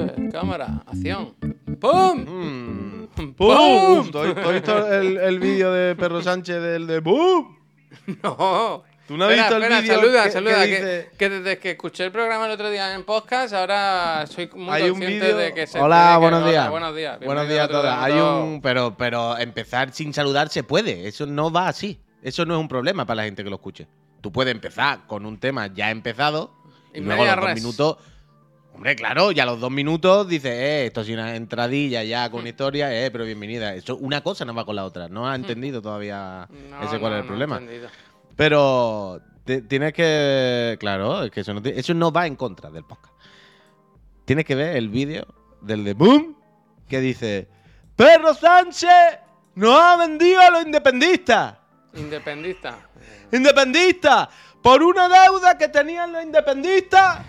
Eh, 0.00 0.28
Cámara, 0.32 0.82
acción. 0.86 1.34
¡Pum! 1.80 2.18
Mm. 2.24 3.08
¡Pum! 3.16 3.34
¡Pum! 3.34 4.10
¿Tú 4.10 4.18
has 4.20 4.34
tú 4.34 4.40
has 4.40 4.52
visto 4.52 4.92
el, 4.92 5.16
el 5.18 5.38
vídeo 5.40 5.72
de 5.72 5.96
Perro 5.96 6.22
Sánchez 6.22 6.60
del 6.62 6.86
de 6.86 7.00
¡Bum! 7.00 7.56
No. 8.22 8.84
¿Tú 9.08 9.16
no 9.16 9.24
has 9.24 9.30
Espera, 9.30 9.48
visto 9.48 9.56
el 9.56 9.62
espera, 9.62 9.80
vídeo 9.80 9.94
saluda, 9.96 10.24
que- 10.24 10.30
saluda. 10.30 10.64
que 10.64 10.68
Que, 10.68 10.76
dice- 10.76 11.10
que 11.18 11.28
desde 11.30 11.58
que 11.58 11.70
escuché 11.72 12.04
el 12.04 12.12
programa 12.12 12.44
el 12.46 12.52
otro 12.52 12.68
día 12.70 12.94
en 12.94 13.04
podcast, 13.04 13.54
ahora 13.54 14.26
soy 14.26 14.50
muy 14.54 14.68
Hay 14.74 14.82
un 14.84 14.90
consciente 14.90 15.24
vídeo- 15.26 15.36
de 15.38 15.54
que 15.54 15.66
se. 15.66 15.80
Hola, 15.80 16.10
que- 16.14 16.20
buenos 16.20 16.42
hola, 16.42 16.50
días. 16.50 16.70
buenos 16.70 16.94
días. 16.96 17.18
Buenos 17.24 17.48
días 17.48 17.64
a 17.64 17.68
todas. 17.68 17.98
Hay 17.98 18.12
un, 18.12 18.60
pero, 18.62 18.94
pero 18.98 19.38
empezar 19.38 19.92
sin 19.92 20.12
saludar 20.12 20.50
se 20.50 20.62
puede. 20.62 21.08
Eso 21.08 21.24
no 21.26 21.50
va 21.50 21.68
así. 21.68 21.98
Eso 22.22 22.44
no 22.44 22.54
es 22.54 22.60
un 22.60 22.68
problema 22.68 23.06
para 23.06 23.16
la 23.16 23.24
gente 23.24 23.42
que 23.42 23.50
lo 23.50 23.56
escuche. 23.56 23.86
Tú 24.20 24.30
puedes 24.30 24.52
empezar 24.54 25.06
con 25.06 25.24
un 25.24 25.38
tema 25.38 25.68
ya 25.68 25.90
empezado 25.90 26.52
y, 26.98 27.02
Y 27.02 27.04
luego 27.04 27.22
a 27.22 27.36
los 27.36 27.44
dos 27.46 27.54
minutos. 27.54 27.96
Hombre, 28.74 28.94
claro, 28.94 29.32
ya 29.32 29.42
a 29.42 29.46
los 29.46 29.58
dos 29.58 29.70
minutos 29.72 30.28
dices, 30.28 30.52
eh, 30.52 30.86
esto 30.86 31.00
es 31.00 31.08
una 31.08 31.34
entradilla 31.34 32.04
ya 32.04 32.28
Hmm. 32.28 32.30
con 32.32 32.46
historia, 32.46 32.92
eh, 33.04 33.10
pero 33.10 33.24
bienvenida. 33.24 33.74
Eso, 33.74 33.96
una 33.96 34.20
cosa 34.22 34.44
no 34.44 34.54
va 34.54 34.64
con 34.64 34.76
la 34.76 34.84
otra. 34.84 35.08
No 35.08 35.26
has 35.28 35.36
entendido 35.36 35.82
todavía 35.82 36.46
No, 36.70 36.82
ese 36.82 36.98
cuál 37.00 37.12
no, 37.12 37.16
es 37.18 37.20
el 37.22 37.24
no 37.24 37.26
problema. 37.26 37.56
entendido. 37.58 37.88
Pero 38.36 39.20
tienes 39.68 39.92
que. 39.92 40.76
Claro, 40.78 41.24
es 41.24 41.30
que 41.32 41.40
eso 41.40 41.54
no, 41.54 41.60
eso 41.64 41.92
no 41.94 42.12
va 42.12 42.26
en 42.28 42.36
contra 42.36 42.70
del 42.70 42.84
podcast. 42.84 43.14
Tienes 44.24 44.44
que 44.44 44.54
ver 44.54 44.76
el 44.76 44.88
vídeo 44.90 45.26
del 45.60 45.82
de 45.82 45.94
Boom 45.94 46.36
que 46.86 47.00
dice: 47.00 47.48
¡Perro 47.96 48.32
Sánchez 48.32 49.18
nos 49.56 49.74
ha 49.80 49.96
vendido 49.96 50.40
a 50.40 50.50
los 50.50 50.62
independistas! 50.64 51.56
Independista. 51.94 52.78
¡Independistas! 53.32 54.28
Por 54.62 54.82
una 54.82 55.08
deuda 55.08 55.56
que 55.56 55.68
tenían 55.68 56.12
los 56.12 56.22
independistas. 56.22 57.20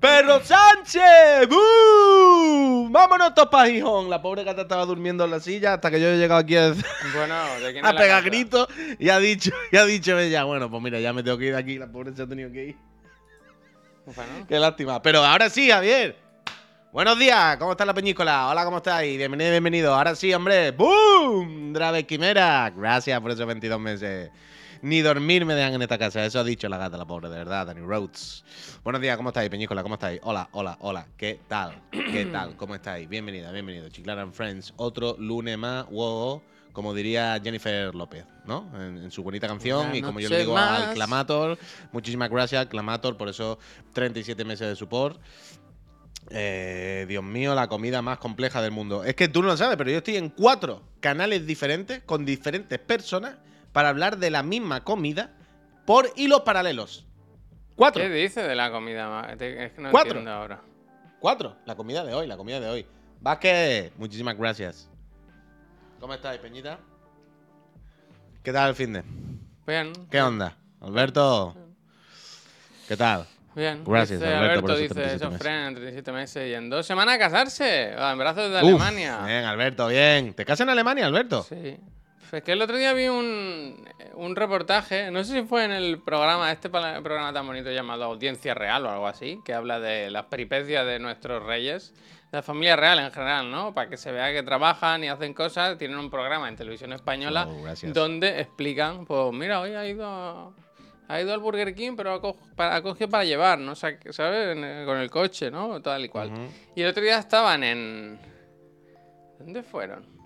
¡Perro 0.00 0.40
Sánchez! 0.42 1.46
¡Bú! 1.50 2.88
¡Vámonos 2.90 3.34
todos 3.34 3.50
para 3.50 3.68
Gijón! 3.68 4.08
La 4.08 4.22
pobre 4.22 4.44
gata 4.44 4.62
estaba 4.62 4.86
durmiendo 4.86 5.24
en 5.26 5.30
la 5.30 5.40
silla 5.40 5.74
hasta 5.74 5.90
que 5.90 6.00
yo 6.00 6.08
he 6.08 6.16
llegado 6.16 6.40
aquí 6.40 6.56
a, 6.56 6.72
Bueno, 7.14 7.34
¿de 7.62 7.72
quién 7.72 7.84
a 7.84 7.88
es 7.90 7.94
la 7.94 8.00
pegar 8.00 8.24
gritos 8.24 8.66
y 8.98 9.10
ha 9.10 9.18
dicho, 9.18 9.50
y 9.70 9.76
ha 9.76 9.84
dicho 9.84 10.18
ella, 10.18 10.44
bueno, 10.44 10.70
pues 10.70 10.82
mira, 10.82 10.98
ya 11.00 11.12
me 11.12 11.22
tengo 11.22 11.36
que 11.36 11.46
ir 11.46 11.52
de 11.52 11.58
aquí, 11.58 11.78
la 11.78 11.86
pobre 11.86 12.16
se 12.16 12.22
ha 12.22 12.26
tenido 12.26 12.50
que 12.50 12.68
ir. 12.68 12.76
Bueno, 14.06 14.46
Qué 14.48 14.58
lástima. 14.58 15.02
Pero 15.02 15.22
ahora 15.22 15.50
sí, 15.50 15.70
Javier. 15.70 16.16
Buenos 16.92 17.18
días, 17.18 17.58
¿cómo 17.58 17.72
está 17.72 17.84
la 17.84 17.92
peñícola? 17.94 18.48
Hola, 18.48 18.64
¿cómo 18.64 18.78
estáis? 18.78 19.18
Bienvenido, 19.18 19.50
bienvenido. 19.50 19.94
Ahora 19.94 20.14
sí, 20.14 20.32
hombre. 20.32 20.70
¡Boom! 20.72 21.74
Drave 21.74 22.06
Quimera. 22.06 22.72
Gracias 22.74 23.20
por 23.20 23.30
esos 23.30 23.46
22 23.46 23.78
meses. 23.78 24.30
Ni 24.82 25.02
dormir 25.02 25.44
me 25.44 25.54
dejan 25.54 25.74
en 25.74 25.82
esta 25.82 25.98
casa. 25.98 26.24
Eso 26.24 26.40
ha 26.40 26.44
dicho 26.44 26.66
la 26.68 26.78
gata, 26.78 26.96
la 26.96 27.04
pobre, 27.04 27.28
de 27.28 27.36
verdad, 27.36 27.66
Danny 27.66 27.82
Rhodes. 27.82 28.44
Buenos 28.82 29.02
días, 29.02 29.16
¿cómo 29.18 29.28
estáis, 29.28 29.50
Peñícola? 29.50 29.82
¿Cómo 29.82 29.96
estáis? 29.96 30.20
Hola, 30.22 30.48
hola, 30.52 30.78
hola. 30.80 31.06
¿Qué 31.18 31.38
tal? 31.48 31.82
¿Qué 31.90 32.24
tal? 32.32 32.56
¿Cómo 32.56 32.74
estáis? 32.74 33.06
Bienvenida, 33.06 33.52
bienvenido. 33.52 33.90
Chiclana 33.90 34.22
and 34.22 34.32
Friends. 34.32 34.72
Otro 34.76 35.16
lunes 35.18 35.58
más. 35.58 35.86
Wow. 35.90 36.42
Como 36.72 36.94
diría 36.94 37.38
Jennifer 37.42 37.94
López, 37.94 38.24
¿no? 38.46 38.70
En, 38.74 38.96
en 38.96 39.10
su 39.10 39.22
bonita 39.22 39.46
canción. 39.48 39.94
Y 39.94 40.00
como 40.00 40.18
yo 40.18 40.30
le 40.30 40.38
digo 40.38 40.54
más. 40.54 40.88
al 40.88 40.94
Clamator. 40.94 41.58
Muchísimas 41.92 42.30
gracias, 42.30 42.66
Clamator, 42.66 43.18
por 43.18 43.28
esos 43.28 43.58
37 43.92 44.44
meses 44.46 44.66
de 44.66 44.76
support. 44.76 45.20
Eh, 46.30 47.04
Dios 47.06 47.24
mío, 47.24 47.54
la 47.54 47.68
comida 47.68 48.00
más 48.00 48.18
compleja 48.18 48.62
del 48.62 48.70
mundo. 48.70 49.04
Es 49.04 49.14
que 49.14 49.28
tú 49.28 49.42
no 49.42 49.48
lo 49.48 49.56
sabes, 49.58 49.76
pero 49.76 49.90
yo 49.90 49.98
estoy 49.98 50.16
en 50.16 50.30
cuatro 50.30 50.82
canales 51.00 51.46
diferentes 51.46 52.02
con 52.04 52.24
diferentes 52.24 52.78
personas 52.78 53.34
para 53.72 53.88
hablar 53.88 54.18
de 54.18 54.30
la 54.30 54.42
misma 54.42 54.82
comida 54.84 55.30
por 55.86 56.10
hilos 56.16 56.40
paralelos. 56.40 57.06
Cuatro. 57.76 58.02
¿qué 58.02 58.10
dice 58.10 58.42
de 58.42 58.54
la 58.54 58.70
comida? 58.70 59.26
Es 59.32 59.38
que 59.72 59.72
no 59.78 59.90
Cuatro. 59.90 60.10
entiendo 60.18 60.32
ahora. 60.32 60.60
Cuatro. 61.18 61.56
La 61.64 61.74
comida 61.74 62.04
de 62.04 62.14
hoy, 62.14 62.26
la 62.26 62.36
comida 62.36 62.60
de 62.60 62.68
hoy. 62.68 62.86
Vázquez, 63.20 63.92
muchísimas 63.96 64.36
gracias. 64.36 64.88
¿Cómo 65.98 66.14
estáis, 66.14 66.40
Peñita? 66.40 66.78
¿Qué 68.42 68.52
tal 68.52 68.70
el 68.70 68.74
fin 68.74 68.92
de? 68.94 69.02
Bien. 69.66 69.92
¿Qué 70.10 70.20
onda? 70.22 70.56
Alberto. 70.80 71.54
¿Qué 72.88 72.96
tal? 72.96 73.26
Bien. 73.54 73.82
Gracias, 73.84 74.20
dice 74.20 74.32
Alberto, 74.34 74.60
por 74.62 74.70
esos 74.70 74.82
dice 74.82 74.94
37 74.94 75.16
esos 75.16 75.32
meses. 75.32 75.46
En 75.68 75.74
37 75.74 76.12
meses 76.12 76.50
y 76.50 76.54
en 76.54 76.70
dos 76.70 76.86
semanas 76.86 77.16
a 77.16 77.18
casarse. 77.18 77.92
En 77.92 78.18
brazos 78.18 78.50
de 78.50 78.56
Uf, 78.58 78.80
Alemania. 78.80 79.18
Bien, 79.26 79.44
Alberto, 79.44 79.88
bien. 79.88 80.32
¿Te 80.34 80.44
casas 80.44 80.60
en 80.62 80.70
Alemania, 80.70 81.06
Alberto? 81.06 81.42
Sí. 81.42 81.76
Es 82.32 82.42
que 82.44 82.52
el 82.52 82.62
otro 82.62 82.76
día 82.76 82.92
vi 82.92 83.08
un, 83.08 83.88
un 84.14 84.36
reportaje, 84.36 85.10
no 85.10 85.24
sé 85.24 85.40
si 85.40 85.46
fue 85.46 85.64
en 85.64 85.72
el 85.72 85.98
programa, 86.00 86.52
este 86.52 86.68
programa 86.70 87.32
tan 87.32 87.46
bonito 87.46 87.70
llamado 87.72 88.04
Audiencia 88.04 88.54
Real 88.54 88.86
o 88.86 88.90
algo 88.90 89.06
así, 89.08 89.40
que 89.44 89.52
habla 89.52 89.80
de 89.80 90.10
las 90.10 90.26
peripecias 90.26 90.86
de 90.86 91.00
nuestros 91.00 91.42
reyes, 91.44 91.92
de 92.30 92.38
la 92.38 92.42
familia 92.42 92.76
real 92.76 93.00
en 93.00 93.10
general, 93.10 93.50
¿no? 93.50 93.74
Para 93.74 93.90
que 93.90 93.96
se 93.96 94.12
vea 94.12 94.32
que 94.32 94.44
trabajan 94.44 95.02
y 95.02 95.08
hacen 95.08 95.34
cosas, 95.34 95.76
tienen 95.76 95.98
un 95.98 96.08
programa 96.08 96.48
en 96.48 96.54
televisión 96.54 96.92
española 96.92 97.48
Oh, 97.48 97.92
donde 97.92 98.40
explican, 98.40 99.04
pues 99.06 99.32
mira, 99.32 99.60
hoy 99.60 99.74
ha 99.74 99.84
ido 99.88 100.06
a- 100.06 100.52
ha 101.08 101.20
ido 101.20 101.34
al 101.34 101.40
Burger 101.40 101.74
King, 101.74 101.94
pero 101.96 102.12
ha, 102.14 102.20
co- 102.20 102.36
para- 102.54 102.80
cogido 102.82 103.08
para 103.10 103.24
llevar, 103.24 103.58
¿no? 103.58 103.72
O 103.72 103.74
sea, 103.74 103.98
¿sabes? 104.10 104.56
El- 104.56 104.86
con 104.86 104.98
el 104.98 105.10
coche, 105.10 105.50
¿no? 105.50 105.82
Tal 105.82 106.04
y 106.04 106.08
cual. 106.08 106.30
Y 106.76 106.82
el 106.82 106.90
otro 106.90 107.02
día 107.02 107.18
estaban 107.18 107.64
en... 107.64 108.20
¿Dónde 109.40 109.64
fueron? 109.64 110.19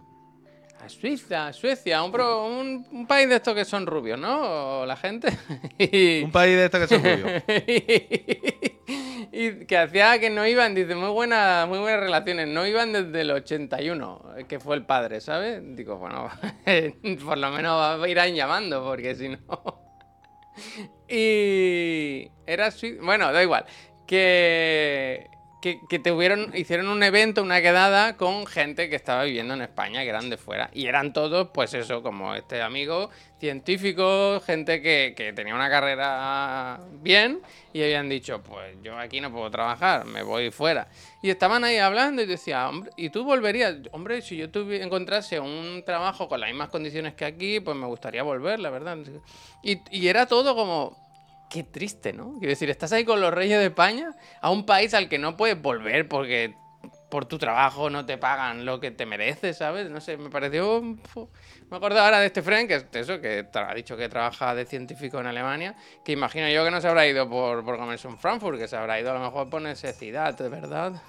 A 0.85 0.89
Suiza, 0.89 1.51
Suecia, 1.55 2.03
un, 2.03 2.13
pro- 2.13 2.47
un, 2.47 2.87
un 2.93 3.07
país 3.07 3.27
de 3.29 3.37
estos 3.37 3.55
que 3.55 3.65
son 3.65 3.87
rubios, 3.87 4.19
¿no? 4.19 4.85
La 4.85 4.97
gente. 4.97 5.29
Un 6.25 6.31
país 6.31 6.57
de 6.57 6.65
estos 6.67 6.81
que 6.81 6.89
son 6.89 7.03
rubios. 7.03 7.43
y 9.33 9.65
que 9.67 9.79
hacía 9.79 10.19
que 10.19 10.29
no 10.29 10.47
iban, 10.47 10.75
dice, 10.75 10.95
muy, 10.95 11.09
buena, 11.09 11.65
muy 11.67 11.79
buenas 11.79 12.01
relaciones, 12.01 12.49
no 12.49 12.67
iban 12.67 12.93
desde 12.93 13.23
el 13.23 13.31
81, 13.31 14.35
que 14.47 14.61
fue 14.61 14.77
el 14.77 14.85
padre, 14.85 15.23
¿sabes? 15.23 15.63
Digo, 15.75 15.97
bueno, 15.97 16.29
por 17.25 17.39
lo 17.39 17.51
menos 17.51 18.07
irán 18.07 18.35
llamando, 18.35 18.85
porque 18.85 19.15
si 19.15 19.31
no... 19.31 19.39
Y 21.09 22.31
era 22.47 22.71
sui- 22.71 22.99
bueno, 23.01 23.33
da 23.33 23.43
igual. 23.43 23.65
Que, 24.07 25.29
que, 25.65 25.81
que 25.89 26.51
hicieron 26.57 26.89
un 26.89 27.03
evento, 27.03 27.43
una 27.43 27.63
quedada 27.63 28.19
con 28.19 28.45
gente 28.45 28.91
que 28.91 28.97
estaba 28.97 29.25
viviendo 29.25 29.55
en 29.55 29.63
España, 29.63 30.03
que 30.03 30.11
eran 30.11 30.29
de 30.29 30.37
fuera. 30.37 30.69
Y 30.75 30.89
eran 30.89 31.15
todos, 31.15 31.49
pues 31.55 31.73
eso, 31.73 32.03
como 32.03 32.35
este 32.35 32.61
amigo, 32.61 33.09
científicos, 33.41 34.45
gente 34.45 34.83
que, 34.83 35.15
que 35.17 35.33
tenía 35.33 35.55
una 35.55 35.71
carrera 35.71 36.81
bien 37.01 37.41
y 37.73 37.83
habían 37.83 38.11
dicho, 38.11 38.43
pues 38.43 38.77
yo 38.83 38.99
aquí 38.99 39.23
no 39.23 39.33
puedo 39.33 39.51
trabajar, 39.51 40.05
me 40.05 40.23
voy 40.23 40.51
fuera. 40.51 40.87
Y 41.23 41.31
estaban 41.31 41.65
ahí 41.65 41.79
hablando 41.79 42.21
y 42.21 42.27
decía, 42.27 42.69
hombre, 42.69 42.91
¿y 42.99 43.09
tú 43.09 43.25
volverías? 43.25 43.77
Hombre, 43.93 44.21
si 44.21 44.37
yo 44.37 44.49
encontrase 44.55 45.41
un 45.41 45.83
trabajo 45.87 46.29
con 46.29 46.41
las 46.41 46.51
mismas 46.51 46.69
condiciones 46.69 47.15
que 47.15 47.25
aquí, 47.25 47.61
pues 47.61 47.75
me 47.75 47.87
gustaría 47.87 48.23
volver, 48.23 48.61
la 48.61 48.69
verdad. 48.69 48.99
Y 49.63 50.09
era 50.09 50.27
todo 50.27 50.55
como, 50.55 51.04
qué 51.51 51.63
triste, 51.63 52.13
¿no? 52.13 52.33
Quiero 52.39 52.49
decir, 52.49 52.71
estás 52.71 52.93
ahí 52.93 53.05
con 53.05 53.21
los 53.21 53.33
reyes 53.33 53.59
de 53.59 53.67
España, 53.67 54.11
a 54.41 54.51
un 54.51 54.67
país 54.67 54.95
al 54.95 55.09
que 55.09 55.19
no 55.19 55.37
puedes 55.37 55.61
volver 55.61 56.09
porque 56.09 56.55
por 57.11 57.27
tu 57.27 57.39
trabajo 57.39 57.91
no 57.91 58.05
te 58.05 58.19
pagan 58.19 58.65
lo 58.65 58.81
que 58.81 58.91
te 58.91 59.07
mereces, 59.07 59.59
¿sabes? 59.59 59.89
No 59.89 60.01
sé, 60.01 60.17
me 60.17 60.31
pareció... 60.31 60.83
Me 60.83 61.77
acuerdo 61.77 62.01
ahora 62.01 62.21
de 62.21 62.27
este 62.27 62.43
friend, 62.43 62.69
que 62.69 62.75
es 62.75 62.87
eso, 62.93 63.21
que 63.21 63.47
ha 63.55 63.75
dicho 63.75 63.97
que 63.97 64.09
trabaja 64.09 64.55
de 64.55 64.67
científico 64.67 65.21
en 65.21 65.27
Alemania, 65.27 65.77
que 66.05 66.13
imagino 66.13 66.49
yo 66.49 66.65
que 66.65 66.71
no 66.71 66.81
se 66.81 66.89
habrá 66.89 67.07
ido 67.07 67.29
por, 67.29 67.65
por 67.65 67.79
comerse 67.79 68.09
un 68.09 68.19
Frankfurt, 68.19 68.59
que 68.59 68.69
se 68.69 68.77
habrá 68.77 69.01
ido 69.01 69.11
a 69.11 69.15
lo 69.15 69.21
mejor 69.21 69.49
por 69.49 69.63
necesidad, 69.63 70.37
de 70.37 70.49
verdad. 70.49 71.01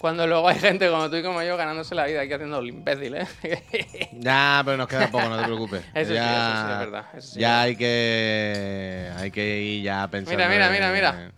Cuando 0.00 0.26
luego 0.28 0.48
hay 0.48 0.58
gente 0.58 0.88
como 0.88 1.10
tú 1.10 1.16
y 1.16 1.22
como 1.22 1.42
yo 1.42 1.56
ganándose 1.56 1.94
la 1.94 2.06
vida 2.06 2.20
aquí 2.20 2.32
haciendo 2.32 2.60
el 2.60 2.68
imbécil, 2.68 3.14
¿eh? 3.14 3.26
Ya, 4.12 4.62
pero 4.64 4.76
nos 4.76 4.86
queda 4.88 5.08
poco, 5.10 5.28
no 5.28 5.36
te 5.38 5.44
preocupes. 5.44 5.82
Eso 5.94 6.08
sí, 6.10 6.14
ya, 6.14 6.38
eso 6.38 6.66
sí, 6.66 6.72
es 6.72 6.78
verdad, 6.78 7.04
eso 7.16 7.28
sí, 7.34 7.40
ya 7.40 7.62
es 7.66 7.70
hay 7.70 7.76
que 7.76 9.10
hay 9.16 9.30
que 9.30 9.60
ir 9.60 9.82
ya 9.84 10.08
pensando. 10.08 10.36
Mira, 10.38 10.48
mira, 10.48 10.70
mira, 10.70 10.92
mira. 10.92 11.32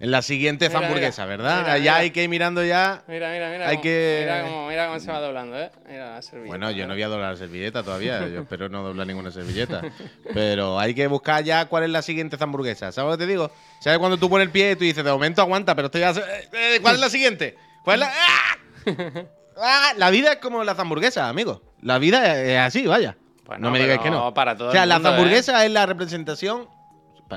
En 0.00 0.10
la 0.10 0.20
siguiente 0.20 0.68
Mira, 0.68 0.80
hamburguesa, 0.80 1.22
mira. 1.26 1.36
¿verdad? 1.36 1.58
Mira, 1.62 1.78
ya 1.78 1.96
hay 1.98 2.10
que 2.10 2.24
ir 2.24 2.28
mirando 2.28 2.64
ya. 2.64 3.04
Mira, 3.06 3.30
mira, 3.30 3.50
mira. 3.50 3.68
Hay 3.68 3.76
cómo- 3.76 3.82
que- 3.84 4.18
Mira 4.22 4.42
cómo, 4.42 4.68
mira 4.68 4.86
cómo 4.88 4.98
se 4.98 5.12
va 5.12 5.20
doblando, 5.20 5.56
¿eh? 5.60 5.70
Mira 5.88 6.14
la 6.16 6.22
servilleta. 6.22 6.48
Bueno, 6.48 6.70
yo 6.72 6.86
no 6.88 6.94
¿eh? 6.94 6.96
voy 6.96 7.02
a 7.04 7.08
doblar 7.08 7.30
la 7.32 7.36
servilleta 7.36 7.84
todavía. 7.84 8.26
Yo 8.26 8.40
espero 8.42 8.68
no 8.68 8.82
doblar 8.82 9.06
ninguna 9.06 9.30
servilleta. 9.30 9.80
Pero 10.34 10.80
hay 10.80 10.92
que 10.94 11.06
buscar 11.06 11.44
ya 11.44 11.66
cuál 11.66 11.84
es 11.84 11.90
la 11.90 12.02
siguiente 12.02 12.36
hamburguesa. 12.40 12.90
¿Sabes 12.90 13.12
lo 13.12 13.16
que 13.18 13.24
te 13.26 13.30
digo? 13.30 13.52
¿Sabes 13.78 14.00
cuando 14.00 14.16
tú 14.18 14.28
pones 14.28 14.46
el 14.46 14.50
pie 14.50 14.72
y 14.72 14.76
tú 14.76 14.82
dices, 14.82 15.04
de 15.04 15.12
momento 15.12 15.40
aguanta, 15.40 15.76
pero 15.76 15.86
estoy 15.86 16.00
ya. 16.00 16.10
eh, 16.10 16.48
eh, 16.52 16.78
¿Cuál 16.82 16.96
es 16.96 17.00
la 17.00 17.08
siguiente? 17.10 17.56
¿Cuál 17.84 18.02
es 18.02 18.08
la.? 18.08 18.12
¡Ah! 18.14 18.56
¡Ah! 19.56 19.92
La 19.96 20.10
vida 20.10 20.32
es 20.32 20.38
como 20.38 20.64
las 20.64 20.78
hamburguesas, 20.78 21.28
amigo. 21.28 21.62
La 21.80 21.98
vida 21.98 22.40
es 22.42 22.58
así, 22.58 22.86
vaya. 22.86 23.16
Bueno, 23.44 23.66
no 23.66 23.70
me 23.70 23.80
digáis 23.80 24.00
que 24.00 24.10
no. 24.10 24.32
para 24.34 24.56
todo 24.56 24.68
o 24.68 24.72
sea, 24.72 24.84
el 24.84 24.88
la 24.88 24.96
mundo, 24.96 25.08
¿eh? 25.08 25.12
hamburguesa 25.12 25.64
es 25.64 25.70
la 25.70 25.86
representación. 25.86 26.68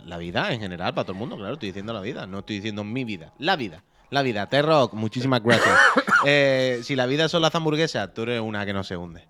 La 0.06 0.18
vida 0.18 0.52
en 0.52 0.60
general, 0.60 0.94
para 0.94 1.06
todo 1.06 1.14
el 1.14 1.20
mundo, 1.20 1.38
claro. 1.38 1.54
Estoy 1.54 1.70
diciendo 1.70 1.94
la 1.94 2.02
vida, 2.02 2.28
no 2.28 2.40
estoy 2.40 2.58
diciendo 2.58 2.84
mi 2.84 3.06
vida. 3.06 3.32
La 3.40 3.56
vida. 3.56 3.84
La 4.10 4.22
vida. 4.22 4.48
T-Rock, 4.48 4.94
muchísimas 4.94 5.42
gracias. 5.42 5.74
Eh, 6.28 6.80
si 6.82 6.96
la 6.96 7.06
vida 7.06 7.30
son 7.30 7.44
las 7.44 7.54
hamburguesas, 7.54 8.12
tú 8.12 8.24
eres 8.24 8.42
una 8.42 8.66
que 8.66 8.74
no 8.74 8.84
se 8.84 8.98
hunde. 8.98 9.28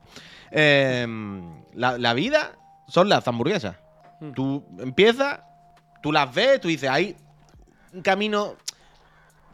Eh, 0.51 1.05
la, 1.73 1.97
la 1.97 2.13
vida 2.13 2.53
son 2.87 3.09
las 3.09 3.27
hamburguesas. 3.27 3.75
Hmm. 4.21 4.31
Tú 4.31 4.65
empiezas, 4.79 5.41
tú 6.01 6.13
las 6.13 6.33
ves, 6.33 6.61
tú 6.61 6.69
dices, 6.69 6.89
hay 6.89 7.17
un 7.91 8.01
camino 8.01 8.55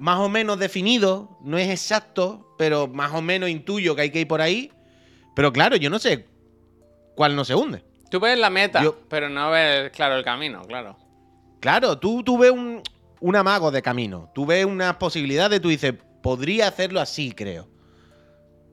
más 0.01 0.17
o 0.17 0.29
menos 0.29 0.57
definido, 0.57 1.37
no 1.43 1.59
es 1.59 1.69
exacto, 1.69 2.55
pero 2.57 2.87
más 2.87 3.13
o 3.13 3.21
menos 3.21 3.51
intuyo 3.51 3.95
que 3.95 4.01
hay 4.01 4.09
que 4.09 4.21
ir 4.21 4.27
por 4.27 4.41
ahí. 4.41 4.71
Pero 5.35 5.53
claro, 5.53 5.75
yo 5.75 5.91
no 5.91 5.99
sé 5.99 6.25
cuál 7.15 7.35
no 7.35 7.45
se 7.45 7.53
hunde. 7.53 7.83
Tú 8.09 8.19
ves 8.19 8.37
la 8.39 8.49
meta, 8.49 8.83
Yo- 8.83 8.97
pero 9.07 9.29
no 9.29 9.51
ves, 9.51 9.91
claro, 9.91 10.15
el 10.15 10.23
camino, 10.23 10.63
claro. 10.63 10.97
Claro, 11.59 11.99
tú, 11.99 12.23
tú 12.23 12.39
ves 12.39 12.49
un, 12.49 12.81
un 13.19 13.35
amago 13.35 13.69
de 13.69 13.83
camino, 13.83 14.31
tú 14.33 14.47
ves 14.47 14.65
unas 14.65 14.95
posibilidades, 14.95 15.61
tú 15.61 15.69
dices, 15.69 15.93
podría 16.23 16.67
hacerlo 16.67 16.99
así, 16.99 17.31
creo. 17.31 17.69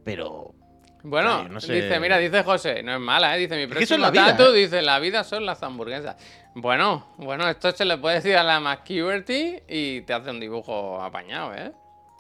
Pero 0.05 0.55
Bueno, 1.03 1.49
no 1.49 1.61
sé. 1.61 1.75
dice, 1.75 2.01
mira, 2.01 2.19
dice 2.19 2.43
José, 2.43 2.83
no 2.83 2.93
es 2.95 3.01
mala, 3.01 3.37
¿eh? 3.37 3.39
Dice, 3.39 3.57
mi 3.57 3.67
próximo 3.67 3.99
la 3.99 4.11
vida, 4.11 4.37
tatu, 4.37 4.53
¿eh? 4.53 4.59
dice, 4.59 4.83
la 4.83 4.99
vida 4.99 5.23
son 5.25 5.47
las 5.47 5.63
hamburguesas. 5.63 6.17
Bueno, 6.55 7.07
bueno, 7.19 7.49
esto 7.49 7.71
se 7.73 7.85
le 7.85 7.99
puede 7.99 8.17
decir 8.17 8.37
a 8.37 8.43
la 8.43 8.59
McCuberty 8.61 9.61
y 9.69 10.01
te 10.03 10.13
hace 10.13 10.31
un 10.31 10.41
dibujo 10.41 11.01
apañado, 11.01 11.55
¿eh? 11.55 11.73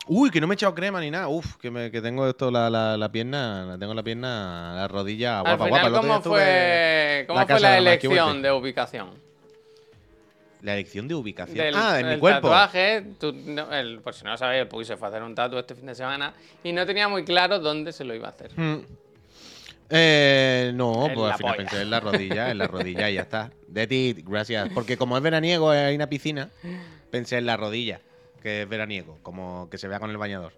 Uy, 0.06 0.30
que 0.30 0.40
no 0.40 0.46
me 0.46 0.54
he 0.54 0.56
echado 0.56 0.74
crema 0.74 1.00
ni 1.00 1.10
nada. 1.10 1.28
Uf, 1.28 1.56
que, 1.56 1.70
me, 1.70 1.90
que 1.90 2.00
tengo 2.00 2.26
esto, 2.26 2.50
la, 2.50 2.70
la, 2.70 2.96
la 2.96 3.12
pierna, 3.12 3.66
la 3.66 3.78
tengo 3.78 3.92
la 3.92 4.02
pierna, 4.02 4.72
la 4.74 4.88
rodilla 4.88 5.40
guapa, 5.42 5.64
Al 5.64 5.70
final, 5.70 5.90
guapa. 5.90 6.00
¿cómo 6.00 6.22
fue, 6.22 7.24
cómo 7.26 7.40
la 7.40 7.46
fue 7.46 7.60
la 7.60 7.76
elección 7.78 8.40
de 8.40 8.50
ubicación? 8.52 9.27
La 10.62 10.74
elección 10.74 11.06
de 11.08 11.14
ubicación. 11.14 11.56
Del, 11.56 11.74
ah, 11.76 11.94
de 11.94 12.04
mi 12.14 12.18
cuerpo. 12.20 12.48
tatuaje, 12.48 13.04
tú, 13.20 13.32
no, 13.32 13.72
el- 13.72 14.00
por 14.00 14.12
si 14.14 14.24
no 14.24 14.30
lo 14.32 14.36
sabéis, 14.36 14.62
el 14.62 14.68
Puy 14.68 14.84
se 14.84 14.96
fue 14.96 15.06
a 15.06 15.10
hacer 15.10 15.22
un 15.22 15.34
tatu 15.34 15.56
este 15.58 15.74
fin 15.74 15.86
de 15.86 15.94
semana 15.94 16.34
y 16.64 16.72
no 16.72 16.84
tenía 16.84 17.06
muy 17.08 17.24
claro 17.24 17.58
dónde 17.60 17.92
se 17.92 18.04
lo 18.04 18.14
iba 18.14 18.26
a 18.26 18.30
hacer. 18.30 18.50
Hmm. 18.56 18.80
Eh, 19.90 20.72
no, 20.74 21.06
En 21.06 21.14
pues 21.14 21.32
al 21.32 21.38
final 21.38 21.54
polla. 21.54 21.68
pensé 21.68 21.82
en 21.82 21.90
la 21.90 22.00
rodilla, 22.00 22.50
en 22.50 22.58
la 22.58 22.66
rodilla 22.66 23.08
y 23.10 23.14
ya 23.14 23.22
está. 23.22 23.50
De 23.68 23.86
ti, 23.86 24.16
gracias. 24.26 24.68
Porque 24.74 24.96
como 24.96 25.16
es 25.16 25.22
veraniego, 25.22 25.70
hay 25.70 25.94
una 25.94 26.08
piscina, 26.08 26.50
pensé 27.10 27.38
en 27.38 27.46
la 27.46 27.56
rodilla, 27.56 28.00
que 28.42 28.62
es 28.62 28.68
veraniego, 28.68 29.18
como 29.22 29.68
que 29.70 29.78
se 29.78 29.88
vea 29.88 29.98
con 29.98 30.10
el 30.10 30.18
bañador. 30.18 30.52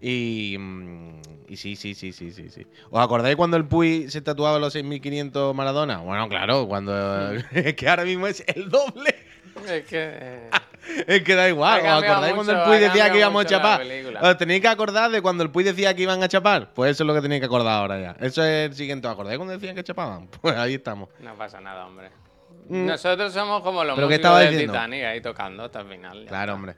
Y, 0.00 0.56
mm, 0.58 1.20
y 1.48 1.56
sí, 1.56 1.76
sí, 1.76 1.94
sí, 1.94 2.12
sí, 2.12 2.30
sí, 2.32 2.50
sí. 2.50 2.66
¿Os 2.90 3.02
acordáis 3.02 3.36
cuando 3.36 3.56
el 3.56 3.64
Puy 3.66 4.10
se 4.10 4.20
tatuaba 4.20 4.58
los 4.58 4.72
6500 4.72 5.54
Maradona? 5.54 5.98
Bueno, 5.98 6.28
claro, 6.28 6.66
cuando... 6.68 7.32
es 7.52 7.74
que 7.74 7.88
ahora 7.88 8.04
mismo 8.04 8.26
es 8.26 8.44
el 8.46 8.68
doble. 8.68 9.14
Es 9.66 9.84
que. 9.86 10.10
eh, 10.12 10.50
Es 11.06 11.22
que 11.22 11.34
da 11.34 11.48
igual. 11.48 11.80
¿Os 11.80 12.02
acordáis 12.04 12.34
cuando 12.34 12.52
el 12.52 12.62
Puy 12.62 12.78
decía 12.78 13.10
que 13.10 13.18
íbamos 13.18 13.44
a 13.44 13.48
chapar? 13.48 13.82
Os 14.22 14.36
tenéis 14.36 14.60
que 14.60 14.68
acordar 14.68 15.10
de 15.10 15.22
cuando 15.22 15.42
el 15.44 15.50
Puy 15.50 15.64
decía 15.64 15.94
que 15.94 16.02
iban 16.02 16.22
a 16.22 16.28
chapar. 16.28 16.72
Pues 16.74 16.92
eso 16.92 17.02
es 17.04 17.06
lo 17.06 17.14
que 17.14 17.22
tenéis 17.22 17.40
que 17.40 17.46
acordar 17.46 17.72
ahora 17.80 17.98
ya. 17.98 18.16
Eso 18.20 18.44
es 18.44 18.70
el 18.70 18.74
siguiente. 18.74 19.08
¿Os 19.08 19.12
acordáis 19.14 19.38
cuando 19.38 19.54
decían 19.54 19.74
que 19.74 19.82
chapaban? 19.82 20.28
Pues 20.42 20.54
ahí 20.56 20.74
estamos. 20.74 21.08
no 21.20 21.34
pasa 21.36 21.60
nada, 21.60 21.86
hombre. 21.86 22.10
Mm. 22.68 22.86
Nosotros 22.86 23.32
somos 23.32 23.62
como 23.62 23.82
los 23.84 23.94
¿Pero 23.96 24.08
qué 24.08 24.18
músicos 24.18 24.40
del? 24.40 24.58
Titanic 24.58 25.04
ahí 25.04 25.20
tocando 25.20 25.64
hasta 25.64 25.80
el 25.80 25.86
final. 25.88 26.24
Claro, 26.26 26.52
está. 26.52 26.54
hombre. 26.54 26.74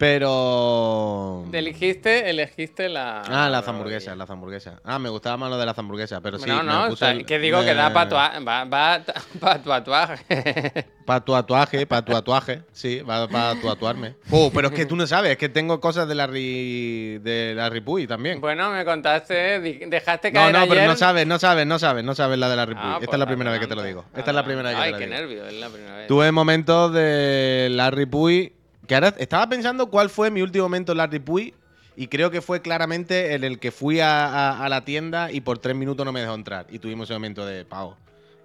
Pero. 0.00 1.44
Elegiste, 1.52 2.30
elegiste 2.30 2.88
la. 2.88 3.20
Ah, 3.22 3.48
las 3.50 3.68
hamburguesas, 3.68 4.16
las 4.16 4.30
hamburguesas. 4.30 4.80
Ah, 4.82 4.98
me 4.98 5.08
gustaba 5.10 5.36
más 5.36 5.50
lo 5.50 5.58
de 5.58 5.66
las 5.66 5.78
hamburguesas, 5.78 6.20
pero 6.22 6.38
sí. 6.38 6.48
no, 6.48 6.62
me 6.62 6.72
no, 6.72 6.80
puse 6.88 6.92
está- 6.94 7.10
el- 7.10 7.26
que 7.26 7.38
digo 7.38 7.60
que 7.60 7.74
da 7.74 7.88
me- 7.90 7.94
para 7.94 8.40
va, 8.40 8.64
va 8.64 9.02
pa' 9.40 9.58
tatuaje. 9.62 10.84
Pa' 11.04 11.20
tu 11.24 11.32
tatuaje, 11.32 11.86
para 11.86 12.04
tu 12.04 12.12
tatuaje, 12.12 12.62
sí, 12.72 13.00
va 13.00 13.28
para 13.28 13.60
tu 13.60 13.66
tatuarme. 13.68 14.14
Oh, 14.30 14.50
pero 14.54 14.68
es 14.68 14.74
que 14.74 14.86
tú 14.86 14.96
no 14.96 15.06
sabes, 15.06 15.32
es 15.32 15.36
que 15.36 15.48
tengo 15.48 15.80
cosas 15.80 16.08
de 16.08 16.14
la 16.14 16.26
ri, 16.26 17.18
de 17.18 17.52
la 17.54 17.68
Ripuy 17.68 18.06
también. 18.06 18.40
bueno, 18.40 18.70
me 18.70 18.84
contaste, 18.84 19.60
dejaste 19.60 20.30
No, 20.32 20.40
caer 20.40 20.52
no, 20.54 20.60
pero 20.62 20.80
ayer- 20.80 20.88
no 20.88 20.96
sabes, 20.96 21.26
no 21.26 21.38
sabes, 21.38 21.66
no 21.66 21.78
sabes, 21.78 22.04
no 22.04 22.14
sabes 22.14 22.38
la 22.38 22.48
de 22.48 22.56
la 22.56 22.66
Ripuy. 22.66 22.82
Ah, 22.84 22.92
Esta 22.94 23.06
pues 23.06 23.14
es 23.14 23.18
la 23.18 23.26
primera 23.26 23.50
vez 23.50 23.60
que 23.60 23.66
te 23.66 23.74
lo 23.74 23.82
digo. 23.82 24.04
Esta 24.16 24.30
es 24.30 24.34
la 24.34 24.44
primera 24.44 24.70
vez 24.70 24.78
que 24.78 24.82
Ay, 24.84 24.92
te 24.92 24.92
lo 24.92 24.98
qué 24.98 25.06
digo. 25.06 25.20
nervio, 25.20 25.46
es 25.46 25.54
la 25.60 25.68
primera 25.68 25.96
vez. 25.96 26.06
Tuve 26.08 26.32
momentos 26.32 26.92
de 26.94 27.68
Larry 27.70 28.06
Puy. 28.06 28.52
Que 28.90 28.96
ahora 28.96 29.14
estaba 29.18 29.48
pensando 29.48 29.86
cuál 29.86 30.10
fue 30.10 30.32
mi 30.32 30.42
último 30.42 30.64
momento 30.64 30.90
en 30.90 30.98
Larry 30.98 31.20
Puy. 31.20 31.54
Y 31.94 32.08
creo 32.08 32.32
que 32.32 32.40
fue 32.40 32.60
claramente 32.60 33.34
en 33.34 33.44
el 33.44 33.60
que 33.60 33.70
fui 33.70 34.00
a, 34.00 34.26
a- 34.26 34.64
a 34.64 34.68
la 34.68 34.84
tienda 34.84 35.30
y 35.30 35.42
por 35.42 35.58
tres 35.58 35.76
minutos 35.76 36.04
no 36.04 36.10
me 36.10 36.20
dejó 36.20 36.34
entrar. 36.34 36.66
Y 36.70 36.80
tuvimos 36.80 37.06
ese 37.06 37.14
momento 37.14 37.46
de 37.46 37.64
pavo. 37.64 37.96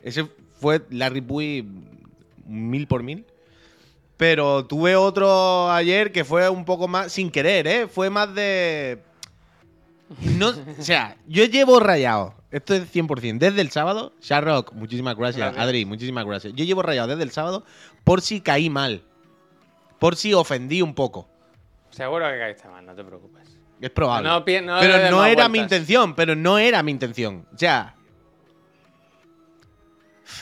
Ese 0.03 0.27
fue 0.62 0.83
Larry 0.92 1.21
Puy 1.21 1.68
mil 2.45 2.86
por 2.86 3.01
mil. 3.01 3.25
Pero 4.18 4.65
tuve 4.68 4.95
otro 4.95 5.71
ayer 5.71 6.12
que 6.12 6.24
fue 6.24 6.48
un 6.48 6.63
poco 6.63 6.88
más 6.88 7.12
sin 7.12 7.31
querer, 7.31 7.65
¿eh? 7.65 7.88
Fue 7.88 8.12
más 8.12 8.36
de. 8.36 9.00
No, 10.38 10.50
o 10.80 10.83
sea, 10.83 11.18
yo 11.27 11.44
llevo 11.45 11.80
rayado. 11.80 12.36
Esto 12.51 12.75
es 12.75 12.94
100%. 12.94 13.39
Desde 13.39 13.62
el 13.62 13.71
sábado, 13.71 14.13
Sharrock, 14.21 14.74
muchísimas 14.74 15.15
gracias. 15.18 15.48
Gracias. 15.48 15.63
Adri, 15.63 15.86
muchísimas 15.86 16.24
gracias. 16.25 16.53
Yo 16.53 16.63
llevo 16.65 16.83
rayado 16.83 17.07
desde 17.07 17.24
el 17.24 17.31
sábado 17.31 17.65
por 18.03 18.21
si 18.21 18.41
caí 18.41 18.69
mal. 18.69 19.01
Por 20.00 20.15
si 20.15 20.33
ofendí 20.33 20.81
un 20.81 20.94
poco. 20.94 21.27
Seguro 21.89 22.30
que 22.30 22.38
caíste 22.38 22.68
mal, 22.68 22.86
no 22.86 22.94
te 22.94 23.03
preocupes. 23.03 23.57
Es 23.80 23.89
probable. 23.89 24.27
No 24.27 24.39
no 24.39 24.45
pero 24.45 25.12
no 25.12 25.25
era 25.25 25.50
mi 25.50 25.59
intención, 25.59 26.15
pero 26.15 26.36
no 26.36 26.57
era 26.57 26.81
mi 26.83 26.92
intención. 26.92 27.47
O 27.53 27.57
sea. 27.57 27.95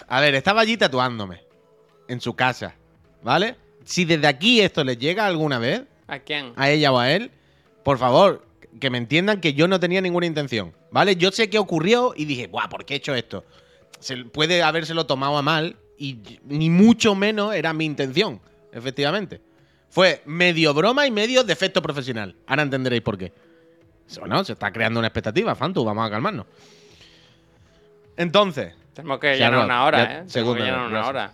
A 0.08 0.22
ver, 0.22 0.36
estaba 0.36 0.62
allí 0.62 0.78
tatuándome. 0.78 1.44
En 2.08 2.22
su 2.22 2.36
casa. 2.36 2.76
¿Vale? 3.22 3.56
Si 3.86 4.06
desde 4.06 4.28
aquí 4.28 4.62
esto 4.62 4.84
les 4.84 4.98
llega 4.98 5.26
alguna 5.26 5.60
vez, 5.60 5.84
¿A 6.08 6.20
quién? 6.20 6.54
a 6.56 6.70
ella 6.70 6.92
o 6.92 7.00
a 7.00 7.12
él, 7.12 7.32
por 7.84 7.98
favor, 7.98 8.46
que 8.80 8.90
me 8.90 8.98
entiendan 8.98 9.42
que 9.42 9.54
yo 9.54 9.68
no 9.68 9.80
tenía 9.80 10.02
ninguna 10.02 10.26
intención, 10.26 10.74
¿vale? 10.92 11.16
Yo 11.16 11.32
sé 11.32 11.50
qué 11.50 11.60
ocurrió 11.60 12.14
y 12.16 12.26
dije, 12.26 12.48
guau, 12.48 12.70
¿por 12.70 12.86
qué 12.86 12.96
he 12.96 12.98
hecho 12.98 13.16
esto? 13.16 13.46
Se, 14.00 14.18
puede 14.26 14.64
habérselo 14.64 15.06
tomado 15.06 15.38
a 15.38 15.42
mal 15.42 15.78
y 15.98 16.20
ni 16.46 16.70
mucho 16.70 17.16
menos 17.16 17.54
era 17.56 17.74
mi 17.74 17.86
intención, 17.86 18.42
efectivamente. 18.74 19.42
Fue 19.90 20.22
medio 20.26 20.74
broma 20.74 21.06
y 21.06 21.12
medio 21.12 21.44
defecto 21.44 21.82
profesional. 21.82 22.36
Ahora 22.48 22.64
entenderéis 22.64 23.02
por 23.04 23.18
qué. 23.18 23.32
Eso 24.10 24.26
no, 24.28 24.44
se 24.44 24.54
está 24.54 24.72
creando 24.72 25.00
una 25.00 25.08
expectativa, 25.08 25.54
Fantu, 25.56 25.84
vamos 25.86 26.06
a 26.08 26.10
calmarnos. 26.10 26.46
Entonces, 28.18 28.74
Tenemos 28.94 29.20
que 29.20 29.34
llenar 29.36 29.54
no, 29.54 29.66
una 29.66 29.86
hora, 29.86 29.98
ya- 29.98 30.20
¿eh? 30.20 30.26
Tenemos 30.32 30.56
que 30.58 30.64
llenar 30.64 30.88
una 30.88 31.08
hora. 31.08 31.34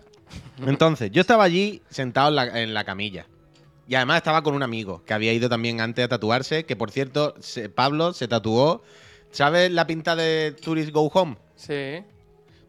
Entonces, 0.66 1.10
yo 1.10 1.20
estaba 1.20 1.44
allí 1.44 1.82
sentado 1.90 2.28
en 2.28 2.36
la, 2.36 2.62
en 2.62 2.74
la 2.74 2.84
camilla. 2.84 3.26
Y 3.88 3.96
además 3.96 4.18
estaba 4.18 4.42
con 4.42 4.54
un 4.54 4.62
amigo 4.62 5.02
que 5.04 5.12
había 5.14 5.32
ido 5.32 5.48
también 5.48 5.80
antes 5.80 6.04
a 6.04 6.08
tatuarse, 6.08 6.64
que 6.64 6.76
por 6.76 6.90
cierto, 6.90 7.34
se- 7.40 7.68
Pablo 7.68 8.12
se 8.12 8.28
tatuó. 8.28 8.82
¿Sabes 9.32 9.70
la 9.70 9.86
pinta 9.86 10.16
de 10.16 10.52
Tourist 10.62 10.90
Go 10.90 11.06
Home? 11.14 11.36
Sí. 11.56 12.02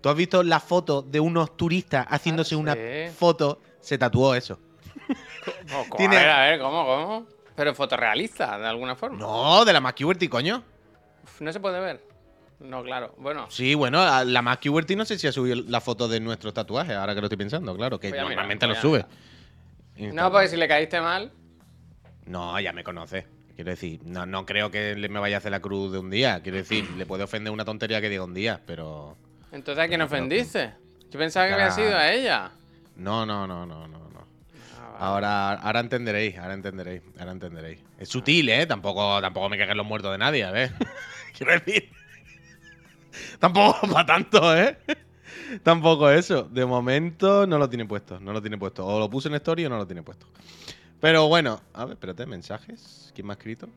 ¿Tú 0.01 0.09
has 0.09 0.15
visto 0.15 0.41
la 0.43 0.59
foto 0.59 1.01
de 1.03 1.19
unos 1.19 1.55
turistas 1.55 2.05
haciéndose 2.09 2.55
Ah, 2.55 2.57
una 2.57 2.75
foto? 3.15 3.61
Se 3.81 3.97
tatuó 3.97 4.33
eso. 4.35 4.59
O- 5.75 5.89
co- 5.89 5.97
Tiene- 5.97 6.17
A 6.17 6.19
ver, 6.19 6.29
a 6.29 6.41
ver, 6.51 6.59
¿cómo, 6.59 6.85
cómo? 6.85 7.25
Pero 7.55 7.73
fotorrealista, 7.75 8.57
de 8.57 8.67
alguna 8.67 8.95
forma. 8.95 9.17
No, 9.19 9.65
de 9.65 9.73
la 9.73 9.81
McCuberty, 9.81 10.27
coño. 10.27 10.63
Uf, 11.23 11.41
no 11.41 11.51
se 11.51 11.59
puede 11.59 11.79
ver. 11.79 12.03
No, 12.59 12.83
claro. 12.83 13.13
Bueno, 13.17 13.47
Sí, 13.49 13.73
bueno, 13.73 14.23
la 14.23 14.41
McCuberty 14.41 14.95
no 14.95 15.03
sé 15.05 15.17
si 15.17 15.27
ha 15.27 15.31
subido 15.31 15.63
la 15.67 15.81
foto 15.81 16.07
de 16.07 16.19
nuestros 16.19 16.53
tatuajes, 16.53 16.95
ahora 16.95 17.15
que 17.15 17.21
lo 17.21 17.25
estoy 17.27 17.37
pensando, 17.37 17.75
claro, 17.75 17.99
que 17.99 18.11
mirar, 18.11 18.25
normalmente 18.25 18.67
lo 18.67 18.73
a 18.73 18.81
sube. 18.81 19.05
no, 19.97 20.31
porque 20.31 20.47
si 20.47 20.57
le 20.57 20.67
caíste 20.67 21.01
mal. 21.01 21.31
No, 22.25 22.59
ya 22.59 22.71
me 22.71 22.83
conoce. 22.83 23.25
Quiero 23.55 23.71
decir, 23.71 23.99
no, 24.05 24.25
no 24.25 24.45
creo 24.45 24.71
que 24.71 24.95
me 24.95 25.19
vaya 25.19 25.37
a 25.37 25.39
hacer 25.39 25.51
la 25.51 25.59
cruz 25.59 25.91
de 25.91 25.97
un 25.99 26.09
día. 26.09 26.41
Quiero 26.41 26.57
decir, 26.57 26.89
le 26.97 27.05
puede 27.05 27.23
ofender 27.23 27.51
una 27.51 27.65
tontería 27.65 27.99
que 27.99 28.09
diga 28.09 28.23
un 28.23 28.33
día, 28.33 28.61
pero. 28.65 29.17
Entonces, 29.51 29.83
¿a 29.83 29.87
quién 29.87 30.01
ofendiste? 30.01 30.73
Yo 31.09 31.19
pensaba 31.19 31.47
que 31.47 31.53
había 31.53 31.71
sido 31.71 31.95
a 31.97 32.11
ella. 32.11 32.51
No, 33.01 33.25
no, 33.25 33.47
no, 33.47 33.65
no, 33.65 33.87
no, 33.87 33.97
no. 33.97 34.27
Ah, 34.77 34.91
vale. 34.91 34.97
Ahora, 34.99 35.53
ahora 35.53 35.79
entenderéis, 35.79 36.37
ahora 36.37 36.53
entenderéis, 36.53 37.01
ahora 37.17 37.31
entenderéis. 37.31 37.79
Es 37.97 38.09
sutil, 38.09 38.49
¿eh? 38.49 38.67
Tampoco, 38.67 39.19
tampoco 39.19 39.49
me 39.49 39.57
caguen 39.57 39.77
los 39.77 39.85
muertos 39.85 40.11
de 40.11 40.19
nadie, 40.19 40.43
a 40.43 40.51
ver. 40.51 40.71
Quiero 41.37 41.53
decir. 41.53 41.89
tampoco 43.39 43.87
para 43.91 44.05
tanto, 44.05 44.55
¿eh? 44.55 44.77
tampoco 45.63 46.09
eso. 46.11 46.43
De 46.43 46.63
momento 46.65 47.47
no 47.47 47.57
lo 47.57 47.67
tiene 47.67 47.85
puesto, 47.85 48.19
no 48.19 48.33
lo 48.33 48.41
tiene 48.41 48.57
puesto. 48.57 48.85
O 48.85 48.99
lo 48.99 49.09
puse 49.09 49.29
en 49.29 49.35
story 49.35 49.65
o 49.65 49.69
no 49.69 49.77
lo 49.77 49.87
tiene 49.87 50.03
puesto. 50.03 50.27
Pero 50.99 51.27
bueno, 51.27 51.59
a 51.73 51.85
ver, 51.85 51.93
espérate, 51.93 52.27
mensajes. 52.27 53.11
¿Quién 53.15 53.25
me 53.25 53.33
ha 53.33 53.35
escrito? 53.35 53.67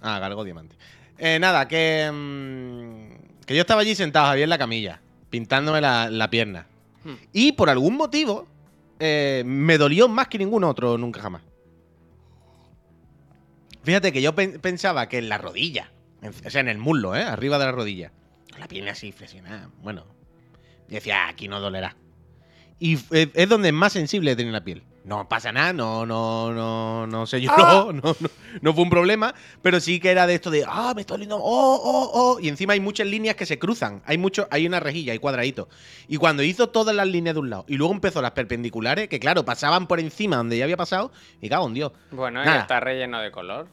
Ah, 0.00 0.18
Galgo 0.18 0.42
Diamante. 0.42 0.74
Eh, 1.18 1.38
nada, 1.38 1.68
que. 1.68 2.10
mm, 2.12 3.44
que 3.46 3.54
yo 3.54 3.60
estaba 3.60 3.82
allí 3.82 3.94
sentado, 3.94 4.26
Javier, 4.26 4.44
en 4.44 4.50
la 4.50 4.58
camilla, 4.58 5.00
pintándome 5.30 5.80
la, 5.80 6.10
la 6.10 6.28
pierna. 6.28 6.66
Hmm. 7.04 7.14
Y 7.32 7.52
por 7.52 7.70
algún 7.70 7.96
motivo, 7.96 8.48
eh, 9.04 9.42
me 9.44 9.78
dolió 9.78 10.06
más 10.08 10.28
que 10.28 10.38
ningún 10.38 10.62
otro 10.64 10.96
nunca 10.96 11.20
jamás. 11.20 11.42
Fíjate 13.82 14.12
que 14.12 14.22
yo 14.22 14.34
pen- 14.34 14.60
pensaba 14.60 15.08
que 15.08 15.18
en 15.18 15.28
la 15.28 15.38
rodilla, 15.38 15.90
o 16.46 16.50
sea, 16.50 16.60
en 16.60 16.68
el 16.68 16.78
muslo, 16.78 17.16
¿eh? 17.16 17.22
Arriba 17.24 17.58
de 17.58 17.64
la 17.64 17.72
rodilla. 17.72 18.12
La 18.58 18.68
pierna 18.68 18.92
así 18.92 19.10
flexionada. 19.10 19.70
Bueno, 19.82 20.04
decía, 20.88 21.24
"Ah, 21.24 21.28
aquí 21.30 21.48
no 21.48 21.58
dolerá. 21.60 21.96
Y 22.78 22.94
f- 22.94 23.22
es 23.22 23.28
es 23.34 23.48
donde 23.48 23.72
más 23.72 23.92
sensible 23.92 24.36
tiene 24.36 24.52
la 24.52 24.62
piel. 24.62 24.82
No 25.04 25.28
pasa 25.28 25.50
nada, 25.50 25.72
no, 25.72 26.06
no, 26.06 26.52
no, 26.52 27.08
no 27.08 27.26
sé 27.26 27.40
yo, 27.40 27.50
Ah. 27.52 27.86
no, 27.92 28.00
no, 28.20 28.30
no 28.60 28.72
fue 28.72 28.84
un 28.84 28.90
problema, 28.90 29.34
pero 29.60 29.80
sí 29.80 29.98
que 29.98 30.10
era 30.10 30.28
de 30.28 30.34
esto 30.36 30.48
de, 30.50 30.64
ah, 30.64 30.92
me 30.94 31.00
estoy 31.00 31.16
oliendo, 31.16 31.38
oh, 31.38 31.42
oh, 31.42 32.10
oh, 32.14 32.40
y 32.40 32.48
encima 32.48 32.74
hay 32.74 32.80
muchas 32.80 33.08
líneas 33.08 33.34
que 33.34 33.44
se 33.44 33.58
cruzan, 33.58 34.00
hay 34.06 34.16
mucho, 34.16 34.46
hay 34.52 34.64
una 34.64 34.78
rejilla, 34.78 35.12
hay 35.12 35.18
cuadraditos. 35.18 35.66
Y 36.06 36.18
cuando 36.18 36.44
hizo 36.44 36.68
todas 36.68 36.94
las 36.94 37.08
líneas 37.08 37.34
de 37.34 37.40
un 37.40 37.50
lado 37.50 37.64
y 37.66 37.76
luego 37.78 37.92
empezó 37.92 38.22
las 38.22 38.30
perpendiculares, 38.30 39.08
que 39.08 39.18
claro, 39.18 39.44
pasaban 39.44 39.88
por 39.88 39.98
encima 39.98 40.36
donde 40.36 40.56
ya 40.58 40.64
había 40.64 40.76
pasado, 40.76 41.10
y 41.40 41.48
cago 41.48 41.66
en 41.66 41.74
Dios. 41.74 41.92
Bueno, 42.12 42.40
y 42.40 42.46
Nada. 42.46 42.60
está 42.60 42.78
relleno 42.78 43.18
de 43.20 43.32
color. 43.32 43.66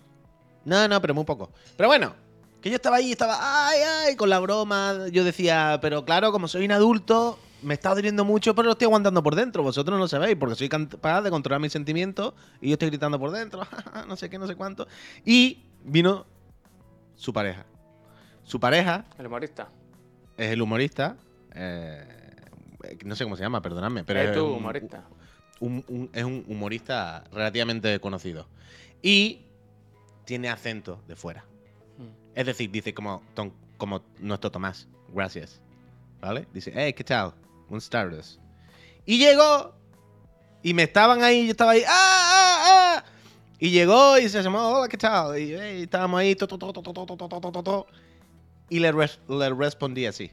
No, 0.65 0.87
no, 0.87 0.99
pero 0.99 1.13
muy 1.13 1.25
poco. 1.25 1.51
Pero 1.77 1.89
bueno, 1.89 2.15
que 2.61 2.69
yo 2.69 2.75
estaba 2.75 2.97
ahí, 2.97 3.11
estaba, 3.11 3.37
ay, 3.69 3.79
ay, 4.07 4.15
con 4.15 4.29
la 4.29 4.39
broma. 4.39 5.07
Yo 5.11 5.23
decía, 5.23 5.77
pero 5.81 6.03
claro, 6.05 6.31
como 6.31 6.47
soy 6.47 6.65
un 6.65 6.71
adulto, 6.71 7.37
me 7.61 7.73
está 7.73 7.93
doliendo 7.93 8.23
mucho, 8.25 8.55
pero 8.55 8.67
lo 8.67 8.71
estoy 8.73 8.85
aguantando 8.85 9.21
por 9.23 9.35
dentro. 9.35 9.63
Vosotros 9.63 9.93
no 9.95 9.99
lo 9.99 10.07
sabéis, 10.07 10.35
porque 10.37 10.55
soy 10.55 10.69
capaz 10.69 11.21
de 11.21 11.29
controlar 11.29 11.59
mis 11.61 11.71
sentimientos 11.71 12.33
y 12.61 12.67
yo 12.69 12.73
estoy 12.73 12.89
gritando 12.89 13.19
por 13.19 13.31
dentro, 13.31 13.61
no 14.07 14.15
sé 14.15 14.29
qué, 14.29 14.37
no 14.39 14.47
sé 14.47 14.55
cuánto. 14.55 14.87
Y 15.25 15.63
vino 15.83 16.25
su 17.15 17.33
pareja. 17.33 17.65
Su 18.43 18.59
pareja 18.59 19.05
El 19.17 19.27
humorista. 19.27 19.69
es 20.37 20.51
el 20.51 20.61
humorista. 20.61 21.15
eh, 21.53 22.05
no 23.05 23.15
sé 23.15 23.23
cómo 23.25 23.35
se 23.35 23.43
llama, 23.43 23.61
perdonadme, 23.61 24.03
pero 24.03 24.21
es 24.21 24.29
es 24.29 24.35
tu 24.35 24.45
un- 24.45 24.53
humorista. 24.57 25.03
un- 25.59 25.83
un- 25.89 26.09
es 26.13 26.23
un 26.23 26.45
humorista 26.47 27.23
relativamente 27.31 27.99
conocido. 27.99 28.47
Y 29.01 29.41
tiene 30.25 30.49
acento 30.49 31.01
de 31.07 31.15
fuera. 31.15 31.43
Mm. 31.97 32.37
Es 32.39 32.45
decir, 32.45 32.71
dice 32.71 32.93
como, 32.93 33.21
como 33.77 34.01
nuestro 34.19 34.51
Tomás. 34.51 34.87
Gracias. 35.13 35.61
¿Vale? 36.21 36.47
Dice, 36.53 36.71
hey, 36.75 36.93
¿qué 36.93 37.03
tal? 37.03 37.33
un 37.69 37.77
Stardust. 37.77 38.39
Y 39.05 39.17
llegó. 39.17 39.75
Y 40.61 40.73
me 40.73 40.83
estaban 40.83 41.23
ahí, 41.23 41.45
yo 41.45 41.51
estaba 41.51 41.71
ahí. 41.71 41.83
¡Ah, 41.87 41.91
ah, 41.91 42.63
ah! 42.97 43.05
Y 43.59 43.71
llegó 43.71 44.17
y 44.17 44.29
se 44.29 44.41
llamó, 44.41 44.59
hola, 44.69 44.87
¿qué 44.87 44.97
tal? 44.97 45.37
Y 45.39 45.53
estábamos 45.83 46.19
ahí, 46.19 46.35
to, 46.35 46.47
to, 46.47 46.57
to, 46.57 47.87
Y 48.69 48.79
le, 48.79 48.91
res 48.91 49.19
le 49.27 49.49
respondí 49.53 50.05
así. 50.05 50.31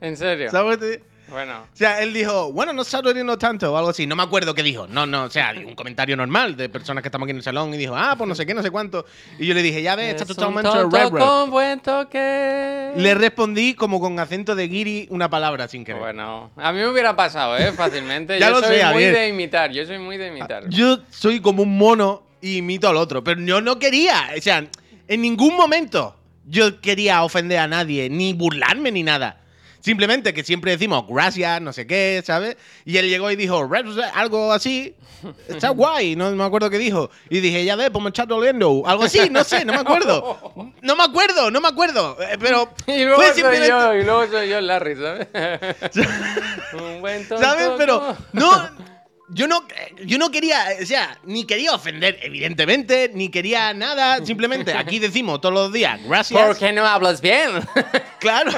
¿En 0.00 0.16
serio? 0.16 0.50
¿Sabes? 0.50 1.00
Bueno. 1.32 1.66
O 1.72 1.76
sea, 1.76 2.02
él 2.02 2.12
dijo, 2.12 2.52
bueno, 2.52 2.72
no 2.72 2.82
está 2.82 3.00
doliendo 3.00 3.38
tanto 3.38 3.72
o 3.72 3.76
algo 3.76 3.90
así. 3.90 4.06
No 4.06 4.14
me 4.14 4.22
acuerdo 4.22 4.54
qué 4.54 4.62
dijo. 4.62 4.86
No, 4.86 5.06
no, 5.06 5.24
o 5.24 5.30
sea, 5.30 5.54
un 5.56 5.74
comentario 5.74 6.16
normal 6.16 6.56
de 6.56 6.68
personas 6.68 7.02
que 7.02 7.08
estamos 7.08 7.26
aquí 7.26 7.30
en 7.30 7.38
el 7.38 7.42
salón 7.42 7.72
y 7.72 7.78
dijo, 7.78 7.96
ah, 7.96 8.14
pues 8.16 8.28
no 8.28 8.34
sé 8.34 8.44
qué, 8.44 8.54
no 8.54 8.62
sé 8.62 8.70
cuánto. 8.70 9.06
Y 9.38 9.46
yo 9.46 9.54
le 9.54 9.62
dije, 9.62 9.82
ya 9.82 9.96
ves, 9.96 10.14
está 10.14 10.26
totalmente 10.26 10.70
con 11.10 11.50
buen 11.50 11.80
toque. 11.80 12.92
Le 12.96 13.14
respondí 13.14 13.74
como 13.74 14.00
con 14.00 14.18
acento 14.18 14.54
de 14.54 14.68
guiri 14.68 15.06
una 15.10 15.30
palabra 15.30 15.68
sin 15.68 15.84
querer. 15.84 16.00
Bueno, 16.00 16.50
a 16.56 16.72
mí 16.72 16.78
me 16.78 16.88
hubiera 16.88 17.16
pasado, 17.16 17.56
¿eh? 17.56 17.72
Fácilmente. 17.72 18.38
Ya 18.42 18.48
yo 18.48 18.60
lo 18.60 18.66
soy 18.66 18.78
sé, 18.78 18.86
muy 18.86 19.04
de 19.04 19.28
imitar, 19.28 19.70
yo 19.70 19.86
soy 19.86 19.98
muy 19.98 20.16
de 20.16 20.28
imitar. 20.28 20.68
Yo 20.68 20.98
soy 21.10 21.40
como 21.40 21.62
un 21.62 21.78
mono 21.78 22.24
y 22.40 22.56
imito 22.56 22.88
al 22.88 22.96
otro, 22.96 23.22
pero 23.22 23.40
yo 23.40 23.60
no 23.60 23.78
quería, 23.78 24.30
o 24.36 24.40
sea, 24.40 24.66
en 25.06 25.22
ningún 25.22 25.54
momento 25.54 26.16
yo 26.46 26.80
quería 26.80 27.22
ofender 27.22 27.58
a 27.58 27.68
nadie, 27.68 28.10
ni 28.10 28.32
burlarme 28.32 28.90
ni 28.90 29.02
nada. 29.02 29.41
Simplemente 29.82 30.32
que 30.32 30.44
siempre 30.44 30.70
decimos 30.70 31.04
gracias, 31.08 31.60
no 31.60 31.72
sé 31.72 31.88
qué, 31.88 32.22
¿sabes? 32.24 32.56
Y 32.84 32.98
él 32.98 33.08
llegó 33.08 33.30
y 33.32 33.36
dijo 33.36 33.68
algo 34.14 34.52
así. 34.52 34.94
Está 35.48 35.68
guay, 35.70 36.14
no 36.14 36.30
me 36.30 36.44
acuerdo 36.44 36.70
qué 36.70 36.78
dijo. 36.78 37.10
Y 37.28 37.40
dije, 37.40 37.64
ya 37.64 37.74
ves, 37.74 37.90
pues 37.90 38.00
me 38.00 38.10
está 38.10 38.24
doliendo. 38.24 38.84
Algo 38.86 39.02
así, 39.02 39.28
no 39.28 39.42
sé, 39.42 39.64
no 39.64 39.72
me 39.72 39.80
acuerdo. 39.80 40.52
No 40.82 40.96
me 40.96 41.04
acuerdo, 41.04 41.50
no 41.50 41.60
me 41.60 41.68
acuerdo. 41.68 42.16
Eh, 42.20 42.36
Pero 42.38 42.72
Y 42.86 43.04
luego 43.04 43.16
fue 43.16 43.26
soy 43.26 43.34
simplemente. 43.36 43.68
yo, 43.68 43.94
y 43.94 44.04
luego 44.04 44.26
soy 44.26 44.48
yo 44.48 44.60
Larry, 44.60 44.96
¿sabes? 44.96 45.28
Un 46.72 47.00
buen 47.00 47.26
tonto 47.28 47.44
¿Sabes? 47.44 47.70
Pero 47.76 48.16
no. 48.32 48.91
Yo 49.34 49.48
no, 49.48 49.66
yo 50.04 50.18
no 50.18 50.30
quería, 50.30 50.66
o 50.82 50.84
sea, 50.84 51.18
ni 51.24 51.46
quería 51.46 51.74
ofender, 51.74 52.18
evidentemente, 52.22 53.10
ni 53.14 53.30
quería 53.30 53.72
nada. 53.72 54.24
Simplemente 54.24 54.74
aquí 54.74 54.98
decimos 54.98 55.40
todos 55.40 55.54
los 55.54 55.72
días 55.72 56.00
gracias. 56.04 56.46
¿Por 56.46 56.58
qué 56.58 56.72
no 56.72 56.86
hablas 56.86 57.20
bien? 57.20 57.50
Claro, 58.22 58.52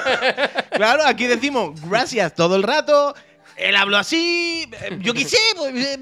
claro, 0.73 1.07
aquí 1.07 1.27
decimos 1.27 1.81
gracias 1.89 2.35
todo 2.35 2.57
el 2.57 2.63
rato. 2.63 3.15
Él 3.57 3.75
habló 3.77 3.97
así, 3.97 4.69
yo 4.99 5.15
qué 5.15 5.25
sé, 5.25 5.39
pues, 5.57 5.75
eh, 5.75 5.99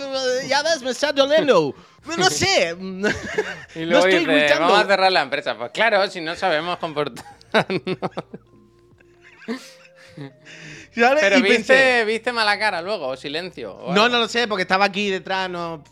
ya 0.49 0.64
ves, 0.64 0.83
me 0.83 0.91
está 0.91 1.12
doliendo. 1.12 1.73
No 2.19 2.29
sé. 2.29 2.75
No 2.81 3.09
estoy 3.99 4.19
dice, 4.19 4.57
vamos 4.59 4.81
a 4.81 4.87
cerrar 4.87 5.12
la 5.12 5.23
empresa. 5.23 5.57
Pues 5.57 5.71
claro, 5.71 6.11
si 6.11 6.21
no 6.21 6.35
sabemos 6.35 6.79
comportarnos. 6.79 7.29
Pero 11.20 11.38
Y 11.38 11.42
viste, 11.42 11.56
pensé, 11.56 12.04
viste 12.04 12.32
mala 12.32 12.58
cara 12.58 12.82
luego, 12.82 13.08
o 13.08 13.16
silencio. 13.16 13.72
o 13.75 13.94
no, 13.94 14.08
no 14.08 14.18
lo 14.18 14.28
sé, 14.28 14.46
porque 14.49 14.62
estaba 14.62 14.84
aquí 14.87 15.11
detrás, 15.11 15.49
no. 15.50 15.82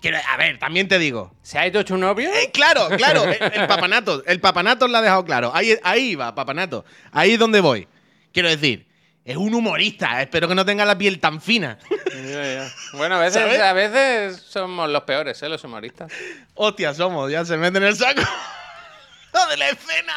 Quiero- 0.00 0.18
a 0.28 0.36
ver, 0.36 0.58
también 0.58 0.88
te 0.88 0.98
digo. 0.98 1.34
¿Se 1.42 1.58
ha 1.58 1.66
hecho 1.66 1.84
tu 1.84 1.96
novio? 1.96 2.30
Eh, 2.32 2.50
claro, 2.52 2.88
claro, 2.96 3.24
el, 3.24 3.38
el 3.52 3.66
papanato, 3.66 4.22
el 4.26 4.40
papanato 4.40 4.86
lo 4.88 4.98
ha 4.98 5.02
dejado 5.02 5.24
claro. 5.24 5.50
Ahí, 5.54 5.76
ahí 5.82 6.14
va, 6.14 6.34
papanato. 6.34 6.84
Ahí 7.12 7.32
es 7.32 7.38
donde 7.38 7.60
voy. 7.60 7.88
Quiero 8.32 8.48
decir, 8.50 8.86
es 9.24 9.36
un 9.36 9.54
humorista, 9.54 10.20
espero 10.22 10.46
que 10.48 10.54
no 10.54 10.64
tenga 10.66 10.84
la 10.84 10.96
piel 10.98 11.18
tan 11.18 11.40
fina. 11.40 11.78
Ya, 12.14 12.44
ya. 12.54 12.72
Bueno, 12.92 13.16
a 13.16 13.20
veces, 13.20 13.42
¿Sabes? 13.42 13.60
a 13.60 13.72
veces 13.72 14.36
somos 14.46 14.88
los 14.90 15.02
peores, 15.04 15.42
¿eh? 15.42 15.48
Los 15.48 15.64
humoristas. 15.64 16.12
Hostia, 16.54 16.92
somos, 16.94 17.30
ya 17.30 17.44
se 17.44 17.56
meten 17.56 17.82
en 17.82 17.88
el 17.88 17.96
saco 17.96 18.20
de 19.50 19.56
la 19.56 19.68
escena. 19.70 20.12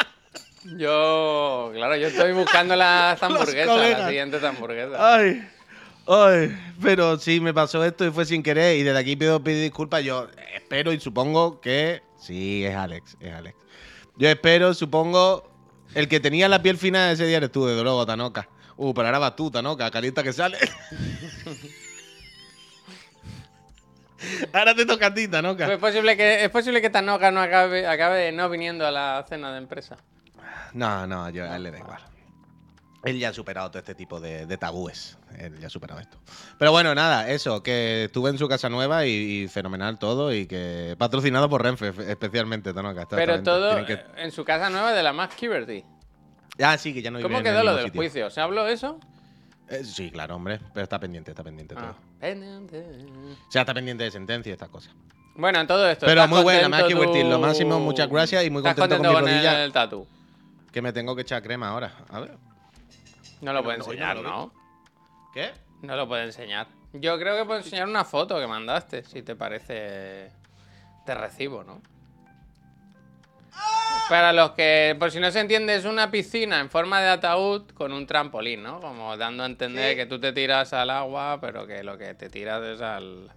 Yo, 0.65 1.71
claro, 1.73 1.95
yo 1.95 2.07
estoy 2.07 2.33
buscando 2.33 2.75
las 2.75 3.21
hamburguesas, 3.23 3.77
las 3.77 4.07
siguientes 4.07 4.43
hamburguesas. 4.43 4.99
Ay, 4.99 5.47
ay, 6.07 6.57
pero 6.81 7.17
sí 7.17 7.39
me 7.39 7.53
pasó 7.53 7.83
esto 7.85 8.05
y 8.05 8.11
fue 8.11 8.25
sin 8.25 8.43
querer 8.43 8.77
y 8.77 8.83
desde 8.83 8.99
aquí 8.99 9.15
pido 9.15 9.41
pedir 9.41 9.63
disculpas. 9.63 10.03
Yo 10.03 10.27
espero 10.53 10.91
y 10.91 10.99
supongo 10.99 11.61
que 11.61 12.01
sí, 12.17 12.65
es 12.65 12.75
Alex, 12.75 13.15
es 13.21 13.33
Alex. 13.33 13.57
Yo 14.17 14.27
espero, 14.27 14.73
supongo, 14.73 15.49
el 15.95 16.09
que 16.09 16.19
tenía 16.19 16.49
la 16.49 16.61
piel 16.61 16.77
fina 16.77 17.11
ese 17.11 17.25
día 17.25 17.37
eres 17.37 17.51
tú, 17.51 17.65
de 17.65 17.81
luego, 17.81 18.05
Tanoca. 18.05 18.49
Uh, 18.75 18.93
pero 18.93 19.07
ahora 19.07 19.19
vas 19.19 19.35
tú, 19.37 19.49
Tanoca, 19.49 19.89
calienta 19.91 20.23
que 20.23 20.33
sale. 20.33 20.57
ahora 24.53 24.75
te 24.75 24.85
toca 24.85 25.07
a 25.07 25.13
ti, 25.13 25.29
Tanoca. 25.29 25.65
Pues 25.65 25.77
es 25.77 25.81
posible 25.81 26.17
que, 26.17 26.43
es 26.43 26.49
posible 26.49 26.81
que 26.81 26.89
Tanoka 26.89 27.31
no 27.31 27.39
acabe, 27.39 27.87
acabe 27.87 28.33
no 28.33 28.49
viniendo 28.49 28.85
a 28.85 28.91
la 28.91 29.25
cena 29.27 29.53
de 29.53 29.59
empresa. 29.59 29.97
No, 30.73 31.07
no, 31.07 31.29
yo, 31.29 31.43
a 31.49 31.55
él 31.55 31.63
le 31.63 31.71
da 31.71 31.79
igual. 31.79 31.99
Él 33.05 33.17
ya 33.17 33.29
ha 33.29 33.33
superado 33.33 33.69
todo 33.71 33.79
este 33.79 33.95
tipo 33.95 34.19
de, 34.19 34.45
de 34.45 34.57
tabúes. 34.57 35.17
Él 35.37 35.57
ya 35.59 35.67
ha 35.67 35.69
superado 35.69 36.01
esto. 36.01 36.17
Pero 36.57 36.71
bueno, 36.73 36.93
nada, 36.93 37.29
eso, 37.29 37.63
que 37.63 38.03
estuve 38.05 38.29
en 38.29 38.37
su 38.37 38.49
casa 38.49 38.67
nueva 38.67 39.05
y, 39.05 39.43
y 39.43 39.47
fenomenal 39.47 39.97
todo 39.97 40.33
y 40.33 40.47
que 40.47 40.95
patrocinado 40.99 41.49
por 41.49 41.63
Renfe, 41.63 41.93
fe- 41.93 42.11
especialmente, 42.11 42.73
Tanoca. 42.73 43.07
Pero 43.09 43.41
todo 43.41 43.85
que- 43.85 44.01
en 44.17 44.31
su 44.31 44.43
casa 44.43 44.69
nueva 44.69 44.91
de 44.91 45.01
la 45.01 45.13
Max 45.13 45.41
Liberty. 45.41 45.85
Ah, 46.61 46.77
sí, 46.77 46.93
que 46.93 47.01
ya 47.01 47.09
no 47.09 47.21
¿Cómo 47.21 47.41
quedó 47.41 47.63
lo 47.63 47.75
del 47.75 47.85
sitio. 47.85 48.01
juicio? 48.01 48.29
¿Se 48.29 48.41
habló 48.41 48.67
eso? 48.67 48.99
Eh, 49.69 49.85
sí, 49.85 50.11
claro, 50.11 50.35
hombre, 50.35 50.59
pero 50.73 50.83
está 50.83 50.99
pendiente, 50.99 51.31
está 51.31 51.43
pendiente 51.43 51.75
Ah. 51.77 51.81
todo. 51.81 51.95
Pendiente. 52.19 52.85
O 53.47 53.51
sea, 53.51 53.61
está 53.61 53.73
pendiente 53.73 54.03
de 54.03 54.11
sentencia 54.11 54.49
y 54.49 54.53
estas 54.53 54.67
cosas. 54.67 54.93
Bueno, 55.35 55.61
en 55.61 55.67
todo 55.67 55.87
esto. 55.89 56.05
Pero 56.05 56.19
¿estás 56.23 56.29
muy 56.35 56.43
buena, 56.43 56.63
contento 56.63 56.97
Max 57.05 57.11
tú? 57.21 57.27
lo 57.29 57.39
máximo, 57.39 57.79
muchas 57.79 58.09
gracias 58.09 58.43
y 58.43 58.49
muy 58.49 58.59
¿Estás 58.59 58.75
contento 58.75 58.97
con 59.05 59.13
contento 59.13 59.29
mi 59.29 59.41
con 59.41 59.45
rodilla. 59.47 59.63
el 59.63 59.71
tatu? 59.71 60.05
Que 60.71 60.81
me 60.81 60.93
tengo 60.93 61.15
que 61.15 61.23
echar 61.23 61.41
crema 61.41 61.69
ahora. 61.69 61.93
A 62.09 62.19
ver. 62.19 62.37
No 63.41 63.53
lo 63.53 63.63
puede 63.63 63.77
no, 63.79 63.85
hoy 63.85 63.97
no 63.97 64.03
enseñar, 64.03 64.17
lo 64.17 64.23
¿no? 64.23 64.53
¿Qué? 65.33 65.51
No 65.81 65.95
lo 65.95 66.07
puede 66.07 66.25
enseñar. 66.25 66.67
Yo 66.93 67.17
creo 67.19 67.37
que 67.37 67.45
puedo 67.45 67.59
enseñar 67.59 67.87
una 67.87 68.03
foto 68.03 68.39
que 68.39 68.47
mandaste, 68.47 69.03
si 69.03 69.21
te 69.21 69.35
parece. 69.35 70.31
Te 71.05 71.15
recibo, 71.15 71.63
¿no? 71.63 71.81
Para 74.09 74.33
los 74.33 74.51
que, 74.51 74.95
por 74.97 75.11
si 75.11 75.19
no 75.19 75.29
se 75.29 75.39
entiende, 75.39 75.75
es 75.75 75.85
una 75.85 76.09
piscina 76.09 76.59
en 76.59 76.69
forma 76.69 76.99
de 76.99 77.09
ataúd 77.09 77.69
con 77.75 77.93
un 77.93 78.07
trampolín, 78.07 78.63
¿no? 78.63 78.79
Como 78.79 79.15
dando 79.17 79.43
a 79.43 79.45
entender 79.45 79.91
Sí. 79.91 79.95
que 79.97 80.05
tú 80.07 80.19
te 80.19 80.33
tiras 80.33 80.73
al 80.73 80.89
agua, 80.89 81.37
pero 81.39 81.67
que 81.67 81.83
lo 81.83 81.95
que 81.97 82.15
te 82.15 82.29
tiras 82.29 82.63
es 82.63 82.81
al. 82.81 83.29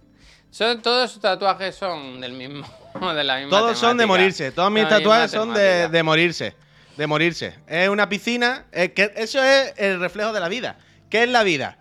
Son, 0.49 0.81
todos 0.81 1.11
sus 1.11 1.21
tatuajes 1.21 1.75
son 1.75 2.19
del 2.21 2.33
mismo, 2.33 2.65
de 3.15 3.23
la 3.23 3.37
misma 3.37 3.49
Todos 3.51 3.77
son 3.77 3.97
de 3.97 4.05
morirse. 4.07 4.51
Todos 4.51 4.71
mis 4.71 4.83
La 4.83 4.89
tatuajes 4.89 5.31
son 5.31 5.53
de, 5.53 5.89
de 5.89 6.03
morirse. 6.03 6.55
De 6.97 7.07
morirse. 7.07 7.55
Es 7.67 7.89
una 7.89 8.07
piscina. 8.09 8.65
es 8.71 8.91
que 8.91 9.11
eso 9.15 9.43
es 9.43 9.73
el 9.77 9.99
reflejo 9.99 10.31
de 10.33 10.39
la 10.39 10.49
vida. 10.49 10.77
¿Qué 11.09 11.23
es 11.23 11.29
la 11.29 11.43
vida? 11.43 11.77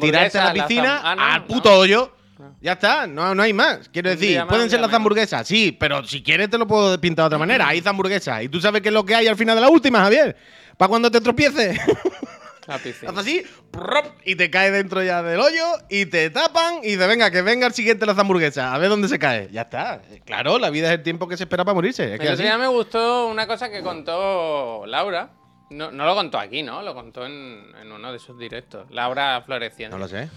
Tirarte 0.00 0.38
a 0.38 0.52
la 0.52 0.52
piscina 0.52 1.00
ah, 1.02 1.14
no, 1.14 1.22
al 1.22 1.40
no. 1.40 1.46
puto 1.46 1.72
hoyo. 1.72 2.12
Ya 2.60 2.72
está, 2.72 3.06
no, 3.06 3.34
no 3.34 3.42
hay 3.42 3.52
más. 3.52 3.88
Quiero 3.92 4.10
decir, 4.10 4.38
más, 4.38 4.48
pueden 4.48 4.68
ser 4.68 4.80
las 4.80 4.92
hamburguesas, 4.92 5.46
sí, 5.46 5.72
pero 5.78 6.04
si 6.04 6.22
quieres 6.22 6.50
te 6.50 6.58
lo 6.58 6.66
puedo 6.66 7.00
pintar 7.00 7.24
de 7.24 7.26
otra 7.26 7.38
manera. 7.38 7.68
Hay 7.68 7.82
hamburguesas. 7.84 8.42
Y 8.42 8.48
tú 8.48 8.60
sabes 8.60 8.82
qué 8.82 8.88
es 8.88 8.94
lo 8.94 9.04
que 9.04 9.14
hay 9.14 9.26
al 9.26 9.36
final 9.36 9.54
de 9.54 9.60
la 9.60 9.68
última, 9.68 10.00
Javier. 10.00 10.36
Para 10.76 10.88
cuando 10.88 11.10
te 11.10 11.20
tropieces. 11.20 11.78
La 12.66 12.78
piscina. 12.78 13.12
Haz 13.12 13.18
así, 13.18 13.42
prop, 13.70 14.06
y 14.24 14.36
te 14.36 14.48
cae 14.50 14.70
dentro 14.70 15.02
ya 15.02 15.22
del 15.22 15.38
hoyo, 15.40 15.64
y 15.90 16.06
te 16.06 16.30
tapan, 16.30 16.80
y 16.82 16.96
de 16.96 17.06
venga, 17.06 17.30
que 17.30 17.42
venga 17.42 17.66
el 17.66 17.74
siguiente 17.74 18.06
las 18.06 18.16
hamburguesas, 18.18 18.72
a 18.72 18.78
ver 18.78 18.88
dónde 18.88 19.08
se 19.08 19.18
cae. 19.18 19.48
Ya 19.52 19.62
está. 19.62 20.00
Claro, 20.24 20.58
la 20.58 20.70
vida 20.70 20.88
es 20.88 20.94
el 20.98 21.02
tiempo 21.02 21.28
que 21.28 21.36
se 21.36 21.42
espera 21.44 21.64
para 21.64 21.74
morirse. 21.74 22.14
Es 22.14 22.20
que 22.20 22.28
así. 22.28 22.42
me 22.42 22.66
gustó 22.68 23.26
una 23.28 23.46
cosa 23.46 23.70
que 23.70 23.82
contó 23.82 24.84
Laura. 24.86 25.30
No, 25.70 25.90
no 25.90 26.04
lo 26.06 26.14
contó 26.14 26.38
aquí, 26.38 26.62
¿no? 26.62 26.82
Lo 26.82 26.94
contó 26.94 27.26
en, 27.26 27.64
en 27.80 27.90
uno 27.92 28.12
de 28.12 28.18
sus 28.18 28.38
directos. 28.38 28.90
Laura 28.90 29.42
Floreciente. 29.44 29.94
No 29.94 29.98
lo 29.98 30.08
sé. 30.08 30.28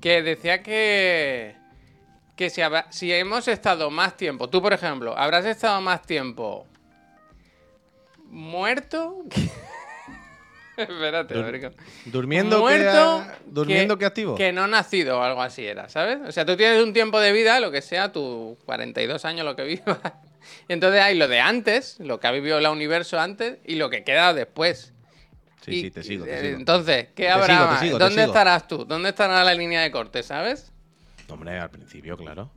que 0.00 0.22
decía 0.22 0.62
que. 0.62 1.54
Que 2.36 2.48
si, 2.50 2.62
habrá- 2.62 2.86
si 2.90 3.12
hemos 3.12 3.46
estado 3.48 3.90
más 3.90 4.16
tiempo, 4.16 4.48
tú 4.48 4.60
por 4.62 4.72
ejemplo, 4.72 5.16
habrás 5.16 5.44
estado 5.44 5.80
más 5.82 6.02
tiempo 6.02 6.66
muerto. 8.26 9.24
que- 9.30 9.50
Espérate, 10.82 11.38
a 11.38 11.42
ver 11.42 11.60
qué- 11.60 11.72
Durmiendo, 12.06 12.60
muerto 12.60 13.22
que, 13.26 13.42
durmiendo 13.46 13.98
que, 13.98 14.04
activo. 14.06 14.34
Que 14.34 14.52
no 14.52 14.66
nacido 14.66 15.18
o 15.18 15.22
algo 15.22 15.42
así 15.42 15.66
era, 15.66 15.88
¿sabes? 15.88 16.18
O 16.26 16.32
sea, 16.32 16.44
tú 16.44 16.56
tienes 16.56 16.82
un 16.82 16.92
tiempo 16.92 17.20
de 17.20 17.32
vida, 17.32 17.60
lo 17.60 17.70
que 17.70 17.82
sea, 17.82 18.12
tus 18.12 18.56
42 18.64 19.24
años, 19.24 19.44
lo 19.44 19.56
que 19.56 19.64
vivas. 19.64 19.98
Y 20.68 20.72
entonces 20.72 21.00
hay 21.02 21.16
lo 21.16 21.28
de 21.28 21.38
antes, 21.38 22.00
lo 22.00 22.18
que 22.18 22.26
ha 22.26 22.30
vivido 22.32 22.58
el 22.58 22.66
universo 22.66 23.20
antes 23.20 23.58
y 23.64 23.74
lo 23.76 23.90
que 23.90 24.04
queda 24.04 24.32
después. 24.32 24.92
Sí, 25.60 25.72
Y- 25.72 25.80
sí, 25.82 25.90
te 25.90 26.02
sigo, 26.02 26.24
te 26.24 26.40
sigo. 26.40 26.56
Entonces, 26.58 27.08
¿qué 27.14 27.24
Te 27.24 27.28
habrá 27.28 27.46
sigo, 27.46 27.66
más? 27.66 27.80
sigo, 27.80 27.98
¿Dónde 27.98 28.24
estarás 28.24 28.66
tú? 28.66 28.84
¿Dónde 28.86 29.10
estará 29.10 29.44
la 29.44 29.54
línea 29.54 29.82
de 29.82 29.90
corte, 29.90 30.22
sabes? 30.22 30.72
Hombre, 31.28 31.58
al 31.58 31.70
principio, 31.70 32.16
claro. 32.16 32.50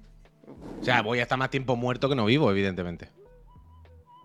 O 0.81 0.83
sea, 0.83 1.01
voy 1.01 1.19
a 1.19 1.23
estar 1.23 1.37
más 1.37 1.49
tiempo 1.49 1.75
muerto 1.75 2.07
que 2.07 2.15
no 2.15 2.25
vivo, 2.25 2.49
evidentemente. 2.49 3.09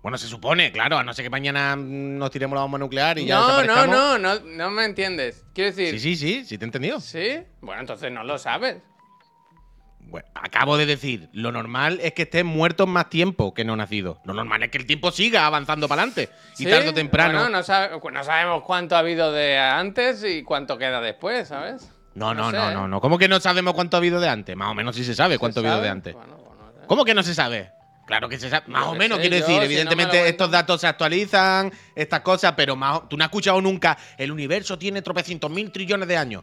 Bueno, 0.02 0.16
se 0.16 0.28
supone, 0.28 0.70
claro, 0.70 0.96
a 0.98 1.02
no 1.02 1.12
ser 1.12 1.24
que 1.24 1.30
mañana 1.30 1.74
mm, 1.76 2.18
nos 2.18 2.30
tiremos 2.30 2.54
la 2.56 2.62
bomba 2.62 2.78
nuclear 2.78 3.18
y 3.18 3.26
ya 3.26 3.36
No, 3.38 3.62
no, 3.64 3.86
no, 3.86 4.18
no, 4.18 4.40
no 4.40 4.70
me 4.70 4.84
entiendes. 4.84 5.44
Quiero 5.52 5.74
decir, 5.74 5.98
Sí, 5.98 5.98
sí, 5.98 6.16
sí, 6.16 6.44
sí 6.44 6.58
te 6.58 6.64
he 6.64 6.66
entendido. 6.66 7.00
¿sí? 7.00 7.40
Bueno, 7.60 7.80
entonces 7.80 8.10
no 8.12 8.22
lo 8.24 8.38
sabes. 8.38 8.76
Bueno, 10.00 10.26
acabo 10.34 10.78
de 10.78 10.86
decir, 10.86 11.28
lo 11.34 11.52
normal 11.52 11.98
es 12.02 12.14
que 12.14 12.22
estés 12.22 12.42
muerto 12.44 12.86
más 12.86 13.10
tiempo 13.10 13.52
que 13.52 13.64
no 13.64 13.76
nacido. 13.76 14.20
Lo 14.24 14.32
normal 14.32 14.62
es 14.62 14.70
que 14.70 14.78
el 14.78 14.86
tiempo 14.86 15.10
siga 15.10 15.44
avanzando 15.44 15.86
para 15.86 16.02
adelante. 16.02 16.30
Y 16.58 16.64
tarde 16.64 16.88
o 16.88 16.94
temprano. 16.94 17.40
Bueno, 17.40 17.58
no, 17.58 17.62
sabe- 17.62 17.90
no 18.12 18.24
sabemos 18.24 18.62
cuánto 18.62 18.96
ha 18.96 19.00
habido 19.00 19.32
de 19.32 19.58
antes 19.58 20.24
y 20.24 20.44
cuánto 20.44 20.78
queda 20.78 21.00
después, 21.02 21.48
¿sabes? 21.48 21.90
no, 22.14 22.32
no, 22.32 22.44
no 22.44 22.52
no, 22.52 22.68
sé, 22.68 22.74
no, 22.74 22.84
¿eh? 22.86 22.88
no. 22.88 23.00
¿Cómo 23.02 23.18
que 23.18 23.28
no 23.28 23.38
sabemos 23.38 23.74
cuánto 23.74 23.96
ha 23.96 23.98
habido 23.98 24.18
de 24.18 24.28
antes? 24.30 24.56
Más 24.56 24.70
o 24.70 24.74
menos 24.74 24.96
sí 24.96 25.04
se 25.04 25.14
sabe 25.14 25.38
cuánto 25.38 25.60
ha 25.60 25.62
¿Se 25.62 25.68
habido 25.68 25.82
de 25.82 25.88
antes. 25.90 26.14
Bueno. 26.14 26.38
¿Cómo 26.86 27.04
que 27.04 27.12
no 27.14 27.22
se 27.22 27.34
sabe? 27.34 27.70
Claro 28.08 28.28
que 28.28 28.38
se 28.38 28.48
sabe. 28.50 28.64
Más 28.68 28.86
o 28.86 28.94
menos, 28.94 29.18
quiero 29.18 29.36
yo, 29.36 29.42
decir. 29.42 29.52
si 29.54 29.58
no 29.58 29.64
Evidentemente, 29.64 30.28
estos 30.28 30.50
datos 30.50 30.80
se 30.80 30.86
actualizan, 30.86 31.70
estas 31.94 32.22
cosas, 32.22 32.54
pero 32.56 32.74
más, 32.74 33.06
tú 33.08 33.16
no 33.18 33.22
has 33.24 33.28
escuchado 33.28 33.60
nunca. 33.60 33.96
El 34.16 34.32
universo 34.32 34.78
tiene 34.78 35.02
tropecientos 35.02 35.50
mil 35.50 35.70
trillones 35.70 36.08
de 36.08 36.16
años. 36.16 36.42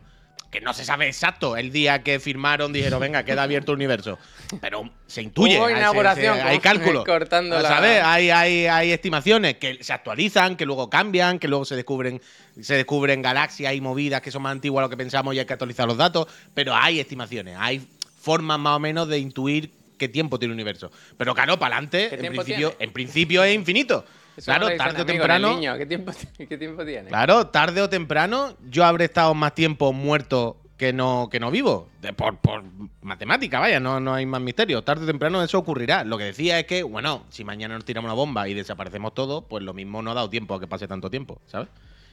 Que 0.51 0.61
no 0.61 0.73
se 0.75 0.85
sabe 0.85 1.07
exacto 1.07 1.57
el 1.57 1.71
día 1.71 2.03
que 2.03 2.19
firmaron, 2.19 2.71
dijeron, 2.71 2.99
venga, 3.01 3.25
queda 3.25 3.43
abierto 3.43 3.71
el 3.71 3.77
universo. 3.77 4.19
Pero 4.61 4.89
se 5.07 5.23
intuye. 5.23 5.57
Hubo 5.57 5.65
hay- 5.65 5.73
se- 5.73 5.79
inauguración, 5.79 6.35
se- 6.35 6.41
hay 6.43 6.59
cálculos. 6.69 7.03
cortando 7.03 7.59
la- 7.59 7.67
¿Sabes? 7.67 8.01
Hay, 8.03 8.29
hay, 8.29 8.67
hay 8.67 8.91
estimaciones 8.91 9.55
que 9.57 9.83
se 9.83 9.91
actualizan, 9.91 10.55
que 10.55 10.65
luego 10.67 10.87
cambian, 10.89 11.39
que 11.39 11.47
luego 11.47 11.65
se 11.65 11.75
descubren, 11.75 12.21
se 12.61 12.75
descubren 12.75 13.21
galaxias 13.23 13.73
y 13.73 13.81
movidas 13.81 14.21
que 14.21 14.29
son 14.31 14.43
más 14.43 14.51
antiguas 14.51 14.83
de 14.83 14.85
lo 14.85 14.89
que 14.91 14.97
pensamos 14.97 15.33
y 15.33 15.39
hay 15.39 15.45
que 15.45 15.53
actualizar 15.53 15.87
los 15.87 15.97
datos. 15.97 16.27
Pero 16.53 16.75
hay 16.75 16.99
estimaciones, 16.99 17.57
hay 17.59 17.85
formas 18.21 18.59
más 18.59 18.75
o 18.77 18.79
menos 18.79 19.07
de 19.09 19.17
intuir 19.17 19.71
qué 19.97 20.07
tiempo 20.09 20.37
tiene 20.39 20.51
el 20.53 20.55
universo. 20.55 20.91
Pero 21.17 21.33
claro, 21.33 21.57
para 21.59 21.75
adelante, 21.75 22.07
¿Qué 22.09 22.15
en 22.15 22.33
principio, 22.33 22.69
tiene? 22.71 22.83
en 22.85 22.91
principio 22.93 23.43
es 23.43 23.55
infinito. 23.55 24.05
Eso 24.37 24.45
claro, 24.51 24.67
tarde 24.75 24.83
o 24.99 25.03
amigo, 25.03 25.05
temprano. 25.05 25.55
niño. 25.55 25.77
¿Qué 25.77 25.85
tiempo, 25.85 26.11
¿Qué 26.37 26.57
tiempo 26.57 26.83
tiene? 26.85 27.07
Claro, 27.09 27.47
tarde 27.47 27.81
o 27.81 27.89
temprano 27.89 28.55
yo 28.69 28.83
habré 28.85 29.05
estado 29.05 29.33
más 29.33 29.55
tiempo 29.55 29.93
muerto 29.93 30.57
que 30.77 30.91
no, 30.91 31.29
que 31.31 31.39
no 31.39 31.51
vivo. 31.51 31.87
De- 32.01 32.11
por, 32.11 32.37
por 32.39 32.63
matemática, 33.01 33.59
vaya, 33.61 33.79
no, 33.79 34.01
no 34.01 34.13
hay 34.13 34.25
más 34.25 34.41
misterio. 34.41 34.83
Tarde 34.83 35.03
o 35.05 35.07
temprano 35.07 35.41
eso 35.41 35.57
ocurrirá. 35.57 36.03
Lo 36.03 36.17
que 36.17 36.25
decía 36.25 36.59
es 36.59 36.65
que, 36.65 36.83
bueno, 36.83 37.23
si 37.29 37.45
mañana 37.45 37.75
nos 37.75 37.85
tiramos 37.85 38.07
una 38.09 38.13
bomba 38.13 38.47
y 38.49 38.53
desaparecemos 38.53 39.13
todos, 39.13 39.45
pues 39.47 39.63
lo 39.63 39.73
mismo 39.73 40.01
no 40.01 40.11
ha 40.11 40.15
dado 40.15 40.29
tiempo 40.29 40.53
a 40.53 40.59
que 40.59 40.67
pase 40.67 40.85
tanto 40.87 41.09
tiempo, 41.09 41.39
¿sabes? 41.47 41.69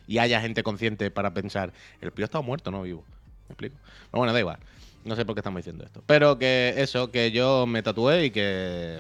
Y 0.06 0.18
haya 0.18 0.40
gente 0.40 0.62
consciente 0.62 1.10
para 1.10 1.34
pensar, 1.34 1.72
el 2.00 2.12
tío 2.12 2.24
ha 2.24 2.26
estado 2.26 2.44
muerto, 2.44 2.70
no 2.70 2.82
vivo. 2.82 3.04
¿Me 3.48 3.54
explico? 3.54 3.76
Pero 4.12 4.18
bueno, 4.20 4.32
da 4.32 4.38
igual. 4.38 4.58
No 5.04 5.16
sé 5.16 5.24
por 5.24 5.34
qué 5.34 5.40
estamos 5.40 5.58
diciendo 5.58 5.84
esto. 5.84 6.02
Pero 6.06 6.38
que 6.38 6.74
eso, 6.76 7.10
que 7.10 7.30
yo 7.32 7.66
me 7.66 7.82
tatué 7.82 8.26
y 8.26 8.30
que. 8.30 8.98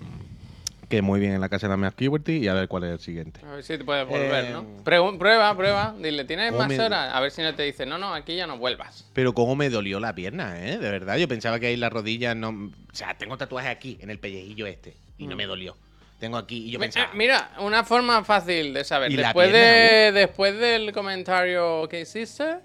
Que 0.88 1.00
muy 1.00 1.20
bien 1.20 1.32
en 1.32 1.40
la 1.40 1.48
casa 1.48 1.66
de 1.68 1.70
la 1.70 1.78
Mass 1.78 1.94
Puberty 1.94 2.32
y 2.36 2.48
a 2.48 2.52
ver 2.54 2.68
cuál 2.68 2.84
es 2.84 2.90
el 2.90 2.98
siguiente. 3.00 3.40
A 3.46 3.52
ver 3.54 3.64
si 3.64 3.78
te 3.78 3.84
puedes 3.84 4.06
volver, 4.06 4.44
Eh, 4.44 4.50
¿no? 4.52 4.66
Pregu- 4.84 5.16
prueba, 5.16 5.56
prueba. 5.56 5.94
Dile, 5.98 6.24
¿tienes 6.26 6.48
¿cómo 6.50 6.58
más 6.58 6.68
me- 6.68 6.78
horas? 6.80 7.14
A 7.14 7.20
ver 7.20 7.30
si 7.30 7.40
no 7.40 7.54
te 7.54 7.62
dice, 7.62 7.86
no, 7.86 7.96
no, 7.96 8.12
aquí 8.12 8.36
ya 8.36 8.46
no 8.46 8.58
vuelvas. 8.58 9.06
Pero 9.14 9.32
cómo 9.32 9.56
me 9.56 9.70
dolió 9.70 10.00
la 10.00 10.14
pierna, 10.14 10.60
¿eh? 10.68 10.76
De 10.76 10.90
verdad, 10.90 11.16
yo 11.16 11.26
pensaba 11.28 11.58
que 11.58 11.68
ahí 11.68 11.76
la 11.78 11.88
rodilla 11.88 12.34
no... 12.34 12.50
O 12.50 12.94
sea, 12.94 13.14
tengo 13.16 13.38
tatuaje 13.38 13.68
aquí, 13.68 13.96
en 14.02 14.10
el 14.10 14.18
pellejillo 14.18 14.66
este, 14.66 14.94
y 15.16 15.26
no 15.26 15.34
me 15.34 15.46
dolió. 15.46 15.78
Tengo 16.20 16.36
aquí, 16.36 16.66
y 16.66 16.70
yo 16.72 16.78
pensaba... 16.78 17.06
eh, 17.06 17.10
Mira, 17.14 17.52
una 17.60 17.84
forma 17.84 18.22
fácil 18.22 18.74
de 18.74 18.84
saber. 18.84 19.10
¿Y 19.10 19.16
la 19.16 19.28
Después, 19.28 19.50
de, 19.50 20.12
después 20.12 20.58
del 20.58 20.92
comentario 20.92 21.88
que 21.88 22.02
hiciste, 22.02 22.56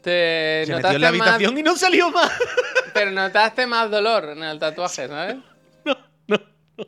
te 0.00 0.64
se 0.66 0.74
metió 0.74 0.90
en 0.90 1.00
la 1.00 1.12
más, 1.12 1.20
habitación 1.20 1.58
y 1.58 1.62
no 1.62 1.76
salió 1.76 2.10
más. 2.10 2.30
pero 2.94 3.10
notaste 3.10 3.66
más 3.66 3.90
dolor 3.90 4.30
en 4.30 4.42
el 4.42 4.58
tatuaje, 4.58 5.08
¿sabes? 5.08 5.36
no, 5.84 5.96
no. 6.28 6.38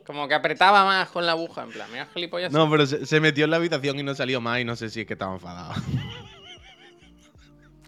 Como 0.05 0.27
que 0.27 0.35
apretaba 0.35 0.85
más 0.85 1.09
con 1.09 1.25
la 1.25 1.33
aguja, 1.33 1.63
en 1.63 1.71
plan, 1.71 1.89
mira, 1.91 2.07
gilipollas. 2.13 2.51
No, 2.51 2.69
pero 2.69 2.85
se, 2.85 3.05
se 3.05 3.19
metió 3.19 3.45
en 3.45 3.51
la 3.51 3.57
habitación 3.57 3.99
y 3.99 4.03
no 4.03 4.15
salió 4.15 4.41
más 4.41 4.59
y 4.59 4.65
no 4.65 4.75
sé 4.75 4.89
si 4.89 5.01
es 5.01 5.07
que 5.07 5.13
estaba 5.13 5.33
enfadado. 5.33 5.73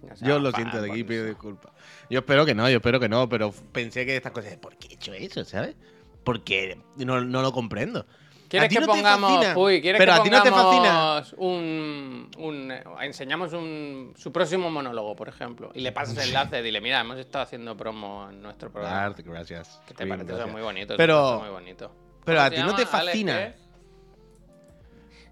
No 0.02 0.28
Yo 0.28 0.40
lo 0.40 0.52
siento 0.52 0.82
de 0.82 0.92
aquí, 0.92 1.04
pido 1.04 1.26
disculpas. 1.26 1.72
Yo 2.10 2.20
espero 2.20 2.46
que 2.46 2.56
no, 2.56 2.70
yo 2.70 2.78
espero 2.78 3.00
que 3.00 3.08
no, 3.08 3.30
pero 3.30 3.54
pensé 3.72 4.06
que 4.06 4.18
estas 4.18 4.32
cosas... 4.32 4.58
¿Por 4.58 4.76
qué 4.78 4.88
he 4.90 4.94
hecho 4.96 5.14
eso, 5.14 5.46
sabes? 5.46 5.76
Porque 6.24 6.78
no, 6.98 7.22
no 7.22 7.42
lo 7.42 7.52
comprendo. 7.52 8.06
¿Quieres 8.52 8.66
¿A 8.66 8.70
ti 8.70 8.76
que 8.76 8.82
no 8.82 8.88
pongamos, 8.88 9.32
¿quieres 9.82 9.98
Pero 9.98 10.14
que 10.14 10.20
a 10.20 10.24
ti 10.24 10.30
no 10.30 10.44
te 10.44 10.50
fascina. 10.52 11.24
pongamos 11.24 11.36
un, 11.38 12.30
un- 12.38 12.72
eh, 12.72 12.84
enseñamos 13.04 13.54
un, 13.54 14.14
su 14.18 14.34
próximo 14.34 14.70
monólogo, 14.70 15.16
por 15.16 15.30
ejemplo, 15.30 15.72
y 15.74 15.80
le 15.80 15.94
pasas 15.94 16.18
el 16.18 16.28
enlace, 16.28 16.62
dile, 16.62 16.82
mira, 16.82 17.00
hemos 17.00 17.18
estado 17.18 17.48
haendo 17.50 17.78
promo 17.78 18.28
en 18.30 18.42
nuestro 18.42 18.70
programa. 18.70 19.06
Arte, 19.06 19.24
gracias. 19.24 19.80
¿Qué 19.88 19.94
te 19.94 20.04
Bien, 20.04 20.18
parece? 20.18 20.36
Eso 20.38 20.48
muy 20.50 20.62
bonito. 20.62 20.96
Pero- 20.98 21.36
es 21.36 21.42
muy 21.44 21.50
bonito. 21.50 21.92
pero 22.26 22.40
¿Cómo 22.40 22.48
a 22.48 22.50
ti 22.50 22.58
no 22.58 22.76
te? 22.76 22.82
Alex, 22.82 22.90
fascina. 22.92 23.56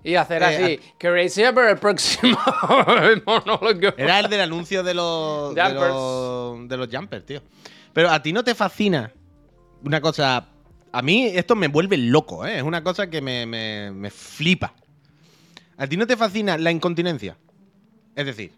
Y 0.02 0.16
hacer 0.16 0.42
Eh, 0.42 0.46
así, 0.46 0.80
que 0.98 1.30
sea 1.30 1.54
para 1.54 1.72
el 1.72 1.78
próximo 1.78 2.38
monólogo. 3.26 3.94
Era 3.98 4.22
el 4.22 4.30
del 4.30 4.40
anuncio 4.42 4.82
de 4.82 4.94
los, 4.94 5.54
de 5.54 5.62
Jumpers. 5.62 5.90
los 5.90 6.68
de 6.70 6.78
los 6.78 6.88
jumpers, 6.90 7.26
tío. 7.26 7.42
Pero 7.92 8.10
a 8.10 8.22
ti 8.22 8.32
no 8.32 8.42
te 8.46 8.56
fascina 8.56 9.12
una 9.84 10.00
cosa. 10.00 10.48
A 10.92 11.02
mí 11.02 11.26
esto 11.28 11.56
me 11.56 11.68
vuelve 11.68 11.98
loco, 11.98 12.46
¿eh? 12.46 12.58
Es 12.58 12.64
una 12.64 12.84
cosa 12.84 13.10
que 13.10 13.22
me, 13.22 13.46
me- 13.46 13.92
me 13.92 14.10
flipa. 14.10 14.74
¿A 15.78 15.88
ti 15.88 15.98
no 15.98 16.08
te 16.08 16.18
fascina 16.18 16.58
la 16.58 16.72
incontinencia? 16.72 17.38
Es 18.16 18.26
decir, 18.26 18.52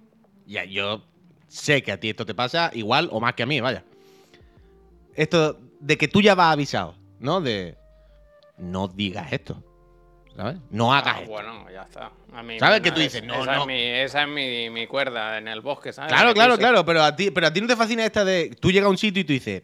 ya 0.46 0.64
yo 0.64 1.04
sé 1.48 1.84
que 1.84 1.92
a 1.92 2.00
ti 2.00 2.10
esto 2.10 2.26
te 2.26 2.34
pasa 2.34 2.72
igual 2.74 3.10
o 3.12 3.20
más 3.20 3.34
que 3.36 3.44
a 3.44 3.46
mí, 3.46 3.60
vaya. 3.60 3.84
Esto 5.16 5.60
de 5.80 5.98
que 5.98 6.08
tú 6.08 6.22
ya 6.22 6.36
vas 6.36 6.54
avisado, 6.54 6.96
¿no? 7.20 7.42
De 7.42 7.76
no 8.58 8.88
digas 8.88 9.32
esto. 9.34 9.62
¿Sabes? 10.36 10.58
No 10.70 10.94
hagas 10.94 11.16
Ah, 11.18 11.20
esto. 11.20 11.32
bueno, 11.32 11.66
ya 11.70 11.82
está. 11.84 12.12
A 12.34 12.42
mí 12.42 12.58
¿Sabes 12.58 12.80
que 12.80 12.92
tú 12.92 13.02
es- 13.02 13.12
dices? 13.12 13.28
No, 13.28 13.42
esa 13.44 13.56
no. 13.56 13.62
Es 13.64 13.68
mi, 13.68 13.82
esa 13.84 14.24
es 14.24 14.30
mi, 14.30 14.70
mi 14.70 14.88
cuerda 14.88 15.38
en 15.38 15.50
el 15.50 15.60
bosque, 15.60 15.92
¿sabes? 15.92 16.14
Claro, 16.14 16.34
claro, 16.34 16.58
claro, 16.58 16.86
pero 16.86 17.04
a 17.04 17.14
ti, 17.14 17.30
pero 17.32 17.48
a 17.48 17.54
ti 17.54 17.60
no 17.60 17.68
te 17.68 17.76
fascina 17.76 18.06
esta 18.06 18.24
de 18.24 18.56
tú 18.60 18.72
llegas 18.72 18.88
a 18.88 18.90
un 18.92 18.98
sitio 18.98 19.20
y 19.22 19.26
tú 19.26 19.34
dices, 19.34 19.64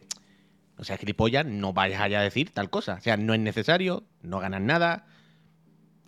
o 0.78 0.84
sea, 0.84 0.96
gilipollas, 0.96 1.44
no 1.44 1.72
vayas 1.72 2.00
allá 2.00 2.20
a 2.20 2.22
decir 2.22 2.50
tal 2.52 2.70
cosa. 2.70 2.94
O 2.94 3.00
sea, 3.00 3.16
no 3.16 3.34
es 3.34 3.40
necesario, 3.40 4.04
no 4.22 4.38
ganas 4.40 4.60
nada. 4.60 5.06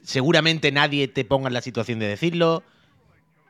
Seguramente 0.03 0.73
nadie 0.73 1.09
te 1.09 1.25
ponga 1.25 1.49
en 1.49 1.55
la 1.55 1.61
situación 1.61 1.99
de 1.99 2.07
decirlo. 2.09 2.63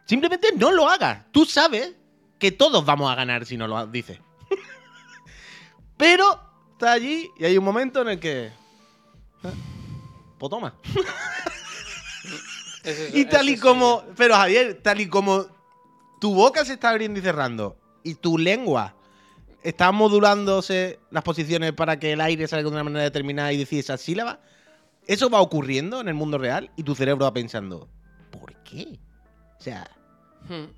Simplemente 0.06 0.48
no 0.56 0.72
lo 0.72 0.88
hagas. 0.88 1.24
Tú 1.30 1.44
sabes 1.44 1.94
que 2.38 2.50
todos 2.52 2.84
vamos 2.84 3.10
a 3.12 3.14
ganar 3.14 3.44
si 3.46 3.56
no 3.56 3.66
lo 3.68 3.86
dices. 3.86 4.18
pero 5.96 6.40
está 6.72 6.92
allí 6.92 7.30
y 7.38 7.44
hay 7.44 7.56
un 7.58 7.64
momento 7.64 8.02
en 8.02 8.08
el 8.08 8.18
que. 8.18 8.50
ah, 9.44 9.50
Pues 10.38 10.50
toma. 10.50 10.74
Eso- 12.84 13.16
Y 13.16 13.26
tal 13.26 13.48
y 13.48 13.58
como. 13.58 14.02
Pero 14.16 14.34
Javier, 14.36 14.80
tal 14.82 15.00
y 15.00 15.08
como 15.08 15.46
tu 16.20 16.34
boca 16.34 16.64
se 16.64 16.74
está 16.74 16.90
abriendo 16.90 17.18
y 17.18 17.22
cerrando 17.22 17.76
y 18.02 18.14
tu 18.14 18.38
lengua 18.38 18.94
está 19.62 19.92
modulándose 19.92 20.98
las 21.10 21.22
posiciones 21.22 21.72
para 21.72 21.98
que 21.98 22.12
el 22.12 22.20
aire 22.20 22.48
salga 22.48 22.68
de 22.68 22.74
una 22.74 22.84
manera 22.84 23.04
determinada 23.04 23.52
y 23.52 23.56
decir 23.56 23.80
esas 23.80 24.00
sílabas, 24.00 24.38
eso 25.06 25.30
va 25.30 25.40
ocurriendo 25.40 26.00
en 26.00 26.08
el 26.08 26.14
mundo 26.14 26.38
real 26.38 26.70
y 26.76 26.82
tu 26.82 26.94
cerebro 26.94 27.24
va 27.24 27.32
pensando, 27.32 27.88
¿por 28.30 28.54
qué? 28.62 28.98
O 29.58 29.62
sea. 29.62 29.90
Hmm. 30.48 30.72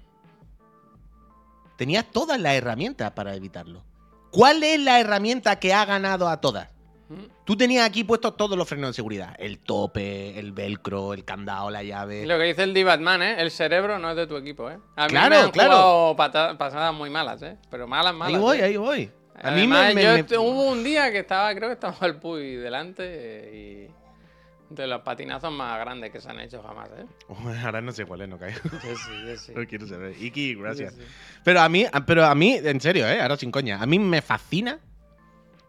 tenías 1.76 2.04
todas 2.10 2.40
las 2.40 2.54
herramientas 2.54 3.12
para 3.12 3.34
evitarlo. 3.34 3.84
¿Cuál 4.32 4.62
es 4.64 4.80
la 4.80 4.98
herramienta 4.98 5.60
que 5.60 5.72
ha 5.72 5.84
ganado 5.84 6.28
a 6.28 6.40
todas? 6.40 6.68
Tú 7.44 7.56
tenías 7.56 7.86
aquí 7.86 8.04
puestos 8.04 8.36
todos 8.36 8.56
los 8.56 8.68
frenos 8.68 8.90
de 8.90 8.94
seguridad. 8.94 9.34
El 9.38 9.58
tope, 9.58 10.38
el 10.38 10.52
velcro, 10.52 11.12
el 11.14 11.24
candado, 11.24 11.70
la 11.70 11.82
llave. 11.82 12.24
Lo 12.26 12.38
que 12.38 12.44
dice 12.44 12.62
el 12.62 12.72
D-Batman, 12.74 13.22
¿eh? 13.22 13.34
El 13.40 13.50
cerebro 13.50 13.98
no 13.98 14.10
es 14.10 14.16
de 14.16 14.26
tu 14.26 14.36
equipo, 14.36 14.70
¿eh? 14.70 14.78
A 14.96 15.04
mí 15.06 15.10
Claro, 15.10 15.30
me 15.30 15.36
han 15.42 15.50
claro. 15.50 15.70
jugado 15.70 16.16
pata- 16.16 16.58
pasadas 16.58 16.94
muy 16.94 17.10
malas, 17.10 17.42
¿eh? 17.42 17.56
Pero 17.70 17.86
malas, 17.86 18.14
malas. 18.14 18.34
Ahí 18.34 18.40
voy, 18.40 18.58
¿eh? 18.58 18.64
ahí 18.64 18.76
voy. 18.76 19.10
A 19.34 19.50
mí 19.50 19.60
Además, 19.60 19.88
me, 19.88 19.94
me- 19.94 20.02
yo 20.28 20.42
me- 20.42 20.48
hubo 20.48 20.68
un 20.70 20.84
día 20.84 21.10
que 21.10 21.18
estaba, 21.20 21.52
creo 21.54 21.68
que 21.68 21.74
estaba 21.74 21.96
el 22.06 22.16
Puy 22.16 22.56
delante 22.56 23.50
y 23.90 24.74
De 24.74 24.86
los 24.86 25.02
patinazos 25.02 25.52
más 25.52 25.78
grandes 25.80 26.10
que 26.10 26.20
se 26.20 26.30
han 26.30 26.40
hecho 26.40 26.62
jamás, 26.62 26.88
¿eh? 26.96 27.04
Ahora 27.62 27.80
no 27.82 27.92
sé 27.92 28.06
cuál 28.06 28.22
es, 28.22 28.28
no 28.28 28.38
caigo. 28.38 28.58
Yo 28.64 28.96
sí, 28.96 29.10
yo 29.26 29.36
sí. 29.36 29.52
No 29.56 29.66
quiero 29.66 29.86
saber. 29.86 30.14
Iki, 30.22 30.54
gracias. 30.54 30.94
Pero 31.44 31.60
a 31.60 31.68
mí, 31.68 31.84
pero 32.06 32.24
a 32.24 32.34
mí, 32.34 32.58
en 32.62 32.80
serio, 32.80 33.06
¿eh? 33.06 33.20
ahora 33.20 33.36
sin 33.36 33.50
coña, 33.50 33.82
a 33.82 33.86
mí 33.86 33.98
me 33.98 34.22
fascina 34.22 34.78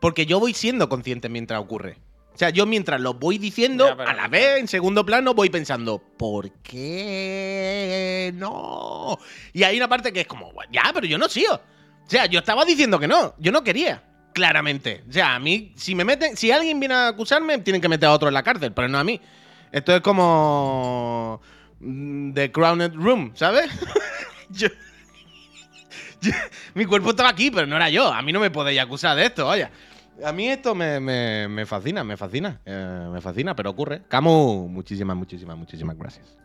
porque 0.03 0.25
yo 0.25 0.37
voy 0.37 0.53
siendo 0.53 0.89
consciente 0.89 1.29
mientras 1.29 1.61
ocurre. 1.61 1.97
O 2.33 2.37
sea, 2.37 2.49
yo 2.49 2.65
mientras 2.65 2.99
lo 2.99 3.13
voy 3.13 3.37
diciendo, 3.37 3.87
Ya, 3.87 3.95
pero- 3.95 4.09
a 4.09 4.13
la 4.13 4.27
vez, 4.27 4.59
en 4.59 4.67
segundo 4.67 5.05
plano, 5.05 5.33
voy 5.33 5.49
pensando, 5.49 5.99
¿por 6.17 6.51
qué 6.61 8.31
no? 8.35 9.17
Y 9.53 9.63
hay 9.63 9.77
una 9.77 9.87
parte 9.87 10.11
que 10.11 10.21
es 10.21 10.27
como, 10.27 10.51
ya, 10.71 10.91
pero 10.93 11.07
yo 11.07 11.17
no 11.17 11.29
sigo. 11.29 11.53
O 11.53 12.09
sea, 12.09 12.25
yo 12.25 12.39
estaba 12.39 12.65
diciendo 12.65 12.99
que 12.99 13.07
no, 13.07 13.33
yo 13.39 13.51
no 13.53 13.63
quería, 13.63 14.03
claramente. 14.33 15.03
O 15.07 15.13
sea, 15.13 15.35
a 15.35 15.39
mí, 15.39 15.71
si 15.77 15.95
me 15.95 16.03
meten, 16.03 16.35
si 16.35 16.51
alguien 16.51 16.79
viene 16.81 16.95
a 16.95 17.07
acusarme, 17.09 17.59
tienen 17.59 17.81
que 17.81 17.87
meter 17.87 18.09
a 18.09 18.13
otro 18.13 18.27
en 18.27 18.33
la 18.33 18.43
cárcel, 18.43 18.73
pero 18.73 18.89
no 18.89 18.97
a 18.99 19.03
mí. 19.05 19.21
Esto 19.71 19.95
es 19.95 20.01
como 20.01 21.39
mm, 21.79 22.33
The 22.33 22.51
Crowned 22.51 22.93
Room, 22.95 23.31
¿sabes? 23.35 23.69
yo, 24.49 24.67
yo- 26.21 26.31
mi 26.73 26.85
cuerpo 26.85 27.11
estaba 27.11 27.29
aquí, 27.29 27.51
pero 27.51 27.67
no 27.67 27.75
era 27.75 27.89
yo. 27.89 28.11
A 28.11 28.21
mí 28.21 28.31
no 28.31 28.39
me 28.39 28.49
podéis 28.51 28.79
acusar 28.81 29.15
de 29.15 29.25
esto, 29.27 29.45
vaya. 29.45 29.71
A 30.23 30.32
mí 30.32 30.47
esto 30.49 30.76
me, 30.76 30.99
me- 30.99 31.47
me 31.47 31.65
fascina, 31.65 32.04
me 32.04 32.17
fascina. 32.17 32.60
eh, 32.65 33.08
me 33.12 33.19
fascina, 33.21 33.56
pero 33.56 33.69
ocurre. 33.71 34.02
Camu, 34.08 34.67
muchísimas, 34.69 35.15
muchísimas, 35.17 35.58
muchísimas 35.58 35.97
gracias. 35.97 36.38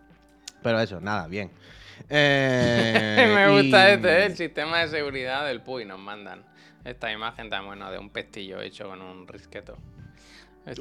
Pero 0.63 0.81
eso, 0.81 1.01
nada, 1.01 1.27
bien. 1.27 1.51
Eh, 2.09 3.33
Me 3.35 3.49
gusta 3.61 3.91
y- 3.91 3.95
este, 3.95 4.09
¿eh? 4.23 4.27
el 4.27 4.37
sistema 4.37 4.79
de 4.79 4.89
seguridad 4.89 5.45
del 5.47 5.61
PUI. 5.63 5.85
Nos 5.85 5.99
mandan 5.99 6.45
esta 6.85 7.11
imagen 7.13 7.51
tan 7.51 7.67
buena 7.67 7.91
de 7.91 7.99
un 7.99 8.09
pestillo 8.11 8.61
hecho 8.61 8.89
con 8.89 9.03
un 9.03 9.27
risqueto. 9.27 9.77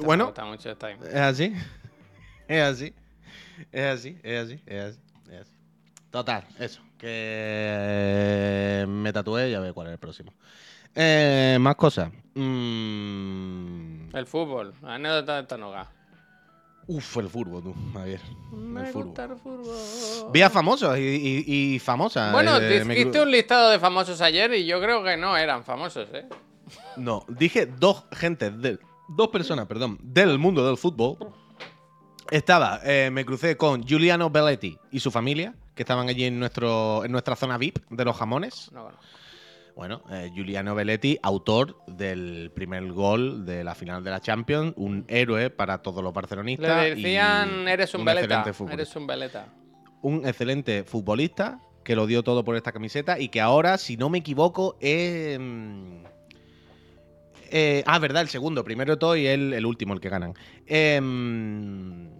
Bueno. 0.00 0.24
Me 0.24 0.30
gusta 0.30 0.44
mucho 0.44 0.70
esta 0.70 0.92
imagen. 0.92 1.10
Es 1.10 1.20
así. 1.20 1.52
Es 2.48 2.62
así. 2.62 2.94
Es 3.72 3.84
así, 3.84 4.16
es 4.22 4.44
así, 4.44 4.62
es 4.64 4.80
así. 4.84 5.00
es 5.28 5.40
así. 5.40 5.50
Total, 6.12 6.44
eso. 6.60 6.80
Que 6.98 8.84
me 8.88 9.12
tatué 9.12 9.50
y 9.50 9.54
a 9.54 9.60
ver 9.60 9.74
cuál 9.74 9.88
es 9.88 9.94
el 9.94 9.98
próximo. 9.98 10.32
Eh, 11.00 11.56
más 11.60 11.76
cosas. 11.76 12.10
Mm, 12.34 14.14
El 14.16 14.26
fútbol, 14.26 14.74
anécdota 14.82 15.36
de 15.36 15.42
Tanoga. 15.44 15.88
Uf, 16.88 17.18
el 17.18 17.28
furbo, 17.28 17.60
tú. 17.60 17.74
A 17.98 18.04
ver. 18.04 18.20
Me 18.50 18.80
el 18.80 18.86
furbo. 18.88 19.06
gusta 19.10 19.24
el 19.24 19.36
fútbol. 19.36 20.32
Vi 20.32 20.40
a 20.42 20.48
famosos 20.50 20.96
y, 20.98 21.02
y- 21.46 21.74
y 21.74 21.78
famosas. 21.78 22.32
Bueno, 22.32 22.56
eh, 22.56 22.82
me 22.84 22.94
dijiste 22.94 23.18
cru- 23.20 23.22
un 23.24 23.30
listado 23.30 23.70
de 23.70 23.78
famosos 23.78 24.20
ayer 24.22 24.52
y 24.54 24.64
yo 24.66 24.80
creo 24.80 25.04
que 25.04 25.16
no 25.16 25.36
eran 25.36 25.62
famosos, 25.64 26.08
¿eh? 26.14 26.26
No, 26.96 27.24
dije 27.28 27.66
dos 27.66 28.04
gente 28.12 28.50
del. 28.50 28.80
Dos 29.10 29.28
personas, 29.28 29.66
perdón, 29.66 29.98
del 30.02 30.38
mundo 30.38 30.66
del 30.66 30.76
fútbol. 30.76 31.16
Estaba, 32.30 32.80
eh, 32.84 33.10
me 33.10 33.24
crucé 33.24 33.56
con 33.56 33.82
Giuliano 33.86 34.28
Belletti 34.30 34.76
y 34.90 35.00
su 35.00 35.10
familia, 35.10 35.54
que 35.74 35.82
estaban 35.82 36.08
allí 36.08 36.24
en, 36.24 36.38
nuestro, 36.38 37.04
en 37.04 37.12
nuestra 37.12 37.36
zona 37.36 37.56
VIP 37.56 37.78
de 37.90 38.04
los 38.04 38.16
jamones. 38.16 38.70
No 38.72 38.84
conozco. 38.84 39.04
Bueno, 39.78 40.02
eh, 40.10 40.32
Giuliano 40.34 40.74
Belletti, 40.74 41.20
autor 41.22 41.76
del 41.86 42.50
primer 42.52 42.90
gol 42.90 43.46
de 43.46 43.62
la 43.62 43.76
final 43.76 44.02
de 44.02 44.10
la 44.10 44.18
Champions, 44.20 44.74
un 44.76 45.04
héroe 45.06 45.50
para 45.50 45.78
todos 45.78 46.02
los 46.02 46.12
barcelonistas. 46.12 46.82
Le 46.82 46.88
y 46.88 47.02
decían, 47.02 47.68
eres 47.68 47.94
un, 47.94 48.04
veleta. 48.04 48.24
excelente 48.24 48.52
futbolista. 48.54 48.82
Eres 48.82 48.96
un 48.96 49.06
veleta. 49.06 49.46
un 50.02 50.26
excelente 50.26 50.82
futbolista 50.82 51.60
que 51.84 51.94
lo 51.94 52.08
dio 52.08 52.24
todo 52.24 52.44
por 52.44 52.56
esta 52.56 52.72
camiseta 52.72 53.20
y 53.20 53.28
que 53.28 53.40
ahora, 53.40 53.78
si 53.78 53.96
no 53.96 54.08
me 54.08 54.18
equivoco, 54.18 54.76
es. 54.80 55.38
mm, 55.38 56.02
eh, 57.52 57.84
ah, 57.86 58.00
verdad, 58.00 58.22
el 58.22 58.28
segundo. 58.30 58.64
Primero 58.64 58.94
de 58.94 58.98
todo 58.98 59.14
y 59.14 59.28
el, 59.28 59.52
el 59.52 59.64
último, 59.64 59.94
el 59.94 60.00
que 60.00 60.08
ganan. 60.08 60.34
Em, 60.66 62.10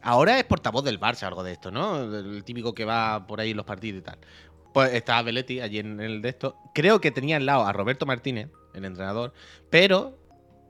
ahora 0.00 0.38
es 0.38 0.44
portavoz 0.44 0.84
del 0.84 0.98
Barça, 0.98 1.24
algo 1.24 1.42
de 1.42 1.52
esto, 1.52 1.70
¿no? 1.70 2.02
El 2.02 2.42
típico 2.44 2.72
que 2.72 2.86
va 2.86 3.26
por 3.26 3.40
ahí 3.40 3.50
en 3.50 3.58
los 3.58 3.66
partidos 3.66 4.00
y 4.00 4.04
tal. 4.04 4.18
Pues 4.78 4.94
estaba 4.94 5.22
Belletti 5.22 5.60
allí 5.60 5.80
en 5.80 6.00
el 6.00 6.22
de 6.22 6.28
esto. 6.28 6.56
Creo 6.72 7.00
que 7.00 7.10
tenía 7.10 7.36
al 7.38 7.44
lado 7.44 7.66
a 7.66 7.72
Roberto 7.72 8.06
Martínez, 8.06 8.48
el 8.74 8.84
entrenador, 8.84 9.32
pero 9.70 10.16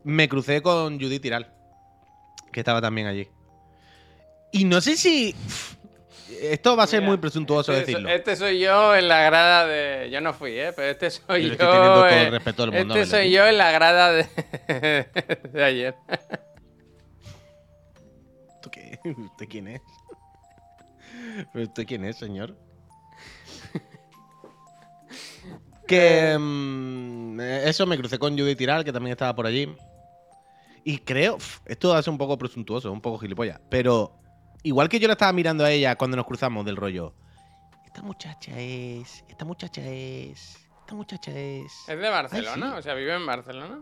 me 0.02 0.30
crucé 0.30 0.62
con 0.62 0.98
Judith 0.98 1.20
Tiral, 1.20 1.52
que 2.50 2.60
estaba 2.60 2.80
también 2.80 3.06
allí. 3.06 3.28
Y 4.50 4.64
no 4.64 4.80
sé 4.80 4.96
si. 4.96 5.34
Esto 6.40 6.74
va 6.74 6.84
a 6.84 6.86
ser 6.86 7.00
Mira, 7.00 7.10
muy 7.10 7.18
presuntuoso 7.18 7.70
este, 7.70 7.84
decirlo. 7.84 8.08
Este 8.08 8.34
soy 8.34 8.60
yo 8.60 8.96
en 8.96 9.08
la 9.08 9.20
grada 9.24 9.66
de. 9.66 10.08
Yo 10.10 10.22
no 10.22 10.32
fui, 10.32 10.52
¿eh? 10.52 10.72
Pero 10.74 10.88
este 10.88 11.10
soy 11.10 11.44
Yo 11.44 11.52
estoy 11.52 11.66
teniendo 11.66 11.94
todo 11.96 12.08
el 12.08 12.30
respeto 12.30 12.62
del 12.62 12.72
mundo 12.72 12.94
a 12.94 12.98
Este 12.98 13.10
soy 13.10 13.30
yo 13.30 13.46
en 13.46 13.58
la 13.58 13.72
grada 13.72 14.10
de, 14.10 14.26
de 15.52 15.64
ayer. 15.64 15.94
¿Esto 18.54 18.70
qué? 18.70 18.98
¿Usted 19.04 19.46
quién 19.50 19.68
es? 19.68 19.82
¿Pero 21.52 21.66
¿Usted 21.66 21.84
quién 21.86 22.06
es, 22.06 22.16
señor? 22.16 22.56
Que 25.88 26.38
mm, 26.38 27.40
eh, 27.40 27.62
eso 27.64 27.84
me 27.86 27.98
crucé 27.98 28.18
con 28.18 28.38
Judy 28.38 28.54
Tiral, 28.54 28.84
que 28.84 28.92
también 28.92 29.12
estaba 29.12 29.34
por 29.34 29.46
allí. 29.46 29.68
Y 30.84 30.98
creo, 30.98 31.38
esto 31.66 32.00
ser 32.00 32.12
un 32.12 32.18
poco 32.18 32.38
presuntuoso, 32.38 32.92
un 32.92 33.00
poco 33.00 33.18
gilipollas, 33.18 33.60
pero 33.68 34.12
igual 34.62 34.88
que 34.88 35.00
yo 35.00 35.08
la 35.08 35.14
estaba 35.14 35.32
mirando 35.32 35.64
a 35.64 35.70
ella 35.72 35.96
cuando 35.96 36.16
nos 36.16 36.26
cruzamos 36.26 36.64
del 36.64 36.76
rollo, 36.76 37.14
esta 37.84 38.02
muchacha 38.02 38.52
es, 38.58 39.24
esta 39.28 39.44
muchacha 39.44 39.82
es, 39.82 40.56
esta 40.80 40.94
muchacha 40.94 41.32
es, 41.32 41.72
¿Es 41.88 41.98
de 41.98 42.08
Barcelona? 42.08 42.72
sí. 42.72 42.78
O 42.78 42.82
sea, 42.82 42.94
vive 42.94 43.14
en 43.14 43.26
Barcelona. 43.26 43.80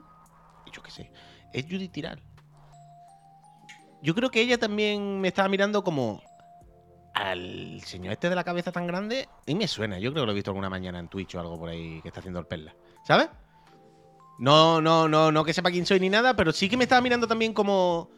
yo 0.73 0.83
qué 0.83 0.90
sé, 0.90 1.12
es 1.53 1.64
Judy 1.66 1.88
Tiral. 1.88 2.23
Yo 4.03 4.14
creo 4.14 4.31
que 4.31 4.40
ella 4.40 4.59
también 4.59 5.21
me 5.21 5.29
estaba 5.29 5.49
mirando 5.49 5.85
como 5.85 6.23
al 7.17 7.81
señor 7.81 8.13
este 8.13 8.29
de 8.29 8.35
la 8.35 8.45
cabeza 8.45 8.71
tan 8.71 8.87
grande. 8.87 9.27
Y 9.47 9.55
me 9.55 9.67
suena, 9.67 9.99
yo 9.99 10.13
creo 10.13 10.23
que 10.23 10.27
lo 10.27 10.33
he 10.33 10.35
visto 10.35 10.51
alguna 10.51 10.69
mañana 10.69 10.99
en 10.99 11.09
Twitch 11.09 11.35
o 11.35 11.41
algo 11.41 11.59
por 11.59 11.71
ahí 11.71 12.01
que 12.03 12.09
está 12.09 12.21
haciendo 12.21 12.41
el 12.41 12.47
perla. 12.47 12.75
¿Sabes? 13.05 13.29
No, 14.39 14.83
no, 14.83 15.09
no, 15.09 15.33
no 15.33 15.45
que 15.45 15.55
sepa 15.55 15.71
quién 15.71 15.87
soy 15.87 15.99
ni 15.99 16.11
nada, 16.11 16.37
pero 16.37 16.53
sí 16.53 16.69
que 16.69 16.77
me 16.77 16.85
estaba 16.85 17.01
mirando 17.01 17.27
también 17.27 17.55
como. 17.55 18.11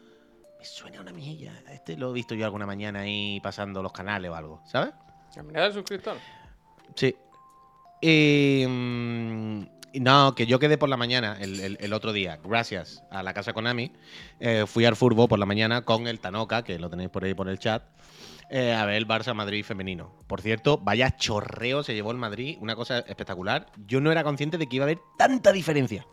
Me 0.59 0.65
suena 0.65 0.99
una 0.99 1.13
milla. 1.13 1.63
Este 1.71 1.95
lo 1.95 2.09
he 2.09 2.13
visto 2.13 2.35
yo 2.35 2.43
alguna 2.43 2.65
mañana 2.65 2.99
ahí 2.99 3.39
pasando 3.39 3.81
los 3.81 3.93
canales 3.93 4.29
o 4.29 4.35
algo, 4.35 4.61
¿sabes? 4.65 4.93
La 5.35 5.43
mirada 5.43 5.65
del 5.67 5.73
suscriptor. 5.75 6.17
Sí. 6.95 7.15
Y, 8.01 8.65
mm, 8.67 9.63
no, 9.95 10.35
que 10.35 10.45
yo 10.45 10.59
quedé 10.59 10.77
por 10.77 10.89
la 10.89 10.97
mañana 10.97 11.37
el, 11.39 11.59
el- 11.59 11.77
el 11.79 11.93
otro 11.93 12.11
día, 12.13 12.39
gracias 12.43 13.03
a 13.11 13.23
la 13.23 13.33
casa 13.33 13.53
Konami. 13.53 13.91
eh, 14.39 14.65
fui 14.67 14.85
al 14.85 14.95
Furbo 14.95 15.27
por 15.27 15.39
la 15.39 15.45
mañana 15.45 15.83
con 15.83 16.07
el 16.07 16.19
Tanoka, 16.19 16.63
que 16.63 16.77
lo 16.79 16.89
tenéis 16.89 17.09
por 17.09 17.23
ahí 17.23 17.33
por 17.33 17.49
el 17.49 17.59
chat, 17.59 17.83
eh, 18.49 18.73
a 18.73 18.85
ver 18.85 18.95
el 18.95 19.07
Barça 19.07 19.33
Madrid 19.33 19.63
femenino. 19.63 20.15
Por 20.27 20.41
cierto, 20.41 20.77
vaya 20.77 21.15
chorreo 21.15 21.83
se 21.83 21.93
llevó 21.93 22.11
el 22.11 22.17
Madrid, 22.17 22.57
una 22.61 22.75
cosa 22.75 22.99
espectacular. 22.99 23.67
Yo 23.87 24.01
no 24.01 24.11
era 24.11 24.23
consciente 24.23 24.57
de 24.57 24.67
que 24.67 24.75
iba 24.77 24.83
a 24.85 24.87
haber 24.87 24.99
tanta 25.17 25.51
diferencia. 25.51 26.05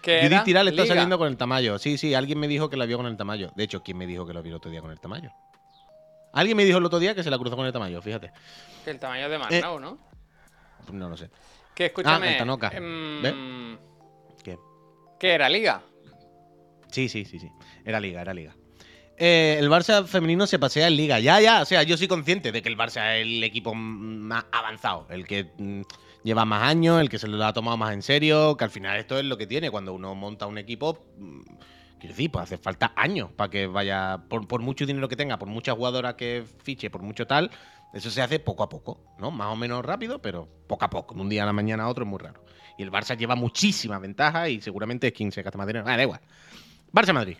¿Qué 0.00 0.22
Judith? 0.26 0.42
Tiral 0.44 0.66
está 0.68 0.82
Liga. 0.82 0.94
saliendo 0.94 1.16
con 1.18 1.28
el 1.28 1.36
Tamayo. 1.36 1.78
Sí, 1.78 1.96
sí, 1.96 2.12
alguien 2.14 2.38
me 2.40 2.48
dijo 2.48 2.68
que 2.68 2.76
la 2.76 2.86
vio 2.86 2.96
con 2.96 3.06
el 3.06 3.16
Tamayo. 3.16 3.52
De 3.54 3.62
hecho, 3.64 3.82
¿quién 3.84 3.98
me 3.98 4.06
dijo 4.06 4.26
que 4.26 4.32
lo 4.32 4.42
vio 4.42 4.50
el 4.50 4.56
otro 4.56 4.70
día 4.70 4.80
con 4.80 4.90
el 4.90 4.98
Tamayo? 4.98 5.30
Alguien 6.32 6.56
me 6.56 6.64
dijo 6.64 6.78
el 6.78 6.84
otro 6.84 6.98
día 6.98 7.14
que 7.14 7.22
se 7.22 7.30
la 7.30 7.38
cruzó 7.38 7.56
con 7.56 7.66
el 7.66 7.72
Tamayo, 7.72 8.00
fíjate. 8.02 8.32
Que 8.84 8.90
el 8.90 8.98
tamaño 8.98 9.28
de 9.28 9.36
Eh, 9.36 9.38
Marnau, 9.38 9.78
¿no? 9.78 9.98
No 10.90 11.08
lo 11.08 11.16
sé. 11.16 11.30
Que 11.74 11.86
escúchame. 11.86 12.32
el 12.32 12.38
Tanoca. 12.38 12.70
em, 12.74 13.78
¿Qué? 14.42 14.58
¿Qué 15.18 15.30
era? 15.32 15.48
¿Liga? 15.48 15.82
Sí, 16.90 17.08
sí, 17.08 17.24
sí, 17.24 17.38
sí. 17.38 17.50
Era 17.84 18.00
liga, 18.00 18.20
era 18.20 18.34
liga. 18.34 18.54
Eh, 19.16 19.56
el 19.58 19.70
Barça 19.70 20.04
femenino 20.04 20.46
se 20.46 20.58
pasea 20.58 20.88
en 20.88 20.96
liga. 20.96 21.20
Ya, 21.20 21.40
ya. 21.40 21.62
O 21.62 21.64
sea, 21.64 21.82
yo 21.82 21.96
soy 21.96 22.08
consciente 22.08 22.52
de 22.52 22.60
que 22.62 22.68
el 22.68 22.76
Barça 22.76 23.16
es 23.16 23.22
el 23.22 23.42
equipo 23.44 23.74
más 23.74 24.44
avanzado, 24.52 25.06
el 25.10 25.26
que 25.26 25.50
mm, 25.56 25.82
lleva 26.24 26.44
más 26.44 26.62
años, 26.64 27.00
el 27.00 27.08
que 27.08 27.18
se 27.18 27.28
lo 27.28 27.42
ha 27.44 27.52
tomado 27.52 27.76
más 27.76 27.92
en 27.94 28.02
serio, 28.02 28.56
que 28.56 28.64
al 28.64 28.70
final 28.70 28.98
esto 28.98 29.18
es 29.18 29.24
lo 29.24 29.38
que 29.38 29.46
tiene. 29.46 29.70
Cuando 29.70 29.94
uno 29.94 30.14
monta 30.14 30.46
un 30.46 30.58
equipo, 30.58 30.98
mm, 31.18 31.40
quiero 31.98 32.14
decir, 32.14 32.30
pues 32.30 32.42
hace 32.44 32.58
falta 32.58 32.92
años 32.96 33.30
para 33.34 33.48
que 33.48 33.66
vaya, 33.66 34.24
por, 34.28 34.46
por 34.48 34.60
mucho 34.60 34.84
dinero 34.86 35.08
que 35.08 35.16
tenga, 35.16 35.38
por 35.38 35.48
muchas 35.48 35.76
jugadoras 35.76 36.14
que 36.14 36.44
fiche, 36.64 36.90
por 36.90 37.02
mucho 37.02 37.26
tal, 37.26 37.50
eso 37.92 38.10
se 38.10 38.22
hace 38.22 38.38
poco 38.38 38.62
a 38.62 38.68
poco, 38.68 39.00
¿no? 39.18 39.30
Más 39.30 39.48
o 39.48 39.56
menos 39.56 39.84
rápido, 39.84 40.20
pero 40.20 40.48
poco 40.66 40.84
a 40.84 40.90
poco. 40.90 41.14
De 41.14 41.20
un 41.20 41.28
día 41.28 41.42
a 41.42 41.46
la 41.46 41.52
mañana 41.52 41.84
a 41.84 41.88
otro 41.88 42.04
es 42.04 42.10
muy 42.10 42.18
raro. 42.18 42.44
Y 42.78 42.82
el 42.82 42.90
Barça 42.90 43.16
lleva 43.16 43.34
muchísima 43.36 43.98
ventaja 43.98 44.48
y 44.48 44.60
seguramente 44.60 45.08
es 45.08 45.12
quien 45.12 45.30
se 45.30 45.42
gasta 45.42 45.58
más 45.58 45.66
dinero. 45.66 45.84
Ah, 45.86 45.96
da 45.96 46.02
igual. 46.02 46.20
Barça-Madrid. 46.92 47.36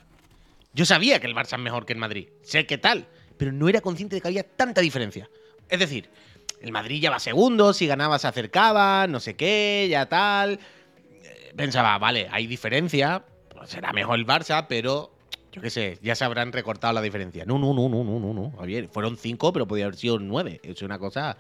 Yo 0.75 0.85
sabía 0.85 1.21
que 1.21 1.27
el 1.27 1.35
Barça 1.35 1.55
es 1.55 1.61
mejor 1.61 1.87
que 1.87 1.93
el 1.95 1.99
Madrid. 1.99 2.29
Sé 2.43 2.67
que 2.67 2.79
tal. 2.79 3.07
Pero 3.38 3.51
no 3.53 3.69
era 3.69 3.81
consciente 3.81 4.17
de 4.17 4.21
que 4.21 4.29
había 4.29 4.43
tanta 4.45 4.81
diferencia. 4.81 5.29
Es 5.69 5.79
decir, 5.79 6.09
el 6.61 6.71
Madrid 6.71 7.01
ya 7.01 7.11
va 7.11 7.19
segundo, 7.19 7.73
si 7.73 7.87
ganaba 7.87 8.19
se 8.19 8.29
acercaba, 8.29 9.07
no 9.07 9.21
sé 9.21 9.37
qué, 9.37 9.88
ya 9.91 10.07
tal. 10.07 10.61
Eh, 11.23 11.53
Pensaba, 11.57 11.99
vale, 11.99 12.29
hay 12.31 12.47
diferencia. 12.47 13.25
pues 13.51 13.71
será 13.71 13.93
mejor 13.93 14.19
el 14.19 14.27
Barça, 14.27 14.67
pero 14.69 15.12
yo 15.53 15.61
qué 15.62 15.71
sé, 15.71 15.99
ya 16.03 16.15
se 16.15 16.25
habrán 16.25 16.53
recortado 16.53 16.93
la 16.95 17.03
diferencia. 17.03 17.45
No, 17.45 17.59
no, 17.59 17.75
no, 17.75 17.88
no, 17.88 18.03
no, 18.05 18.19
no, 18.19 18.33
no. 18.35 18.51
Javier, 18.59 18.88
fueron 18.88 19.17
cinco, 19.17 19.53
pero 19.53 19.67
podía 19.69 19.85
haber 19.85 19.97
sido 19.97 20.19
nueve. 20.19 20.61
Es 20.65 20.83
una 20.83 20.99
cosa. 20.99 21.37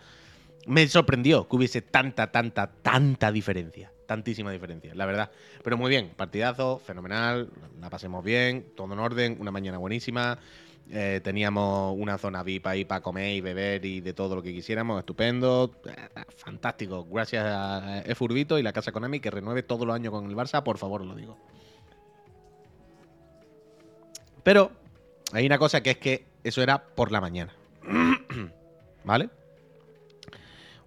Me 0.66 0.86
sorprendió 0.88 1.48
que 1.48 1.56
hubiese 1.56 1.82
tanta, 1.82 2.30
tanta, 2.30 2.70
tanta 2.82 3.32
diferencia. 3.32 3.92
tantísima 4.06 4.50
diferencia, 4.52 4.94
la 4.94 5.06
verdad. 5.06 5.30
Pero 5.64 5.78
muy 5.78 5.88
bien, 5.90 6.10
partidazo, 6.16 6.78
fenomenal, 6.78 7.50
la 7.80 7.88
pasemos 7.90 8.22
bien, 8.22 8.66
todo 8.76 8.92
en 8.92 8.98
orden, 8.98 9.36
una 9.40 9.50
mañana 9.50 9.78
buenísima. 9.78 10.38
eh, 10.90 11.20
teníamos 11.24 11.94
una 11.98 12.18
zona 12.18 12.42
VIP 12.42 12.66
ahí 12.66 12.84
para 12.84 13.00
comer 13.00 13.34
y 13.36 13.40
beber 13.40 13.84
y 13.86 14.00
de 14.00 14.12
todo 14.12 14.34
lo 14.36 14.42
que 14.42 14.52
quisiéramos, 14.52 14.98
estupendo, 14.98 15.74
eh, 15.86 16.24
fantástico. 16.36 17.06
Gracias 17.10 17.44
a 17.46 18.00
Efurbito 18.04 18.58
y 18.58 18.62
la 18.62 18.72
Casa 18.72 18.92
Konami 18.92 19.20
que 19.20 19.30
renueve 19.30 19.62
todos 19.62 19.86
los 19.86 19.94
años 19.96 20.12
con 20.12 20.26
el 20.28 20.36
Barça, 20.36 20.62
por 20.62 20.76
favor, 20.78 21.04
lo 21.04 21.14
digo. 21.14 21.38
Pero 24.42 24.72
hay 25.32 25.46
una 25.46 25.58
cosa 25.58 25.82
que 25.82 25.90
es 25.90 25.98
que 25.98 26.24
eso 26.44 26.62
era 26.62 26.82
por 26.82 27.12
la 27.12 27.20
mañana. 27.20 27.52
¿Vale? 29.04 29.30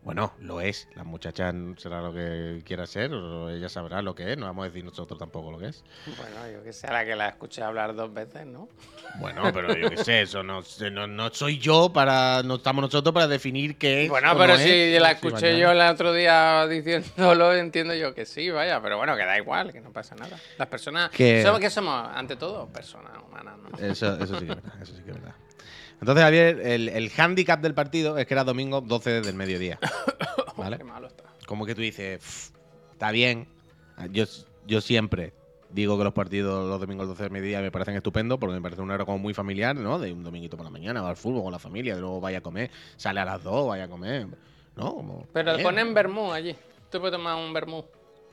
Bueno, 0.05 0.33
lo 0.39 0.61
es. 0.61 0.87
La 0.93 1.03
muchacha 1.03 1.51
será 1.77 1.99
lo 1.99 2.13
que 2.13 2.61
quiera 2.63 2.85
ser, 2.85 3.11
o 3.11 3.49
ella 3.49 3.67
sabrá 3.69 4.03
lo 4.03 4.13
que 4.13 4.31
es. 4.33 4.37
No 4.37 4.45
vamos 4.45 4.63
a 4.63 4.67
decir 4.67 4.85
nosotros 4.85 5.17
tampoco 5.17 5.51
lo 5.51 5.57
que 5.57 5.69
es. 5.69 5.83
Bueno, 6.05 6.47
yo 6.53 6.63
que 6.63 6.73
sé, 6.73 6.85
a 6.85 6.93
la 6.93 7.05
que 7.05 7.15
la 7.15 7.29
escuché 7.29 7.63
hablar 7.63 7.95
dos 7.95 8.13
veces, 8.13 8.45
¿no? 8.45 8.69
Bueno, 9.19 9.41
pero 9.51 9.75
yo 9.75 9.89
qué 9.89 9.97
sé, 9.97 10.21
eso 10.21 10.43
no, 10.43 10.61
no, 10.91 11.07
no 11.07 11.33
soy 11.33 11.57
yo 11.57 11.91
para. 11.91 12.43
No 12.43 12.55
estamos 12.57 12.83
nosotros 12.83 13.15
para 13.15 13.27
definir 13.27 13.77
qué 13.77 14.03
es. 14.03 14.09
Bueno, 14.09 14.31
pero 14.37 14.53
no 14.53 14.59
si 14.59 14.69
es. 14.69 15.01
la 15.01 15.09
escuché 15.11 15.57
yo 15.57 15.71
el 15.71 15.81
otro 15.81 16.13
día 16.13 16.67
diciéndolo, 16.69 17.53
entiendo 17.55 17.95
yo 17.95 18.13
que 18.13 18.25
sí, 18.27 18.51
vaya. 18.51 18.79
Pero 18.83 18.97
bueno, 18.97 19.15
que 19.15 19.25
da 19.25 19.37
igual, 19.39 19.73
que 19.73 19.81
no 19.81 19.91
pasa 19.91 20.13
nada. 20.13 20.37
Las 20.59 20.67
personas. 20.67 21.09
Que- 21.09 21.41
Somos, 21.41 21.59
que 21.59 21.71
somos, 21.71 22.09
ante 22.13 22.35
todo, 22.35 22.67
personas 22.67 23.13
humanas, 23.27 23.57
¿no? 23.57 23.75
Eso, 23.79 24.15
eso 24.19 24.39
sí 24.39 24.45
que 24.45 24.51
es 24.51 24.61
verdad. 24.61 24.81
Eso 24.83 24.95
sí 24.95 25.01
que 25.01 25.09
es 25.09 25.15
verdad. 25.17 25.35
Entonces, 25.99 26.23
Javier, 26.23 26.59
el, 26.63 26.89
el 26.89 27.11
handicap 27.17 27.61
del 27.61 27.73
partido 27.73 28.17
es 28.17 28.25
que 28.27 28.33
era 28.33 28.43
domingo 28.43 28.81
12 28.81 29.21
del 29.21 29.35
mediodía. 29.35 29.79
¿Vale? 30.57 30.77
Qué 30.77 30.83
malo 30.83 31.07
está. 31.07 31.23
como 31.47 31.65
que 31.65 31.75
tú 31.75 31.81
dices, 31.81 32.19
"Pff, 32.19 32.49
está 32.93 33.11
bien. 33.11 33.47
Yo, 34.11 34.25
yo 34.67 34.81
siempre 34.81 35.33
digo 35.69 35.97
que 35.97 36.03
los 36.03 36.13
partidos 36.13 36.67
los 36.69 36.79
domingos 36.79 37.07
12 37.07 37.23
del 37.23 37.31
mediodía 37.31 37.61
me 37.61 37.71
parecen 37.71 37.95
estupendos 37.95 38.37
porque 38.39 38.53
me 38.55 38.61
parece 38.61 38.81
una 38.81 38.93
hora 38.93 39.05
como 39.05 39.17
muy 39.17 39.33
familiar, 39.33 39.75
¿no? 39.75 39.99
De 39.99 40.11
un 40.13 40.23
dominguito 40.23 40.55
por 40.57 40.65
la 40.65 40.69
mañana, 40.71 41.01
va 41.01 41.09
al 41.09 41.17
fútbol 41.17 41.43
con 41.43 41.51
la 41.51 41.59
familia, 41.59 41.95
luego 41.97 42.21
vaya 42.21 42.37
a 42.37 42.41
comer, 42.41 42.71
sale 42.97 43.19
a 43.19 43.25
las 43.25 43.43
2, 43.43 43.67
vaya 43.67 43.85
a 43.85 43.87
comer, 43.89 44.27
¿no? 44.75 44.93
Como, 44.95 45.27
Pero 45.33 45.53
bien. 45.53 45.63
ponen 45.63 45.93
vermú 45.93 46.31
allí. 46.31 46.55
Tú 46.89 46.99
puedes 46.99 47.15
tomar 47.15 47.35
un 47.35 47.51
vermú. 47.53 47.83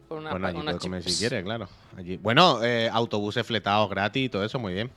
Con 0.09 0.19
una, 0.19 0.31
Bueno, 0.33 0.47
allí 0.49 0.61
puedes 0.63 0.81
comer 0.81 1.03
si 1.03 1.19
quieres, 1.19 1.43
claro. 1.45 1.69
Allí. 1.97 2.17
Bueno, 2.19 2.63
eh, 2.63 2.89
autobuses 2.93 3.47
fletados 3.47 3.89
gratis 3.91 4.27
y 4.27 4.29
todo 4.29 4.45
eso, 4.45 4.59
muy 4.59 4.75
bien. 4.75 4.91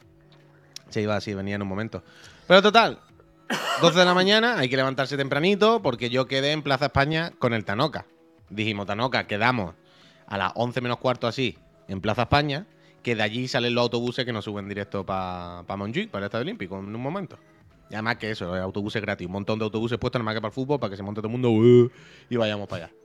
Se 0.89 1.01
iba 1.01 1.15
así, 1.15 1.33
venía 1.33 1.55
en 1.55 1.61
un 1.63 1.67
momento. 1.67 2.03
Pero 2.47 2.61
total, 2.61 2.99
12 3.81 3.99
de 3.99 4.05
la 4.05 4.13
mañana, 4.13 4.59
hay 4.59 4.69
que 4.69 4.77
levantarse 4.77 5.17
tempranito 5.17 5.81
porque 5.81 6.09
yo 6.09 6.27
quedé 6.27 6.51
en 6.51 6.61
Plaza 6.61 6.85
España 6.85 7.31
con 7.39 7.53
el 7.53 7.65
Tanoca. 7.65 8.05
Dijimos, 8.49 8.85
Tanoca, 8.85 9.25
quedamos 9.25 9.73
a 10.27 10.37
las 10.37 10.51
11 10.55 10.81
menos 10.81 10.97
cuarto 10.97 11.27
así 11.27 11.57
en 11.87 12.01
Plaza 12.01 12.23
España, 12.23 12.67
que 13.01 13.15
de 13.15 13.23
allí 13.23 13.47
salen 13.47 13.73
los 13.73 13.83
autobuses 13.83 14.25
que 14.25 14.33
nos 14.33 14.45
suben 14.45 14.67
directo 14.67 15.05
para 15.05 15.63
pa 15.65 15.77
para 15.77 15.87
el 15.87 16.23
Estadio 16.23 16.41
Olímpico, 16.41 16.77
en 16.77 16.95
un 16.95 17.01
momento. 17.01 17.37
Y 17.89 17.93
además 17.93 18.17
que 18.17 18.31
eso, 18.31 18.53
autobuses 18.53 19.01
gratis, 19.01 19.27
un 19.27 19.33
montón 19.33 19.59
de 19.59 19.65
autobuses 19.65 19.97
puestos 19.97 20.19
nada 20.19 20.25
más 20.25 20.35
que 20.35 20.41
para 20.41 20.49
el 20.49 20.55
fútbol, 20.55 20.79
para 20.79 20.91
que 20.91 20.97
se 20.97 21.03
monte 21.03 21.21
todo 21.21 21.27
el 21.27 21.39
mundo 21.39 21.91
y 22.29 22.35
vayamos 22.35 22.67
para 22.67 22.85
allá. 22.85 22.95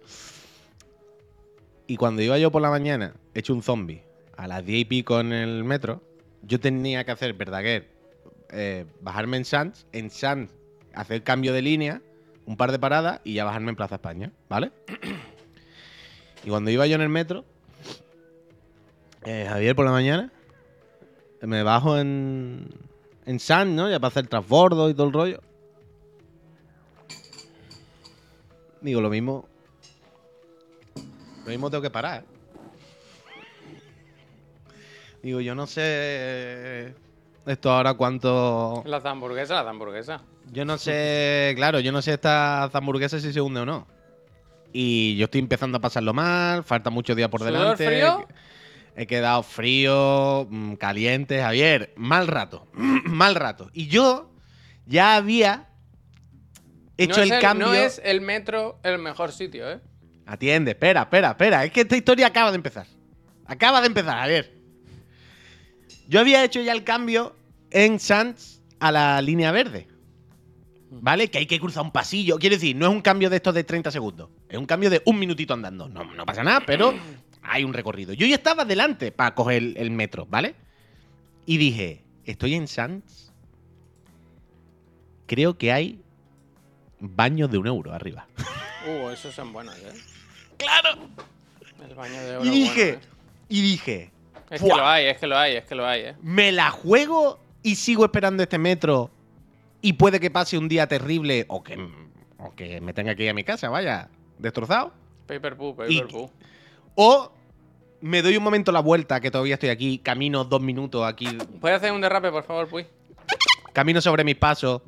Y 1.86 1.96
cuando 1.96 2.22
iba 2.22 2.38
yo 2.38 2.50
por 2.50 2.62
la 2.62 2.70
mañana, 2.70 3.14
hecho 3.34 3.52
un 3.52 3.62
zombie, 3.62 4.02
a 4.36 4.46
las 4.46 4.64
10 4.64 4.80
y 4.80 4.84
pico 4.84 5.20
en 5.20 5.32
el 5.32 5.64
metro, 5.64 6.02
yo 6.42 6.60
tenía 6.60 7.04
que 7.04 7.10
hacer 7.10 7.34
Verdaguer, 7.34 7.89
eh, 8.52 8.86
bajarme 9.00 9.36
en 9.36 9.44
Sanz, 9.44 9.86
en 9.92 10.10
Sanz 10.10 10.50
hacer 10.94 11.22
cambio 11.22 11.52
de 11.52 11.62
línea, 11.62 12.02
un 12.46 12.56
par 12.56 12.72
de 12.72 12.78
paradas 12.78 13.20
y 13.24 13.34
ya 13.34 13.44
bajarme 13.44 13.70
en 13.70 13.76
Plaza 13.76 13.96
España, 13.96 14.32
¿vale? 14.48 14.72
Y 16.44 16.48
cuando 16.48 16.70
iba 16.70 16.86
yo 16.86 16.94
en 16.94 17.02
el 17.02 17.08
metro, 17.08 17.44
eh, 19.24 19.46
Javier 19.48 19.76
por 19.76 19.84
la 19.84 19.92
mañana, 19.92 20.32
me 21.42 21.62
bajo 21.62 21.98
en, 21.98 22.68
en 23.26 23.38
Sanz, 23.38 23.70
¿no? 23.70 23.90
Ya 23.90 24.00
para 24.00 24.08
hacer 24.08 24.26
transbordo 24.26 24.88
y 24.88 24.94
todo 24.94 25.06
el 25.06 25.12
rollo. 25.12 25.40
Digo, 28.80 29.00
lo 29.00 29.10
mismo. 29.10 29.46
Lo 31.44 31.50
mismo 31.50 31.70
tengo 31.70 31.82
que 31.82 31.90
parar. 31.90 32.24
Digo, 35.22 35.40
yo 35.40 35.54
no 35.54 35.66
sé. 35.66 36.94
Esto 37.50 37.72
ahora 37.72 37.94
cuánto. 37.94 38.84
Las 38.86 39.04
hamburguesas, 39.04 39.56
las 39.56 39.66
hamburguesas. 39.66 40.22
Yo 40.52 40.64
no 40.64 40.78
sé. 40.78 41.52
Claro, 41.56 41.80
yo 41.80 41.90
no 41.90 42.00
sé 42.00 42.12
esta 42.12 42.62
hamburguesa 42.64 43.18
si 43.18 43.32
se 43.32 43.40
hunde 43.40 43.58
o 43.58 43.66
no. 43.66 43.88
Y 44.72 45.16
yo 45.16 45.24
estoy 45.24 45.40
empezando 45.40 45.78
a 45.78 45.80
pasarlo 45.80 46.14
mal. 46.14 46.62
Falta 46.62 46.90
muchos 46.90 47.16
días 47.16 47.28
por 47.28 47.40
¿Sudor 47.40 47.52
delante. 47.52 47.86
frío? 47.86 48.28
He 48.94 49.08
quedado 49.08 49.42
frío, 49.42 50.46
mm, 50.48 50.74
caliente. 50.74 51.40
Javier, 51.42 51.92
mal 51.96 52.28
rato. 52.28 52.68
mal 53.04 53.34
rato. 53.34 53.68
Y 53.72 53.88
yo 53.88 54.30
ya 54.86 55.16
había 55.16 55.70
hecho 56.96 57.16
no 57.16 57.22
el, 57.24 57.32
es 57.32 57.40
cambio. 57.40 57.66
No 57.66 57.74
es 57.74 58.00
el 58.04 58.20
metro 58.20 58.78
el 58.84 58.98
mejor 58.98 59.32
sitio, 59.32 59.68
¿eh? 59.68 59.80
Atiende, 60.24 60.70
espera, 60.70 61.02
espera, 61.02 61.30
espera. 61.30 61.64
Es 61.64 61.72
que 61.72 61.80
esta 61.80 61.96
historia 61.96 62.28
acaba 62.28 62.52
de 62.52 62.56
empezar. 62.56 62.86
Acaba 63.44 63.80
de 63.80 63.88
empezar, 63.88 64.18
a 64.20 64.28
ver. 64.28 64.54
Yo 66.06 66.20
había 66.20 66.44
hecho 66.44 66.60
ya 66.60 66.72
el 66.72 66.84
cambio 66.84 67.39
en 67.70 67.98
Sanz 67.98 68.60
a 68.78 68.92
la 68.92 69.20
línea 69.22 69.52
verde. 69.52 69.88
¿Vale? 70.92 71.30
Que 71.30 71.38
hay 71.38 71.46
que 71.46 71.60
cruzar 71.60 71.84
un 71.84 71.92
pasillo. 71.92 72.38
Quiero 72.38 72.56
decir, 72.56 72.74
no 72.74 72.86
es 72.86 72.92
un 72.92 73.00
cambio 73.00 73.30
de 73.30 73.36
estos 73.36 73.54
de 73.54 73.62
30 73.62 73.90
segundos. 73.92 74.28
Es 74.48 74.58
un 74.58 74.66
cambio 74.66 74.90
de 74.90 75.02
un 75.04 75.18
minutito 75.18 75.54
andando. 75.54 75.88
No, 75.88 76.04
no 76.04 76.26
pasa 76.26 76.42
nada, 76.42 76.60
pero 76.66 76.92
hay 77.42 77.62
un 77.62 77.72
recorrido. 77.72 78.12
Yo 78.12 78.26
ya 78.26 78.34
estaba 78.34 78.64
delante 78.64 79.12
para 79.12 79.34
coger 79.34 79.58
el, 79.58 79.76
el 79.76 79.90
metro, 79.90 80.26
¿vale? 80.26 80.56
Y 81.46 81.58
dije, 81.58 82.02
estoy 82.24 82.54
en 82.54 82.66
Sanz. 82.66 83.30
Creo 85.26 85.56
que 85.56 85.70
hay 85.72 86.00
baños 86.98 87.50
de 87.50 87.58
un 87.58 87.66
euro 87.66 87.92
arriba. 87.92 88.26
Uh, 88.86 89.10
esos 89.10 89.34
son 89.34 89.52
buenos, 89.52 89.76
¿eh? 89.78 89.92
¡Claro! 90.56 90.98
El 91.86 91.94
baño 91.94 92.20
de 92.22 92.36
oro. 92.36 92.44
Y 92.44 92.50
dije, 92.50 92.84
bueno, 92.84 93.02
¿eh? 93.02 93.46
y 93.48 93.60
dije, 93.62 94.10
Es 94.50 94.62
que 94.62 94.68
lo 94.68 94.86
hay, 94.86 95.06
es 95.06 95.18
que 95.18 95.26
lo 95.26 95.38
hay, 95.38 95.56
es 95.56 95.64
que 95.64 95.74
lo 95.74 95.86
hay, 95.86 96.00
¿eh? 96.02 96.16
¿me 96.22 96.52
la 96.52 96.70
juego 96.70 97.40
y 97.62 97.74
sigo 97.76 98.04
esperando 98.04 98.42
este 98.42 98.58
metro? 98.58 99.10
Y 99.82 99.94
puede 99.94 100.20
que 100.20 100.30
pase 100.30 100.58
un 100.58 100.68
día 100.68 100.86
terrible 100.86 101.46
o 101.48 101.62
que, 101.62 101.76
o 102.38 102.54
que 102.54 102.80
me 102.80 102.92
tenga 102.92 103.14
que 103.14 103.24
ir 103.24 103.30
a 103.30 103.34
mi 103.34 103.44
casa, 103.44 103.68
vaya, 103.70 104.08
destrozado. 104.38 104.92
Paper 105.26 105.56
Poo, 105.56 105.70
Y- 105.88 105.98
Paper 106.00 106.12
Poo. 106.12 106.30
O 106.96 107.32
me 108.02 108.20
doy 108.22 108.36
un 108.36 108.42
momento 108.42 108.72
la 108.72 108.80
vuelta, 108.80 109.20
que 109.20 109.30
todavía 109.30 109.54
estoy 109.54 109.68
aquí, 109.70 109.98
camino 109.98 110.44
dos 110.44 110.60
minutos 110.60 111.06
aquí, 111.06 111.26
¿Puedes 111.60 111.78
hacer 111.78 111.92
un 111.92 112.00
derrape, 112.00 112.30
por 112.30 112.44
favor, 112.44 112.68
Puy? 112.68 112.86
camino 113.72 114.00
sobre 114.00 114.24
mis 114.24 114.36
pasos, 114.36 114.82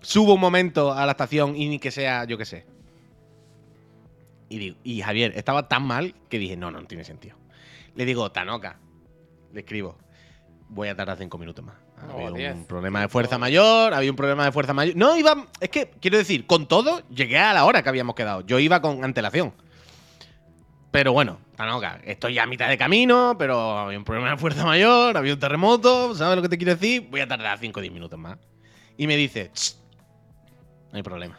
subo 0.00 0.34
un 0.34 0.40
momento 0.40 0.92
a 0.92 1.04
la 1.04 1.12
estación 1.12 1.56
y 1.56 1.68
ni 1.68 1.78
que 1.78 1.90
sea, 1.90 2.24
yo 2.24 2.38
qué 2.38 2.44
sé. 2.44 2.64
Y, 4.48 4.58
digo- 4.58 4.76
y 4.84 5.00
Javier, 5.02 5.32
estaba 5.36 5.68
tan 5.68 5.86
mal 5.86 6.14
que 6.30 6.38
dije, 6.38 6.56
no, 6.56 6.70
no, 6.70 6.80
no 6.80 6.86
tiene 6.86 7.04
sentido. 7.04 7.36
Le 7.94 8.04
digo, 8.04 8.30
Tanoca, 8.32 8.78
le 9.52 9.60
escribo, 9.60 9.96
voy 10.68 10.88
a 10.88 10.96
tardar 10.96 11.18
cinco 11.18 11.36
minutos 11.36 11.64
más. 11.64 11.76
Había 12.10 12.52
un 12.52 12.66
problema 12.66 13.00
de 13.00 13.08
fuerza 13.08 13.38
mayor, 13.38 13.94
había 13.94 14.10
un 14.10 14.16
problema 14.16 14.44
de 14.44 14.52
fuerza 14.52 14.72
mayor. 14.72 14.96
No, 14.96 15.16
iba, 15.16 15.46
es 15.60 15.68
que, 15.68 15.90
quiero 16.00 16.16
decir, 16.16 16.46
con 16.46 16.66
todo, 16.66 17.02
llegué 17.08 17.38
a 17.38 17.52
la 17.52 17.64
hora 17.64 17.82
que 17.82 17.88
habíamos 17.88 18.14
quedado. 18.14 18.40
Yo 18.42 18.58
iba 18.58 18.80
con 18.80 19.04
antelación. 19.04 19.52
Pero 20.90 21.12
bueno, 21.12 21.38
Tanoca, 21.56 22.00
estoy 22.04 22.34
ya 22.34 22.44
a 22.44 22.46
mitad 22.46 22.68
de 22.68 22.78
camino, 22.78 23.36
pero 23.38 23.78
había 23.78 23.98
un 23.98 24.04
problema 24.04 24.30
de 24.30 24.38
fuerza 24.38 24.64
mayor, 24.64 25.16
había 25.16 25.34
un 25.34 25.38
terremoto, 25.38 26.14
¿sabes 26.14 26.36
lo 26.36 26.42
que 26.42 26.48
te 26.48 26.56
quiero 26.56 26.74
decir? 26.74 27.06
Voy 27.10 27.20
a 27.20 27.28
tardar 27.28 27.58
5 27.58 27.78
o 27.78 27.82
10 27.82 27.92
minutos 27.92 28.18
más. 28.18 28.38
Y 28.96 29.06
me 29.06 29.16
dice, 29.16 29.50
"Tss, 29.52 29.78
no 30.90 30.96
hay 30.96 31.02
problema. 31.02 31.38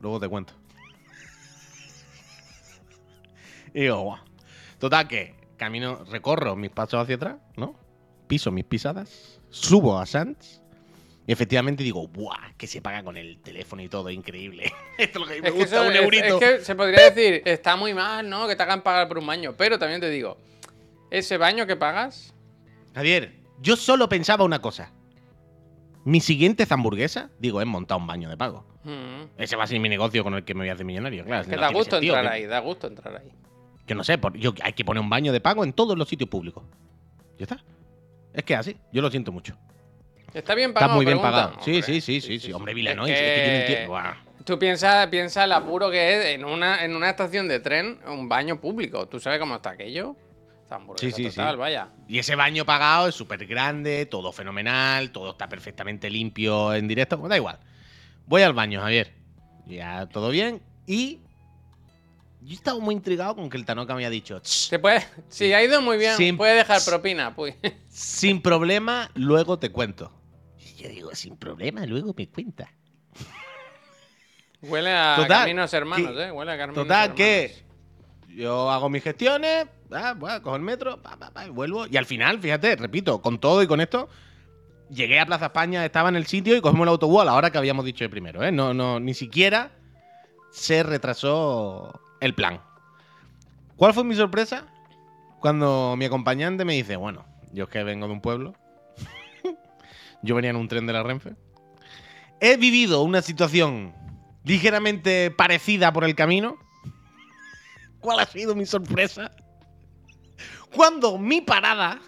Luego 0.00 0.20
te 0.20 0.28
cuento. 0.28 0.54
y 3.74 3.80
digo, 3.80 4.00
guau. 4.00 4.18
Total 4.78 5.06
que 5.06 5.34
camino, 5.56 6.04
recorro 6.10 6.56
mis 6.56 6.70
pasos 6.70 7.02
hacia 7.02 7.16
atrás, 7.16 7.36
¿no? 7.56 7.74
Piso 8.28 8.50
mis 8.52 8.64
pisadas, 8.64 9.40
subo 9.50 9.98
a 9.98 10.06
Sands. 10.06 10.62
Y 11.26 11.32
efectivamente 11.32 11.82
digo, 11.82 12.08
¡buah! 12.08 12.54
Que 12.56 12.66
se 12.66 12.80
paga 12.80 13.02
con 13.02 13.16
el 13.18 13.38
teléfono 13.40 13.82
y 13.82 13.88
todo, 13.88 14.08
increíble. 14.10 14.72
Esto 14.98 15.18
es 15.18 15.20
lo 15.20 15.26
que 15.26 15.32
a 15.32 15.36
mí 15.36 15.42
me 15.42 15.48
Es 15.48 15.54
que, 15.54 15.60
gusta, 15.60 15.76
eso- 15.80 15.88
un 15.88 15.96
eurito. 15.96 16.40
es 16.40 16.58
que 16.58 16.64
se 16.64 16.74
podría 16.74 17.10
decir, 17.10 17.42
está 17.44 17.76
muy 17.76 17.92
mal, 17.92 18.28
¿no? 18.28 18.48
Que 18.48 18.56
te 18.56 18.62
hagan 18.62 18.82
pagar 18.82 19.08
por 19.08 19.18
un 19.18 19.26
baño. 19.26 19.54
Pero 19.56 19.78
también 19.78 20.00
te 20.00 20.08
digo, 20.08 20.38
ese 21.10 21.36
baño 21.36 21.66
que 21.66 21.76
pagas, 21.76 22.32
Javier, 22.94 23.34
yo 23.60 23.76
solo 23.76 24.08
pensaba 24.08 24.44
una 24.44 24.60
cosa. 24.60 24.90
Mi 26.04 26.20
siguiente 26.20 26.66
hamburguesa, 26.70 27.30
digo, 27.38 27.60
es 27.60 27.66
montar 27.66 27.98
un 27.98 28.06
baño 28.06 28.30
de 28.30 28.36
pago. 28.38 28.64
mm, 28.84 29.24
Ese 29.36 29.56
va 29.56 29.64
a 29.64 29.66
ser 29.66 29.78
mi 29.80 29.90
negocio 29.90 30.24
con 30.24 30.32
el 30.34 30.44
que 30.44 30.54
me 30.54 30.60
voy 30.60 30.70
a 30.70 30.72
hacer 30.72 30.86
millonario, 30.86 31.24
claro. 31.26 31.42
es 31.42 31.48
que 31.48 31.56
no 31.56 31.60
da 31.62 31.68
gusto 31.72 31.96
sentido, 31.96 32.14
entrar 32.16 32.32
que- 32.32 32.38
ahí, 32.38 32.46
da 32.46 32.58
gusto 32.60 32.86
entrar 32.86 33.16
ahí. 33.16 33.28
Yo 33.86 33.94
no 33.94 34.02
sé, 34.04 34.16
por- 34.16 34.34
yo, 34.38 34.54
hay 34.62 34.72
que 34.72 34.84
poner 34.84 35.02
un 35.02 35.10
baño 35.10 35.30
de 35.32 35.40
pago 35.42 35.62
en 35.64 35.74
todos 35.74 35.98
los 35.98 36.08
sitios 36.08 36.30
públicos. 36.30 36.64
Ya 37.38 37.44
está. 37.44 37.62
Es 38.32 38.44
que 38.44 38.54
así, 38.54 38.76
yo 38.92 39.02
lo 39.02 39.10
siento 39.10 39.32
mucho. 39.32 39.56
Está 40.34 40.54
bien 40.54 40.70
Está 40.70 40.80
pagado. 40.80 40.96
muy 40.96 41.06
bien 41.06 41.18
pregunta? 41.18 41.46
pagado. 41.50 41.62
Sí, 41.64 41.82
sí, 41.82 42.00
sí, 42.00 42.20
sí, 42.20 42.38
sí. 42.38 42.52
Hombre, 42.52 42.74
Villanois, 42.74 43.12
Es 43.12 43.18
es 43.20 43.22
que 43.22 43.36
yo 43.38 43.42
no 43.46 43.48
que- 43.52 43.60
entiendo. 43.60 43.88
Buah. 43.90 44.14
Tú 44.44 44.58
piensas 44.58 45.06
piensa 45.08 45.44
el 45.44 45.52
apuro 45.52 45.90
que 45.90 46.16
es 46.16 46.24
en 46.34 46.44
una, 46.44 46.84
en 46.84 46.94
una 46.96 47.10
estación 47.10 47.48
de 47.48 47.60
tren, 47.60 47.98
un 48.06 48.28
baño 48.28 48.60
público. 48.60 49.06
¿Tú 49.08 49.18
sabes 49.20 49.38
cómo 49.38 49.56
está 49.56 49.70
aquello? 49.70 50.16
Está 50.62 50.78
Sí, 50.96 51.10
sí, 51.12 51.24
sí. 51.24 51.36
total, 51.36 51.56
vaya. 51.56 51.88
Y 52.08 52.18
ese 52.18 52.34
baño 52.34 52.64
pagado 52.64 53.08
es 53.08 53.14
súper 53.14 53.46
grande, 53.46 54.06
todo 54.06 54.32
fenomenal, 54.32 55.10
todo 55.12 55.30
está 55.32 55.48
perfectamente 55.48 56.08
limpio 56.10 56.74
en 56.74 56.88
directo. 56.88 57.16
Da 57.28 57.36
igual. 57.36 57.58
Voy 58.26 58.42
al 58.42 58.52
baño, 58.52 58.80
Javier. 58.80 59.12
Ya 59.66 60.06
todo 60.06 60.30
bien. 60.30 60.60
Y 60.86 61.20
yo 62.40 62.54
estaba 62.54 62.78
muy 62.78 62.94
intrigado 62.94 63.34
con 63.36 63.50
que 63.50 63.56
el 63.56 63.64
Tanoca 63.64 63.92
me 63.94 63.98
había 63.98 64.10
dicho, 64.10 64.38
"Ch, 64.40 64.68
Se 64.68 64.78
puede, 64.78 65.04
si 65.28 65.52
ha 65.52 65.62
ido 65.62 65.80
muy 65.82 65.96
bien, 65.98 66.16
Sin- 66.16 66.36
puede 66.36 66.54
dejar 66.54 66.82
propina. 66.84 67.34
Pues. 67.34 67.54
sin 67.88 68.40
problema, 68.42 69.10
luego 69.14 69.58
te 69.58 69.70
cuento. 69.70 70.12
Y 70.58 70.82
yo 70.82 70.88
digo, 70.88 71.14
sin 71.14 71.36
problema, 71.36 71.84
luego 71.86 72.14
me 72.16 72.28
cuenta. 72.28 72.70
Huele 74.62 74.90
a 74.92 75.14
Total, 75.16 75.40
caminos 75.42 75.72
hermanos, 75.72 76.12
que- 76.12 76.22
¿eh? 76.24 76.32
Huele 76.32 76.52
a 76.52 76.58
caminos 76.58 76.82
Total, 76.82 77.10
hermanos. 77.10 77.16
que 77.16 77.54
yo 78.34 78.70
hago 78.70 78.88
mis 78.88 79.02
gestiones, 79.04 79.66
ah, 79.92 80.14
bueno, 80.16 80.42
cojo 80.42 80.56
el 80.56 80.62
metro, 80.62 81.00
pa, 81.00 81.16
pa, 81.16 81.30
pa, 81.32 81.46
y 81.46 81.50
vuelvo. 81.50 81.86
Y 81.86 81.96
al 81.96 82.06
final, 82.06 82.40
fíjate, 82.40 82.74
repito, 82.76 83.22
con 83.22 83.38
todo 83.38 83.62
y 83.62 83.66
con 83.68 83.80
esto, 83.80 84.08
llegué 84.90 85.20
a 85.20 85.26
Plaza 85.26 85.46
España, 85.46 85.84
estaba 85.84 86.08
en 86.08 86.16
el 86.16 86.26
sitio 86.26 86.56
y 86.56 86.60
cogimos 86.60 86.84
el 86.86 86.88
autobús 86.90 87.22
a 87.22 87.24
la 87.26 87.34
hora 87.34 87.50
que 87.50 87.58
habíamos 87.58 87.84
dicho 87.84 88.04
de 88.04 88.08
primero, 88.08 88.42
¿eh? 88.42 88.50
No, 88.50 88.74
no, 88.74 88.98
ni 88.98 89.14
siquiera 89.14 89.70
se 90.50 90.82
retrasó 90.82 92.00
el 92.20 92.34
plan. 92.34 92.60
¿Cuál 93.76 93.94
fue 93.94 94.04
mi 94.04 94.14
sorpresa? 94.14 94.66
Cuando 95.40 95.94
mi 95.96 96.04
acompañante 96.04 96.64
me 96.64 96.74
dice, 96.74 96.96
bueno, 96.96 97.24
yo 97.52 97.64
es 97.64 97.70
que 97.70 97.84
vengo 97.84 98.06
de 98.06 98.12
un 98.12 98.20
pueblo, 98.20 98.54
yo 100.22 100.34
venía 100.34 100.50
en 100.50 100.56
un 100.56 100.68
tren 100.68 100.86
de 100.86 100.92
la 100.92 101.02
Renfe, 101.02 101.36
he 102.40 102.56
vivido 102.56 103.02
una 103.02 103.22
situación 103.22 103.94
ligeramente 104.44 105.30
parecida 105.30 105.92
por 105.92 106.04
el 106.04 106.14
camino. 106.14 106.58
¿Cuál 108.00 108.20
ha 108.20 108.26
sido 108.26 108.54
mi 108.54 108.66
sorpresa? 108.66 109.30
Cuando 110.74 111.18
mi 111.18 111.40
parada 111.40 112.00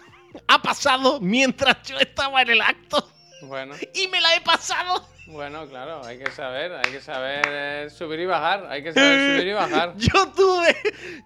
ha 0.47 0.61
pasado 0.61 1.19
mientras 1.19 1.81
yo 1.83 1.97
estaba 1.99 2.41
en 2.41 2.51
el 2.51 2.61
acto 2.61 3.11
Bueno, 3.43 3.75
y 3.93 4.07
me 4.07 4.21
la 4.21 4.35
he 4.35 4.41
pasado. 4.41 5.07
Bueno, 5.31 5.67
claro, 5.67 6.03
hay 6.05 6.17
que 6.19 6.29
saber, 6.31 6.73
hay 6.73 6.91
que 6.91 7.01
saber 7.01 7.41
eh, 7.47 7.89
subir 7.89 8.19
y 8.19 8.25
bajar, 8.25 8.67
hay 8.69 8.83
que 8.83 8.93
saber 8.93 9.37
subir 9.37 9.47
y 9.47 9.53
bajar. 9.53 9.93
Yo 9.97 10.27
tuve, 10.29 10.75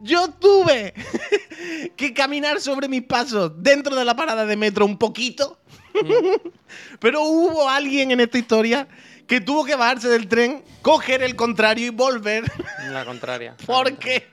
yo 0.02 0.30
tuve 0.30 0.94
que 1.98 2.14
caminar 2.14 2.62
sobre 2.62 2.88
mis 2.88 3.04
pasos 3.04 3.52
dentro 3.58 3.96
de 3.96 4.06
la 4.06 4.16
parada 4.16 4.46
de 4.46 4.56
metro 4.56 4.86
un 4.86 4.98
poquito. 4.98 5.60
Pero 7.00 7.22
hubo 7.24 7.70
alguien 7.70 8.12
en 8.12 8.20
esta 8.20 8.38
historia 8.38 8.88
que 9.28 9.42
tuvo 9.42 9.66
que 9.66 9.76
bajarse 9.76 10.08
del 10.10 10.28
tren, 10.28 10.64
coger 10.82 11.24
el 11.24 11.36
contrario 11.36 11.88
y 11.88 11.90
volver 11.90 12.44
La 12.92 13.06
contraria. 13.06 13.56
porque 13.66 14.28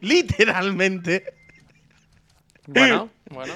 literalmente 0.00 1.24
Bueno, 2.66 3.10
bueno. 3.30 3.52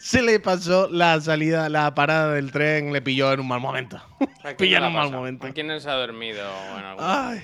se 0.00 0.22
le 0.22 0.40
pasó 0.40 0.88
la 0.90 1.20
salida, 1.20 1.68
la 1.68 1.94
parada 1.94 2.34
del 2.34 2.50
tren, 2.52 2.92
le 2.92 3.02
pilló 3.02 3.32
en 3.32 3.40
un 3.40 3.48
mal 3.48 3.60
momento. 3.60 3.96
¿A 3.96 4.26
quién 4.42 4.56
Pilla 4.58 4.78
en 4.78 4.84
un 4.84 4.92
mal 4.92 5.10
momento. 5.10 5.46
¿A 5.46 5.50
quién 5.50 5.80
se 5.80 5.88
ha 5.90 5.94
dormido? 5.94 6.42
Bueno, 6.72 6.96
Ay, 6.98 7.42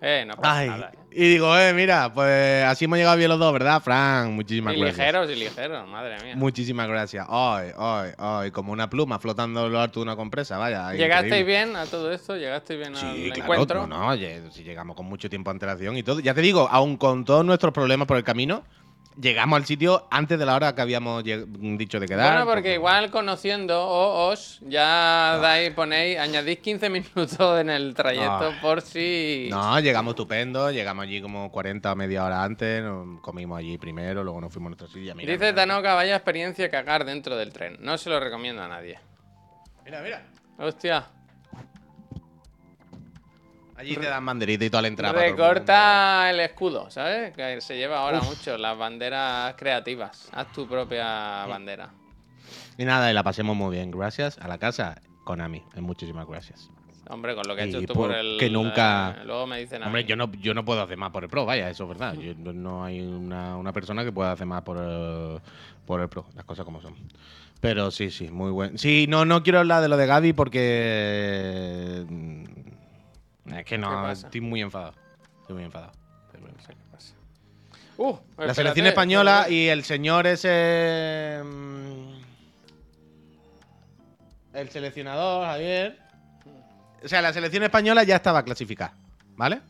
Eh, 0.00 0.24
no 0.26 0.34
pasa 0.36 0.58
ay. 0.58 0.68
nada. 0.68 0.90
eh. 0.94 0.98
Y 1.14 1.28
digo, 1.28 1.56
eh, 1.58 1.74
mira, 1.74 2.10
pues 2.14 2.64
así 2.64 2.86
hemos 2.86 2.96
llegado 2.96 3.18
bien 3.18 3.28
los 3.28 3.38
dos, 3.38 3.52
¿verdad, 3.52 3.82
Fran? 3.82 4.32
Muchísimas 4.34 4.74
Y 4.74 4.80
gracias. 4.80 4.96
ligeros 4.98 5.30
y 5.30 5.34
ligeros, 5.36 5.86
madre 5.86 6.16
mía. 6.24 6.34
Muchísimas 6.36 6.88
gracias. 6.88 7.26
Ay, 7.28 7.68
ay, 7.78 8.12
ay, 8.16 8.50
como 8.50 8.72
una 8.72 8.88
pluma 8.88 9.18
flotando 9.18 9.66
en 9.66 9.72
lo 9.72 9.78
alto 9.80 10.00
de 10.00 10.04
una 10.04 10.16
compresa, 10.16 10.56
vaya. 10.56 10.94
¿Llegasteis 10.94 11.44
bien 11.46 11.76
a 11.76 11.84
todo 11.84 12.10
esto? 12.10 12.34
¿Llegasteis 12.38 12.80
bien 12.80 12.96
Sí, 12.96 13.04
al 13.04 13.32
claro, 13.34 13.42
encuentro? 13.42 13.86
no, 13.86 13.98
no, 13.98 14.08
oye, 14.08 14.40
si 14.52 14.64
llegamos 14.64 14.96
con 14.96 15.04
mucho 15.04 15.28
tiempo 15.28 15.50
de 15.50 15.56
antelación 15.56 15.98
y 15.98 16.02
todo. 16.02 16.18
Ya 16.20 16.32
te 16.32 16.40
digo, 16.40 16.66
aun 16.70 16.96
con 16.96 17.26
todos 17.26 17.44
nuestros 17.44 17.74
problemas 17.74 18.08
por 18.08 18.16
el 18.16 18.24
camino, 18.24 18.64
llegamos 19.20 19.56
al 19.56 19.64
sitio 19.66 20.06
antes 20.10 20.38
de 20.38 20.46
la 20.46 20.54
hora 20.54 20.74
que 20.74 20.82
habíamos 20.82 21.22
dicho 21.24 22.00
de 22.00 22.06
quedar. 22.06 22.32
Bueno, 22.32 22.50
porque 22.50 22.74
igual 22.74 23.10
conociendo 23.10 23.86
os, 23.88 24.60
ya 24.62 25.38
dais, 25.40 25.72
ponéis, 25.74 26.18
añadís 26.18 26.58
15 26.58 26.90
minutos 26.90 27.60
en 27.60 27.70
el 27.70 27.94
trayecto 27.94 28.52
No. 28.52 28.60
por 28.60 28.80
si. 28.82 29.48
No, 29.50 29.78
llegamos 29.80 30.12
estupendo, 30.12 30.70
llegamos 30.70 31.04
allí 31.04 31.20
como 31.20 31.50
40 31.50 31.92
o 31.92 31.96
media 31.96 32.24
hora 32.24 32.42
antes, 32.42 32.82
nos 32.82 33.20
comimos 33.20 33.58
allí 33.58 33.78
primero, 33.78 34.22
luego 34.24 34.40
nos 34.40 34.52
fuimos 34.52 34.68
a 34.68 34.70
nuestra 34.76 34.88
silla. 34.88 35.14
Mira, 35.14 35.32
Dice 35.32 35.52
Tanoka, 35.52 35.94
vaya 35.94 36.16
experiencia 36.16 36.70
cagar 36.70 37.04
dentro 37.04 37.36
del 37.36 37.52
tren. 37.52 37.76
No 37.80 37.98
se 37.98 38.10
lo 38.10 38.18
recomiendo 38.20 38.62
a 38.62 38.68
nadie. 38.68 38.98
mira, 39.84 40.00
mira. 40.02 40.22
Hostia. 40.58 41.06
Allí 43.76 43.96
te 43.96 44.06
dan 44.06 44.24
banderita 44.24 44.64
y 44.64 44.70
toda 44.70 44.82
la 44.82 44.88
entrada. 44.88 45.14
todo 45.14 45.22
el. 45.24 45.30
Recorta 45.32 46.30
el 46.30 46.40
escudo, 46.40 46.90
¿sabes? 46.90 47.34
Que 47.34 47.60
se 47.60 47.76
lleva 47.76 47.98
ahora 48.00 48.20
mucho 48.20 48.56
las 48.58 48.76
banderas 48.78 49.54
creativas. 49.56 50.28
Haz 50.32 50.52
tu 50.52 50.66
propia 50.68 51.46
bandera. 51.46 51.90
Y 52.78 52.84
nada, 52.84 53.10
y 53.10 53.14
la 53.14 53.22
pasemos 53.22 53.56
muy 53.56 53.74
bien. 53.76 53.90
Gracias 53.90 54.38
a 54.38 54.46
la 54.48 54.58
casa 54.58 55.00
Konami. 55.24 55.62
Muchísimas 55.76 56.26
gracias. 56.26 56.70
Hombre, 57.08 57.34
con 57.34 57.42
lo 57.48 57.56
que 57.56 57.62
has 57.62 57.68
hecho 57.68 57.80
tú 57.82 57.94
por- 57.94 58.08
por 58.10 58.16
el. 58.16 58.36
que 58.38 58.48
nunca- 58.48 59.16
eh, 59.20 59.24
luego 59.24 59.46
me 59.46 59.58
dicen 59.58 59.82
a 59.82 59.86
Hombre, 59.86 60.02
mí. 60.02 60.08
yo 60.08 60.16
no, 60.16 60.30
yo 60.32 60.54
no 60.54 60.64
puedo 60.64 60.80
hacer 60.82 60.96
más 60.96 61.10
por 61.10 61.24
el 61.24 61.28
pro, 61.30 61.44
vaya, 61.44 61.68
eso 61.68 61.82
es 61.84 61.88
verdad. 61.88 62.14
Yo- 62.20 62.34
no 62.52 62.84
hay 62.84 63.00
una, 63.00 63.56
una 63.56 63.72
persona 63.72 64.04
que 64.04 64.12
pueda 64.12 64.32
hacer 64.32 64.46
más 64.46 64.62
por 64.62 64.78
el, 64.78 65.40
por 65.84 66.00
el 66.00 66.08
pro, 66.08 66.26
las 66.36 66.44
cosas 66.44 66.64
como 66.64 66.80
son. 66.80 66.94
Pero 67.60 67.90
sí, 67.90 68.10
sí, 68.10 68.28
muy 68.30 68.50
bueno. 68.50 68.78
Sí, 68.78 69.06
no, 69.08 69.24
no 69.24 69.42
quiero 69.42 69.58
hablar 69.58 69.82
de 69.82 69.88
lo 69.88 69.96
de 69.96 70.06
Gaby 70.06 70.32
porque. 70.32 72.04
Es 73.46 73.54
que 73.56 73.64
¿Qué 73.64 73.78
no, 73.78 74.10
estoy 74.10 74.40
muy 74.40 74.60
enfadado. 74.62 74.94
Estoy 75.40 75.54
muy 75.56 75.64
enfadado. 75.64 75.92
No 76.40 76.62
sé 76.62 76.68
qué 76.74 76.82
pasa. 76.90 77.14
Uh, 77.98 78.10
La 78.12 78.16
espérate, 78.16 78.54
selección 78.54 78.86
española 78.86 79.46
y 79.50 79.68
el 79.68 79.84
señor 79.84 80.26
ese. 80.26 81.40
mm, 81.44 82.12
El 84.54 84.68
seleccionador, 84.70 85.46
Javier. 85.46 85.98
O 87.04 87.08
sea, 87.08 87.20
la 87.22 87.32
selección 87.32 87.62
española 87.64 88.04
ya 88.04 88.16
estaba 88.16 88.42
clasificada, 88.44 88.94
¿vale? 89.36 89.60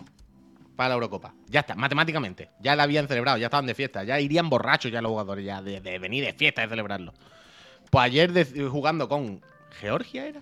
Para 0.77 0.91
la 0.91 0.95
Eurocopa. 0.97 1.33
Ya 1.49 1.61
está, 1.61 1.75
matemáticamente. 1.75 2.51
Ya 2.61 2.77
la 2.77 2.83
habían 2.83 3.09
celebrado, 3.09 3.39
ya 3.39 3.47
estaban 3.47 3.67
de 3.67 3.75
fiesta. 3.75 4.05
Ya 4.05 4.21
irían 4.21 4.51
borrachos 4.51 4.91
ya 4.93 5.01
los 5.01 5.11
jugadores, 5.11 5.45
ya 5.45 5.63
de, 5.63 5.81
de 5.81 5.99
venir 5.99 6.25
de 6.25 6.33
fiesta, 6.35 6.63
de 6.63 6.69
celebrarlo. 6.69 7.13
Pues 7.91 8.05
ayer 8.05 8.33
de- 8.33 8.69
jugando 8.69 9.09
con 9.09 9.41
Georgia, 9.81 10.27
¿era? 10.27 10.41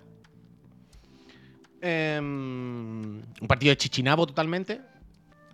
Em, 1.82 3.22
un 3.40 3.48
partido 3.48 3.70
de 3.70 3.76
chichinabo 3.76 4.26
totalmente 4.26 4.80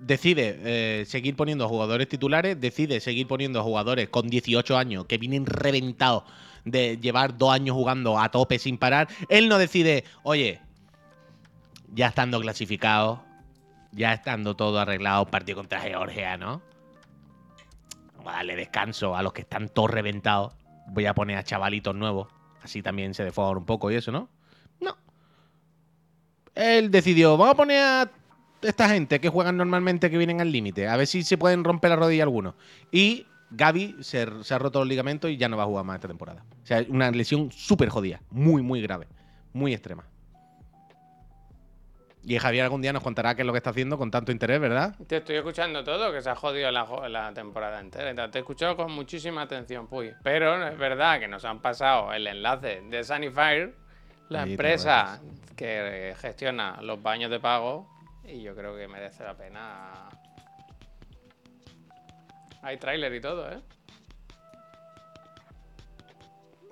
decide 0.00 0.58
eh, 0.64 1.04
seguir 1.06 1.36
poniendo 1.36 1.68
jugadores 1.68 2.08
titulares, 2.08 2.60
decide 2.60 3.00
seguir 3.00 3.26
poniendo 3.26 3.62
jugadores 3.62 4.08
con 4.08 4.28
18 4.28 4.76
años 4.76 5.06
que 5.06 5.18
vienen 5.18 5.46
reventados 5.46 6.24
de 6.64 6.98
llevar 6.98 7.38
dos 7.38 7.52
años 7.52 7.76
jugando 7.76 8.18
a 8.18 8.28
tope 8.30 8.58
sin 8.58 8.76
parar. 8.76 9.08
Él 9.28 9.48
no 9.48 9.56
decide, 9.58 10.04
oye, 10.24 10.60
ya 11.94 12.08
estando 12.08 12.40
clasificado, 12.40 13.22
ya 13.92 14.12
estando 14.12 14.56
todo 14.56 14.78
arreglado, 14.80 15.26
partido 15.26 15.56
contra 15.56 15.80
Georgia, 15.80 16.36
¿no? 16.36 16.60
Vamos 18.16 18.32
a 18.32 18.36
darle 18.36 18.56
descanso 18.56 19.16
a 19.16 19.22
los 19.22 19.32
que 19.32 19.42
están 19.42 19.68
todos 19.68 19.90
reventados. 19.90 20.54
Voy 20.88 21.06
a 21.06 21.14
poner 21.14 21.38
a 21.38 21.44
chavalitos 21.44 21.94
nuevos, 21.94 22.28
así 22.62 22.82
también 22.82 23.14
se 23.14 23.24
defogan 23.24 23.58
un 23.58 23.64
poco 23.64 23.90
y 23.90 23.94
eso. 23.94 24.10
No. 24.10 24.28
Él 26.56 26.90
decidió, 26.90 27.36
vamos 27.36 27.52
a 27.52 27.56
poner 27.56 27.82
a 27.82 28.10
esta 28.62 28.88
gente 28.88 29.20
que 29.20 29.28
juegan 29.28 29.56
normalmente, 29.56 30.10
que 30.10 30.18
vienen 30.18 30.40
al 30.40 30.50
límite, 30.50 30.88
a 30.88 30.96
ver 30.96 31.06
si 31.06 31.22
se 31.22 31.36
pueden 31.36 31.62
romper 31.62 31.90
la 31.90 31.96
rodilla 31.96 32.22
algunos. 32.22 32.54
Y 32.90 33.26
Gaby 33.50 33.96
se, 34.00 34.22
ha 34.22 34.58
roto 34.58 34.80
los 34.80 34.88
ligamentos 34.88 35.30
y 35.30 35.36
ya 35.36 35.48
no 35.48 35.56
va 35.56 35.64
a 35.64 35.66
jugar 35.66 35.84
más 35.84 35.96
esta 35.96 36.08
temporada. 36.08 36.44
O 36.62 36.66
sea, 36.66 36.84
una 36.88 37.10
lesión 37.10 37.52
súper 37.52 37.90
jodida, 37.90 38.22
muy, 38.30 38.62
muy 38.62 38.80
grave, 38.80 39.06
muy 39.52 39.74
extrema. 39.74 40.06
Y 42.24 42.38
Javier 42.38 42.64
algún 42.64 42.82
día 42.82 42.92
nos 42.92 43.04
contará 43.04 43.36
qué 43.36 43.42
es 43.42 43.46
lo 43.46 43.52
que 43.52 43.58
está 43.58 43.70
haciendo 43.70 43.98
con 43.98 44.10
tanto 44.10 44.32
interés, 44.32 44.58
¿verdad? 44.58 44.96
Te 45.06 45.18
estoy 45.18 45.36
escuchando 45.36 45.84
todo, 45.84 46.10
que 46.10 46.22
se 46.22 46.30
ha 46.30 46.34
jodido 46.34 46.72
la, 46.72 47.08
la 47.08 47.32
temporada 47.32 47.78
entera. 47.78 48.30
Te 48.30 48.38
he 48.38 48.40
escuchado 48.40 48.76
con 48.76 48.90
muchísima 48.90 49.42
atención, 49.42 49.86
Puy. 49.86 50.12
Pero 50.24 50.66
es 50.66 50.76
verdad 50.76 51.20
que 51.20 51.28
nos 51.28 51.44
han 51.44 51.60
pasado 51.60 52.12
el 52.12 52.26
enlace 52.26 52.82
de 52.90 53.04
Sunnyfire, 53.04 53.74
la 54.28 54.42
Ahí 54.42 54.50
empresa 54.52 55.20
que 55.56 56.14
gestiona 56.20 56.78
los 56.82 57.02
baños 57.02 57.30
de 57.30 57.40
pago, 57.40 57.88
y 58.24 58.42
yo 58.42 58.54
creo 58.54 58.76
que 58.76 58.88
merece 58.88 59.24
la 59.24 59.34
pena. 59.34 60.08
Hay 62.62 62.76
tráiler 62.78 63.14
y 63.14 63.20
todo, 63.20 63.50
¿eh? 63.50 63.58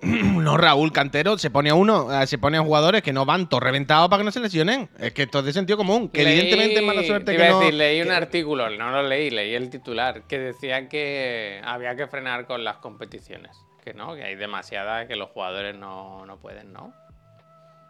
No, 0.05 0.57
Raúl 0.57 0.91
Cantero 0.91 1.37
se 1.37 1.49
pone 1.49 1.69
a 1.71 1.73
uno, 1.75 2.21
eh, 2.21 2.27
se 2.27 2.37
pone 2.37 2.57
a 2.57 2.61
jugadores 2.61 3.01
que 3.01 3.11
no 3.13 3.25
van 3.25 3.49
todos 3.49 3.63
reventados 3.63 4.09
para 4.09 4.19
que 4.19 4.25
no 4.25 4.31
se 4.31 4.39
lesionen. 4.39 4.89
Es 4.99 5.13
que 5.13 5.23
esto 5.23 5.39
es 5.39 5.45
de 5.45 5.53
sentido 5.53 5.77
común. 5.77 6.09
Que 6.09 6.23
Leí- 6.23 6.33
evidentemente 6.39 6.79
es 6.79 6.83
mala 6.85 7.01
te 7.01 7.07
suerte 7.07 7.33
iba 7.33 7.41
que 7.43 7.47
a 7.47 7.51
no. 7.51 7.59
decir, 7.59 7.73
leí 7.73 8.01
un 8.01 8.07
que- 8.09 8.13
artículo, 8.13 8.69
no 8.69 8.91
lo 8.91 9.01
leí, 9.03 9.31
leí 9.31 9.55
el 9.55 9.69
titular, 9.71 10.23
que 10.27 10.37
decía 10.37 10.87
que 10.87 11.59
había 11.63 11.95
que 11.95 12.05
frenar 12.07 12.45
con 12.45 12.63
las 12.63 12.77
competiciones. 12.77 13.57
Que 13.83 13.93
no, 13.95 14.13
que 14.15 14.23
hay 14.23 14.35
demasiadas 14.35 15.07
que 15.07 15.15
los 15.15 15.29
jugadores 15.29 15.75
no, 15.75 16.25
no 16.25 16.37
pueden, 16.37 16.71
¿no? 16.73 16.93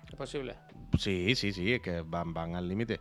¿Es 0.10 0.16
posible? 0.16 0.56
Sí, 0.98 1.36
sí, 1.36 1.52
sí, 1.52 1.74
es 1.74 1.82
que 1.82 2.02
van, 2.02 2.34
van 2.34 2.56
al 2.56 2.68
límite. 2.68 3.00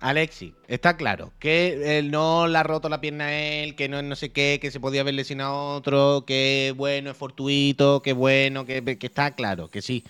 Alexi, 0.00 0.54
está 0.66 0.96
claro 0.96 1.32
que 1.38 1.98
él 1.98 2.10
no 2.10 2.46
le 2.46 2.56
ha 2.56 2.62
roto 2.62 2.88
la 2.88 3.02
pierna 3.02 3.26
a 3.26 3.38
él, 3.38 3.76
que 3.76 3.86
no 3.86 4.00
no 4.00 4.16
sé 4.16 4.32
qué, 4.32 4.58
que 4.60 4.70
se 4.70 4.80
podía 4.80 5.02
haber 5.02 5.12
lesionado 5.12 5.52
a 5.52 5.74
otro, 5.76 6.24
que 6.26 6.72
bueno, 6.74 7.10
es 7.10 7.16
fortuito, 7.18 8.00
que 8.00 8.14
bueno, 8.14 8.64
que, 8.64 8.82
que 8.98 9.06
está 9.06 9.32
claro, 9.32 9.68
que 9.68 9.82
sí. 9.82 10.02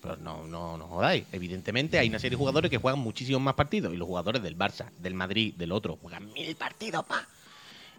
Pero 0.00 0.18
no, 0.18 0.46
no, 0.46 0.76
no 0.76 0.86
jodáis. 0.86 1.24
Evidentemente 1.32 1.98
hay 1.98 2.08
una 2.08 2.18
serie 2.18 2.36
de 2.36 2.38
jugadores 2.38 2.70
que 2.70 2.76
juegan 2.76 3.00
muchísimos 3.00 3.40
más 3.40 3.54
partidos. 3.54 3.92
Y 3.92 3.96
los 3.96 4.06
jugadores 4.06 4.42
del 4.42 4.56
Barça, 4.56 4.90
del 4.98 5.14
Madrid, 5.14 5.54
del 5.54 5.72
otro, 5.72 5.96
juegan 5.96 6.30
mil 6.32 6.54
partidos 6.56 7.08
más. 7.08 7.26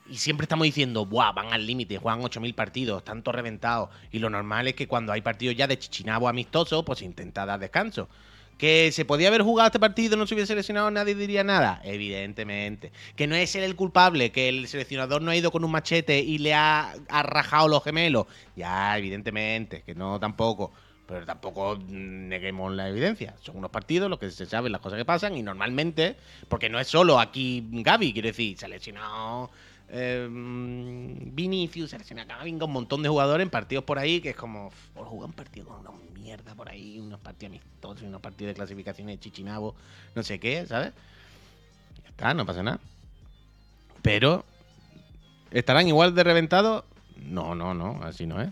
Y 0.07 0.17
siempre 0.17 0.45
estamos 0.45 0.65
diciendo, 0.65 1.05
Buah, 1.05 1.31
van 1.31 1.51
al 1.51 1.65
límite, 1.65 1.97
juegan 1.97 2.21
8.000 2.21 2.53
partidos, 2.53 3.03
tanto 3.03 3.31
reventados. 3.31 3.89
Y 4.11 4.19
lo 4.19 4.29
normal 4.29 4.67
es 4.67 4.75
que 4.75 4.87
cuando 4.87 5.11
hay 5.11 5.21
partidos 5.21 5.55
ya 5.55 5.65
de 5.65 5.79
chichinabo 5.79 6.27
amistoso, 6.27 6.85
pues 6.85 7.01
intenta 7.01 7.45
dar 7.45 7.59
descanso. 7.59 8.07
Que 8.59 8.91
se 8.91 9.03
podía 9.03 9.29
haber 9.29 9.41
jugado 9.41 9.67
este 9.67 9.79
partido, 9.79 10.15
no 10.15 10.27
se 10.27 10.35
hubiese 10.35 10.49
seleccionado, 10.49 10.91
nadie 10.91 11.15
diría 11.15 11.43
nada. 11.43 11.81
Evidentemente. 11.83 12.91
Que 13.15 13.25
no 13.25 13.35
es 13.35 13.55
él 13.55 13.63
el 13.63 13.75
culpable, 13.75 14.31
que 14.31 14.47
el 14.47 14.67
seleccionador 14.67 15.23
no 15.23 15.31
ha 15.31 15.35
ido 15.35 15.51
con 15.51 15.63
un 15.63 15.71
machete 15.71 16.19
y 16.19 16.37
le 16.37 16.53
ha, 16.53 16.93
ha 17.09 17.23
rajado 17.23 17.67
los 17.67 17.83
gemelos. 17.83 18.27
Ya, 18.55 18.97
evidentemente, 18.97 19.81
que 19.81 19.95
no 19.95 20.19
tampoco. 20.19 20.71
Pero 21.07 21.25
tampoco 21.25 21.77
neguemos 21.87 22.73
la 22.73 22.89
evidencia. 22.89 23.35
Son 23.41 23.57
unos 23.57 23.71
partidos, 23.71 24.09
los 24.09 24.19
que 24.19 24.31
se 24.31 24.45
saben 24.45 24.71
las 24.71 24.81
cosas 24.81 24.97
que 24.97 25.05
pasan, 25.05 25.35
y 25.35 25.43
normalmente, 25.43 26.15
porque 26.47 26.69
no 26.69 26.79
es 26.79 26.87
solo 26.87 27.19
aquí 27.19 27.63
Gaby, 27.71 28.13
quiero 28.13 28.27
decir, 28.27 28.57
se 28.57 28.65
ha 28.65 28.69
lesionado 28.69 29.51
eh, 29.89 30.27
Vinicius, 30.29 31.89
se 31.89 31.95
ha 31.95 31.99
lesionado 31.99 32.27
Camavinga, 32.27 32.65
un 32.65 32.73
montón 32.73 33.03
de 33.03 33.09
jugadores 33.09 33.43
en 33.43 33.49
partidos 33.49 33.83
por 33.83 33.99
ahí, 33.99 34.21
que 34.21 34.31
es 34.31 34.35
como, 34.35 34.71
por 34.93 35.05
jugar 35.05 35.29
un 35.29 35.35
partido 35.35 35.67
con 35.67 35.79
una 35.79 35.91
mierda 36.13 36.55
por 36.55 36.69
ahí, 36.69 36.99
unos 36.99 37.19
partidos 37.19 37.51
amistosos, 37.51 38.03
unos 38.03 38.21
partidos 38.21 38.51
de 38.51 38.55
clasificación 38.55 39.07
de 39.07 39.19
chichinabo, 39.19 39.75
no 40.15 40.23
sé 40.23 40.39
qué, 40.39 40.65
¿sabes? 40.65 40.93
Ya 42.03 42.09
está, 42.09 42.33
no 42.33 42.45
pasa 42.45 42.63
nada. 42.63 42.79
Pero, 44.01 44.45
¿estarán 45.51 45.87
igual 45.87 46.15
de 46.15 46.23
reventados? 46.23 46.83
No, 47.17 47.55
no, 47.55 47.73
no, 47.73 48.01
así 48.03 48.25
no 48.25 48.41
es 48.41 48.49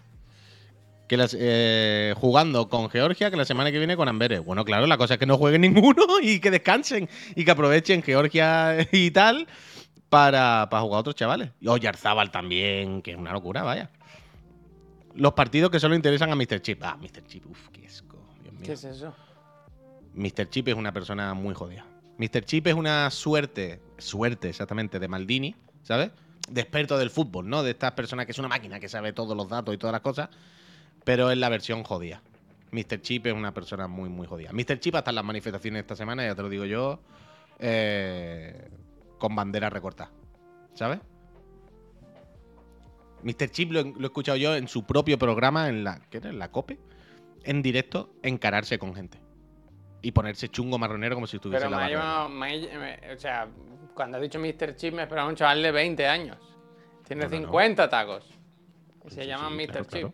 que 1.07 1.27
eh, 1.33 2.13
jugando 2.17 2.69
con 2.69 2.89
Georgia 2.89 3.29
que 3.29 3.37
la 3.37 3.45
semana 3.45 3.71
que 3.71 3.77
viene 3.77 3.95
con 3.95 4.07
Amberes. 4.07 4.43
Bueno, 4.43 4.65
claro, 4.65 4.87
la 4.87 4.97
cosa 4.97 5.15
es 5.15 5.19
que 5.19 5.25
no 5.25 5.37
jueguen 5.37 5.61
ninguno 5.73 6.19
y 6.21 6.39
que 6.39 6.51
descansen 6.51 7.09
y 7.35 7.45
que 7.45 7.51
aprovechen 7.51 8.01
Georgia 8.01 8.77
y 8.91 9.11
tal 9.11 9.47
para, 10.13 10.67
para 10.69 10.81
jugar 10.81 10.97
a 10.97 10.99
otros 11.01 11.15
chavales. 11.15 11.51
Y 11.59 11.67
Oyarzábal 11.67 12.31
también, 12.31 13.01
que 13.01 13.11
es 13.11 13.17
una 13.17 13.31
locura, 13.31 13.63
vaya. 13.63 13.89
Los 15.15 15.33
partidos 15.33 15.69
que 15.69 15.79
solo 15.79 15.95
interesan 15.95 16.31
a 16.31 16.35
Mr. 16.35 16.61
Chip. 16.61 16.81
Ah, 16.83 16.97
Mr. 16.99 17.25
Chip, 17.25 17.45
uff, 17.45 17.69
qué 17.69 17.85
asco. 17.85 18.17
Dios 18.41 18.53
mío. 18.53 18.63
¿Qué 18.63 18.73
es 18.73 18.83
eso? 18.83 19.13
Mr. 20.13 20.49
Chip 20.49 20.67
es 20.67 20.75
una 20.75 20.91
persona 20.91 21.33
muy 21.33 21.53
jodida. 21.53 21.85
Mr. 22.17 22.45
Chip 22.45 22.67
es 22.67 22.75
una 22.75 23.09
suerte, 23.09 23.81
suerte 23.97 24.49
exactamente, 24.49 24.99
de 24.99 25.07
Maldini, 25.07 25.55
¿sabes? 25.83 26.11
De 26.47 26.61
experto 26.61 26.97
del 26.97 27.09
fútbol, 27.09 27.49
¿no? 27.49 27.63
De 27.63 27.71
estas 27.71 27.93
personas 27.93 28.25
que 28.25 28.31
es 28.31 28.39
una 28.39 28.47
máquina 28.47 28.79
que 28.79 28.89
sabe 28.89 29.13
todos 29.13 29.35
los 29.35 29.49
datos 29.49 29.73
y 29.73 29.77
todas 29.77 29.93
las 29.93 30.01
cosas 30.01 30.29
pero 31.03 31.31
es 31.31 31.37
la 31.37 31.49
versión 31.49 31.83
jodida. 31.83 32.21
Mr. 32.71 33.01
Chip 33.01 33.27
es 33.27 33.33
una 33.33 33.53
persona 33.53 33.87
muy, 33.87 34.09
muy 34.09 34.25
jodida. 34.27 34.51
Mr. 34.51 34.79
Chip 34.79 34.95
hasta 34.95 35.11
en 35.11 35.15
las 35.15 35.25
manifestaciones 35.25 35.81
esta 35.81 35.95
semana, 35.95 36.25
ya 36.25 36.35
te 36.35 36.41
lo 36.41 36.49
digo 36.49 36.65
yo, 36.65 36.99
eh, 37.59 38.69
con 39.23 39.37
bandera 39.37 39.69
recortada. 39.69 40.11
¿Sabes? 40.73 40.99
Mr. 43.23 43.49
Chip 43.51 43.71
lo, 43.71 43.83
lo, 43.83 44.01
he 44.01 44.03
escuchado 44.03 44.37
yo 44.37 44.53
en 44.53 44.67
su 44.67 44.85
propio 44.85 45.17
programa, 45.17 45.69
en 45.69 45.85
la, 45.85 46.01
¿qué 46.09 46.17
era? 46.17 46.29
En 46.29 46.39
la 46.39 46.51
COPE, 46.51 46.77
en 47.45 47.61
directo, 47.61 48.09
encararse 48.21 48.77
con 48.77 48.93
gente. 48.93 49.17
Y 50.01 50.11
ponerse 50.11 50.49
chungo 50.49 50.77
marronero 50.77 51.15
como 51.15 51.25
si 51.25 51.37
estuviese 51.37 51.63
Pero 51.65 51.73
en 51.73 51.79
la 51.79 51.85
me 51.85 51.89
llevado- 51.89 52.27
me 52.29 52.69
ha- 52.69 52.79
me- 53.07 53.13
o 53.13 53.17
sea, 53.17 53.47
cuando 53.93 54.17
has 54.17 54.23
dicho 54.23 54.39
Mr. 54.39 54.75
Chip 54.75 54.93
me 54.93 55.03
esperaba 55.03 55.29
un 55.29 55.35
chaval 55.35 55.63
de 55.63 55.71
20 55.71 56.05
años. 56.05 56.37
Tiene 57.07 57.23
No, 57.23 57.29
no, 57.29 57.35
no. 57.37 57.45
50 57.45 57.89
tacos. 57.89 58.25
Y 59.05 59.09
se 59.09 59.21
Sí, 59.21 59.27
llaman 59.27 59.51
sí, 59.51 59.55
Mr. 59.55 59.65
claro, 59.71 59.83
Chip. 59.85 59.91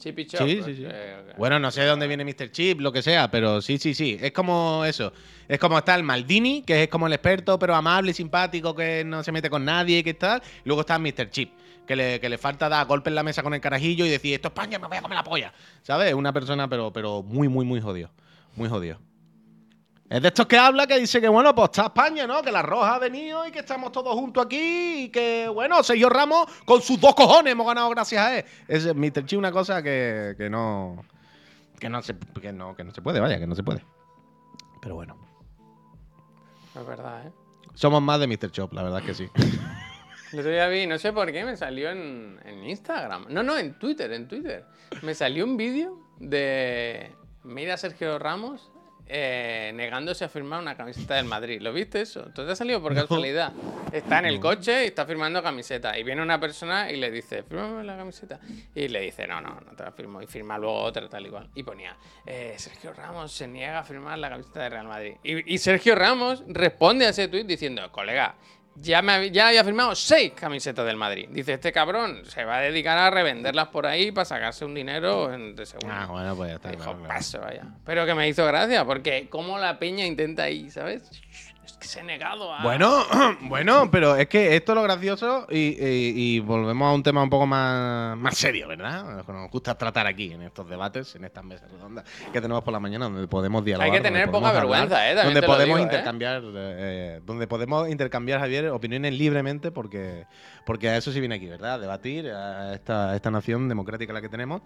Chip 0.00 0.18
y 0.18 0.26
Chop. 0.26 0.46
Sí, 0.48 0.60
sí, 0.64 0.74
sí. 0.74 0.84
eh, 0.86 1.34
Bueno, 1.38 1.58
no 1.60 1.70
sé 1.70 1.82
de 1.82 1.86
dónde 1.86 2.08
viene 2.08 2.24
Mr. 2.24 2.50
Chip, 2.50 2.80
lo 2.80 2.90
que 2.92 3.02
sea, 3.02 3.30
pero 3.30 3.62
sí, 3.62 3.78
sí, 3.78 3.94
sí. 3.94 4.18
Es 4.20 4.32
como 4.32 4.84
eso. 4.84 5.12
Es 5.46 5.58
como 5.60 5.78
está 5.78 5.94
el 5.94 6.02
Maldini, 6.02 6.62
que 6.62 6.82
es 6.84 6.88
como 6.88 7.06
el 7.06 7.12
experto, 7.12 7.58
pero 7.58 7.74
amable 7.74 8.12
simpático, 8.12 8.74
que 8.74 9.04
no 9.04 9.22
se 9.22 9.30
mete 9.30 9.48
con 9.48 9.64
nadie 9.64 9.98
y 9.98 10.02
que 10.02 10.14
tal. 10.14 10.42
Luego 10.64 10.80
está 10.80 10.98
Mr. 10.98 11.30
Chip, 11.30 11.52
que 11.86 11.94
le, 11.94 12.18
que 12.20 12.28
le 12.28 12.38
falta 12.38 12.68
dar 12.68 12.86
golpe 12.86 13.10
en 13.10 13.14
la 13.14 13.22
mesa 13.22 13.42
con 13.42 13.54
el 13.54 13.60
carajillo 13.60 14.04
y 14.04 14.08
decir, 14.08 14.34
esto 14.34 14.48
es 14.48 14.52
España, 14.52 14.78
me 14.78 14.88
voy 14.88 14.96
a 14.96 15.02
comer 15.02 15.16
la 15.16 15.24
polla. 15.24 15.52
¿Sabes? 15.82 16.14
Una 16.14 16.32
persona, 16.32 16.68
pero, 16.68 16.92
pero 16.92 17.22
muy, 17.22 17.48
muy, 17.48 17.64
muy 17.64 17.80
jodido. 17.80 18.10
Muy 18.56 18.68
jodido. 18.68 18.98
Es 20.10 20.20
de 20.20 20.26
estos 20.26 20.46
que 20.46 20.58
habla 20.58 20.88
que 20.88 20.98
dice 20.98 21.20
que, 21.20 21.28
bueno, 21.28 21.54
pues 21.54 21.66
está 21.70 21.84
España, 21.84 22.26
¿no? 22.26 22.42
Que 22.42 22.50
la 22.50 22.62
Roja 22.62 22.96
ha 22.96 22.98
venido 22.98 23.46
y 23.46 23.52
que 23.52 23.60
estamos 23.60 23.92
todos 23.92 24.12
juntos 24.16 24.44
aquí 24.44 25.04
y 25.04 25.08
que, 25.08 25.46
bueno, 25.46 25.80
Sergio 25.84 26.08
Ramos 26.08 26.48
con 26.64 26.82
sus 26.82 27.00
dos 27.00 27.14
cojones 27.14 27.52
hemos 27.52 27.64
ganado 27.64 27.88
gracias 27.90 28.20
a 28.20 28.38
él. 28.38 28.44
Es 28.66 28.92
Mr. 28.92 29.24
Chi 29.24 29.36
una 29.36 29.52
cosa 29.52 29.84
que, 29.84 30.34
que 30.36 30.50
no... 30.50 31.04
Que 31.78 31.88
no, 31.88 32.02
se, 32.02 32.16
que, 32.42 32.52
no, 32.52 32.74
que 32.74 32.82
no 32.82 32.92
se 32.92 33.00
puede, 33.02 33.20
vaya, 33.20 33.38
que 33.38 33.46
no 33.46 33.54
se 33.54 33.62
puede. 33.62 33.84
Pero 34.82 34.96
bueno. 34.96 35.16
Es 36.74 36.84
verdad, 36.84 37.28
¿eh? 37.28 37.32
Somos 37.74 38.02
más 38.02 38.18
de 38.18 38.26
Mr. 38.26 38.50
Chop, 38.50 38.72
la 38.72 38.82
verdad 38.82 38.98
es 38.98 39.06
que 39.06 39.14
sí. 39.14 39.30
El 40.32 40.40
otro 40.40 40.50
día 40.50 40.66
vi, 40.66 40.88
no 40.88 40.98
sé 40.98 41.12
por 41.12 41.30
qué, 41.30 41.44
me 41.44 41.56
salió 41.56 41.88
en, 41.88 42.40
en 42.44 42.64
Instagram. 42.68 43.26
No, 43.28 43.44
no, 43.44 43.56
en 43.56 43.78
Twitter, 43.78 44.12
en 44.12 44.26
Twitter. 44.26 44.66
Me 45.02 45.14
salió 45.14 45.44
un 45.44 45.56
vídeo 45.56 46.00
de. 46.18 47.12
Mira 47.44 47.74
a 47.74 47.76
Sergio 47.76 48.18
Ramos 48.18 48.70
eh, 49.12 49.72
negándose 49.74 50.24
a 50.24 50.28
firmar 50.28 50.60
una 50.60 50.76
camiseta 50.76 51.14
del 51.14 51.24
Madrid. 51.24 51.60
¿Lo 51.60 51.72
viste 51.72 52.00
eso? 52.00 52.22
¿Tú 52.34 52.46
te 52.46 52.52
ha 52.52 52.56
salido 52.56 52.80
por 52.80 52.94
casualidad? 52.94 53.52
Está 53.92 54.20
en 54.20 54.26
el 54.26 54.38
coche 54.38 54.84
y 54.84 54.86
está 54.86 55.04
firmando 55.04 55.42
camiseta. 55.42 55.98
Y 55.98 56.04
viene 56.04 56.22
una 56.22 56.38
persona 56.38 56.90
y 56.90 56.96
le 56.96 57.10
dice, 57.10 57.42
fírmame 57.42 57.82
la 57.82 57.96
camiseta. 57.96 58.38
Y 58.74 58.88
le 58.88 59.00
dice, 59.00 59.26
no, 59.26 59.40
no, 59.40 59.60
no 59.60 59.72
te 59.76 59.82
la 59.82 59.90
firmo. 59.90 60.22
Y 60.22 60.26
firma 60.26 60.56
luego 60.58 60.80
otra, 60.80 61.08
tal 61.08 61.26
igual. 61.26 61.50
Y 61.54 61.62
ponía, 61.64 61.96
eh, 62.24 62.54
Sergio 62.56 62.92
Ramos 62.92 63.32
se 63.32 63.48
niega 63.48 63.80
a 63.80 63.84
firmar 63.84 64.18
la 64.18 64.30
camiseta 64.30 64.62
de 64.62 64.68
Real 64.70 64.86
Madrid. 64.86 65.14
Y, 65.24 65.54
y 65.54 65.58
Sergio 65.58 65.96
Ramos 65.96 66.44
responde 66.46 67.06
a 67.06 67.08
ese 67.08 67.26
tuit 67.26 67.46
diciendo, 67.46 67.90
colega, 67.90 68.36
ya, 68.76 69.02
me 69.02 69.30
ya 69.30 69.48
había 69.48 69.64
firmado 69.64 69.94
seis 69.94 70.32
camisetas 70.34 70.86
del 70.86 70.96
Madrid. 70.96 71.28
Dice, 71.30 71.54
este 71.54 71.72
cabrón 71.72 72.22
se 72.26 72.44
va 72.44 72.58
a 72.58 72.60
dedicar 72.60 72.96
a 72.98 73.10
revenderlas 73.10 73.68
por 73.68 73.86
ahí 73.86 74.10
para 74.12 74.24
sacarse 74.24 74.64
un 74.64 74.74
dinero 74.74 75.32
en- 75.32 75.54
de 75.56 75.66
segundo. 75.66 75.94
ah, 75.94 76.06
bueno, 76.06 76.36
pues 76.36 76.50
ya 76.50 76.56
está. 76.56 76.70
Dijo, 76.70 76.82
claro, 76.84 76.98
claro. 76.98 77.14
paso, 77.14 77.40
vaya. 77.40 77.64
Pero 77.84 78.06
que 78.06 78.14
me 78.14 78.28
hizo 78.28 78.46
gracia, 78.46 78.84
porque 78.84 79.28
como 79.28 79.58
la 79.58 79.78
peña 79.78 80.06
intenta 80.06 80.44
ahí, 80.44 80.70
¿sabes? 80.70 81.10
Es 81.70 81.76
que 81.78 81.86
se 81.88 82.00
ha 82.00 82.02
negado 82.02 82.52
a... 82.52 82.62
Bueno, 82.62 83.04
bueno, 83.42 83.90
pero 83.90 84.16
es 84.16 84.28
que 84.28 84.56
esto 84.56 84.72
es 84.72 84.76
lo 84.76 84.82
gracioso 84.82 85.46
y, 85.50 85.56
y- 85.58 86.12
y 86.36 86.40
volvemos 86.40 86.90
a 86.90 86.94
un 86.94 87.02
tema 87.02 87.22
un 87.22 87.30
poco 87.30 87.46
más, 87.46 88.16
más 88.16 88.36
serio, 88.36 88.68
¿verdad? 88.68 89.18
Lo 89.18 89.24
que 89.24 89.32
nos 89.32 89.50
gusta 89.50 89.76
tratar 89.78 90.06
aquí, 90.06 90.32
en 90.32 90.42
estos 90.42 90.68
debates, 90.68 91.14
en 91.14 91.24
estas 91.24 91.44
mesas 91.44 91.70
redondas 91.70 92.04
que 92.32 92.40
tenemos 92.40 92.62
por 92.62 92.72
la 92.72 92.80
mañana, 92.80 93.06
donde 93.06 93.26
podemos 93.28 93.64
dialogar. 93.64 93.86
Hay 93.86 93.92
que 93.92 93.98
donde 93.98 94.10
tener 94.10 94.30
podemos 94.30 94.50
poca 94.50 94.60
hablar, 94.62 94.88
vergüenza, 94.88 95.10
¿eh? 95.10 95.14
También 95.14 95.26
Donde 95.26 95.40
te 95.40 95.46
lo 95.46 95.52
podemos 95.52 95.66
digo, 95.66 95.78
¿eh? 95.78 95.82
intercambiar, 95.82 96.42
eh, 96.54 97.20
donde 97.24 97.46
podemos 97.46 97.88
intercambiar, 97.88 98.40
Javier, 98.40 98.68
opiniones 98.68 99.14
libremente, 99.14 99.70
porque, 99.70 100.26
porque 100.66 100.88
a 100.88 100.96
eso 100.96 101.12
sí 101.12 101.20
viene 101.20 101.36
aquí, 101.36 101.46
¿verdad? 101.46 101.74
A 101.74 101.78
debatir 101.78 102.28
a 102.30 102.74
esta, 102.74 103.10
a 103.10 103.16
esta 103.16 103.30
nación 103.30 103.68
democrática 103.68 104.12
la 104.12 104.20
que 104.20 104.28
tenemos. 104.28 104.62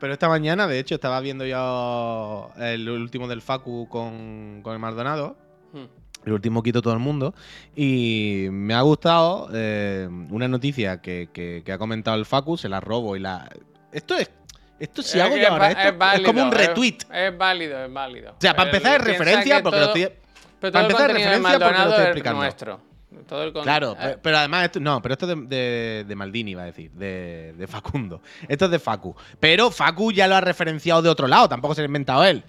Pero 0.00 0.12
esta 0.12 0.28
mañana, 0.28 0.66
de 0.66 0.78
hecho, 0.78 0.94
estaba 0.94 1.20
viendo 1.20 1.44
yo 1.44 2.50
el 2.58 2.88
último 2.88 3.28
del 3.28 3.42
Facu 3.42 3.88
con, 3.88 4.60
con 4.62 4.72
el 4.72 4.78
Maldonado 4.78 5.36
Hmm. 5.72 5.86
El 6.26 6.32
último 6.32 6.62
quito 6.62 6.82
todo 6.82 6.92
el 6.92 6.98
mundo. 6.98 7.34
Y 7.74 8.48
me 8.50 8.74
ha 8.74 8.82
gustado 8.82 9.48
eh, 9.54 10.08
una 10.30 10.48
noticia 10.48 11.00
que, 11.00 11.28
que- 11.32 11.62
que 11.64 11.72
ha 11.72 11.78
comentado 11.78 12.16
el 12.18 12.26
Facu, 12.26 12.56
se 12.58 12.68
la 12.68 12.80
robo 12.80 13.16
y 13.16 13.20
la. 13.20 13.48
Esto 13.92 14.16
es. 14.18 14.30
Esto 14.78 15.00
si 15.02 15.18
Es 15.18 15.24
hago 15.24 15.36
yo 15.36 15.42
es 15.44 15.48
ahora 15.48 15.64
va- 15.68 15.70
esto, 15.70 16.04
es 16.12 16.20
es, 16.20 16.26
como 16.26 16.42
un 16.42 16.48
es- 16.48 16.54
retweet. 16.54 16.98
Es, 17.10 17.38
válido, 17.38 17.82
es 17.84 17.90
válido. 17.92 18.32
O 18.32 18.36
sea, 18.40 18.54
para 18.54 18.70
Pero 18.70 18.76
empezar 18.76 19.00
es 19.00 19.06
referencia 19.06 19.56
que 19.56 19.62
porque 19.62 19.78
lo 19.80 19.86
todo- 19.86 19.96
estoy. 19.96 20.18
Pero 20.60 20.72
todo 20.72 20.72
para 20.72 20.84
el 20.84 20.90
empezar, 20.90 21.08
de 21.08 21.14
referencia 21.14 21.58
porque 21.58 21.78
lo 21.78 21.84
estoy 21.88 21.94
es 22.02 22.06
explicando. 22.08 22.40
nuestro. 22.42 22.80
Todo 23.26 23.44
el 23.44 23.52
Claro, 23.52 23.92
eh, 23.92 23.96
pe- 24.02 24.18
pero 24.22 24.38
además 24.38 24.64
esto. 24.64 24.80
No, 24.80 25.00
pero 25.00 25.14
esto 25.14 25.30
es 25.32 25.38
de, 25.48 25.56
de- 25.56 26.04
de 26.06 26.16
Maldini, 26.16 26.50
iba 26.50 26.62
a 26.62 26.66
decir. 26.66 26.90
De, 26.90 27.54
de 27.56 27.66
Facundo. 27.66 28.20
Esto 28.48 28.66
es 28.66 28.70
de 28.72 28.78
Facu. 28.78 29.16
Pero 29.40 29.70
Facu 29.70 30.12
ya 30.12 30.26
lo 30.28 30.34
ha 30.36 30.40
referenciado 30.40 31.00
de 31.02 31.08
otro 31.08 31.26
lado, 31.26 31.48
tampoco 31.48 31.74
se 31.74 31.80
lo 31.80 31.84
ha 31.84 31.86
inventado 31.86 32.24
él. 32.24 32.42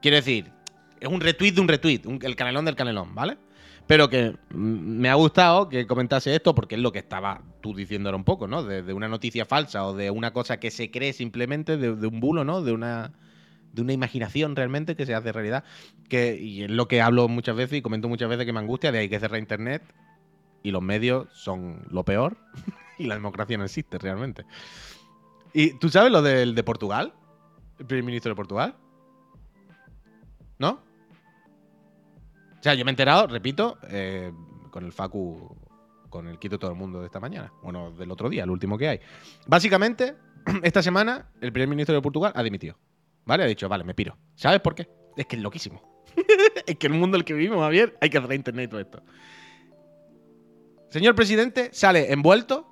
Quiero 0.00 0.16
decir, 0.18 0.52
es 1.00 1.08
un 1.08 1.20
retweet 1.20 1.52
de 1.52 1.60
un 1.60 1.68
retweet, 1.68 2.02
el 2.22 2.36
canelón 2.36 2.64
del 2.64 2.76
canelón, 2.76 3.14
¿vale? 3.14 3.38
Pero 3.86 4.10
que 4.10 4.36
me 4.50 5.08
ha 5.08 5.14
gustado 5.14 5.68
que 5.68 5.86
comentase 5.86 6.34
esto 6.34 6.54
porque 6.54 6.74
es 6.74 6.80
lo 6.80 6.90
que 6.90 6.98
estaba 6.98 7.42
tú 7.60 7.74
diciendo 7.74 8.08
ahora 8.08 8.16
un 8.16 8.24
poco, 8.24 8.48
¿no? 8.48 8.64
De, 8.64 8.92
una 8.92 9.08
noticia 9.08 9.44
falsa 9.44 9.86
o 9.86 9.94
de 9.94 10.10
una 10.10 10.32
cosa 10.32 10.58
que 10.58 10.70
se 10.70 10.90
cree 10.90 11.12
simplemente, 11.12 11.76
de, 11.76 11.94
de 11.94 12.06
un 12.06 12.18
bulo, 12.18 12.44
¿no? 12.44 12.62
De 12.62 12.72
una, 12.72 13.12
de 13.72 13.82
una 13.82 13.92
imaginación 13.92 14.56
realmente 14.56 14.96
que 14.96 15.06
se 15.06 15.14
hace 15.14 15.30
realidad. 15.30 15.62
Que, 16.08 16.36
y 16.36 16.64
es 16.64 16.70
lo 16.70 16.88
que 16.88 17.00
hablo 17.00 17.28
muchas 17.28 17.54
veces 17.54 17.78
y 17.78 17.82
comento 17.82 18.08
muchas 18.08 18.28
veces 18.28 18.44
que 18.44 18.52
me 18.52 18.58
angustia 18.58 18.90
de 18.90 18.98
hay 18.98 19.08
que 19.08 19.20
cerrar 19.20 19.38
Internet 19.38 19.82
y 20.62 20.72
los 20.72 20.82
medios 20.82 21.28
son 21.32 21.86
lo 21.90 22.04
peor 22.04 22.36
y 22.98 23.04
la 23.04 23.14
democracia 23.14 23.56
no 23.56 23.64
existe 23.64 23.98
realmente. 23.98 24.44
¿Y 25.52 25.78
tú 25.78 25.88
sabes 25.90 26.10
lo 26.10 26.22
del 26.22 26.54
de 26.54 26.64
Portugal? 26.64 27.12
¿El 27.78 27.86
primer 27.86 28.04
ministro 28.04 28.30
de 28.30 28.36
Portugal? 28.36 28.76
¿No? 30.58 30.85
O 32.58 32.62
sea, 32.62 32.74
yo 32.74 32.84
me 32.84 32.90
he 32.90 32.92
enterado, 32.92 33.26
repito, 33.26 33.78
eh, 33.88 34.32
con 34.70 34.84
el 34.84 34.92
Facu, 34.92 35.56
con 36.08 36.28
el 36.28 36.38
quito 36.38 36.58
todo 36.58 36.70
el 36.70 36.76
mundo 36.76 37.00
de 37.00 37.06
esta 37.06 37.20
mañana. 37.20 37.52
Bueno, 37.62 37.92
del 37.92 38.10
otro 38.10 38.28
día, 38.28 38.44
el 38.44 38.50
último 38.50 38.78
que 38.78 38.88
hay. 38.88 39.00
Básicamente, 39.46 40.14
esta 40.62 40.82
semana, 40.82 41.30
el 41.40 41.52
primer 41.52 41.68
ministro 41.68 41.94
de 41.94 42.02
Portugal 42.02 42.32
ha 42.34 42.42
dimitido. 42.42 42.76
¿Vale? 43.24 43.44
Ha 43.44 43.46
dicho, 43.46 43.68
vale, 43.68 43.84
me 43.84 43.94
piro. 43.94 44.16
¿Sabes 44.34 44.60
por 44.60 44.74
qué? 44.74 44.88
Es 45.16 45.26
que 45.26 45.36
es 45.36 45.42
loquísimo. 45.42 46.04
es 46.66 46.76
que 46.76 46.86
el 46.86 46.94
mundo 46.94 47.16
en 47.16 47.20
el 47.20 47.24
que 47.24 47.34
vivimos, 47.34 47.58
Javier, 47.58 47.96
hay 48.00 48.08
que 48.08 48.18
hacer 48.18 48.32
internet 48.32 48.66
y 48.66 48.68
todo 48.68 48.80
esto. 48.80 49.02
Señor 50.90 51.14
presidente 51.14 51.70
sale 51.72 52.12
envuelto 52.12 52.66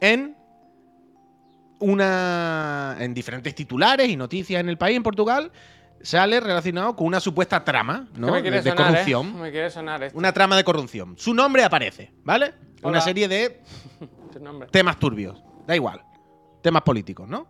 en 0.00 0.36
una. 1.80 2.96
en 3.00 3.14
diferentes 3.14 3.54
titulares 3.54 4.08
y 4.08 4.16
noticias 4.16 4.60
en 4.60 4.68
el 4.68 4.78
país, 4.78 4.96
en 4.96 5.02
Portugal. 5.02 5.52
Sale 6.02 6.40
relacionado 6.40 6.94
con 6.94 7.06
una 7.06 7.20
supuesta 7.20 7.64
trama, 7.64 8.08
¿no? 8.14 8.26
¿Qué 8.28 8.32
me 8.32 8.36
De, 8.38 8.42
quiere 8.42 8.62
de 8.62 8.70
sonar, 8.70 8.86
corrupción. 8.92 9.26
eh? 9.28 9.40
Me 9.40 9.50
quiere 9.50 9.70
sonar 9.70 10.02
esto. 10.04 10.18
Una 10.18 10.32
trama 10.32 10.56
de 10.56 10.64
corrupción. 10.64 11.16
Su 11.18 11.34
nombre 11.34 11.64
aparece, 11.64 12.12
¿vale? 12.22 12.54
Una 12.82 13.00
serie 13.00 13.26
de 13.28 13.60
temas 14.70 14.98
turbios. 14.98 15.42
Da 15.66 15.74
igual. 15.74 16.02
Temas 16.62 16.82
políticos, 16.82 17.28
¿no? 17.28 17.46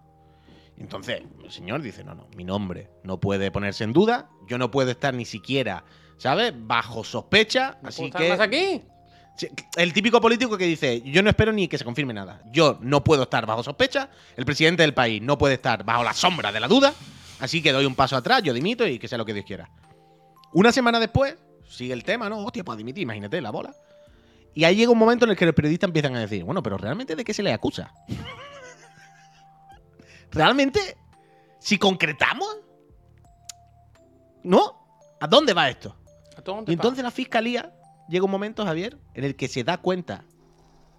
Entonces, 0.78 1.22
el 1.44 1.50
señor 1.50 1.82
dice, 1.82 2.04
no, 2.04 2.14
no, 2.14 2.28
mi 2.36 2.44
nombre 2.44 2.90
no 3.02 3.18
puede 3.18 3.50
ponerse 3.50 3.84
en 3.84 3.92
duda. 3.92 4.28
Yo 4.46 4.58
no 4.58 4.70
puedo 4.70 4.90
estar 4.90 5.12
ni 5.12 5.24
siquiera, 5.24 5.84
¿sabes? 6.18 6.52
Bajo 6.56 7.02
sospecha. 7.04 7.78
¿No 7.82 7.88
así 7.88 7.96
puedo 7.98 8.06
estar 8.08 8.22
que... 8.22 8.28
más 8.30 8.40
aquí? 8.40 8.82
El 9.76 9.92
típico 9.92 10.20
político 10.20 10.56
que 10.56 10.64
dice, 10.64 11.00
yo 11.02 11.22
no 11.22 11.30
espero 11.30 11.52
ni 11.52 11.68
que 11.68 11.78
se 11.78 11.84
confirme 11.84 12.12
nada. 12.14 12.42
Yo 12.50 12.78
no 12.80 13.04
puedo 13.04 13.24
estar 13.24 13.44
bajo 13.46 13.62
sospecha. 13.62 14.08
El 14.36 14.44
presidente 14.44 14.82
del 14.82 14.94
país 14.94 15.20
no 15.22 15.36
puede 15.38 15.54
estar 15.54 15.84
bajo 15.84 16.02
la 16.02 16.12
sombra 16.12 16.50
de 16.50 16.60
la 16.60 16.66
duda. 16.68 16.92
Así 17.40 17.62
que 17.62 17.72
doy 17.72 17.86
un 17.86 17.94
paso 17.94 18.16
atrás, 18.16 18.42
yo 18.42 18.52
dimito 18.52 18.86
y 18.86 18.98
que 18.98 19.08
sea 19.08 19.18
lo 19.18 19.24
que 19.24 19.34
Dios 19.34 19.46
quiera. 19.46 19.70
Una 20.52 20.72
semana 20.72 20.98
después, 20.98 21.36
sigue 21.68 21.92
el 21.92 22.04
tema, 22.04 22.28
¿no? 22.28 22.44
Hostia, 22.44 22.64
pues 22.64 22.78
dimitir, 22.78 23.02
imagínate 23.02 23.40
la 23.40 23.50
bola. 23.50 23.74
Y 24.54 24.64
ahí 24.64 24.76
llega 24.76 24.90
un 24.90 24.98
momento 24.98 25.24
en 25.24 25.30
el 25.30 25.36
que 25.36 25.46
los 25.46 25.54
periodistas 25.54 25.88
empiezan 25.88 26.16
a 26.16 26.20
decir, 26.20 26.42
bueno, 26.42 26.62
pero 26.62 26.78
realmente 26.78 27.14
de 27.14 27.24
qué 27.24 27.34
se 27.34 27.42
le 27.42 27.52
acusa. 27.52 27.92
¿Realmente? 30.30 30.96
Si 31.60 31.78
concretamos, 31.78 32.48
¿no? 34.42 34.88
¿A 35.20 35.26
dónde 35.26 35.52
va 35.54 35.68
esto? 35.68 35.94
¿A 36.36 36.42
todo 36.42 36.56
dónde 36.56 36.72
Y 36.72 36.76
va? 36.76 36.80
entonces 36.80 37.04
la 37.04 37.10
fiscalía 37.10 37.72
llega 38.08 38.24
un 38.24 38.30
momento, 38.30 38.64
Javier, 38.64 38.98
en 39.14 39.24
el 39.24 39.36
que 39.36 39.48
se 39.48 39.64
da 39.64 39.78
cuenta 39.78 40.24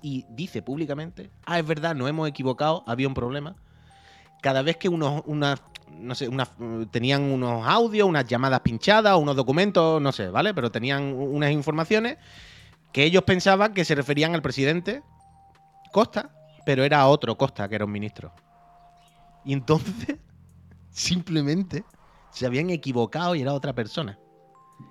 y 0.01 0.25
dice 0.29 0.61
públicamente, 0.61 1.31
ah, 1.45 1.59
es 1.59 1.65
verdad, 1.65 1.95
nos 1.95 2.09
hemos 2.09 2.27
equivocado, 2.29 2.83
había 2.87 3.07
un 3.07 3.13
problema. 3.13 3.55
Cada 4.41 4.61
vez 4.61 4.77
que 4.77 4.89
unos, 4.89 5.21
unas, 5.25 5.61
no 5.91 6.15
sé, 6.15 6.27
unas, 6.27 6.49
eh, 6.59 6.85
tenían 6.91 7.23
unos 7.23 7.65
audios, 7.67 8.07
unas 8.07 8.25
llamadas 8.25 8.61
pinchadas, 8.61 9.17
unos 9.17 9.35
documentos, 9.35 10.01
no 10.01 10.11
sé, 10.11 10.29
¿vale? 10.29 10.53
Pero 10.53 10.71
tenían 10.71 11.13
unas 11.13 11.51
informaciones 11.51 12.17
que 12.91 13.03
ellos 13.03 13.23
pensaban 13.23 13.73
que 13.73 13.85
se 13.85 13.95
referían 13.95 14.33
al 14.33 14.41
presidente 14.41 15.03
Costa, 15.91 16.29
pero 16.65 16.83
era 16.83 17.05
otro 17.07 17.37
Costa, 17.37 17.67
que 17.67 17.75
era 17.75 17.85
un 17.85 17.91
ministro. 17.91 18.31
Y 19.43 19.53
entonces, 19.53 20.17
simplemente, 20.89 21.83
se 22.31 22.45
habían 22.45 22.69
equivocado 22.69 23.35
y 23.35 23.41
era 23.41 23.53
otra 23.53 23.73
persona. 23.73 24.17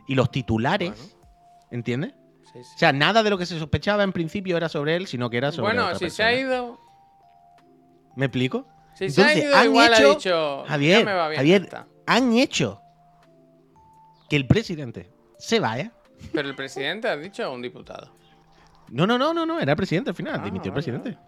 Y 0.07 0.15
los 0.15 0.31
titulares, 0.31 0.91
Bueno, 0.91 1.31
¿entiendes? 1.71 2.15
sí, 2.53 2.63
sí. 2.65 2.71
O 2.75 2.79
sea, 2.79 2.93
nada 2.93 3.23
de 3.23 3.31
lo 3.31 3.39
que 3.39 3.47
se 3.47 3.59
sospechaba 3.59 4.03
en 4.03 4.13
principio 4.13 4.57
era 4.57 4.69
sobre 4.69 4.97
él, 4.97 5.07
sino 5.07 5.31
que 5.31 5.39
era 5.39 5.53
sobre 5.53 5.69
Bueno, 5.69 5.87
otra 5.87 5.99
si 5.99 6.11
se 6.11 6.23
ha 6.23 6.33
ido. 6.39 6.79
¿Me 8.17 8.27
explico? 8.27 8.67
Si 8.99 9.11
se 9.11 9.23
ha 9.23 9.33
Entonces, 9.33 9.45
ido, 9.45 9.57
han 9.57 9.65
igual 9.67 9.93
hecho- 9.93 10.11
ha 10.11 10.15
dicho. 10.15 10.65
Javier, 10.67 10.99
ya 11.01 11.05
me 11.05 11.13
va 11.15 11.29
bien 11.29 11.39
Javier. 11.39 11.63
esta". 11.63 11.87
Han 12.07 12.33
hecho 12.33 12.81
que 14.29 14.37
el 14.37 14.47
presidente 14.47 15.11
se 15.39 15.61
vaya. 15.61 15.93
Pero 16.33 16.49
el 16.49 16.57
presidente 16.57 17.09
ha 17.09 17.17
dicho 17.17 17.45
a 17.45 17.51
un 17.51 17.63
diputado. 17.63 18.13
No, 18.91 19.07
no, 19.07 19.17
no, 19.19 19.33
no, 19.33 19.47
no, 19.47 19.61
era 19.61 19.77
presidente 19.77 20.11
al 20.11 20.17
final, 20.17 20.41
Ah, 20.41 20.45
dimitió 20.45 20.71
el 20.71 20.75
vale, 20.75 20.83
presidente. 20.83 21.19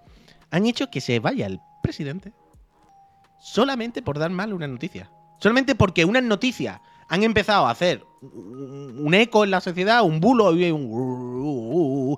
Han 0.51 0.67
hecho 0.67 0.91
que 0.91 1.01
se 1.01 1.21
vaya 1.21 1.47
el 1.47 1.61
presidente 1.83 2.33
solamente 3.39 4.03
por 4.03 4.19
dar 4.19 4.31
mal 4.31 4.53
una 4.53 4.67
noticia. 4.67 5.11
Solamente 5.39 5.75
porque 5.75 6.05
unas 6.05 6.23
noticias 6.23 6.81
han 7.11 7.25
empezado 7.25 7.67
a 7.67 7.71
hacer 7.73 8.05
un 8.23 9.13
eco 9.15 9.43
en 9.45 9.51
la 9.51 9.61
sociedad, 9.61 10.03
un 10.03 10.21
bulo 10.21 10.55
y 10.55 10.71
un... 10.71 12.17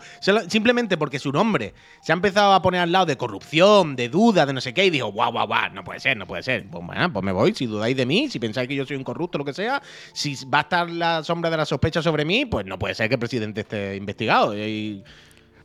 Simplemente 0.48 0.98
porque 0.98 1.18
su 1.18 1.32
nombre 1.32 1.72
se 2.02 2.12
ha 2.12 2.14
empezado 2.14 2.52
a 2.52 2.60
poner 2.60 2.80
al 2.82 2.92
lado 2.92 3.06
de 3.06 3.16
corrupción, 3.16 3.96
de 3.96 4.10
duda, 4.10 4.44
de 4.44 4.52
no 4.52 4.60
sé 4.60 4.74
qué, 4.74 4.84
y 4.84 4.90
dijo, 4.90 5.10
guau, 5.10 5.32
guau, 5.32 5.46
guau, 5.46 5.72
no 5.72 5.82
puede 5.82 5.98
ser, 6.00 6.18
no 6.18 6.26
puede 6.26 6.42
ser. 6.42 6.68
Pues, 6.68 6.84
bueno, 6.84 7.10
pues 7.10 7.24
me 7.24 7.32
voy, 7.32 7.54
si 7.54 7.66
dudáis 7.66 7.96
de 7.96 8.04
mí, 8.04 8.28
si 8.28 8.38
pensáis 8.38 8.68
que 8.68 8.74
yo 8.74 8.84
soy 8.84 8.96
un 8.96 9.04
corrupto, 9.04 9.38
lo 9.38 9.44
que 9.46 9.54
sea, 9.54 9.80
si 10.12 10.36
va 10.44 10.58
a 10.58 10.62
estar 10.62 10.90
la 10.90 11.24
sombra 11.24 11.48
de 11.50 11.56
la 11.56 11.64
sospecha 11.64 12.02
sobre 12.02 12.26
mí, 12.26 12.44
pues 12.44 12.66
no 12.66 12.78
puede 12.78 12.94
ser 12.94 13.08
que 13.08 13.14
el 13.14 13.20
presidente 13.20 13.62
esté 13.62 13.96
investigado. 13.96 14.54
Y, 14.58 15.02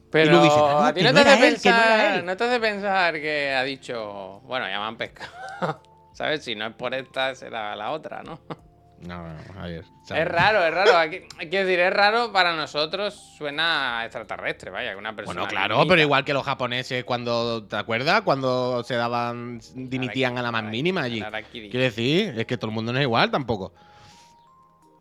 Pero 0.09 0.31
luego 0.31 0.45
dice, 0.45 0.55
"Ah, 0.57 0.87
a 0.87 0.93
ti 0.93 1.01
que 1.01 1.05
no 1.07 1.11
no 1.11 1.23
te, 1.23 1.29
hace 1.29 1.47
él, 1.47 1.53
no 1.53 1.61
pensar, 1.61 2.17
él". 2.19 2.25
no 2.25 2.37
te 2.37 2.43
hace 2.45 2.59
pensar 2.61 3.13
que 3.15 3.53
ha 3.53 3.63
dicho, 3.63 4.39
bueno, 4.45 4.67
ya 4.69 4.79
me 4.79 4.85
han 4.85 4.95
pescado. 4.97 5.31
¿Sabes? 6.13 6.43
Si 6.45 6.55
no 6.55 6.67
es 6.67 6.75
por 6.75 6.93
esta, 6.93 7.35
será 7.35 7.75
la 7.75 7.91
otra, 7.91 8.23
¿no? 8.23 8.39
No, 9.05 9.27
no, 9.27 9.35
Javier. 9.53 9.85
Es 10.09 10.27
raro, 10.27 10.65
es 10.65 10.73
raro. 10.73 10.97
Aquí- 10.97 11.19
Quiero 11.49 11.67
decir, 11.67 11.79
es 11.79 11.93
raro 11.93 12.31
para 12.31 12.55
nosotros, 12.55 13.13
suena 13.37 14.01
extraterrestre, 14.03 14.71
vaya, 14.71 14.91
que 14.91 14.97
una 14.97 15.15
persona. 15.15 15.41
Bueno, 15.41 15.49
claro, 15.49 15.85
pero 15.87 16.01
igual 16.01 16.25
que 16.25 16.33
los 16.33 16.43
japoneses 16.43 17.03
cuando, 17.03 17.63
¿te 17.65 17.75
acuerdas? 17.75 18.21
Cuando 18.21 18.83
se 18.83 18.95
daban, 18.95 19.59
dimitían 19.75 20.37
a 20.37 20.41
la 20.41 20.51
más 20.51 20.63
mínima 20.63 21.01
allí. 21.03 21.21
Quiero 21.69 21.83
decir, 21.83 22.33
es 22.39 22.45
que 22.47 22.57
todo 22.57 22.69
el 22.71 22.75
mundo 22.75 22.91
no 22.91 22.97
es 22.97 23.03
igual 23.03 23.29
tampoco. 23.29 23.71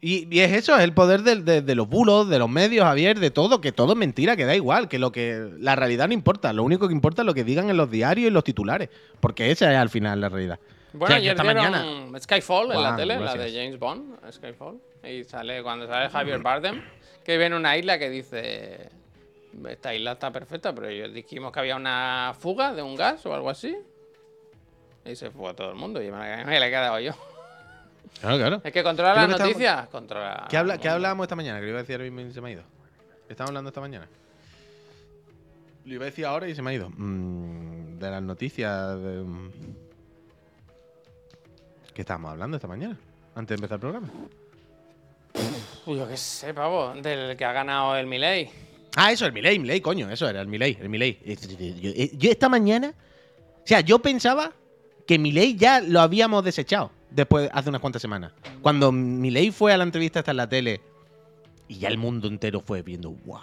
Y, 0.03 0.28
y 0.30 0.40
es 0.40 0.53
eso, 0.53 0.76
es 0.76 0.84
el 0.84 0.92
poder 0.92 1.22
del- 1.22 1.44
de, 1.47 1.62
de 1.62 1.74
los 1.74 1.88
bulos, 1.88 2.28
de 2.28 2.38
los 2.38 2.51
medios, 2.51 2.84
Javier, 2.84 3.18
de 3.18 3.30
todo, 3.30 3.62
que 3.62 3.72
todo 3.72 3.92
es 3.94 3.99
mentira, 3.99 4.36
que 4.36 4.44
da 4.44 4.55
igual, 4.55 4.88
que 4.88 4.99
lo 4.99 5.11
que 5.11 5.51
la 5.59 5.74
realidad 5.74 6.07
no 6.09 6.12
importa, 6.14 6.53
lo 6.53 6.62
único 6.64 6.86
que 6.86 6.92
importa 6.94 7.22
es 7.22 7.26
lo 7.26 7.32
que 7.34 7.44
digan 7.44 7.70
en 7.70 7.78
los 7.78 7.90
diarios 7.90 8.28
y 8.28 8.30
los 8.30 8.44
titulares, 8.44 8.90
porque 9.20 9.51
esa 9.51 9.72
es 9.72 9.78
al 9.78 9.88
final 9.88 10.20
la 10.20 10.28
realidad. 10.28 10.61
Bueno, 10.93 11.05
O 11.05 11.09
sea, 11.09 11.16
yo 11.18 11.20
ayer 11.22 11.30
esta 11.32 11.43
dieron 11.43 11.72
mañana- 11.72 12.20
Skyfall 12.20 12.72
en 12.72 12.82
la 12.82 12.97
tele, 12.97 13.20
la 13.20 13.34
de 13.34 13.53
James 13.53 13.78
Bond, 13.78 14.32
Skyfall. 14.32 14.80
Y 15.05 15.24
sale 15.24 15.62
cuando 15.62 15.87
sale 15.87 16.09
Javier 16.09 16.41
Bardem, 16.41 16.82
que 17.24 17.37
viene 17.39 17.57
una 17.57 17.76
isla 17.76 17.99
que 17.99 18.09
dice. 18.11 18.89
Esta 19.68 19.95
isla 19.95 20.12
está 20.12 20.30
perfecta, 20.30 20.74
pero 20.74 20.89
ellos 20.89 21.12
dijimos 21.14 21.51
que 21.53 21.61
había 21.61 21.76
una 21.76 22.34
fuga 22.39 22.74
de 22.74 22.82
un 22.82 22.95
gas 22.95 23.24
o 23.26 23.34
algo 23.34 23.49
así. 23.49 23.76
Y 25.05 25.14
se 25.16 25.30
fue 25.30 25.55
todo 25.55 25.70
el 25.70 25.76
mundo 25.76 26.03
y 26.03 26.11
me 26.11 26.18
la, 26.18 26.45
me 26.45 26.61
la 26.61 26.66
he 26.66 26.70
quedado 26.70 26.99
yo. 27.01 27.12
Claro, 28.20 28.37
claro. 28.39 28.61
Es 28.64 28.72
que 28.72 28.82
controla 28.82 29.14
¿Qué 29.14 29.20
es 29.22 29.28
las 29.28 29.41
noticias, 29.41 29.89
controla. 29.89 30.47
¿Qué, 30.49 30.57
habla, 30.57 30.74
el 30.74 30.80
¿Qué 30.80 30.89
mundo. 30.89 30.95
hablábamos 30.97 31.24
esta 31.24 31.37
mañana? 31.37 31.59
Que 31.59 31.64
lo 31.64 31.70
iba 31.70 31.78
a 31.78 31.82
decir 31.82 31.95
ahora 31.97 32.05
mismo 32.11 32.20
y 32.30 32.32
se 32.32 32.41
me 32.41 32.49
ha 32.49 32.53
ido. 32.53 32.62
¿Qué 33.26 33.32
estábamos 33.32 33.51
hablando 33.51 33.68
esta 33.68 33.80
mañana? 33.80 34.09
Lo 35.84 35.95
iba 35.95 36.03
a 36.03 36.07
decir 36.07 36.26
ahora 36.26 36.49
y 36.49 36.55
se 36.55 36.62
me 36.62 36.70
ha 36.70 36.74
ido. 36.74 36.91
Mm, 36.91 37.99
de 37.99 38.11
las 38.11 38.22
noticias. 38.22 39.01
De, 39.01 39.22
mm. 39.22 39.51
¿Qué 41.97 42.03
estábamos 42.03 42.32
hablando 42.32 42.59
esta 42.59 42.68
mañana? 42.68 42.94
Antes 43.34 43.49
de 43.49 43.55
empezar 43.55 43.76
el 43.76 43.80
programa. 43.80 44.09
Uy, 45.86 45.97
yo 45.97 46.07
qué 46.07 46.16
sé, 46.18 46.53
pavo, 46.53 46.92
del 46.92 47.34
que 47.38 47.44
ha 47.47 47.53
ganado 47.53 47.97
el 47.97 48.07
Milei. 48.07 48.51
Ah, 48.97 49.12
eso, 49.12 49.24
el 49.24 49.32
Milei, 49.32 49.59
Milei, 49.59 49.80
coño, 49.80 50.11
eso 50.11 50.28
era, 50.28 50.42
el 50.42 50.47
Milei, 50.47 50.76
el 50.78 50.90
Milei. 50.90 51.18
Yo, 51.80 51.90
yo 52.18 52.30
esta 52.30 52.51
mañana. 52.51 52.92
O 52.92 53.66
sea, 53.66 53.80
yo 53.80 53.99
pensaba 53.99 54.53
que 55.07 55.18
Milei 55.18 55.57
ya 55.57 55.80
lo 55.80 56.03
habíamos 56.03 56.44
desechado 56.44 56.90
después, 57.11 57.49
hace 57.51 57.70
unas 57.70 57.80
cuantas 57.80 58.03
semanas. 58.03 58.32
Cuando 58.61 58.92
Milei 58.92 59.51
fue 59.51 59.72
a 59.72 59.78
la 59.78 59.84
entrevista 59.84 60.18
hasta 60.18 60.32
en 60.32 60.36
la 60.36 60.51
tele 60.51 60.82
y 61.66 61.78
ya 61.78 61.88
el 61.88 61.97
mundo 61.97 62.28
entero 62.28 62.61
fue 62.61 62.82
viendo, 62.82 63.09
guau. 63.09 63.40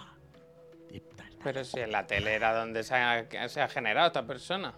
Pero 1.42 1.64
si 1.64 1.80
en 1.80 1.90
la 1.90 2.06
tele 2.06 2.34
era 2.34 2.54
donde 2.54 2.84
se 2.84 2.94
ha, 2.94 3.48
se 3.48 3.60
ha 3.60 3.68
generado 3.68 4.06
esta 4.06 4.24
persona. 4.24 4.74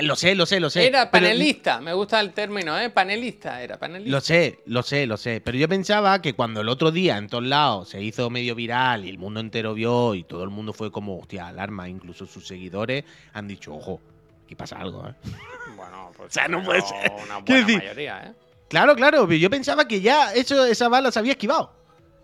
Lo 0.00 0.16
sé, 0.16 0.34
lo 0.34 0.46
sé, 0.46 0.58
lo 0.58 0.70
sé. 0.70 0.86
Era 0.86 1.10
pero- 1.10 1.26
panelista, 1.26 1.80
me 1.80 1.92
gusta 1.92 2.18
el 2.20 2.32
término, 2.32 2.78
¿eh? 2.78 2.88
Panelista, 2.88 3.62
era 3.62 3.78
panelista. 3.78 4.10
Lo 4.10 4.20
sé, 4.22 4.60
lo 4.64 4.82
sé, 4.82 5.06
lo 5.06 5.16
sé. 5.18 5.42
Pero 5.44 5.58
yo 5.58 5.68
pensaba 5.68 6.22
que 6.22 6.32
cuando 6.32 6.62
el 6.62 6.68
otro 6.70 6.90
día 6.90 7.18
en 7.18 7.28
todos 7.28 7.44
lados 7.44 7.90
se 7.90 8.02
hizo 8.02 8.30
medio 8.30 8.54
viral 8.54 9.04
y 9.04 9.10
el 9.10 9.18
mundo 9.18 9.40
entero 9.40 9.74
vio 9.74 10.14
y 10.14 10.24
todo 10.24 10.44
el 10.44 10.50
mundo 10.50 10.72
fue 10.72 10.90
como, 10.90 11.18
hostia, 11.18 11.48
alarma, 11.48 11.88
incluso 11.90 12.24
sus 12.24 12.46
seguidores 12.46 13.04
han 13.34 13.48
dicho, 13.48 13.74
ojo, 13.74 14.00
aquí 14.44 14.54
pasa 14.54 14.76
algo, 14.78 15.06
¿eh? 15.08 15.14
Bueno, 15.76 16.10
pues 16.16 16.30
O 16.30 16.32
sea, 16.32 16.48
no 16.48 16.62
puede 16.62 16.80
ser. 16.80 17.12
Una 17.24 17.38
buena 17.46 17.66
mayoría, 17.66 18.22
¿eh? 18.28 18.32
Claro, 18.68 18.96
claro, 18.96 19.30
yo 19.30 19.50
pensaba 19.50 19.86
que 19.86 20.00
ya 20.00 20.32
eso, 20.32 20.64
esa 20.64 20.88
bala 20.88 21.12
se 21.12 21.18
había 21.18 21.32
esquivado. 21.32 21.72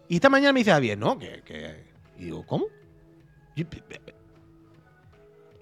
Y 0.08 0.14
esta 0.16 0.30
mañana 0.30 0.54
me 0.54 0.60
dice 0.60 0.70
Javier, 0.72 0.96
no, 0.98 1.18
que, 1.18 1.42
que... 1.44 1.84
Y 2.18 2.24
digo, 2.24 2.46
¿cómo? 2.46 2.66
Y, 3.54 3.64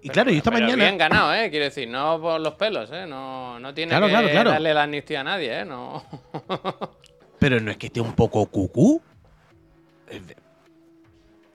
y 0.02 0.08
Pero- 0.08 0.12
claro, 0.14 0.30
y 0.32 0.36
esta 0.38 0.50
pero 0.50 0.62
mañana... 0.64 0.82
Bien 0.84 0.98
ganado, 0.98 1.34
¿eh? 1.34 1.50
Quiero 1.50 1.64
decir, 1.66 1.88
no 1.88 2.20
por 2.20 2.40
los 2.40 2.54
pelos, 2.54 2.90
¿eh? 2.92 3.06
No, 3.06 3.58
no 3.60 3.74
tiene 3.74 3.90
Claro, 3.90 4.06
que 4.06 4.12
claro, 4.12 4.28
claro. 4.30 4.50
darle 4.50 4.72
la 4.74 4.82
amnistía 4.84 5.20
a 5.20 5.24
nadie, 5.24 5.60
¿eh? 5.60 5.64
No. 5.64 6.04
Pero 7.38 7.60
no 7.60 7.70
es 7.70 7.76
que 7.76 7.86
esté 7.86 8.00
un 8.00 8.14
poco 8.14 8.46
cucú. 8.46 9.00
De- 10.10 10.36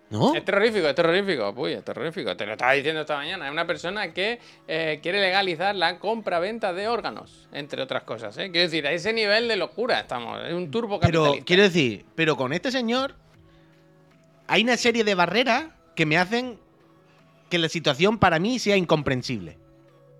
¿No? 0.09 0.35
Es 0.35 0.45
terrorífico, 0.45 0.87
es 0.87 0.93
terrorífico, 0.95 1.51
uy, 1.57 1.73
es 1.73 1.83
terrorífico. 1.83 2.37
Te 2.37 2.45
lo 2.45 2.51
estaba 2.53 2.73
diciendo 2.73 3.01
esta 3.01 3.17
mañana. 3.17 3.47
Es 3.47 3.51
una 3.51 3.65
persona 3.65 4.13
que 4.13 4.39
eh, 4.67 4.99
quiere 5.01 5.19
legalizar 5.19 5.75
la 5.75 5.97
compra-venta 5.97 6.73
de 6.73 6.87
órganos, 6.87 7.47
entre 7.51 7.81
otras 7.81 8.03
cosas. 8.03 8.37
¿eh? 8.37 8.51
Quiero 8.51 8.67
decir, 8.67 8.85
a 8.85 8.91
ese 8.91 9.11
nivel 9.13 9.47
de 9.47 9.55
locura 9.57 9.99
estamos. 9.99 10.39
Es 10.45 10.53
un 10.53 10.69
turbo 10.69 10.99
Pero 10.99 11.21
capitalista. 11.23 11.45
quiero 11.45 11.63
decir, 11.63 12.05
pero 12.13 12.37
con 12.37 12.53
este 12.53 12.71
señor 12.71 13.15
hay 14.47 14.63
una 14.63 14.77
serie 14.77 15.03
de 15.03 15.15
barreras 15.15 15.65
que 15.95 16.05
me 16.05 16.17
hacen 16.19 16.59
que 17.49 17.57
la 17.57 17.69
situación 17.69 18.17
para 18.17 18.39
mí 18.39 18.59
sea 18.59 18.77
incomprensible. 18.77 19.57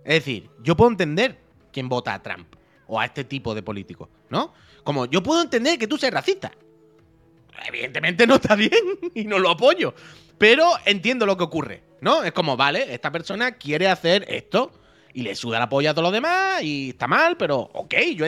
Es 0.03 0.15
decir, 0.15 0.49
yo 0.61 0.75
puedo 0.75 0.91
entender 0.91 1.39
quién 1.71 1.89
vota 1.89 2.13
a 2.13 2.21
Trump 2.21 2.55
o 2.87 2.99
a 2.99 3.05
este 3.05 3.23
tipo 3.23 3.55
de 3.55 3.63
políticos, 3.63 4.09
¿no? 4.29 4.53
Como 4.83 5.05
yo 5.07 5.23
puedo 5.23 5.41
entender 5.41 5.79
que 5.79 5.87
tú 5.87 5.97
seas 5.97 6.13
racista. 6.13 6.51
Evidentemente 7.67 8.27
no 8.27 8.35
está 8.35 8.55
bien 8.55 8.71
y 9.15 9.23
no 9.25 9.39
lo 9.39 9.49
apoyo. 9.49 9.93
Pero 10.37 10.69
entiendo 10.85 11.25
lo 11.25 11.37
que 11.37 11.43
ocurre, 11.43 11.83
¿no? 12.01 12.23
Es 12.23 12.33
como, 12.33 12.57
vale, 12.57 12.93
esta 12.93 13.11
persona 13.11 13.53
quiere 13.53 13.87
hacer 13.87 14.25
esto 14.27 14.71
y 15.13 15.23
le 15.23 15.33
suda 15.33 15.59
la 15.59 15.69
polla 15.69 15.91
a 15.91 15.93
todos 15.93 16.03
los 16.03 16.13
demás 16.13 16.61
y 16.61 16.89
está 16.89 17.07
mal, 17.07 17.37
pero 17.37 17.57
ok, 17.73 17.95
yo 18.15 18.25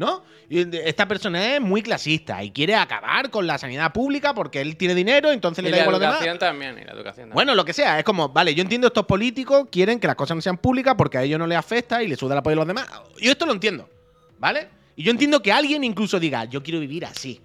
¿no? 0.00 0.22
Esta 0.48 1.06
persona 1.06 1.56
es 1.56 1.60
muy 1.60 1.82
clasista 1.82 2.42
y 2.42 2.50
quiere 2.52 2.74
acabar 2.74 3.28
con 3.28 3.46
la 3.46 3.58
sanidad 3.58 3.92
pública 3.92 4.32
porque 4.32 4.62
él 4.62 4.78
tiene 4.78 4.94
dinero, 4.94 5.30
entonces 5.30 5.62
Y 5.62 5.68
le 5.68 5.72
da 5.76 5.82
igual 5.82 5.88
a 5.88 5.92
los 5.92 6.00
demás. 6.00 6.14
educación 6.16 6.38
también, 6.38 6.78
y 6.78 6.84
la 6.84 6.92
educación 6.92 7.14
también. 7.16 7.34
Bueno, 7.34 7.54
lo 7.54 7.66
que 7.66 7.74
sea, 7.74 7.98
es 7.98 8.04
como, 8.04 8.30
vale, 8.30 8.54
yo 8.54 8.62
entiendo 8.62 8.86
estos 8.86 9.04
políticos 9.04 9.68
quieren 9.70 10.00
que 10.00 10.06
las 10.06 10.16
cosas 10.16 10.36
no 10.36 10.40
sean 10.40 10.56
públicas 10.56 10.94
porque 10.96 11.18
a 11.18 11.22
ellos 11.22 11.38
no 11.38 11.46
les 11.46 11.58
afecta 11.58 12.02
y 12.02 12.08
les 12.08 12.18
suda 12.18 12.34
la 12.34 12.42
polla 12.42 12.54
a 12.54 12.56
los 12.56 12.66
demás. 12.66 12.88
Yo 13.20 13.30
esto 13.30 13.44
lo 13.44 13.52
entiendo, 13.52 13.90
¿vale? 14.38 14.68
Y 14.96 15.02
yo 15.02 15.10
entiendo 15.10 15.42
que 15.42 15.52
alguien 15.52 15.84
incluso 15.84 16.18
diga, 16.18 16.46
yo 16.46 16.62
quiero 16.62 16.80
vivir 16.80 17.04
así, 17.04 17.42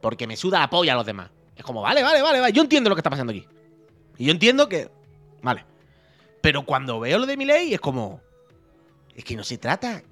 porque 0.00 0.28
me 0.28 0.36
suda 0.36 0.60
la 0.60 0.70
polla 0.70 0.92
a 0.92 0.96
los 0.96 1.04
demás. 1.04 1.28
Es 1.56 1.64
como, 1.64 1.82
vale, 1.82 2.04
vale, 2.04 2.22
vale, 2.22 2.38
vale, 2.38 2.52
yo 2.52 2.62
entiendo 2.62 2.88
lo 2.88 2.94
que 2.94 3.00
está 3.00 3.10
pasando 3.10 3.32
aquí. 3.32 3.44
Y 4.16 4.26
yo 4.26 4.30
entiendo 4.30 4.68
que, 4.68 4.88
vale. 5.42 5.64
Pero 6.40 6.64
cuando 6.64 7.00
veo 7.00 7.18
lo 7.18 7.26
de 7.26 7.36
mi 7.36 7.46
ley 7.46 7.74
es 7.74 7.80
como, 7.80 8.20
es 9.16 9.24
que 9.24 9.34
no 9.34 9.42
se 9.42 9.58
trata 9.58 10.04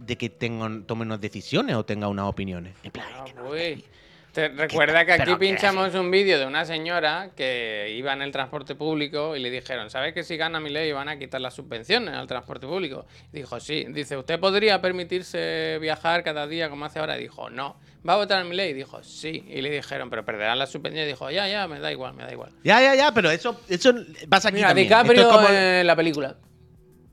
de 0.00 0.16
que 0.16 0.28
tengan, 0.30 0.84
tomen 0.84 1.06
unas 1.08 1.20
decisiones 1.20 1.76
o 1.76 1.84
tengan 1.84 2.10
unas 2.10 2.24
opiniones. 2.26 2.74
En 2.82 2.90
plan, 2.90 3.06
Ah, 3.14 3.24
es 3.26 3.32
que 3.32 3.38
no- 3.40 3.48
uy. 3.50 3.84
Te 4.32 4.46
recuerda 4.48 5.04
que 5.04 5.14
aquí 5.14 5.34
pinchamos 5.34 5.92
un 5.96 6.08
vídeo 6.08 6.38
de 6.38 6.46
una 6.46 6.64
señora 6.64 7.30
que 7.36 7.92
iba 7.96 8.12
en 8.12 8.22
el 8.22 8.30
transporte 8.30 8.76
público 8.76 9.34
y 9.34 9.40
le 9.40 9.50
dijeron, 9.50 9.90
¿sabes 9.90 10.14
que 10.14 10.22
si 10.22 10.36
gana 10.36 10.60
mi 10.60 10.70
ley 10.70 10.92
van 10.92 11.08
a 11.08 11.18
quitar 11.18 11.40
las 11.40 11.54
subvenciones 11.54 12.14
al 12.14 12.28
transporte 12.28 12.64
público? 12.64 13.06
Dijo, 13.32 13.58
sí. 13.58 13.86
Dice, 13.88 14.16
¿usted 14.16 14.38
podría 14.38 14.80
permitirse 14.80 15.78
viajar 15.80 16.22
cada 16.22 16.46
día 16.46 16.70
como 16.70 16.84
hace 16.84 17.00
ahora? 17.00 17.16
Dijo, 17.16 17.50
no. 17.50 17.76
¿Va 18.08 18.12
a 18.12 18.16
votar 18.18 18.40
a 18.40 18.44
mi 18.44 18.54
ley? 18.54 18.72
Dijo, 18.72 19.02
sí. 19.02 19.44
Y 19.48 19.62
le 19.62 19.70
dijeron, 19.70 20.08
pero 20.08 20.24
perderán 20.24 20.60
las 20.60 20.70
subvenciones. 20.70 21.08
Dijo, 21.08 21.28
ya, 21.32 21.48
ya, 21.48 21.66
me 21.66 21.80
da 21.80 21.90
igual, 21.90 22.14
me 22.14 22.22
da 22.22 22.30
igual. 22.32 22.52
Ya, 22.62 22.80
ya, 22.80 22.94
ya, 22.94 23.12
pero 23.12 23.32
eso, 23.32 23.60
eso 23.68 23.92
pasa 24.28 24.50
aquí 24.50 24.58
Mira, 24.58 24.68
también. 24.68 24.86
Esto 24.86 24.96
DiCaprio 25.02 25.22
es 25.22 25.26
como- 25.36 25.48
en 25.48 25.86
la 25.88 25.96
película. 25.96 26.36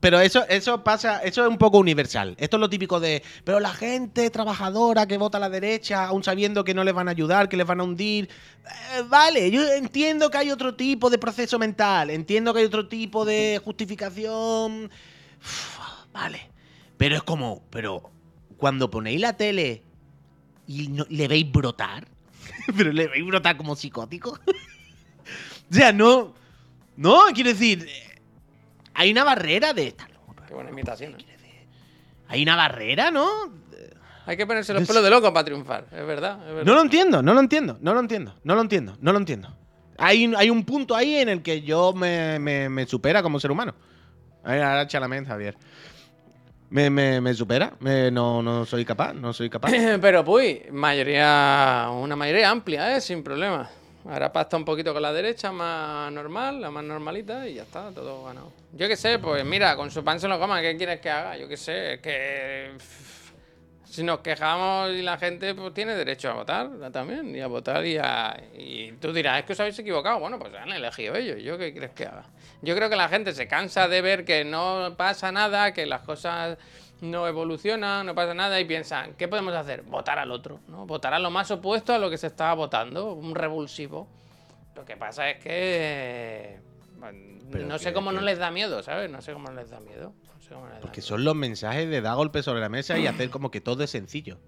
Pero 0.00 0.20
eso, 0.20 0.46
eso 0.48 0.84
pasa, 0.84 1.18
eso 1.24 1.42
es 1.42 1.48
un 1.48 1.58
poco 1.58 1.78
universal. 1.78 2.36
Esto 2.38 2.56
es 2.56 2.60
lo 2.60 2.70
típico 2.70 3.00
de, 3.00 3.22
pero 3.42 3.58
la 3.58 3.72
gente 3.74 4.30
trabajadora 4.30 5.06
que 5.08 5.18
vota 5.18 5.38
a 5.38 5.40
la 5.40 5.50
derecha, 5.50 6.04
aún 6.04 6.22
sabiendo 6.22 6.62
que 6.62 6.72
no 6.72 6.84
les 6.84 6.94
van 6.94 7.08
a 7.08 7.10
ayudar, 7.10 7.48
que 7.48 7.56
les 7.56 7.66
van 7.66 7.80
a 7.80 7.84
hundir. 7.84 8.28
Eh, 8.96 9.02
vale, 9.08 9.50
yo 9.50 9.60
entiendo 9.72 10.30
que 10.30 10.38
hay 10.38 10.50
otro 10.52 10.76
tipo 10.76 11.10
de 11.10 11.18
proceso 11.18 11.58
mental, 11.58 12.10
entiendo 12.10 12.54
que 12.54 12.60
hay 12.60 12.66
otro 12.66 12.86
tipo 12.86 13.24
de 13.24 13.60
justificación. 13.64 14.88
Vale. 16.12 16.48
Pero 16.96 17.16
es 17.16 17.22
como, 17.24 17.62
pero 17.70 18.10
cuando 18.56 18.90
ponéis 18.90 19.20
la 19.20 19.36
tele 19.36 19.82
y 20.68 20.88
no- 20.88 21.06
le 21.08 21.26
veis 21.26 21.50
brotar, 21.50 22.06
pero 22.76 22.92
le 22.92 23.08
veis 23.08 23.26
brotar 23.26 23.56
como 23.56 23.74
psicótico. 23.74 24.30
o 25.70 25.74
sea, 25.74 25.92
no. 25.92 26.34
No, 26.96 27.26
quiero 27.32 27.50
decir, 27.50 27.88
hay 28.98 29.10
una 29.12 29.24
barrera 29.24 29.72
de 29.72 29.86
esta. 29.88 30.08
Qué 30.46 30.54
buena 30.54 30.70
imitación. 30.70 31.14
¿eh? 31.18 31.66
Hay 32.28 32.42
una 32.42 32.56
barrera, 32.56 33.10
¿no? 33.10 33.26
Hay 34.26 34.36
que 34.36 34.46
ponerse 34.46 34.74
los 34.74 34.86
pelos 34.86 35.02
de 35.02 35.08
loco 35.10 35.32
para 35.32 35.44
triunfar. 35.44 35.86
Es 35.90 36.06
verdad, 36.06 36.38
es 36.46 36.54
verdad. 36.54 36.64
No 36.64 36.74
lo 36.74 36.82
entiendo, 36.82 37.22
no 37.22 37.32
lo 37.32 37.40
entiendo, 37.40 37.78
no 37.80 37.94
lo 37.94 38.00
entiendo, 38.00 38.34
no 38.44 38.54
lo 38.54 38.60
entiendo, 38.60 38.96
no 39.00 39.12
lo 39.12 39.18
entiendo. 39.18 39.56
Hay, 39.96 40.26
un- 40.26 40.36
hay 40.36 40.50
un 40.50 40.64
punto 40.64 40.94
ahí 40.94 41.16
en 41.16 41.28
el 41.30 41.42
que 41.42 41.62
yo 41.62 41.92
me, 41.94 42.38
me- 42.38 42.68
me 42.68 42.86
supera 42.86 43.22
como 43.22 43.40
ser 43.40 43.50
humano. 43.50 43.74
Ahora 44.44 44.82
echa 44.82 45.00
la 45.00 45.08
mente, 45.08 45.30
Javier. 45.30 45.56
Me, 46.70 46.90
me- 46.90 47.20
me 47.22 47.32
supera, 47.32 47.72
me- 47.80 48.10
no, 48.10 48.42
no 48.42 48.66
soy 48.66 48.84
capaz, 48.84 49.14
no 49.14 49.32
soy 49.32 49.48
capaz. 49.48 49.70
Pero, 50.00 50.24
pues, 50.24 50.70
mayoría, 50.70 51.88
una 51.92 52.14
mayoría 52.14 52.50
amplia, 52.50 52.96
¿eh? 52.96 53.00
Sin 53.00 53.22
problema. 53.22 53.70
Ahora 54.08 54.32
pacta 54.32 54.56
un 54.56 54.64
poquito 54.64 54.94
con 54.94 55.02
la 55.02 55.12
derecha, 55.12 55.52
más 55.52 56.10
normal, 56.10 56.62
la 56.62 56.70
más 56.70 56.82
normalita, 56.82 57.46
y 57.46 57.54
ya 57.54 57.64
está, 57.64 57.90
todo 57.90 58.24
ganado. 58.24 58.52
Yo 58.72 58.88
qué 58.88 58.96
sé, 58.96 59.18
pues 59.18 59.44
mira, 59.44 59.76
con 59.76 59.90
su 59.90 60.02
pan 60.02 60.18
se 60.18 60.26
lo 60.26 60.38
coma, 60.40 60.62
¿qué 60.62 60.74
quieres 60.78 60.98
que 61.00 61.10
haga? 61.10 61.36
Yo 61.36 61.46
qué 61.46 61.56
sé, 61.58 61.94
es 61.94 62.00
que. 62.00 62.72
Si 63.84 64.02
nos 64.02 64.20
quejamos 64.20 64.90
y 64.90 65.02
la 65.02 65.16
gente 65.16 65.54
pues 65.54 65.72
tiene 65.72 65.94
derecho 65.94 66.30
a 66.30 66.34
votar 66.34 66.68
también, 66.90 67.34
y 67.34 67.40
a 67.40 67.48
votar 67.48 67.84
y 67.84 67.98
a. 67.98 68.38
Y 68.56 68.92
tú 68.92 69.12
dirás, 69.12 69.40
es 69.40 69.44
que 69.44 69.52
os 69.52 69.60
habéis 69.60 69.78
equivocado. 69.78 70.20
Bueno, 70.20 70.38
pues 70.38 70.54
han 70.54 70.72
elegido 70.72 71.14
ellos, 71.14 71.42
¿yo 71.42 71.58
qué 71.58 71.72
quieres 71.72 71.90
que 71.90 72.06
haga? 72.06 72.24
Yo 72.62 72.74
creo 72.74 72.88
que 72.88 72.96
la 72.96 73.08
gente 73.08 73.34
se 73.34 73.46
cansa 73.46 73.88
de 73.88 74.00
ver 74.00 74.24
que 74.24 74.44
no 74.44 74.94
pasa 74.96 75.32
nada, 75.32 75.72
que 75.74 75.84
las 75.84 76.00
cosas 76.02 76.56
no 77.00 77.26
evolucionan, 77.28 78.06
no 78.06 78.14
pasa 78.14 78.34
nada 78.34 78.58
y 78.60 78.64
piensan, 78.64 79.14
¿qué 79.14 79.28
podemos 79.28 79.54
hacer? 79.54 79.82
Votar 79.82 80.18
al 80.18 80.30
otro, 80.32 80.60
¿no? 80.68 80.86
Votar 80.86 81.14
a 81.14 81.18
lo 81.18 81.30
más 81.30 81.50
opuesto 81.50 81.92
a 81.92 81.98
lo 81.98 82.10
que 82.10 82.18
se 82.18 82.26
estaba 82.26 82.54
votando, 82.54 83.12
un 83.12 83.34
revulsivo. 83.34 84.08
Lo 84.74 84.84
que 84.84 84.96
pasa 84.96 85.28
es 85.30 85.38
que 85.42 86.58
bueno, 86.98 87.18
Pero 87.52 87.66
no 87.66 87.78
sé 87.78 87.86
que- 87.86 87.92
cómo 87.94 88.12
no 88.12 88.20
les 88.20 88.38
da 88.38 88.50
miedo, 88.50 88.82
¿sabes? 88.82 89.10
No 89.10 89.20
sé 89.22 89.32
cómo 89.32 89.48
no 89.48 89.54
les 89.60 89.70
da 89.70 89.80
miedo. 89.80 90.12
No 90.34 90.40
sé 90.40 90.54
cómo 90.54 90.66
les 90.66 90.74
da 90.74 90.80
Porque 90.80 91.00
miedo. 91.00 91.08
son 91.08 91.24
los 91.24 91.34
mensajes 91.36 91.88
de 91.88 92.00
dar 92.00 92.16
golpes 92.16 92.44
sobre 92.44 92.60
la 92.60 92.68
mesa 92.68 92.98
y 92.98 93.06
hacer 93.06 93.30
como 93.30 93.50
que 93.50 93.60
todo 93.60 93.84
es 93.84 93.90
sencillo. 93.90 94.38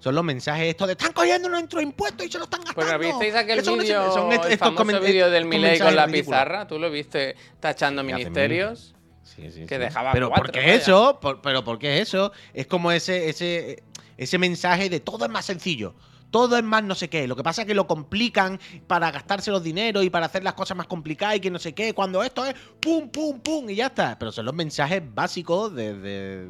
Son 0.00 0.14
los 0.14 0.22
mensajes 0.22 0.68
estos 0.68 0.86
de 0.86 0.92
están 0.92 1.12
cogiendo 1.12 1.48
nuestros 1.48 1.82
impuestos 1.82 2.24
y 2.24 2.30
se 2.30 2.38
lo 2.38 2.44
están 2.44 2.60
gastando. 2.62 2.96
Pues 2.98 2.98
¿visteis 3.10 3.34
aquel 3.34 3.60
vídeo, 3.62 4.30
el 4.46 4.56
famoso 4.58 5.00
vídeo 5.00 5.28
del 5.28 5.44
Milei 5.44 5.78
con 5.80 5.96
la 5.96 6.06
pizarra? 6.06 6.66
¿Tú 6.68 6.78
lo 6.78 6.88
viste 6.90 7.34
tachando 7.60 8.02
ministerios? 8.04 8.94
Sí, 9.40 9.50
sí, 9.52 9.66
que 9.66 9.78
dejaba 9.78 10.12
Pero 10.12 10.28
cuatro, 10.28 10.44
¿por 10.46 10.52
qué 10.52 10.60
vaya. 10.60 10.74
eso? 10.74 11.18
Por- 11.20 11.40
pero 11.40 11.62
¿por 11.64 11.78
qué 11.78 12.00
eso? 12.00 12.32
Es 12.52 12.66
como 12.66 12.90
ese, 12.92 13.28
ese, 13.28 13.82
ese 14.16 14.38
mensaje 14.38 14.88
de 14.90 15.00
todo 15.00 15.24
es 15.24 15.30
más 15.30 15.44
sencillo. 15.44 15.94
Todo 16.30 16.58
es 16.58 16.62
más 16.64 16.82
no 16.84 16.94
sé 16.94 17.08
qué. 17.08 17.26
Lo 17.26 17.36
que 17.36 17.42
pasa 17.42 17.62
es 17.62 17.66
que 17.68 17.74
lo 17.74 17.86
complican 17.86 18.60
para 18.86 19.10
gastarse 19.10 19.50
los 19.50 19.62
dineros 19.62 20.04
y 20.04 20.10
para 20.10 20.26
hacer 20.26 20.44
las 20.44 20.52
cosas 20.54 20.76
más 20.76 20.86
complicadas 20.86 21.36
y 21.36 21.40
que 21.40 21.50
no 21.50 21.58
sé 21.58 21.72
qué. 21.72 21.94
Cuando 21.94 22.22
esto 22.22 22.44
es 22.44 22.54
pum, 22.80 23.08
pum, 23.08 23.40
pum 23.40 23.70
y 23.70 23.76
ya 23.76 23.86
está. 23.86 24.18
Pero 24.18 24.30
son 24.32 24.44
los 24.44 24.54
mensajes 24.54 25.02
básicos 25.14 25.74
de, 25.74 25.94
de- 25.98 26.48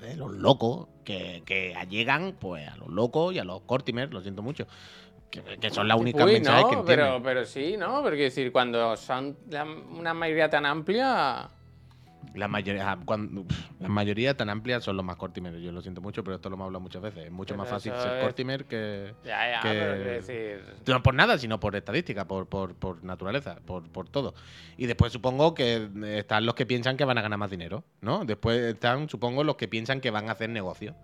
de 0.00 0.16
los 0.16 0.32
locos 0.32 0.88
que, 1.04 1.42
que 1.46 1.74
allegan 1.74 2.36
pues, 2.38 2.68
a 2.68 2.76
los 2.76 2.88
locos 2.88 3.34
y 3.34 3.38
a 3.38 3.44
los 3.44 3.62
cortimers, 3.62 4.12
lo 4.12 4.20
siento 4.20 4.42
mucho. 4.42 4.66
Que, 5.30 5.40
que 5.58 5.70
son 5.70 5.88
las 5.88 5.98
únicas 5.98 6.26
mensajes 6.26 6.62
no, 6.62 6.68
que 6.68 6.74
entienden. 6.76 7.06
pero, 7.06 7.22
pero 7.22 7.46
sí, 7.46 7.76
¿no? 7.78 8.02
Porque 8.02 8.24
decir, 8.24 8.52
cuando 8.52 8.94
son 8.98 9.38
la- 9.48 9.64
una 9.64 10.12
mayoría 10.12 10.50
tan 10.50 10.66
amplia, 10.66 11.48
La 12.34 12.48
mayoría, 12.48 12.98
cuando, 13.04 13.44
pf, 13.44 13.68
la 13.80 13.88
mayoría 13.88 14.36
tan 14.36 14.48
amplia 14.48 14.80
son 14.80 14.96
los 14.96 15.04
más 15.04 15.16
cortimeros. 15.16 15.60
Yo 15.62 15.70
lo 15.72 15.82
siento 15.82 16.00
mucho, 16.00 16.24
pero 16.24 16.36
esto 16.36 16.48
lo 16.50 16.56
hemos 16.56 16.66
hablado 16.66 16.80
muchas 16.80 17.02
veces. 17.02 17.26
Es 17.26 17.30
mucho 17.32 17.54
Pero 17.54 17.58
más 17.62 17.68
fácil 17.70 17.92
ser 18.00 18.16
es- 18.18 18.22
cortimer 18.24 18.64
que. 18.64 19.14
ya, 19.24 19.50
ya, 19.52 19.60
que- 19.60 19.68
pero 19.68 19.94
quiero 19.94 20.10
decir... 20.10 20.64
No 20.86 21.02
por 21.02 21.14
nada, 21.14 21.38
sino 21.38 21.60
por 21.60 21.76
estadística, 21.76 22.26
por, 22.26 22.46
por, 22.48 22.74
por 22.74 23.04
naturaleza, 23.04 23.56
por, 23.64 23.88
por 23.90 24.08
todo. 24.08 24.34
Y 24.76 24.86
después 24.86 25.12
supongo 25.12 25.54
que 25.54 25.88
están 26.16 26.46
los 26.46 26.54
que 26.54 26.66
piensan 26.66 26.96
que 26.96 27.04
van 27.04 27.18
a 27.18 27.22
ganar 27.22 27.38
más 27.38 27.50
dinero, 27.50 27.84
¿no? 28.00 28.24
Después 28.24 28.58
están, 28.60 29.08
supongo, 29.08 29.44
los 29.44 29.56
que 29.56 29.68
piensan 29.68 30.00
que 30.00 30.10
van 30.10 30.28
a 30.28 30.32
hacer 30.32 30.50
negocio. 30.50 30.94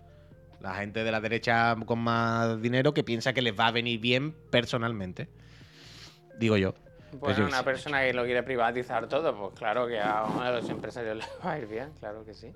La 0.59 0.75
gente 0.75 1.03
de 1.03 1.11
la 1.11 1.21
derecha 1.21 1.75
con 1.85 1.99
más 1.99 2.61
dinero 2.61 2.93
que 2.93 3.03
piensa 3.03 3.33
que 3.33 3.41
les 3.41 3.59
va 3.59 3.67
a 3.67 3.71
venir 3.71 3.99
bien 3.99 4.35
personalmente. 4.51 5.27
Digo 6.39 6.57
yo. 6.57 6.73
Pues 7.19 7.35
Bueno, 7.37 7.47
una 7.47 7.63
persona 7.63 8.01
que 8.01 8.13
lo 8.13 8.23
quiere 8.23 8.41
privatizar 8.43 9.07
todo, 9.07 9.35
pues 9.37 9.53
claro 9.59 9.85
que 9.87 9.99
a, 9.99 10.21
a 10.23 10.51
los 10.51 10.69
empresarios 10.69 11.17
les 11.17 11.27
va 11.45 11.51
a 11.53 11.59
ir 11.59 11.67
bien, 11.67 11.91
claro 11.99 12.23
que 12.25 12.33
sí. 12.33 12.53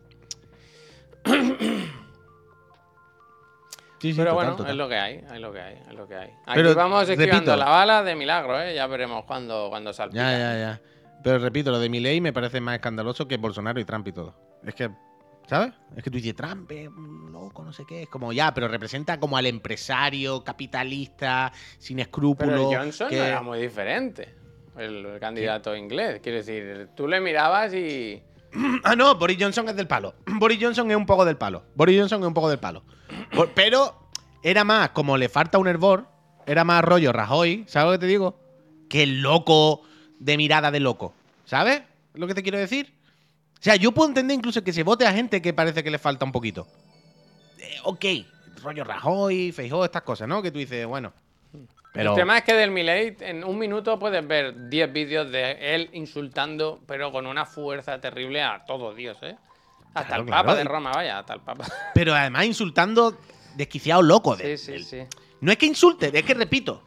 Sí, 3.99 4.11
sí, 4.13 4.17
Pero 4.19 4.31
total, 4.31 4.33
bueno, 4.35 4.55
total. 4.57 4.71
es 4.71 4.77
lo 4.77 4.89
que 4.89 4.95
hay, 4.95 5.15
es 5.15 5.39
lo 5.39 5.51
que 5.51 5.61
hay, 5.61 5.75
es 5.87 5.93
lo 5.93 6.07
que 6.07 6.15
hay. 6.15 6.27
Aquí 6.45 6.55
Pero, 6.55 6.75
vamos 6.75 7.09
esquivando 7.09 7.51
repito- 7.53 7.57
la 7.57 7.65
bala 7.65 8.03
de 8.03 8.15
milagro, 8.15 8.61
¿eh? 8.61 8.75
Ya 8.75 8.85
veremos 8.87 9.23
cuando, 9.25 9.69
cuando 9.69 9.93
salpica. 9.93 10.31
Ya, 10.31 10.37
ya, 10.37 10.57
ya. 10.59 10.81
Pero 11.23 11.39
repito, 11.39 11.71
lo 11.71 11.79
de 11.79 11.89
Milei 11.89 12.21
me 12.21 12.31
parece 12.31 12.61
más 12.61 12.75
escandaloso 12.75 13.27
que 13.27 13.37
Bolsonaro 13.37 13.79
y 13.79 13.85
Trump 13.85 14.07
y 14.07 14.11
todo. 14.11 14.35
Es 14.63 14.75
que, 14.75 14.91
¿sabes? 15.47 15.73
Es 15.95 16.03
que 16.03 16.11
tú 16.11 16.17
dices, 16.17 16.35
Trump 16.35 16.69
es 16.71 16.87
un 16.87 17.31
loco, 17.31 17.63
no 17.63 17.73
sé 17.73 17.83
qué. 17.87 18.03
Es 18.03 18.09
como, 18.09 18.31
ya, 18.31 18.53
pero 18.53 18.67
representa 18.67 19.19
como 19.19 19.37
al 19.37 19.47
empresario 19.47 20.43
capitalista, 20.43 21.51
sin 21.79 21.97
escrúpulos. 21.99 22.53
Pero 22.53 22.79
Johnson 22.79 23.09
que- 23.09 23.17
no 23.17 23.23
era 23.23 23.41
muy 23.41 23.59
diferente, 23.59 24.35
el, 24.78 25.17
candidato 25.19 25.76
inglés. 25.76 26.19
Quiero 26.21 26.38
decir, 26.38 26.89
tú 26.95 27.07
le 27.07 27.19
mirabas 27.21 27.73
y... 27.73 28.21
Ah, 28.84 28.95
no, 28.95 29.15
Boris 29.15 29.38
Johnson 29.39 29.67
es 29.69 29.76
del 29.76 29.88
palo. 29.88 30.15
Boris 30.26 30.59
Johnson 30.61 30.89
es 30.91 30.97
un 30.97 31.05
poco 31.05 31.26
del 31.26 31.38
palo. 31.38 31.63
Boris 31.76 31.99
Johnson 31.99 32.21
es 32.21 32.28
un 32.28 32.34
poco 32.34 32.49
del 32.49 32.59
palo. 32.59 32.84
Pero 33.55 34.09
era 34.43 34.63
más, 34.63 34.89
como 34.89 35.17
le 35.17 35.30
falta 35.30 35.57
un 35.57 35.67
hervor, 35.67 36.07
era 36.45 36.63
más 36.63 36.84
rollo 36.84 37.11
Rajoy, 37.11 37.65
¿sabes 37.67 37.88
lo 37.88 37.91
que 37.93 37.99
te 37.99 38.07
digo? 38.07 38.45
que 38.89 39.03
el 39.03 39.21
loco 39.21 39.82
de 40.19 40.38
mirada 40.38 40.71
de 40.71 40.80
loco. 40.80 41.13
¿Sabes 41.45 41.84
lo 42.13 42.28
que 42.28 42.34
te 42.34 42.43
quiero 42.43 42.57
decir? 42.57 42.93
O 43.59 43.63
sea, 43.65 43.76
yo 43.76 43.91
puedo 43.91 44.09
entender 44.09 44.36
incluso 44.36 44.63
que 44.63 44.73
se 44.73 44.84
vote 44.84 45.05
a 45.05 45.13
gente 45.13 45.41
que 45.41 45.53
parece 45.53 45.84
que 45.84 45.91
le 45.91 45.99
falta 45.99 46.26
un 46.26 46.32
poquito. 46.32 46.67
Eh, 47.59 47.78
ok, 47.84 48.05
rollo 48.61 48.84
Rajoy, 48.84 49.51
Feijóo, 49.51 49.86
estas 49.86 50.03
cosas, 50.03 50.28
¿no? 50.28 50.41
Que 50.41 50.51
tú 50.51 50.59
dices, 50.59 50.86
bueno. 50.86 51.13
Pero 51.95 52.11
El 52.11 52.15
tema 52.17 52.37
es 52.37 52.43
que 52.43 52.53
del 52.53 52.71
Milei 52.71 53.15
en 53.21 53.43
un 53.43 53.57
minuto 53.57 53.97
puedes 53.97 54.25
ver 54.27 54.69
10 54.69 54.93
vídeos 54.93 55.31
de 55.31 55.75
él 55.75 55.89
insultando, 55.93 56.81
pero 56.85 57.11
con 57.11 57.25
una 57.25 57.45
fuerza 57.45 57.99
terrible 57.99 58.41
a 58.43 58.65
todo 58.65 58.93
Dios, 58.93 59.17
¿eh? 59.23 59.35
Hasta 59.93 60.07
Claro, 60.07 60.23
el 60.23 60.29
Papa 60.29 60.43
claro. 60.43 60.57
de 60.57 60.63
Roma, 60.65 60.91
vaya, 60.93 61.19
hasta 61.19 61.33
el 61.35 61.39
Papa. 61.41 61.65
Pero 61.93 62.13
además 62.13 62.45
insultando 62.45 63.17
desquiciado 63.55 64.01
loco. 64.01 64.35
de- 64.35 64.57
Sí, 64.57 64.73
sí, 64.77 64.83
sí. 64.83 64.99
No 65.39 65.51
es 65.51 65.57
que 65.57 65.65
insulte, 65.65 66.11
es 66.17 66.23
que 66.25 66.33
repito. 66.33 66.83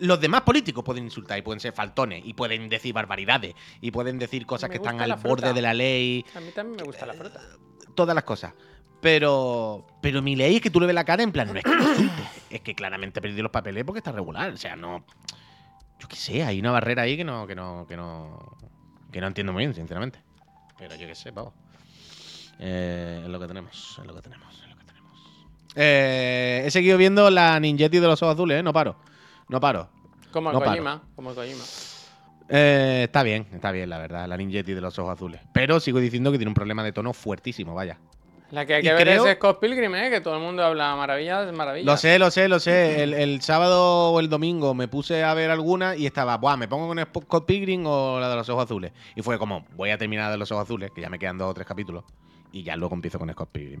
Los 0.00 0.20
demás 0.20 0.42
políticos 0.42 0.84
pueden 0.84 1.04
insultar 1.04 1.38
y 1.38 1.42
pueden 1.42 1.58
ser 1.60 1.72
faltones 1.72 2.22
y 2.24 2.32
pueden 2.34 2.68
decir 2.68 2.92
barbaridades 2.94 3.54
y 3.80 3.90
pueden 3.90 4.16
decir 4.18 4.46
cosas 4.46 4.68
Me 4.70 4.74
que 4.74 4.76
están 4.78 5.00
al 5.00 5.14
borde 5.16 5.52
de 5.52 5.60
la 5.62 5.74
ley, 5.74 6.24
A 6.36 6.40
mí 6.40 6.50
también 6.52 6.76
me 6.76 6.82
gusta 6.84 7.04
la 7.06 7.14
fruta. 7.14 7.40
todas 7.96 8.14
las 8.14 8.22
cosas. 8.24 8.54
Pero 9.00 9.86
pero 10.02 10.22
mi 10.22 10.34
ley 10.34 10.56
es 10.56 10.62
que 10.62 10.70
tú 10.70 10.80
le 10.80 10.86
ves 10.86 10.94
la 10.94 11.04
cara 11.04 11.22
en 11.22 11.32
plan, 11.32 11.48
no 11.48 11.58
es 11.58 11.64
que 11.64 12.56
es 12.56 12.60
que 12.62 12.74
claramente 12.74 13.20
perdió 13.20 13.42
los 13.42 13.52
papeles 13.52 13.84
porque 13.84 13.98
está 13.98 14.10
regular, 14.10 14.50
o 14.52 14.56
sea, 14.56 14.74
no 14.74 15.04
yo 15.98 16.08
qué 16.08 16.16
sé, 16.16 16.44
hay 16.44 16.60
una 16.60 16.70
barrera 16.70 17.02
ahí 17.02 17.16
que 17.16 17.24
no 17.24 17.46
que 17.46 17.54
no 17.54 17.86
que 17.88 17.96
no 17.96 18.56
que 19.10 19.20
no 19.20 19.26
entiendo 19.26 19.52
muy 19.52 19.64
bien, 19.64 19.74
sinceramente. 19.74 20.20
Pero 20.78 20.94
yo 20.94 21.06
qué 21.06 21.14
sé, 21.14 21.32
pavo. 21.32 21.52
Eh, 22.58 23.22
es 23.24 23.28
lo 23.28 23.40
que 23.40 23.46
tenemos, 23.46 23.98
es 23.98 24.06
lo 24.06 24.14
que 24.14 24.22
tenemos, 24.22 24.54
es 24.62 24.68
lo 24.68 24.76
que 24.76 24.84
tenemos. 24.84 25.12
Eh, 25.74 26.62
he 26.66 26.70
seguido 26.70 26.98
viendo 26.98 27.30
la 27.30 27.58
Ninjetti 27.58 27.98
de 27.98 28.06
los 28.06 28.22
ojos 28.22 28.34
azules, 28.34 28.60
¿eh? 28.60 28.62
No 28.62 28.72
paro. 28.72 28.96
No 29.48 29.60
paro. 29.60 29.88
Como 30.30 30.50
el 30.50 30.54
No 30.54 30.60
paro. 30.60 30.70
Kojima, 30.72 31.02
como 31.16 31.30
el 31.30 31.36
Kojima. 31.36 31.64
Eh, 32.50 33.02
está 33.04 33.22
bien, 33.22 33.46
está 33.52 33.72
bien, 33.72 33.90
la 33.90 33.98
verdad, 33.98 34.28
la 34.28 34.36
Ninjetti 34.36 34.72
de 34.72 34.80
los 34.80 34.98
ojos 34.98 35.14
azules. 35.14 35.40
Pero 35.52 35.80
sigo 35.80 35.98
diciendo 35.98 36.30
que 36.30 36.38
tiene 36.38 36.50
un 36.50 36.54
problema 36.54 36.82
de 36.82 36.92
tono 36.92 37.12
fuertísimo, 37.12 37.74
vaya. 37.74 37.98
La 38.50 38.64
que 38.64 38.74
hay 38.74 38.80
Y 38.80 38.84
que 38.84 38.92
ver 38.94 39.02
creo- 39.02 39.26
es 39.26 39.36
Scott 39.36 39.60
Pilgrim, 39.60 39.94
¿eh? 39.94 40.08
Que 40.10 40.20
todo 40.22 40.34
el 40.34 40.40
mundo 40.40 40.64
habla 40.64 40.96
maravillas, 40.96 41.52
maravillas. 41.52 41.84
Lo 41.86 41.96
sé, 41.98 42.18
lo 42.18 42.30
sé, 42.30 42.48
lo 42.48 42.58
sé. 42.58 43.02
El, 43.02 43.12
el 43.12 43.42
sábado 43.42 44.10
o 44.12 44.20
el 44.20 44.30
domingo 44.30 44.72
me 44.74 44.88
puse 44.88 45.22
a 45.22 45.34
ver 45.34 45.50
alguna 45.50 45.96
y 45.96 46.06
estaba, 46.06 46.38
Buah, 46.38 46.56
¿me 46.56 46.66
pongo 46.66 46.88
con 46.88 46.98
Scott 46.98 47.44
Pilgrim 47.46 47.84
o 47.86 48.18
la 48.18 48.30
de 48.30 48.36
los 48.36 48.48
ojos 48.48 48.64
azules? 48.64 48.92
Y 49.14 49.20
fue 49.22 49.38
como, 49.38 49.66
voy 49.76 49.90
a 49.90 49.98
terminar 49.98 50.30
de 50.30 50.38
los 50.38 50.50
ojos 50.50 50.64
azules, 50.64 50.90
que 50.94 51.02
ya 51.02 51.10
me 51.10 51.18
quedan 51.18 51.36
dos 51.36 51.50
o 51.50 51.54
tres 51.54 51.66
capítulos, 51.66 52.04
y 52.50 52.62
ya 52.62 52.74
luego 52.76 52.94
empiezo 52.94 53.18
con 53.18 53.30
Scott 53.30 53.50
Pilgrim. 53.52 53.80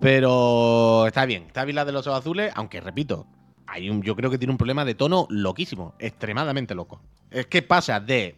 Pero 0.00 1.06
está 1.06 1.24
bien, 1.26 1.44
está 1.46 1.64
bien 1.64 1.76
la 1.76 1.84
de 1.84 1.92
los 1.92 2.06
ojos 2.06 2.20
azules, 2.20 2.52
aunque 2.54 2.80
repito, 2.80 3.26
hay 3.66 3.90
un, 3.90 4.02
yo 4.02 4.14
creo 4.16 4.30
que 4.30 4.38
tiene 4.38 4.52
un 4.52 4.58
problema 4.58 4.84
de 4.84 4.94
tono 4.94 5.26
loquísimo, 5.30 5.94
extremadamente 5.98 6.74
loco. 6.74 7.00
Es 7.30 7.46
que 7.46 7.62
pasa 7.62 8.00
de 8.00 8.36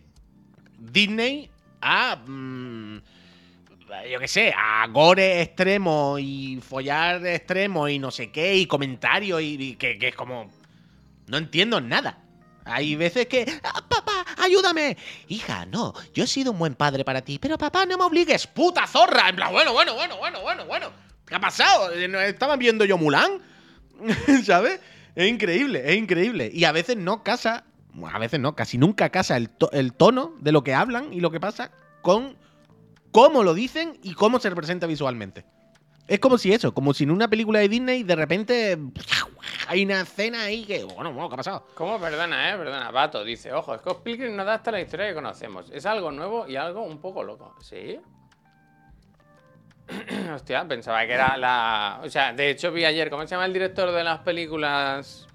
Disney 0.78 1.51
a. 1.80 2.16
mm, 2.26 2.99
yo 4.11 4.18
qué 4.18 4.28
sé, 4.28 4.55
a 4.57 4.86
gore 4.88 5.43
extremo 5.43 6.18
y 6.18 6.61
follar 6.61 7.26
extremo 7.26 7.88
y 7.88 7.99
no 7.99 8.11
sé 8.11 8.30
qué, 8.30 8.57
y 8.57 8.66
comentarios, 8.66 9.41
y, 9.43 9.76
que, 9.76 9.99
que 9.99 10.09
es 10.09 10.14
como. 10.14 10.51
No 11.26 11.36
entiendo 11.36 11.80
nada. 11.80 12.18
Hay 12.64 12.95
veces 12.97 13.26
que. 13.26 13.47
"Ah, 13.62 13.82
papá, 13.88 14.24
ayúdame. 14.38 14.97
Hija, 15.28 15.66
no, 15.66 15.95
yo 16.14 16.24
he 16.24 16.26
sido 16.26 16.53
un 16.53 16.59
buen 16.59 16.74
padre 16.74 17.05
para 17.05 17.22
ti, 17.22 17.38
pero 17.38 17.59
papá, 17.59 17.86
no 17.86 17.97
me 17.99 18.05
obligues, 18.05 18.47
puta 18.47 18.86
zorra. 18.86 19.28
En 19.28 19.36
plan, 19.36 19.53
bueno, 19.53 19.72
bueno, 19.72 19.95
bueno, 19.95 20.16
bueno, 20.18 20.41
bueno, 20.43 20.66
bueno. 20.66 20.93
¿Qué 21.26 21.34
ha 21.36 21.41
pasado? 21.41 21.91
¿No 22.09 22.20
¿Estaba 22.20 22.57
viendo 22.57 22.84
yo 22.84 22.99
Mulan? 22.99 23.41
¿Sabes? 24.45 24.80
Es 25.14 25.28
increíble, 25.28 25.82
es 25.84 25.97
increíble. 25.97 26.51
Y 26.53 26.64
a 26.64 26.72
veces 26.72 26.97
no 26.97 27.22
casa, 27.22 27.64
a 28.12 28.18
veces 28.18 28.41
no, 28.41 28.57
casi 28.57 28.78
nunca 28.78 29.11
casa 29.11 29.36
el, 29.36 29.51
el 29.72 29.93
tono 29.93 30.34
de 30.41 30.53
lo 30.53 30.64
que 30.64 30.74
hablan 30.74 31.12
y 31.12 31.20
lo 31.20 31.30
que 31.30 31.38
pasa 31.41 31.70
con 32.03 32.36
cómo 33.12 33.42
lo 33.42 33.54
dicen 33.54 33.98
y 34.02 34.14
cómo 34.14 34.38
se 34.38 34.50
representa 34.50 34.86
visualmente. 34.86 35.44
Es 36.11 36.18
como 36.18 36.38
si 36.38 36.52
eso, 36.52 36.74
como 36.74 36.92
si 36.92 37.04
en 37.04 37.12
una 37.12 37.28
película 37.28 37.61
de 37.61 37.68
Disney 37.68 38.02
de 38.02 38.16
repente 38.16 38.76
hay 39.68 39.84
una 39.84 40.00
escena 40.00 40.42
ahí 40.42 40.64
que, 40.64 40.82
bueno, 40.82 41.14
¿qué 41.28 41.34
ha 41.34 41.36
pasado? 41.36 41.66
¿Cómo? 41.74 42.00
Perdona, 42.00 42.52
eh, 42.52 42.56
perdona. 42.56 42.90
Vato 42.90 43.22
dice, 43.22 43.52
ojo, 43.52 43.78
Scott 43.78 44.02
Pilgrim 44.02 44.34
no 44.34 44.42
adapta 44.42 44.72
la 44.72 44.80
historia 44.80 45.06
que 45.06 45.14
conocemos. 45.14 45.70
Es 45.72 45.86
algo 45.86 46.11
nuevo 46.11 46.48
y 46.48 46.56
algo 46.56 46.82
un 46.82 47.00
poco 47.00 47.22
loco. 47.22 47.54
¿Sí? 47.61 48.00
Hostia, 50.34 50.66
pensaba 50.66 51.06
que 51.06 51.12
era 51.12 51.36
la... 51.36 52.00
O 52.02 52.08
sea, 52.08 52.32
de 52.32 52.50
hecho 52.50 52.72
vi 52.72 52.84
ayer, 52.84 53.08
¿cómo 53.08 53.22
se 53.22 53.28
llama 53.28 53.46
el 53.46 53.52
director 53.52 53.92
de 53.92 54.02
las 54.02 54.18
películas? 54.20 55.28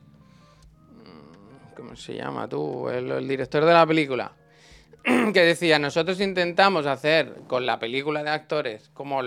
Mm, 0.91 1.73
¿Cómo 1.73 1.95
se 1.95 2.15
llama 2.15 2.49
tú? 2.49 2.89
El 2.89 3.25
director 3.27 3.63
de 3.63 3.73
la 3.73 3.85
película. 3.85 4.33
que 5.33 5.41
decía, 5.41 5.77
nosotros 5.77 6.19
intentamos 6.19 6.85
hacer 6.87 7.41
con 7.47 7.65
la 7.65 7.77
película 7.77 8.23
de 8.23 8.31
actores 8.31 8.89
como 8.93 9.21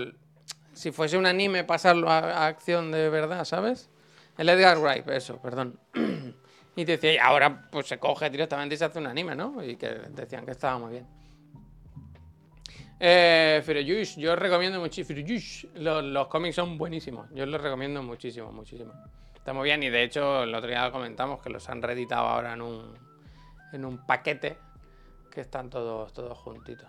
si 0.73 0.91
fuese 0.91 1.17
un 1.17 1.25
anime 1.25 1.63
pasarlo 1.63 2.09
a, 2.09 2.47
acción 2.47 2.91
de 2.91 3.09
verdad, 3.09 3.45
¿sabes? 3.45 3.89
El 4.37 4.49
Edgar 4.49 4.77
Wright, 4.79 5.07
eso, 5.09 5.41
perdón. 5.41 5.79
Y 6.75 6.85
decía, 6.85 7.13
y 7.13 7.17
ahora 7.17 7.67
pues 7.69 7.87
se 7.87 7.97
coge 7.97 8.29
directamente 8.29 8.75
y 8.75 8.77
se 8.77 8.85
hace 8.85 8.99
un 8.99 9.07
anime, 9.07 9.35
¿no? 9.35 9.61
Y 9.61 9.75
que 9.75 9.89
decían 10.11 10.45
que 10.45 10.51
estaba 10.51 10.79
muy 10.79 10.91
bien. 10.91 11.07
Eh, 13.01 13.61
yo 14.15 14.31
os 14.31 14.39
recomiendo 14.39 14.79
muchísimo. 14.79 15.19
Los, 15.73 16.05
los 16.05 16.27
cómics 16.27 16.55
son 16.55 16.77
buenísimos. 16.77 17.27
Yo 17.33 17.45
los 17.45 17.59
recomiendo 17.59 18.01
muchísimo, 18.01 18.53
muchísimo. 18.53 18.93
Está 19.35 19.51
muy 19.51 19.65
bien 19.65 19.83
y 19.83 19.89
de 19.89 20.03
hecho 20.03 20.43
el 20.43 20.55
otro 20.55 20.69
día 20.69 20.89
comentamos 20.89 21.41
que 21.41 21.49
los 21.49 21.67
han 21.67 21.81
reeditado 21.81 22.27
ahora 22.27 22.53
en 22.53 22.61
un, 22.61 22.93
en 23.73 23.83
un 23.83 24.05
paquete 24.05 24.55
que 25.39 25.43
están 25.43 25.69
todos, 25.69 26.11
todos 26.11 26.37
juntitos. 26.37 26.85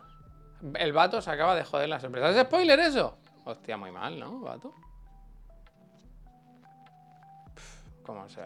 El 0.75 0.93
vato 0.93 1.23
se 1.23 1.31
acaba 1.31 1.55
de 1.55 1.63
joder 1.63 1.89
las 1.89 2.03
sorpresas. 2.03 2.35
¿Es 2.35 2.43
spoiler 2.43 2.81
eso? 2.81 3.17
Hostia, 3.45 3.77
muy 3.77 3.93
mal, 3.93 4.19
¿no, 4.19 4.41
vato? 4.41 4.75
¿Cómo 8.03 8.29
se...? 8.29 8.43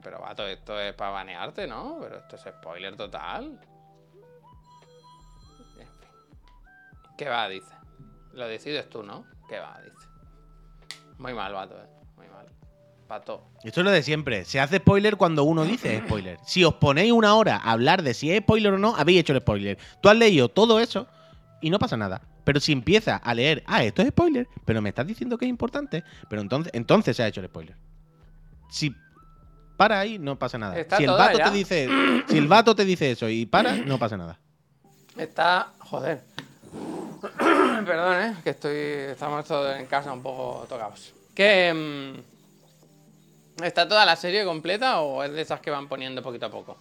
Pero, 0.00 0.20
vato, 0.20 0.46
esto 0.46 0.78
es 0.78 0.94
para 0.94 1.10
banearte, 1.10 1.66
¿no? 1.66 1.98
Pero 2.00 2.18
esto 2.18 2.36
es 2.36 2.42
spoiler 2.42 2.96
total. 2.96 3.58
En 5.58 5.88
fin. 5.88 5.88
¿Qué 7.18 7.28
va? 7.28 7.48
Dice. 7.48 7.74
Lo 8.32 8.46
decides 8.46 8.88
tú, 8.88 9.02
¿no? 9.02 9.26
¿Qué 9.48 9.58
va? 9.58 9.80
Dice. 9.82 10.06
Muy 11.18 11.34
mal, 11.34 11.52
vato, 11.52 11.76
eh. 11.82 11.88
Muy 12.16 12.28
mal. 12.28 12.46
Pato. 13.06 13.42
Esto 13.62 13.80
es 13.80 13.84
lo 13.84 13.90
de 13.90 14.02
siempre. 14.02 14.44
Se 14.44 14.60
hace 14.60 14.78
spoiler 14.78 15.16
cuando 15.16 15.44
uno 15.44 15.64
dice 15.64 16.02
spoiler. 16.04 16.38
Si 16.44 16.64
os 16.64 16.74
ponéis 16.74 17.12
una 17.12 17.34
hora 17.34 17.56
a 17.56 17.72
hablar 17.72 18.02
de 18.02 18.14
si 18.14 18.30
es 18.30 18.40
spoiler 18.40 18.74
o 18.74 18.78
no, 18.78 18.96
habéis 18.96 19.20
hecho 19.20 19.32
el 19.32 19.40
spoiler. 19.40 19.78
Tú 20.00 20.08
has 20.08 20.16
leído 20.16 20.48
todo 20.48 20.80
eso 20.80 21.06
y 21.60 21.70
no 21.70 21.78
pasa 21.78 21.96
nada. 21.96 22.20
Pero 22.44 22.60
si 22.60 22.72
empiezas 22.72 23.20
a 23.22 23.34
leer, 23.34 23.62
ah, 23.66 23.82
esto 23.82 24.02
es 24.02 24.08
spoiler, 24.08 24.48
pero 24.64 24.80
me 24.80 24.88
estás 24.88 25.06
diciendo 25.06 25.36
que 25.36 25.46
es 25.46 25.48
importante, 25.48 26.04
pero 26.28 26.42
entonces, 26.42 26.72
entonces 26.74 27.16
se 27.16 27.22
ha 27.22 27.28
hecho 27.28 27.40
el 27.40 27.46
spoiler. 27.46 27.76
Si 28.70 28.94
para 29.76 30.00
ahí, 30.00 30.18
no 30.18 30.38
pasa 30.38 30.56
nada. 30.56 30.78
Está 30.78 30.96
si 30.96 31.04
el 31.04 31.10
vato 31.10 31.38
te 31.38 31.50
dice, 31.50 31.88
si 32.28 32.38
el 32.38 32.46
vato 32.46 32.74
te 32.74 32.84
dice 32.84 33.10
eso 33.10 33.28
y 33.28 33.46
para, 33.46 33.76
no 33.76 33.98
pasa 33.98 34.16
nada. 34.16 34.38
Está. 35.16 35.72
Joder. 35.80 36.22
Perdón, 37.86 38.22
eh. 38.22 38.36
Que 38.42 38.50
estoy. 38.50 38.76
Estamos 38.76 39.44
todos 39.44 39.76
en 39.78 39.86
casa 39.86 40.12
un 40.12 40.22
poco 40.22 40.66
tocados. 40.68 41.12
Que. 41.34 41.72
mm, 41.74 42.35
¿Está 43.62 43.88
toda 43.88 44.04
la 44.04 44.16
serie 44.16 44.44
completa 44.44 45.00
o 45.00 45.22
es 45.22 45.32
de 45.32 45.40
esas 45.40 45.60
que 45.60 45.70
van 45.70 45.88
poniendo 45.88 46.22
poquito 46.22 46.46
a 46.46 46.50
poco? 46.50 46.76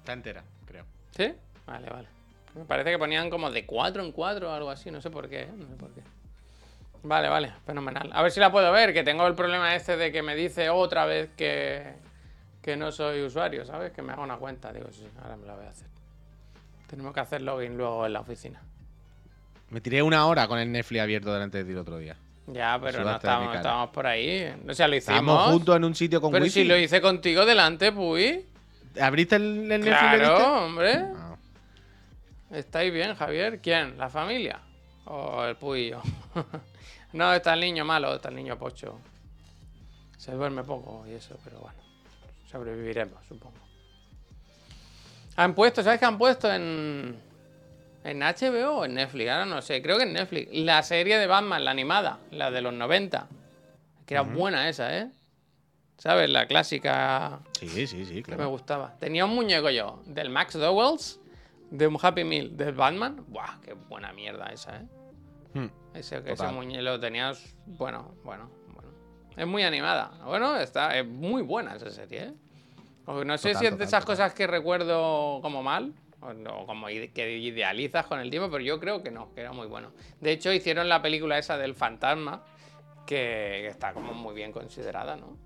Está 0.00 0.12
entera, 0.12 0.44
creo. 0.66 0.84
¿Sí? 1.16 1.34
Vale, 1.66 1.88
vale. 1.88 2.08
Me 2.54 2.64
parece 2.64 2.90
que 2.90 2.98
ponían 2.98 3.30
como 3.30 3.50
de 3.50 3.64
4 3.64 4.04
en 4.04 4.12
4 4.12 4.50
o 4.50 4.52
algo 4.52 4.70
así, 4.70 4.90
no 4.90 5.00
sé 5.00 5.10
por 5.10 5.28
qué, 5.28 5.42
¿eh? 5.42 5.52
no 5.56 5.66
sé 5.66 5.74
por 5.74 5.90
qué. 5.92 6.02
Vale, 7.02 7.28
vale, 7.28 7.52
fenomenal. 7.64 8.10
A 8.12 8.22
ver 8.22 8.30
si 8.30 8.40
la 8.40 8.52
puedo 8.52 8.70
ver, 8.72 8.92
que 8.92 9.02
tengo 9.02 9.26
el 9.26 9.34
problema 9.34 9.74
este 9.74 9.96
de 9.96 10.12
que 10.12 10.22
me 10.22 10.36
dice 10.36 10.68
otra 10.68 11.06
vez 11.06 11.30
que, 11.36 11.94
que 12.60 12.76
no 12.76 12.92
soy 12.92 13.22
usuario, 13.22 13.64
¿sabes? 13.64 13.92
Que 13.92 14.02
me 14.02 14.12
haga 14.12 14.22
una 14.22 14.36
cuenta. 14.36 14.72
Digo, 14.72 14.88
sí, 14.92 15.08
ahora 15.22 15.36
me 15.36 15.46
la 15.46 15.54
voy 15.54 15.64
a 15.64 15.70
hacer. 15.70 15.88
Tenemos 16.86 17.14
que 17.14 17.20
hacer 17.20 17.42
login 17.42 17.76
luego 17.76 18.04
en 18.06 18.12
la 18.12 18.20
oficina. 18.20 18.60
Me 19.70 19.80
tiré 19.80 20.02
una 20.02 20.26
hora 20.26 20.46
con 20.46 20.58
el 20.58 20.70
Netflix 20.70 21.00
abierto 21.00 21.32
delante 21.32 21.58
de 21.58 21.64
ti 21.64 21.70
el 21.70 21.78
otro 21.78 21.96
día. 21.96 22.16
Ya, 22.46 22.78
pero 22.82 23.04
no 23.04 23.16
estábamos, 23.16 23.90
por 23.90 24.06
ahí. 24.06 24.52
O 24.68 24.74
sea, 24.74 24.88
lo 24.88 24.96
hicimos. 24.96 25.20
Estábamos 25.20 25.52
juntos 25.52 25.76
en 25.76 25.84
un 25.84 25.94
sitio 25.94 26.20
con 26.20 26.32
pero 26.32 26.44
wifi. 26.44 26.60
si 26.60 26.64
lo 26.64 26.76
hice 26.76 27.00
contigo 27.00 27.46
delante, 27.46 27.92
Puy. 27.92 28.44
¿Abriste 29.00 29.36
el, 29.36 29.70
el? 29.70 29.82
Claro, 29.82 30.64
hombre. 30.64 31.04
Ah. 31.16 31.36
¿Estáis 32.50 32.92
bien, 32.92 33.14
Javier? 33.14 33.60
¿Quién? 33.60 33.96
¿La 33.96 34.10
familia? 34.10 34.60
¿O 35.06 35.44
el 35.44 35.56
Puillo? 35.56 36.02
no, 37.12 37.32
está 37.32 37.54
el 37.54 37.60
niño 37.60 37.84
malo, 37.84 38.14
está 38.14 38.28
el 38.28 38.34
niño 38.36 38.58
pocho. 38.58 38.98
Se 40.18 40.32
duerme 40.32 40.62
poco 40.62 41.04
y 41.08 41.12
eso, 41.12 41.38
pero 41.42 41.60
bueno. 41.60 41.78
Sobreviviremos, 42.50 43.24
supongo. 43.26 43.56
Han 45.36 45.54
puesto, 45.54 45.82
¿sabes 45.82 45.98
qué 45.98 46.04
han 46.04 46.18
puesto 46.18 46.52
en. 46.52 47.16
En 48.04 48.20
HBO 48.20 48.78
o 48.78 48.84
en 48.84 48.94
Netflix? 48.94 49.30
Ahora 49.30 49.46
no 49.46 49.62
sé, 49.62 49.80
creo 49.82 49.96
que 49.98 50.04
en 50.04 50.12
Netflix. 50.14 50.48
La 50.52 50.82
serie 50.82 51.18
de 51.18 51.26
Batman, 51.26 51.64
la 51.64 51.70
animada, 51.70 52.18
la 52.30 52.50
de 52.50 52.60
los 52.62 52.72
90. 52.72 53.28
Que 54.06 54.14
era 54.14 54.22
buena 54.22 54.68
esa, 54.68 54.96
¿eh? 54.98 55.10
¿Sabes? 55.98 56.28
La 56.30 56.46
clásica 56.46 57.40
Sí, 57.52 57.68
sí, 57.68 58.04
sí, 58.04 58.22
que 58.22 58.32
me 58.32 58.36
claro. 58.36 58.50
gustaba. 58.50 58.96
Tenía 58.98 59.24
un 59.24 59.34
muñeco 59.34 59.70
yo, 59.70 60.02
del 60.06 60.30
Max 60.30 60.54
Dowells, 60.54 61.20
de 61.70 61.86
un 61.86 61.96
Happy 62.02 62.24
Meal, 62.24 62.56
del 62.56 62.74
Batman. 62.74 63.24
¡Buah! 63.28 63.60
¡Qué 63.62 63.74
buena 63.74 64.12
mierda 64.12 64.46
esa, 64.46 64.78
eh! 64.80 64.86
Hmm. 65.54 65.66
Ese, 65.94 66.16
ese 66.16 66.22
Total. 66.30 66.54
muñeco 66.54 66.82
lo 66.82 66.98
tenías. 66.98 67.54
Bueno, 67.66 68.14
bueno, 68.24 68.50
bueno. 68.74 68.88
Es 69.36 69.46
muy 69.46 69.62
animada. 69.62 70.10
Bueno, 70.24 70.56
está. 70.56 70.96
Es 70.98 71.06
muy 71.06 71.42
buena 71.42 71.76
esa 71.76 71.90
serie, 71.90 72.22
¿eh? 72.24 72.34
No 73.06 73.14
sé 73.14 73.24
Total, 73.24 73.38
si 73.40 73.48
es 73.50 73.60
de 73.60 73.70
total, 73.70 73.86
esas 73.86 74.04
total. 74.04 74.04
cosas 74.16 74.34
que 74.34 74.46
recuerdo 74.46 75.40
como 75.42 75.62
mal. 75.62 75.92
O 76.22 76.32
no, 76.32 76.66
como 76.66 76.86
que 76.86 77.38
idealizas 77.38 78.06
con 78.06 78.20
el 78.20 78.30
tiempo, 78.30 78.48
pero 78.50 78.62
yo 78.62 78.78
creo 78.78 79.02
que 79.02 79.10
no, 79.10 79.32
que 79.34 79.40
era 79.40 79.52
muy 79.52 79.66
bueno. 79.66 79.92
De 80.20 80.30
hecho, 80.32 80.52
hicieron 80.52 80.88
la 80.88 81.02
película 81.02 81.36
esa 81.38 81.58
del 81.58 81.74
fantasma, 81.74 82.44
que 83.06 83.66
está 83.66 83.92
como 83.92 84.14
muy 84.14 84.34
bien 84.34 84.52
considerada, 84.52 85.16
¿no? 85.16 85.36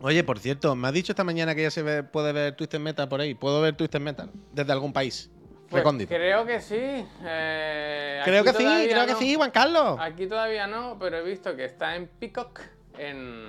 Oye, 0.00 0.22
por 0.24 0.38
cierto, 0.38 0.74
me 0.76 0.88
has 0.88 0.94
dicho 0.94 1.12
esta 1.12 1.24
mañana 1.24 1.54
que 1.54 1.62
ya 1.62 1.70
se 1.70 1.82
ve- 1.82 2.02
puede 2.02 2.32
ver 2.32 2.54
Twisted 2.54 2.80
Metal 2.80 3.08
por 3.08 3.20
ahí. 3.20 3.34
¿Puedo 3.34 3.62
ver 3.62 3.76
Twisted 3.76 4.00
Metal 4.00 4.30
desde 4.52 4.72
algún 4.72 4.92
país? 4.92 5.30
Pues 5.70 5.82
creo 6.06 6.44
que 6.44 6.60
sí. 6.60 6.76
eh, 7.24 8.20
Creo 8.24 8.44
que 8.44 8.52
sí, 8.52 8.64
creo 8.90 9.06
que 9.06 9.14
sí, 9.14 9.34
Juan 9.36 9.50
Carlos. 9.50 9.98
Aquí 10.00 10.26
todavía 10.26 10.66
no, 10.66 10.96
pero 10.98 11.16
he 11.18 11.22
visto 11.22 11.56
que 11.56 11.64
está 11.64 11.96
en 11.96 12.08
Peacock 12.08 12.60
en, 12.98 13.48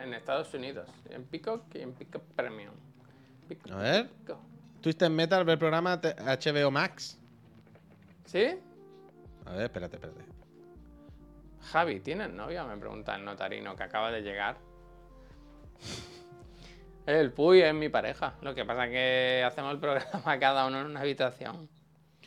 en 0.00 0.14
Estados 0.14 0.54
Unidos. 0.54 0.88
En 1.10 1.24
Peacock 1.24 1.62
y 1.74 1.80
en 1.80 1.92
Peacock 1.94 2.22
Premium. 2.36 2.74
A 3.70 3.76
ver. 3.76 4.10
Twisted 4.80 5.10
Metal, 5.10 5.44
ver 5.44 5.58
programa 5.58 6.00
HBO 6.00 6.70
Max. 6.70 7.18
¿Sí? 8.24 8.46
A 9.46 9.52
ver, 9.52 9.62
espérate, 9.64 9.96
espérate. 9.96 10.22
Javi, 11.60 12.00
¿tienes 12.00 12.30
novia? 12.32 12.64
Me 12.64 12.76
pregunta 12.76 13.14
el 13.14 13.24
notarino 13.24 13.76
que 13.76 13.82
acaba 13.84 14.10
de 14.10 14.22
llegar. 14.22 14.56
El 17.06 17.32
Puy 17.32 17.60
es 17.62 17.74
mi 17.74 17.88
pareja. 17.88 18.34
Lo 18.42 18.54
que 18.54 18.64
pasa 18.64 18.84
es 18.86 18.90
que 18.92 19.42
hacemos 19.44 19.72
el 19.74 19.80
programa 19.80 20.38
cada 20.38 20.66
uno 20.66 20.80
en 20.80 20.86
una 20.86 21.00
habitación. 21.00 21.68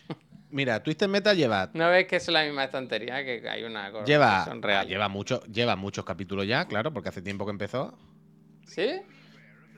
Mira, 0.49 0.83
Twisted 0.83 1.07
Metal 1.07 1.35
lleva. 1.35 1.69
¿No 1.73 1.89
ves 1.89 2.07
que 2.07 2.17
es 2.17 2.27
la 2.27 2.43
misma 2.43 2.65
estantería? 2.65 3.23
Que 3.23 3.47
hay 3.49 3.63
una 3.63 3.89
cosa 3.91 4.03
Lleva, 4.05 4.43
son 4.43 4.61
reales. 4.61 4.89
lleva, 4.89 5.07
mucho, 5.07 5.41
lleva 5.45 5.77
muchos 5.77 6.03
capítulos 6.03 6.45
ya, 6.45 6.65
claro, 6.67 6.91
porque 6.91 7.07
hace 7.07 7.21
tiempo 7.21 7.45
que 7.45 7.51
empezó. 7.51 7.97
¿Sí? 8.65 9.01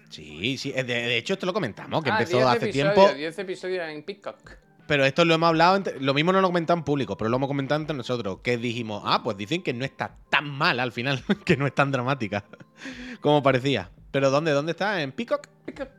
Sí, 0.10 0.58
sí. 0.58 0.72
De, 0.72 0.84
de 0.84 1.18
hecho, 1.18 1.34
esto 1.34 1.46
lo 1.46 1.54
comentamos, 1.54 2.04
que 2.04 2.10
Ah, 2.10 2.14
empezó 2.20 2.38
10 2.38 2.48
hace 2.50 2.66
episodios, 2.70 2.94
tiempo. 2.96 3.14
10 3.14 3.40
episodios 3.40 3.88
en 3.90 4.04
Peacock. 4.04 4.52
Pero 4.88 5.04
esto 5.04 5.26
lo 5.26 5.34
hemos 5.34 5.48
hablado, 5.50 5.76
entre- 5.76 6.00
lo 6.00 6.14
mismo 6.14 6.32
no 6.32 6.38
lo 6.40 6.48
hemos 6.48 6.52
comentado 6.52 6.78
en 6.80 6.86
público, 6.86 7.18
pero 7.18 7.30
lo 7.30 7.36
hemos 7.36 7.48
comentado 7.48 7.82
entre 7.82 7.96
nosotros, 7.98 8.40
que 8.42 8.58
dijimos, 8.58 9.04
ah, 9.06 9.22
pues 9.22 9.36
dicen 9.36 9.62
que 9.62 9.74
no 9.74 9.84
está 9.84 10.16
tan 10.30 10.50
mal 10.50 10.80
al 10.80 10.94
final, 10.94 11.22
que 11.46 11.58
no 11.58 11.68
es 11.68 11.76
tan 11.76 11.92
dramática 11.92 12.46
como 13.22 13.44
parecía. 13.44 13.92
Pero 14.12 14.30
¿dónde? 14.32 14.52
¿Dónde 14.52 14.72
está? 14.72 15.02
¿En 15.02 15.12
Peacock? 15.12 15.48
Peacock. 15.66 15.90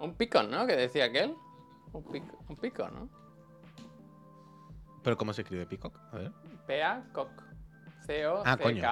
Un 0.00 0.14
picón, 0.14 0.50
¿no? 0.50 0.66
Que 0.66 0.74
decía 0.76 1.04
aquel. 1.04 1.34
Un 1.92 2.04
pico, 2.10 2.44
un 2.48 2.56
pico, 2.56 2.88
¿no? 2.90 3.08
¿Pero 5.04 5.16
cómo 5.16 5.32
se 5.32 5.42
escribe 5.42 5.64
Peacock? 5.66 5.96
A 6.12 6.16
ver. 6.18 6.32
P-A-Cock. 6.66 7.30
C-O-C-K. 8.04 8.50
Ah, 8.52 8.56
coño. 8.56 8.82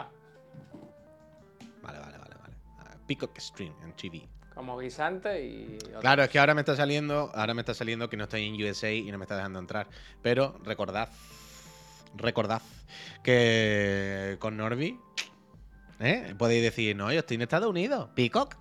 Vale, 1.82 1.98
vale, 1.98 2.18
vale, 2.18 2.34
vale. 2.40 2.54
Ah, 2.78 2.96
Peacock 3.06 3.36
Stream 3.38 3.74
en 3.82 3.92
TV. 3.94 4.26
Como 4.56 4.78
guisante 4.78 5.44
y. 5.44 5.78
Claro, 6.00 6.22
es 6.24 6.30
que 6.30 6.38
ahora 6.40 6.54
me 6.54 6.62
está 6.62 6.74
saliendo, 6.74 7.30
ahora 7.34 7.52
me 7.54 7.60
está 7.60 7.74
saliendo 7.74 8.08
que 8.08 8.16
no 8.16 8.24
estoy 8.24 8.46
en 8.48 8.54
USA 8.64 8.90
y 8.90 9.04
no 9.12 9.18
me 9.18 9.24
está 9.24 9.36
dejando 9.36 9.58
entrar. 9.58 9.86
Pero 10.22 10.58
recordad, 10.64 11.10
recordad 12.16 12.62
que 13.22 14.36
con 14.38 14.56
Norby, 14.56 14.98
¿eh? 16.00 16.34
podéis 16.38 16.62
decir, 16.62 16.96
no, 16.96 17.12
yo 17.12 17.18
estoy 17.20 17.34
en 17.34 17.42
Estados 17.42 17.68
Unidos, 17.68 18.08
Peacock. 18.14 18.54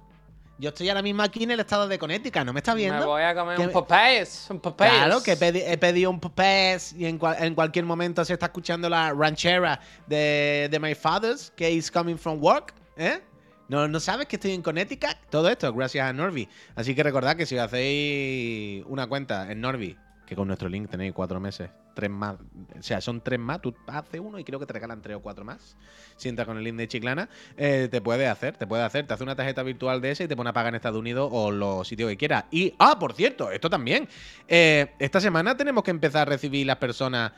Yo 0.58 0.70
estoy 0.70 0.88
ahora 0.90 1.02
mismo 1.02 1.22
aquí 1.22 1.44
en 1.44 1.52
el 1.52 1.60
estado 1.60 1.86
de 1.88 2.00
Connecticut, 2.00 2.44
¿no 2.46 2.54
me 2.54 2.60
está 2.60 2.74
Me 2.76 2.82
viendo? 2.82 3.08
voy 3.08 3.22
a 3.24 3.36
comer 3.36 3.58
Que- 3.58 3.64
un 3.66 3.72
Popeyes. 3.74 4.48
Un 4.50 4.60
Popeyes. 4.62 4.94
Claro, 4.94 5.22
que 5.22 5.34
he, 5.34 5.38
pedi- 5.38 5.64
he 5.66 5.78
pedido 5.78 6.10
un 6.10 6.20
pez 6.20 6.94
y 6.94 7.06
en, 7.06 7.18
cual- 7.18 7.36
en 7.40 7.54
cualquier 7.56 7.84
momento 7.86 8.24
se 8.24 8.34
está 8.34 8.46
escuchando 8.48 8.90
la 8.90 9.12
ranchera 9.14 9.82
de, 10.08 10.68
de 10.72 10.80
My 10.80 10.96
Father's, 10.96 11.52
que 11.58 11.70
is 11.72 11.92
coming 11.92 12.16
from 12.18 12.42
work, 12.42 12.74
¿eh? 12.96 13.20
¿No, 13.68 13.88
¿No 13.88 14.00
sabes 14.00 14.28
que 14.28 14.36
estoy 14.36 14.52
en 14.52 14.62
Connecticut? 14.62 15.18
Todo 15.30 15.50
esto 15.50 15.74
gracias 15.74 16.08
a 16.08 16.14
Norby. 16.14 16.48
Así 16.76 16.94
que 16.94 17.02
recordad 17.02 17.36
que 17.36 17.46
si 17.46 17.58
hacéis 17.58 18.84
una 18.88 19.08
cuenta 19.08 19.52
en 19.52 19.62
Norby, 19.62 19.98
que 20.28 20.36
con 20.36 20.48
nuestro 20.48 20.70
link 20.70 20.90
tenéis 20.90 21.14
cuatro 21.14 21.40
meses, 21.40 21.70
tres 21.96 22.10
más, 22.10 22.36
o 22.36 22.84
sea, 22.84 23.02
son 23.02 23.22
tres 23.22 23.40
más, 23.40 23.62
tú 23.62 23.74
haces 23.88 24.20
uno 24.20 24.38
y 24.38 24.44
creo 24.44 24.60
que 24.60 24.68
te 24.68 24.74
regalan 24.74 25.02
tres 25.02 25.18
o 25.18 25.22
cuatro 25.22 25.44
más. 25.44 25.76
Si 26.16 26.30
entras 26.30 26.48
con 26.48 26.58
el 26.58 26.64
link 26.64 26.76
de 26.76 26.88
Chiclana, 26.88 27.28
eh, 27.58 27.88
te 27.90 28.02
puede 28.02 28.28
hacer, 28.28 28.56
te 28.56 28.68
puede 28.68 28.84
hacer, 28.84 29.08
te 29.08 29.14
hace 29.16 29.24
una 29.24 29.36
tarjeta 29.36 29.64
virtual 29.64 30.00
de 30.00 30.12
ese 30.12 30.26
y 30.26 30.28
te 30.28 30.36
pone 30.36 30.52
a 30.52 30.54
pagar 30.54 30.70
en 30.70 30.76
Estados 30.76 31.00
Unidos 31.00 31.30
o 31.32 31.50
los 31.50 31.88
sitios 31.88 32.10
que 32.10 32.18
quieras. 32.18 32.46
Y, 32.52 32.76
ah, 32.78 33.00
por 33.00 33.14
cierto, 33.14 33.50
esto 33.50 33.70
también. 33.70 34.08
Eh, 34.48 34.94
esta 35.00 35.20
semana 35.20 35.58
tenemos 35.58 35.84
que 35.84 35.92
empezar 35.92 36.28
a 36.28 36.32
recibir 36.32 36.68
las 36.68 36.78
personas 36.78 37.32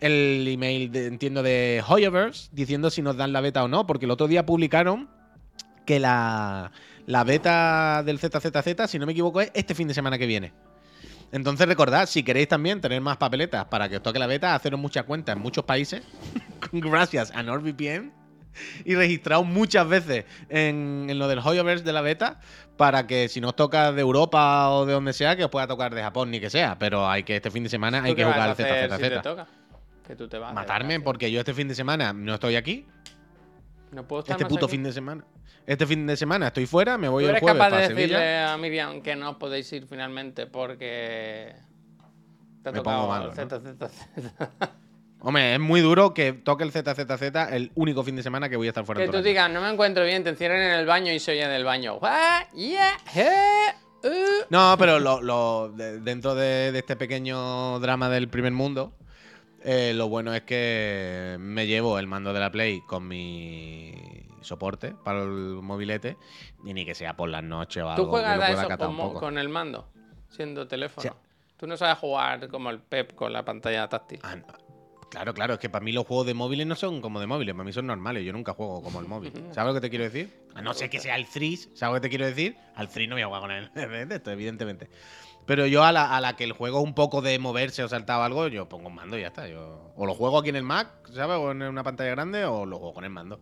el 0.00 0.46
email, 0.48 0.90
de, 0.90 1.06
entiendo, 1.06 1.42
de 1.42 1.82
Hoyoverse 1.86 2.48
diciendo 2.52 2.90
si 2.90 3.02
nos 3.02 3.16
dan 3.16 3.32
la 3.32 3.40
beta 3.40 3.62
o 3.64 3.68
no, 3.68 3.86
porque 3.86 4.06
el 4.06 4.10
otro 4.10 4.28
día 4.28 4.46
publicaron 4.46 5.08
que 5.84 5.98
la, 6.00 6.70
la 7.06 7.24
beta 7.24 8.02
del 8.04 8.18
ZZZ, 8.18 8.88
si 8.90 8.98
no 8.98 9.06
me 9.06 9.12
equivoco, 9.12 9.40
es 9.40 9.50
este 9.54 9.74
fin 9.74 9.88
de 9.88 9.94
semana 9.94 10.18
que 10.18 10.26
viene. 10.26 10.52
Entonces 11.32 11.66
recordad, 11.66 12.06
si 12.06 12.22
queréis 12.22 12.48
también 12.48 12.80
tener 12.80 13.00
más 13.00 13.16
papeletas 13.16 13.64
para 13.66 13.88
que 13.88 13.96
os 13.96 14.02
toque 14.02 14.18
la 14.18 14.26
beta, 14.26 14.54
haceros 14.54 14.78
muchas 14.78 15.04
cuentas 15.04 15.36
en 15.36 15.42
muchos 15.42 15.64
países, 15.64 16.02
gracias 16.72 17.32
a 17.34 17.42
NordVPN, 17.42 18.12
y 18.84 18.94
registraos 18.94 19.44
muchas 19.44 19.88
veces 19.88 20.26
en, 20.48 21.06
en 21.08 21.18
lo 21.18 21.26
del 21.26 21.40
Hoyoverse 21.40 21.82
de 21.84 21.92
la 21.92 22.02
beta, 22.02 22.38
para 22.76 23.06
que 23.08 23.28
si 23.28 23.40
no 23.40 23.48
os 23.48 23.56
toca 23.56 23.90
de 23.90 24.00
Europa 24.00 24.70
o 24.70 24.86
de 24.86 24.92
donde 24.92 25.12
sea, 25.12 25.34
que 25.34 25.42
os 25.44 25.50
pueda 25.50 25.66
tocar 25.66 25.92
de 25.92 26.02
Japón 26.02 26.30
ni 26.30 26.38
que 26.38 26.50
sea, 26.50 26.78
pero 26.78 27.08
hay 27.08 27.24
que 27.24 27.34
este 27.36 27.50
fin 27.50 27.64
de 27.64 27.68
semana 27.68 27.98
¿Tú 28.00 28.06
hay 28.06 28.14
que 28.14 28.22
jugar 28.24 28.40
al 28.40 28.50
hacer 28.50 28.90
si 28.92 28.98
te 28.98 29.08
ZZZ. 29.16 29.22
toca? 29.22 29.46
Que 30.06 30.14
tú 30.14 30.28
te 30.28 30.38
vas. 30.38 30.50
de 30.50 30.54
Matarme, 30.54 31.00
porque 31.00 31.32
yo 31.32 31.40
este 31.40 31.52
fin 31.54 31.66
de 31.66 31.74
semana 31.74 32.12
no 32.12 32.34
estoy 32.34 32.54
aquí, 32.54 32.86
No 33.90 34.06
puedo 34.06 34.20
estar 34.20 34.34
este 34.34 34.44
más 34.44 34.50
puto 34.52 34.66
aquí. 34.66 34.72
fin 34.72 34.84
de 34.84 34.92
semana. 34.92 35.24
Este 35.66 35.86
fin 35.86 36.06
de 36.06 36.16
semana 36.16 36.48
estoy 36.48 36.66
fuera, 36.66 36.98
me 36.98 37.08
voy 37.08 37.24
¿Tú 37.24 37.28
el 37.30 37.36
eres 37.36 37.40
jueves 37.40 37.58
capaz 37.58 37.70
para 37.70 37.82
de 37.82 37.88
decirle 37.94 38.16
Sevilla. 38.18 38.52
a 38.52 38.58
Miriam 38.58 39.00
que 39.02 39.16
no 39.16 39.38
podéis 39.38 39.72
ir 39.72 39.86
finalmente 39.86 40.46
porque. 40.46 41.54
Te 42.62 42.68
ha 42.68 42.72
Me 42.72 42.78
tocado 42.78 42.96
pongo 43.02 43.08
malo, 43.08 43.32
el 43.32 43.48
¿no? 43.48 43.76
ZZZ? 43.86 43.92
Hombre, 45.20 45.54
es 45.54 45.60
muy 45.60 45.80
duro 45.80 46.12
que 46.12 46.34
toque 46.34 46.64
el 46.64 46.70
ZZZ 46.72 47.22
el 47.52 47.72
único 47.76 48.02
fin 48.04 48.14
de 48.16 48.22
semana 48.22 48.50
que 48.50 48.56
voy 48.56 48.66
a 48.66 48.70
estar 48.70 48.84
fuera 48.84 49.00
Que 49.00 49.08
tú 49.08 49.16
el 49.18 49.24
digas, 49.24 49.50
no 49.50 49.62
me 49.62 49.70
encuentro 49.70 50.04
bien, 50.04 50.22
te 50.22 50.28
encierren 50.30 50.60
en 50.60 50.78
el 50.80 50.84
baño 50.86 51.12
y 51.12 51.18
se 51.18 51.32
oye 51.32 51.42
en 51.44 51.50
el 51.50 51.64
baño. 51.64 51.94
"What? 51.94 52.52
Yeah, 52.54 52.98
eh, 53.16 53.72
uh". 54.06 54.44
No, 54.50 54.76
pero 54.78 54.98
lo, 55.00 55.22
lo- 55.22 55.70
de- 55.70 56.00
dentro 56.00 56.34
de, 56.34 56.72
de 56.72 56.78
este 56.78 56.96
pequeño 56.96 57.78
drama 57.80 58.10
del 58.10 58.28
primer 58.28 58.52
mundo, 58.52 58.92
eh, 59.62 59.92
lo 59.94 60.08
bueno 60.08 60.34
es 60.34 60.42
que 60.42 61.36
me 61.40 61.66
llevo 61.66 61.98
el 61.98 62.06
mando 62.06 62.34
de 62.34 62.40
la 62.40 62.50
Play 62.52 62.82
con 62.86 63.08
mi 63.08 63.94
soporte 64.44 64.94
para 65.04 65.22
el 65.22 65.28
mobilete 65.62 66.16
y 66.64 66.74
ni 66.74 66.84
que 66.84 66.94
sea 66.94 67.16
por 67.16 67.28
las 67.28 67.42
noches 67.42 67.82
o 67.82 67.90
algo. 67.90 68.04
Tú 68.04 68.10
juegas 68.10 68.40
a 68.40 68.52
eso 68.52 69.14
con 69.14 69.38
el 69.38 69.48
mando, 69.48 69.88
siendo 70.28 70.66
teléfono. 70.66 71.16
Tú 71.56 71.66
no 71.66 71.76
sabes 71.76 71.98
jugar 71.98 72.48
como 72.48 72.70
el 72.70 72.80
Pep 72.80 73.14
con 73.14 73.32
la 73.32 73.44
pantalla 73.44 73.88
táctil. 73.88 74.20
Ah, 74.22 74.36
no. 74.36 74.64
Claro, 75.14 75.32
claro, 75.32 75.54
es 75.54 75.60
que 75.60 75.70
para 75.70 75.84
mí 75.84 75.92
los 75.92 76.06
juegos 76.06 76.26
de 76.26 76.34
móviles 76.34 76.66
no 76.66 76.74
son 76.74 77.00
como 77.00 77.20
de 77.20 77.28
móviles, 77.28 77.54
para 77.54 77.64
mí 77.64 77.72
son 77.72 77.86
normales, 77.86 78.24
yo 78.24 78.32
nunca 78.32 78.52
juego 78.52 78.82
como 78.82 78.98
el 78.98 79.06
móvil. 79.06 79.32
¿Sabes 79.52 79.68
lo 79.68 79.74
que 79.74 79.80
te 79.80 79.88
quiero 79.88 80.04
decir? 80.04 80.48
A 80.56 80.60
no 80.60 80.74
ser 80.74 80.90
que 80.90 80.98
sea 80.98 81.14
el 81.14 81.26
Threes, 81.26 81.70
¿sabes 81.74 81.94
lo 81.94 82.00
que 82.00 82.08
te 82.08 82.08
quiero 82.08 82.26
decir? 82.26 82.56
Al 82.74 82.88
Threes 82.88 83.08
no 83.08 83.14
voy 83.14 83.22
a 83.22 83.26
jugar 83.26 83.42
con 83.42 83.50
él, 83.52 83.70
esto, 84.10 84.32
evidentemente. 84.32 84.88
Pero 85.46 85.66
yo 85.66 85.84
a 85.84 85.92
la, 85.92 86.16
a 86.16 86.20
la 86.20 86.34
que 86.34 86.42
el 86.42 86.52
juego 86.52 86.80
un 86.80 86.94
poco 86.94 87.22
de 87.22 87.38
moverse 87.38 87.84
o 87.84 87.88
saltar 87.88 88.18
o 88.18 88.22
algo, 88.24 88.48
yo 88.48 88.68
pongo 88.68 88.88
un 88.88 88.94
mando 88.94 89.16
y 89.16 89.20
ya 89.20 89.28
está. 89.28 89.46
Yo, 89.46 89.92
o 89.94 90.04
lo 90.04 90.14
juego 90.14 90.38
aquí 90.38 90.48
en 90.48 90.56
el 90.56 90.62
Mac, 90.64 90.88
¿sabes? 91.12 91.36
O 91.36 91.52
en 91.52 91.62
una 91.62 91.84
pantalla 91.84 92.10
grande, 92.10 92.44
o 92.44 92.66
lo 92.66 92.78
juego 92.78 92.94
con 92.94 93.04
el 93.04 93.10
mando. 93.10 93.40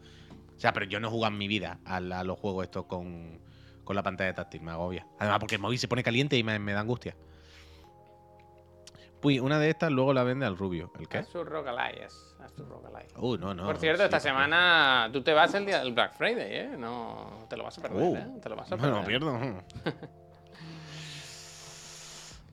O 0.62 0.64
sea, 0.64 0.72
pero 0.72 0.86
yo 0.86 1.00
no 1.00 1.08
he 1.08 1.10
jugado 1.10 1.32
en 1.32 1.38
mi 1.38 1.48
vida 1.48 1.80
a, 1.84 1.98
la- 1.98 2.20
a 2.20 2.24
los 2.24 2.38
juegos 2.38 2.62
estos 2.62 2.86
con, 2.86 3.40
con 3.82 3.96
la 3.96 4.02
pantalla 4.04 4.32
táctil, 4.32 4.62
me 4.62 4.70
agobia. 4.70 5.04
Además, 5.18 5.40
porque 5.40 5.56
el 5.56 5.60
móvil 5.60 5.76
se 5.76 5.88
pone 5.88 6.04
caliente 6.04 6.36
y 6.38 6.44
me, 6.44 6.56
me 6.60 6.72
da 6.72 6.78
angustia. 6.78 7.16
Pues 9.20 9.40
una 9.40 9.58
de 9.58 9.70
estas 9.70 9.90
luego 9.90 10.12
la 10.12 10.22
vende 10.22 10.46
al 10.46 10.56
rubio. 10.56 10.92
¿El 11.00 11.08
qué? 11.08 11.24
Tus 11.24 11.44
roguelikes. 11.48 12.14
Uy, 13.16 13.38
no, 13.38 13.54
no. 13.54 13.64
Por 13.64 13.76
cierto, 13.78 14.02
sí, 14.02 14.04
esta 14.04 14.20
sí. 14.20 14.28
semana 14.28 15.10
tú 15.12 15.20
te 15.22 15.32
vas 15.32 15.52
el 15.54 15.66
día 15.66 15.80
del 15.80 15.92
Black 15.94 16.12
Friday, 16.12 16.54
¿eh? 16.56 16.76
No 16.78 17.44
te 17.48 17.56
lo 17.56 17.64
vas 17.64 17.78
a 17.78 17.82
perder, 17.82 18.00
Uh, 18.00 18.16
¿eh? 18.16 18.26
Te 18.40 18.48
lo 18.48 18.54
vas 18.54 18.70
a 18.70 18.76
No 18.76 18.82
perder. 18.82 19.00
lo 19.00 19.04
pierdo. 19.06 19.40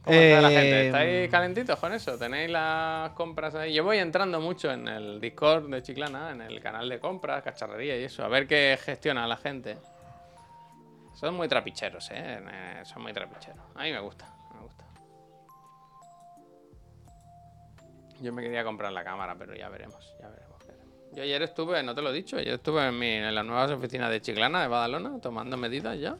¿Cómo 0.03 0.17
está 0.17 0.41
la 0.41 0.51
Eh, 0.51 0.55
gente? 0.55 0.85
¿Estáis 0.87 1.29
calentitos 1.29 1.79
con 1.79 1.93
eso? 1.93 2.17
¿Tenéis 2.17 2.49
las 2.49 3.11
compras 3.11 3.53
ahí? 3.55 3.73
Yo 3.73 3.83
voy 3.83 3.97
entrando 3.99 4.39
mucho 4.39 4.71
en 4.71 4.87
el 4.87 5.19
Discord 5.21 5.69
de 5.69 5.81
Chiclana, 5.83 6.31
en 6.31 6.41
el 6.41 6.59
canal 6.61 6.87
de 6.89 6.99
compras, 6.99 7.43
cacharrería 7.43 7.97
y 7.97 8.05
eso, 8.05 8.23
a 8.23 8.27
ver 8.27 8.47
qué 8.47 8.77
gestiona 8.83 9.27
la 9.27 9.37
gente. 9.37 9.77
Son 11.13 11.35
muy 11.35 11.47
trapicheros, 11.49 12.09
¿eh? 12.11 12.39
Eh, 12.49 12.81
Son 12.85 13.01
muy 13.01 13.11
trapicheros. 13.13 13.59
A 13.75 13.83
mí 13.83 13.91
me 13.91 13.99
gusta, 13.99 14.25
me 14.55 14.61
gusta. 14.61 14.85
Yo 18.21 18.31
me 18.33 18.41
quería 18.41 18.63
comprar 18.63 18.91
la 18.93 19.03
cámara, 19.03 19.35
pero 19.37 19.53
ya 19.55 19.67
veremos, 19.69 20.15
ya 20.19 20.27
veremos. 20.29 20.49
Yo 21.11 21.23
ayer 21.23 21.41
estuve, 21.41 21.81
no 21.83 21.95
te 21.95 22.01
lo 22.03 22.11
he 22.11 22.13
dicho, 22.13 22.37
ayer 22.37 22.53
estuve 22.53 22.87
en, 22.87 22.97
mi, 22.97 23.09
en 23.09 23.33
las 23.33 23.43
nuevas 23.43 23.71
oficinas 23.71 24.11
de 24.11 24.21
Chiclana, 24.21 24.61
de 24.61 24.67
Badalona, 24.67 25.19
tomando 25.19 25.57
medidas 25.57 25.99
ya. 25.99 26.15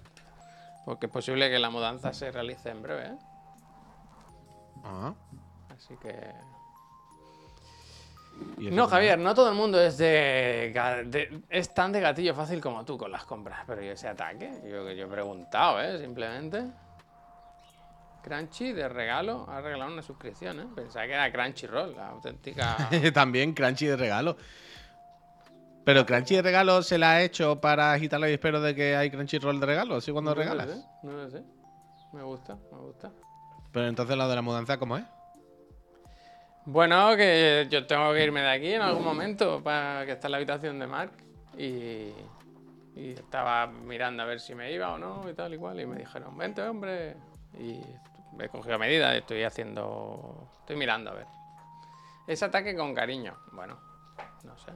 Porque 0.84 1.06
es 1.06 1.12
posible 1.12 1.50
que 1.50 1.60
la 1.60 1.70
mudanza 1.70 2.12
se 2.12 2.32
realice 2.32 2.70
en 2.70 2.82
breve, 2.82 3.06
¿eh? 3.06 3.18
Ah. 4.84 5.14
Así 5.70 5.96
que... 5.98 6.16
¿Y 8.58 8.72
No, 8.72 8.88
Javier, 8.88 9.20
no 9.20 9.34
todo 9.36 9.50
el 9.50 9.56
mundo 9.56 9.82
es 9.82 9.98
de, 9.98 11.42
es 11.50 11.74
tan 11.74 11.92
de 11.92 12.00
gatillo 12.00 12.34
fácil 12.34 12.62
como 12.62 12.86
tú 12.86 12.98
con 12.98 13.12
las 13.12 13.26
compras. 13.26 13.62
Pero 13.68 13.82
yo 13.82 13.92
ese 13.92 14.08
ataque, 14.08 14.62
yo, 14.64 14.90
yo 14.92 15.06
he 15.06 15.10
preguntado, 15.10 15.82
¿eh? 15.82 16.00
Simplemente. 16.00 16.64
Crunchy 18.24 18.74
de 18.74 18.88
regalo, 18.90 19.46
ha 19.50 19.62
regalado 19.62 19.92
una 19.92 20.02
suscripción, 20.02 20.60
¿eh? 20.60 20.68
Pensaba 20.76 21.06
que 21.06 21.14
era 21.14 21.32
Crunchyroll, 21.32 21.96
la 21.96 22.10
auténtica... 22.10 22.78
También 23.14 23.54
Crunchy 23.54 23.88
de 23.88 23.98
regalo. 23.98 24.38
Pero 25.86 26.06
Crunchy 26.06 26.36
de 26.36 26.42
regalo 26.42 26.84
se 26.84 26.98
la 26.98 27.14
ha 27.14 27.22
hecho 27.22 27.60
para 27.60 27.94
agitar 27.94 28.20
la 28.20 28.28
espero 28.28 28.62
de 28.62 28.76
que 28.76 28.96
hay 28.96 29.10
Crunchyroll 29.10 29.60
de 29.60 29.66
regalo, 29.66 29.96
así 29.96 30.12
cuando 30.12 30.32
No 30.32 30.36
lo 30.36 30.42
regalas. 30.42 30.68
sé, 30.70 30.86
no 31.04 31.12
lo 31.14 31.30
sé. 31.30 31.44
Me 32.14 32.24
gusta, 32.24 32.58
me 32.72 32.78
gusta. 32.78 33.12
Pero 33.72 33.88
entonces 33.88 34.18
lo 34.18 34.28
de 34.28 34.36
la 34.36 34.42
mudanza, 34.42 34.78
¿cómo 34.78 34.98
es? 34.98 35.06
Bueno, 36.66 37.16
que 37.16 37.68
yo 37.70 37.86
tengo 37.88 38.14
que 38.14 38.24
irme 38.24 38.42
de 38.42 38.52
aquí 38.52 38.74
en 38.74 38.82
algún 38.82 39.04
momento 39.04 39.64
para 39.64 40.06
que 40.06 40.14
está 40.14 40.28
en 40.28 40.32
la 40.32 40.38
habitación 40.38 40.80
de 40.80 40.88
Mark 40.88 41.12
y, 41.58 42.14
y 42.96 43.12
estaba 43.18 43.68
mirando 43.68 44.24
a 44.24 44.26
ver 44.26 44.40
si 44.40 44.54
me 44.54 44.72
iba 44.72 44.94
o 44.94 44.98
no 44.98 45.28
y 45.30 45.34
tal 45.34 45.54
y 45.54 45.56
y 45.56 45.86
me 45.86 45.98
dijeron, 45.98 46.38
vente 46.38 46.62
hombre 46.62 47.16
y 47.58 47.82
he 48.40 48.50
cogido 48.50 48.78
medidas 48.78 49.16
estoy 49.16 49.44
haciendo, 49.44 50.52
estoy 50.60 50.76
mirando 50.76 51.12
a 51.12 51.14
ver. 51.14 51.26
Ese 52.28 52.46
ataque 52.46 52.76
con 52.76 52.94
cariño, 52.94 53.36
bueno, 53.52 53.80
no 54.44 54.58
sé. 54.58 54.72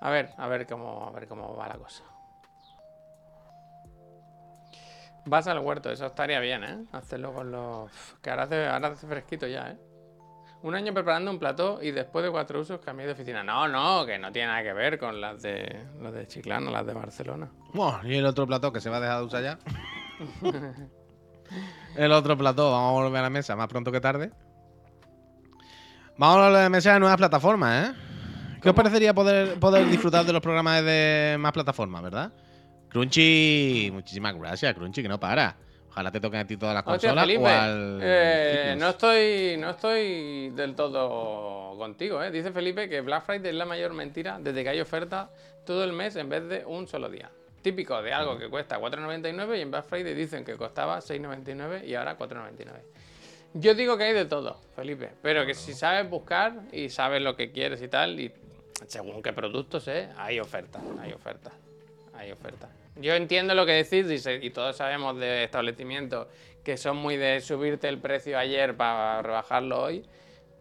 A 0.00 0.10
ver, 0.10 0.30
a 0.36 0.48
ver 0.48 0.66
cómo, 0.66 1.06
a 1.06 1.10
ver 1.10 1.28
cómo 1.28 1.54
va 1.56 1.68
la 1.68 1.76
cosa. 1.76 2.02
Vas 5.28 5.46
al 5.46 5.58
huerto, 5.58 5.90
eso 5.90 6.06
estaría 6.06 6.40
bien, 6.40 6.64
¿eh? 6.64 6.84
Hacerlo 6.92 7.34
con 7.34 7.50
los... 7.50 7.90
Que 8.22 8.30
ahora 8.30 8.44
hace, 8.44 8.66
ahora 8.66 8.88
hace 8.88 9.06
fresquito 9.06 9.46
ya, 9.46 9.70
¿eh? 9.70 9.78
Un 10.62 10.74
año 10.74 10.92
preparando 10.92 11.30
un 11.30 11.38
plató 11.38 11.80
y 11.82 11.92
después 11.92 12.24
de 12.24 12.30
cuatro 12.30 12.60
usos 12.60 12.80
cambié 12.80 13.06
de 13.06 13.12
oficina. 13.12 13.44
No, 13.44 13.68
no, 13.68 14.04
que 14.06 14.18
no 14.18 14.32
tiene 14.32 14.48
nada 14.48 14.62
que 14.62 14.72
ver 14.72 14.98
con 14.98 15.20
las 15.20 15.40
de, 15.42 15.86
las 16.00 16.12
de 16.12 16.26
Chiclana, 16.26 16.70
las 16.70 16.84
de 16.84 16.94
Barcelona. 16.94 17.48
Bueno, 17.74 18.00
y 18.04 18.16
el 18.16 18.26
otro 18.26 18.46
plató 18.46 18.72
que 18.72 18.80
se 18.80 18.90
va 18.90 18.96
a 18.96 19.00
dejar 19.00 19.18
de 19.18 19.24
usar 19.24 19.42
ya. 19.42 19.58
el 21.96 22.10
otro 22.10 22.36
plató, 22.36 22.72
vamos 22.72 22.90
a 22.90 23.04
volver 23.04 23.20
a 23.20 23.22
la 23.22 23.30
mesa 23.30 23.54
más 23.54 23.68
pronto 23.68 23.92
que 23.92 24.00
tarde. 24.00 24.32
Vamos 26.16 26.38
a 26.38 26.40
volver 26.46 26.60
a 26.60 26.62
la 26.64 26.70
mesa 26.70 26.94
de 26.94 27.00
nuevas 27.00 27.18
plataformas, 27.18 27.90
¿eh? 27.90 27.94
¿Qué 28.60 28.70
os 28.70 28.74
parecería 28.74 29.14
poder, 29.14 29.60
poder 29.60 29.86
disfrutar 29.88 30.24
de 30.24 30.32
los 30.32 30.42
programas 30.42 30.82
de 30.82 31.36
más 31.38 31.52
plataformas, 31.52 32.02
verdad? 32.02 32.32
Crunchy, 32.90 33.90
muchísimas 33.92 34.36
gracias, 34.36 34.74
Crunchy, 34.74 35.02
que 35.02 35.08
no 35.08 35.20
para. 35.20 35.56
Ojalá 35.90 36.12
te 36.12 36.20
toquen 36.20 36.40
a 36.40 36.46
ti 36.46 36.56
todas 36.56 36.74
las 36.74 36.86
Hostia, 36.86 37.10
consolas 37.10 37.24
Felipe, 37.24 37.44
o 37.44 37.48
al 37.48 37.98
eh, 38.02 38.76
no, 38.78 38.90
estoy, 38.90 39.56
no 39.58 39.70
estoy 39.70 40.50
del 40.50 40.74
todo 40.74 41.76
contigo, 41.76 42.22
¿eh? 42.22 42.30
Dice 42.30 42.52
Felipe 42.52 42.88
que 42.88 43.00
Black 43.00 43.24
Friday 43.24 43.50
es 43.50 43.56
la 43.56 43.64
mayor 43.64 43.94
mentira 43.94 44.38
desde 44.40 44.62
que 44.62 44.68
hay 44.68 44.80
oferta 44.80 45.30
todo 45.66 45.84
el 45.84 45.92
mes 45.92 46.14
en 46.16 46.28
vez 46.28 46.48
de 46.48 46.64
un 46.64 46.86
solo 46.86 47.08
día. 47.08 47.30
Típico 47.62 48.00
de 48.00 48.12
algo 48.12 48.38
que 48.38 48.48
cuesta 48.48 48.78
4,99 48.78 49.58
y 49.58 49.60
en 49.62 49.70
Black 49.70 49.86
Friday 49.86 50.14
dicen 50.14 50.44
que 50.44 50.56
costaba 50.56 50.98
6,99 50.98 51.84
y 51.84 51.94
ahora 51.94 52.16
4,99. 52.16 52.66
Yo 53.54 53.74
digo 53.74 53.96
que 53.96 54.04
hay 54.04 54.14
de 54.14 54.26
todo, 54.26 54.60
Felipe, 54.76 55.10
pero 55.22 55.44
que 55.46 55.54
si 55.54 55.72
sabes 55.72 56.08
buscar 56.08 56.60
y 56.70 56.90
sabes 56.90 57.22
lo 57.22 57.34
que 57.34 57.50
quieres 57.50 57.82
y 57.82 57.88
tal, 57.88 58.20
y 58.20 58.32
según 58.86 59.22
qué 59.22 59.32
productos 59.32 59.88
es, 59.88 60.08
hay 60.16 60.38
ofertas, 60.38 60.82
hay 61.00 61.12
ofertas, 61.12 61.52
hay 62.18 62.32
ofertas. 62.32 62.70
Yo 62.96 63.14
entiendo 63.14 63.54
lo 63.54 63.64
que 63.64 63.72
decís 63.84 64.26
y 64.42 64.50
todos 64.50 64.76
sabemos 64.76 65.18
de 65.18 65.44
establecimientos 65.44 66.26
que 66.64 66.76
son 66.76 66.96
muy 66.96 67.16
de 67.16 67.40
subirte 67.40 67.88
el 67.88 67.98
precio 67.98 68.38
ayer 68.38 68.76
para 68.76 69.22
rebajarlo 69.22 69.82
hoy, 69.82 70.04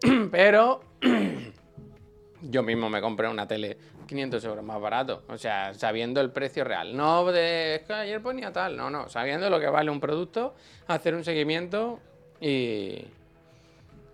pero 0.32 0.82
yo 2.42 2.64
mismo 2.64 2.90
me 2.90 3.02
compré 3.02 3.28
una 3.28 3.48
tele 3.48 3.78
500 4.08 4.44
euros 4.46 4.64
más 4.64 4.80
barato, 4.80 5.24
o 5.28 5.38
sea, 5.38 5.74
sabiendo 5.74 6.22
el 6.22 6.32
precio 6.32 6.64
real, 6.64 6.96
no 6.96 7.26
de 7.32 7.76
es 7.76 7.82
que 7.82 7.94
ayer 7.94 8.22
ponía 8.22 8.54
tal, 8.54 8.78
no, 8.78 8.90
no, 8.90 9.10
sabiendo 9.10 9.50
lo 9.50 9.60
que 9.60 9.68
vale 9.68 9.92
un 9.92 10.00
producto, 10.00 10.56
hacer 10.88 11.14
un 11.14 11.26
seguimiento 11.26 12.00
y 12.40 13.04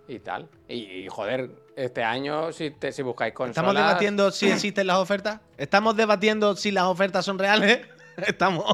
y 0.08 0.18
tal. 0.18 0.48
Y, 0.68 1.06
joder, 1.08 1.50
este 1.76 2.02
año 2.04 2.52
si, 2.52 2.70
te- 2.70 2.92
si 2.92 3.02
buscáis 3.02 3.32
consolas... 3.34 3.56
¿Estamos 3.56 3.74
debatiendo 3.74 4.30
si 4.30 4.48
existen 4.50 4.86
las 4.86 4.98
ofertas? 4.98 5.40
¿Estamos 5.56 5.96
debatiendo 5.96 6.56
si 6.56 6.70
las 6.70 6.84
ofertas 6.84 7.24
son 7.24 7.38
reales? 7.38 7.80
Estamos, 8.26 8.64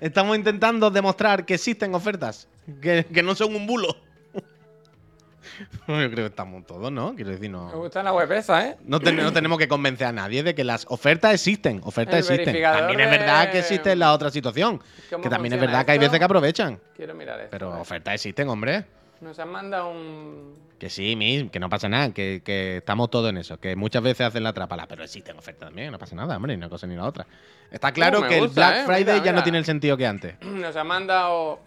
estamos 0.00 0.36
intentando 0.36 0.90
demostrar 0.90 1.44
que 1.44 1.54
existen 1.54 1.92
ofertas, 1.94 2.46
que, 2.80 3.04
que 3.12 3.22
no 3.22 3.34
son 3.34 3.56
un 3.56 3.66
bulo. 3.66 3.96
Yo 5.88 5.94
creo 5.96 6.10
que 6.14 6.26
estamos 6.26 6.64
todos, 6.66 6.90
¿no? 6.92 7.14
Quiero 7.16 7.30
decir, 7.30 7.50
Me 7.50 7.58
no, 7.58 7.70
gusta 7.72 8.02
la 8.02 8.12
web 8.12 8.30
esa, 8.32 8.68
¿eh? 8.68 8.76
no, 8.84 9.00
ten- 9.00 9.16
no 9.16 9.32
tenemos 9.32 9.58
que 9.58 9.66
convencer 9.68 10.06
a 10.06 10.12
nadie 10.12 10.42
de 10.44 10.54
que 10.54 10.62
las 10.64 10.86
ofertas 10.88 11.34
existen. 11.34 11.80
Ofertas 11.84 12.30
El 12.30 12.40
existen. 12.40 12.62
También 12.62 13.00
es 13.00 13.10
verdad 13.10 13.46
de- 13.46 13.50
que 13.52 13.58
existe 13.58 13.96
la 13.96 14.12
otra 14.12 14.30
situación. 14.30 14.80
¿Cómo 15.10 15.22
Que 15.24 15.28
también 15.28 15.52
es 15.54 15.60
verdad 15.60 15.84
que 15.84 15.92
hay 15.92 15.98
veces 15.98 16.18
que 16.18 16.24
aprovechan. 16.24 16.78
Quiero 16.96 17.14
mirar 17.14 17.38
esto. 17.40 17.50
Pero 17.50 17.76
¿eh? 17.76 17.80
ofertas 17.80 18.14
existen, 18.14 18.48
hombre. 18.48 18.84
Nos 19.20 19.38
han 19.38 19.50
mandado 19.50 19.90
un... 19.90 20.56
Que 20.78 20.88
sí, 20.88 21.50
que 21.52 21.60
no 21.60 21.68
pasa 21.68 21.90
nada, 21.90 22.12
que, 22.14 22.40
que 22.42 22.78
estamos 22.78 23.10
todos 23.10 23.28
en 23.28 23.36
eso, 23.36 23.60
que 23.60 23.76
muchas 23.76 24.02
veces 24.02 24.26
hacen 24.26 24.42
la 24.42 24.54
trapala, 24.54 24.86
pero 24.86 25.04
existen 25.04 25.36
ofertas 25.36 25.68
también, 25.68 25.92
no 25.92 25.98
pasa 25.98 26.16
nada, 26.16 26.36
hombre, 26.36 26.54
ni 26.54 26.58
una 26.58 26.70
cosa 26.70 26.86
ni 26.86 26.96
la 26.96 27.04
otra. 27.04 27.26
Está 27.70 27.92
claro 27.92 28.26
que 28.26 28.38
el 28.38 28.48
Black 28.48 28.76
eh, 28.76 28.84
Friday 28.86 29.20
mira, 29.20 29.24
ya 29.24 29.32
no 29.32 29.42
tiene 29.42 29.58
el 29.58 29.66
sentido 29.66 29.98
que 29.98 30.06
antes. 30.06 30.40
Nos 30.40 30.74
ha 30.74 30.84
mandado 30.84 31.60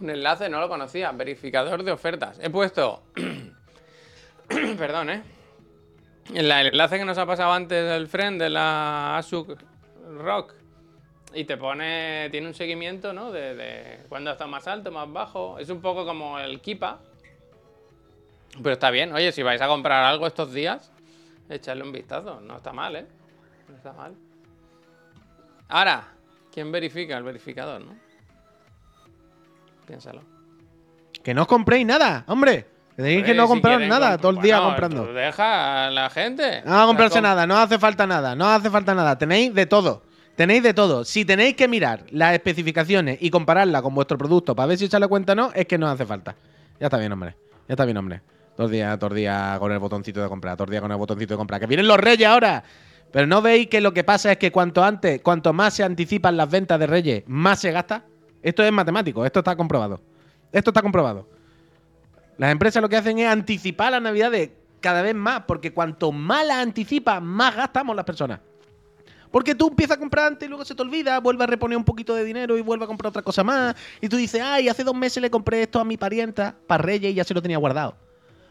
un 0.00 0.08
enlace, 0.08 0.48
no 0.48 0.60
lo 0.60 0.68
conocía, 0.70 1.12
verificador 1.12 1.82
de 1.82 1.92
ofertas. 1.92 2.38
He 2.40 2.48
puesto... 2.48 3.02
Perdón, 4.48 5.10
¿eh? 5.10 5.22
El 6.34 6.50
enlace 6.50 6.98
que 6.98 7.04
nos 7.04 7.18
ha 7.18 7.26
pasado 7.26 7.52
antes 7.52 7.88
del 7.88 8.08
friend 8.08 8.40
de 8.40 8.50
la 8.50 9.18
ASUC 9.18 9.56
Rock. 10.18 10.54
Y 11.32 11.44
te 11.44 11.56
pone, 11.56 12.28
tiene 12.30 12.48
un 12.48 12.54
seguimiento, 12.54 13.12
¿no? 13.12 13.30
De, 13.30 13.54
de 13.54 14.00
cuándo 14.08 14.32
está 14.32 14.46
más 14.46 14.66
alto, 14.66 14.90
más 14.90 15.10
bajo. 15.12 15.58
Es 15.58 15.70
un 15.70 15.80
poco 15.80 16.04
como 16.04 16.38
el 16.38 16.60
Kipa. 16.60 16.98
Pero 18.62 18.72
está 18.72 18.90
bien. 18.90 19.12
Oye, 19.12 19.30
si 19.32 19.42
vais 19.42 19.60
a 19.62 19.68
comprar 19.68 20.04
algo 20.04 20.26
estos 20.26 20.52
días, 20.52 20.92
echarle 21.48 21.84
un 21.84 21.92
vistazo. 21.92 22.40
No 22.40 22.56
está 22.56 22.72
mal, 22.72 22.96
¿eh? 22.96 23.06
No 23.68 23.76
está 23.76 23.92
mal. 23.92 24.14
Ahora, 25.68 26.08
¿quién 26.52 26.72
verifica? 26.72 27.16
El 27.16 27.22
verificador, 27.22 27.80
¿no? 27.80 27.94
Piénsalo. 29.86 30.22
Que 31.22 31.32
no 31.32 31.42
os 31.42 31.48
compréis 31.48 31.86
nada, 31.86 32.24
hombre. 32.26 32.66
Que 32.96 33.02
tenéis 33.02 33.24
que 33.24 33.34
no 33.34 33.44
si 33.44 33.48
comprar 33.48 33.80
nada, 33.82 34.18
todo 34.18 34.32
el 34.32 34.40
día 34.40 34.58
Bueno, 34.58 34.70
comprando. 34.70 35.12
Deja 35.12 35.86
a 35.86 35.90
la 35.90 36.10
gente. 36.10 36.62
No 36.64 36.72
va 36.72 36.82
a 36.82 36.86
comprarse 36.86 37.20
nada, 37.20 37.46
no 37.46 37.56
hace 37.56 37.78
falta 37.78 38.06
nada, 38.06 38.34
no 38.34 38.48
hace 38.48 38.68
falta 38.68 38.94
nada. 38.94 39.16
Tenéis 39.16 39.54
de 39.54 39.66
todo. 39.66 40.02
Tenéis 40.40 40.62
de 40.62 40.72
todo. 40.72 41.04
Si 41.04 41.26
tenéis 41.26 41.54
que 41.54 41.68
mirar 41.68 42.06
las 42.12 42.32
especificaciones 42.32 43.18
y 43.20 43.28
compararla 43.28 43.82
con 43.82 43.94
vuestro 43.94 44.16
producto 44.16 44.56
para 44.56 44.68
ver 44.68 44.78
si 44.78 44.86
echarle 44.86 45.06
cuenta 45.06 45.34
o 45.34 45.36
no, 45.36 45.50
es 45.54 45.66
que 45.66 45.76
no 45.76 45.86
hace 45.86 46.06
falta. 46.06 46.34
Ya 46.80 46.86
está 46.86 46.96
bien, 46.96 47.12
hombre. 47.12 47.36
Ya 47.68 47.74
está 47.74 47.84
bien, 47.84 47.98
hombre. 47.98 48.22
Todo 48.56 48.68
el 48.68 48.72
día, 48.72 48.98
todo 48.98 49.10
el 49.10 49.16
día 49.16 49.56
con 49.58 49.70
el 49.70 49.78
botoncito 49.78 50.22
de 50.22 50.30
comprar, 50.30 50.56
todo 50.56 50.64
el 50.64 50.70
día 50.70 50.80
con 50.80 50.90
el 50.90 50.96
botoncito 50.96 51.34
de 51.34 51.36
comprar. 51.36 51.60
¡Que 51.60 51.66
vienen 51.66 51.86
los 51.86 51.98
reyes 51.98 52.26
ahora! 52.26 52.64
Pero 53.12 53.26
no 53.26 53.42
veis 53.42 53.66
que 53.66 53.82
lo 53.82 53.92
que 53.92 54.02
pasa 54.02 54.32
es 54.32 54.38
que 54.38 54.50
cuanto 54.50 54.82
antes, 54.82 55.20
cuanto 55.20 55.52
más 55.52 55.74
se 55.74 55.84
anticipan 55.84 56.38
las 56.38 56.50
ventas 56.50 56.80
de 56.80 56.86
reyes, 56.86 57.22
más 57.26 57.58
se 57.58 57.70
gasta. 57.70 58.06
Esto 58.42 58.62
es 58.62 58.72
matemático, 58.72 59.26
esto 59.26 59.40
está 59.40 59.54
comprobado. 59.54 60.00
Esto 60.52 60.70
está 60.70 60.80
comprobado. 60.80 61.28
Las 62.38 62.50
empresas 62.50 62.80
lo 62.80 62.88
que 62.88 62.96
hacen 62.96 63.18
es 63.18 63.28
anticipar 63.28 63.92
las 63.92 64.00
navidades 64.00 64.52
cada 64.80 65.02
vez 65.02 65.14
más, 65.14 65.42
porque 65.46 65.74
cuanto 65.74 66.12
más 66.12 66.46
las 66.46 66.62
anticipas, 66.62 67.20
más 67.20 67.54
gastamos 67.54 67.94
las 67.94 68.06
personas. 68.06 68.40
Porque 69.30 69.54
tú 69.54 69.68
empiezas 69.68 69.96
a 69.96 70.00
comprar 70.00 70.26
antes 70.26 70.46
y 70.46 70.48
luego 70.48 70.64
se 70.64 70.74
te 70.74 70.82
olvida, 70.82 71.20
vuelves 71.20 71.44
a 71.44 71.46
reponer 71.46 71.78
un 71.78 71.84
poquito 71.84 72.14
de 72.14 72.24
dinero 72.24 72.58
y 72.58 72.62
vuelves 72.62 72.86
a 72.86 72.88
comprar 72.88 73.10
otra 73.10 73.22
cosa 73.22 73.44
más. 73.44 73.76
Y 74.00 74.08
tú 74.08 74.16
dices, 74.16 74.40
ay, 74.42 74.68
hace 74.68 74.82
dos 74.82 74.94
meses 74.94 75.22
le 75.22 75.30
compré 75.30 75.62
esto 75.62 75.78
a 75.78 75.84
mi 75.84 75.96
parienta 75.96 76.56
para 76.66 76.82
Reyes 76.82 77.12
y 77.12 77.14
ya 77.14 77.24
se 77.24 77.34
lo 77.34 77.40
tenía 77.40 77.58
guardado. 77.58 77.96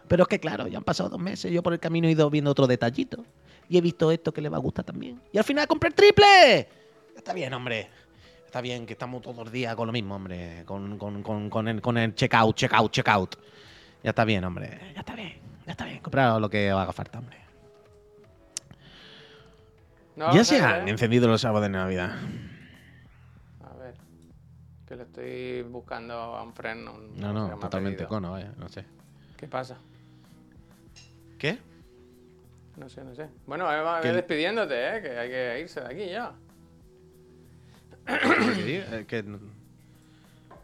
Pero 0.08 0.24
es 0.24 0.30
que 0.30 0.40
claro, 0.40 0.68
ya 0.68 0.78
han 0.78 0.84
pasado 0.84 1.10
dos 1.10 1.20
meses, 1.20 1.52
yo 1.52 1.62
por 1.62 1.74
el 1.74 1.80
camino 1.80 2.08
he 2.08 2.12
ido 2.12 2.30
viendo 2.30 2.52
otro 2.52 2.66
detallito. 2.66 3.24
Y 3.70 3.78
he 3.78 3.82
visto 3.82 4.12
esto 4.12 4.32
que 4.32 4.42
le 4.42 4.50
va 4.50 4.58
a 4.58 4.60
gustar 4.60 4.84
también. 4.84 5.22
Y 5.32 5.38
al 5.38 5.44
final 5.44 5.68
compré 5.68 5.90
el 5.90 5.94
triple. 5.94 6.68
Está 7.16 7.34
bien, 7.34 7.54
hombre. 7.54 7.88
Está 8.44 8.62
bien 8.62 8.88
que 8.88 8.94
estamos 8.94 9.22
todos 9.22 9.38
los 9.38 9.52
días 9.52 9.76
con 9.76 9.86
lo 9.86 9.94
mismo, 9.94 10.16
hombre. 10.16 10.64
Con, 10.66 10.98
con, 10.98 11.22
con, 11.22 11.52
con 11.52 11.68
el, 11.68 11.80
con 11.80 11.96
el 12.00 12.16
checkout, 12.16 12.56
checkout, 12.56 12.92
checkout. 12.92 13.36
Ya 14.04 14.10
está 14.10 14.26
bien, 14.26 14.44
hombre. 14.44 14.80
Ya 14.96 15.02
está 15.02 15.14
bien. 15.14 15.38
Ya 15.68 15.74
está 15.74 15.86
bien. 15.86 16.00
Comprar 16.00 16.42
lo 16.42 16.50
que 16.50 16.72
haga 16.72 16.92
falta, 16.92 17.20
hombre. 17.20 17.38
No, 20.20 20.34
ya 20.34 20.44
se 20.44 20.60
han 20.60 20.86
¿eh? 20.88 20.92
encendido 20.92 21.30
los 21.30 21.46
árboles 21.46 21.70
de 21.72 21.78
Navidad. 21.78 22.12
A 23.64 23.74
ver. 23.78 23.94
Que 24.86 24.96
le 24.98 25.04
estoy 25.04 25.62
buscando 25.64 26.14
a 26.14 26.44
un 26.44 26.54
friend. 26.54 26.90
un- 26.90 27.16
No, 27.18 27.28
se 27.28 27.34
no, 27.34 27.58
totalmente 27.60 28.06
cono, 28.06 28.32
vaya, 28.32 28.52
no 28.58 28.68
sé. 28.68 28.84
¿Qué 29.38 29.48
pasa? 29.48 29.78
¿Qué? 31.38 31.58
No 32.76 32.90
sé, 32.90 33.02
no 33.06 33.16
sé. 33.16 33.30
Bueno, 33.46 33.64
va 33.64 34.02
Que- 34.02 34.12
despidiéndote, 34.12 34.98
¿eh? 34.98 35.02
Que 35.02 35.18
hay 35.18 35.30
que 35.30 35.60
irse 35.62 35.80
de 35.80 35.88
aquí 35.88 36.10
ya. 36.10 36.34
Sí, 38.56 38.82
eh, 38.92 39.06
que... 39.08 39.24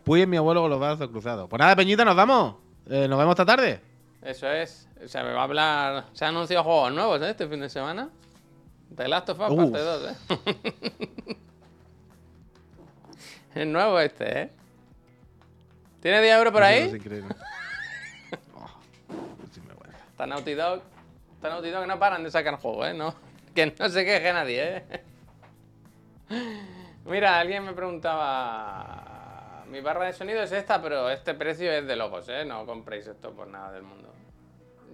Puy 0.04 0.22
es 0.22 0.28
mi 0.28 0.36
abuelo 0.38 0.62
con 0.62 0.70
los 0.70 0.80
brazos 0.80 1.08
cruzados. 1.10 1.50
Pues 1.50 1.60
nada, 1.60 1.76
Peñita, 1.78 2.04
nos 2.04 2.16
vamos. 2.16 2.56
Eh, 2.90 3.08
nos 3.08 3.18
vemos 3.18 3.32
esta 3.34 3.46
tarde. 3.46 3.80
Eso 4.22 4.50
es. 4.52 4.88
O 5.04 5.08
sea, 5.08 5.24
me 5.24 5.32
va 5.32 5.42
a 5.42 5.44
hablar. 5.46 6.06
Se 6.14 6.26
han 6.26 6.36
anunciado 6.36 6.64
juegos 6.66 6.92
nuevos, 6.94 7.22
¿eh? 7.22 7.30
Este 7.30 7.48
fin 7.48 7.62
de 7.62 7.70
semana. 7.70 8.10
The 8.96 9.08
Last 9.08 9.30
of 9.30 9.40
Us 9.40 9.56
parte 9.56 9.80
2, 9.80 10.12
¿eh? 10.12 10.16
es 13.56 13.68
nuevo 13.68 14.00
este, 14.00 14.42
¿eh? 14.42 14.50
¿Tiene 16.02 16.22
10 16.22 16.38
euros 16.38 16.54
por 16.54 16.64
Es 16.64 16.68
ahí? 16.68 16.96
increíble. 16.96 17.36
Oh. 18.58 18.68
Está 20.12 20.26
Naughty 20.26 20.54
Dog. 20.54 20.82
Está 21.36 21.50
Naughty 21.50 21.70
Dog 21.70 21.82
que 21.82 21.88
no 21.88 22.00
paran 22.00 22.24
de 22.24 22.32
sacar 22.32 22.56
juegos, 22.58 22.88
¿eh? 22.88 22.94
No, 22.94 23.14
que 23.54 23.74
no 23.78 23.90
se 23.90 24.06
queje 24.06 24.34
nadie, 24.34 24.78
¿eh? 24.78 25.04
Mira, 27.06 27.40
alguien 27.40 27.64
me 27.66 27.74
preguntaba. 27.74 29.64
Mi 29.70 29.82
barra 29.82 30.06
de 30.06 30.14
sonido 30.14 30.42
es 30.42 30.52
esta, 30.52 30.82
pero 30.82 31.10
este 31.10 31.34
precio 31.34 31.72
es 31.72 31.86
de 31.86 31.96
locos, 31.96 32.28
¿eh? 32.30 32.46
No 32.46 32.66
compréis 32.66 33.08
esto 33.08 33.32
por 33.32 33.48
nada 33.48 33.72
del 33.74 33.84
mundo. 33.84 34.14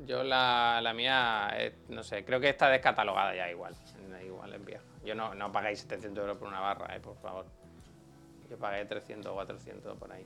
Yo 0.05 0.23
la, 0.23 0.79
la 0.81 0.93
mía, 0.93 1.49
es- 1.57 1.73
no 1.89 2.03
sé, 2.03 2.23
creo 2.25 2.39
que 2.39 2.49
está 2.49 2.69
descatalogada 2.69 3.35
ya 3.35 3.49
igual. 3.49 3.75
Igual 4.25 4.53
es 4.53 4.65
vieja. 4.65 4.83
Yo 5.03 5.13
no, 5.15 5.33
no 5.35 5.51
pagáis 5.51 5.79
700 5.81 6.21
euros 6.21 6.37
por 6.37 6.47
una 6.47 6.59
barra, 6.59 6.95
¿eh? 6.95 6.99
Por 6.99 7.15
favor. 7.17 7.45
Yo 8.49 8.57
pagué 8.57 8.85
300 8.85 9.31
o 9.31 9.35
400 9.35 9.97
por 9.97 10.11
ahí. 10.11 10.25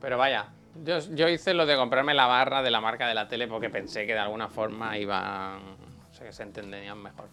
Pero 0.00 0.18
vaya, 0.18 0.48
yo, 0.84 0.98
yo 0.98 1.28
hice 1.28 1.54
lo 1.54 1.66
de 1.66 1.76
comprarme 1.76 2.14
la 2.14 2.26
barra 2.26 2.62
de 2.62 2.70
la 2.70 2.80
marca 2.80 3.06
de 3.08 3.14
la 3.14 3.28
tele 3.28 3.46
porque 3.48 3.70
pensé 3.70 4.06
que 4.06 4.12
de 4.12 4.18
alguna 4.18 4.48
forma 4.48 4.96
iban. 4.98 5.60
O 6.10 6.14
sea, 6.14 6.26
que 6.26 6.32
se 6.32 6.42
entenderían 6.42 6.98
mejor. 6.98 7.28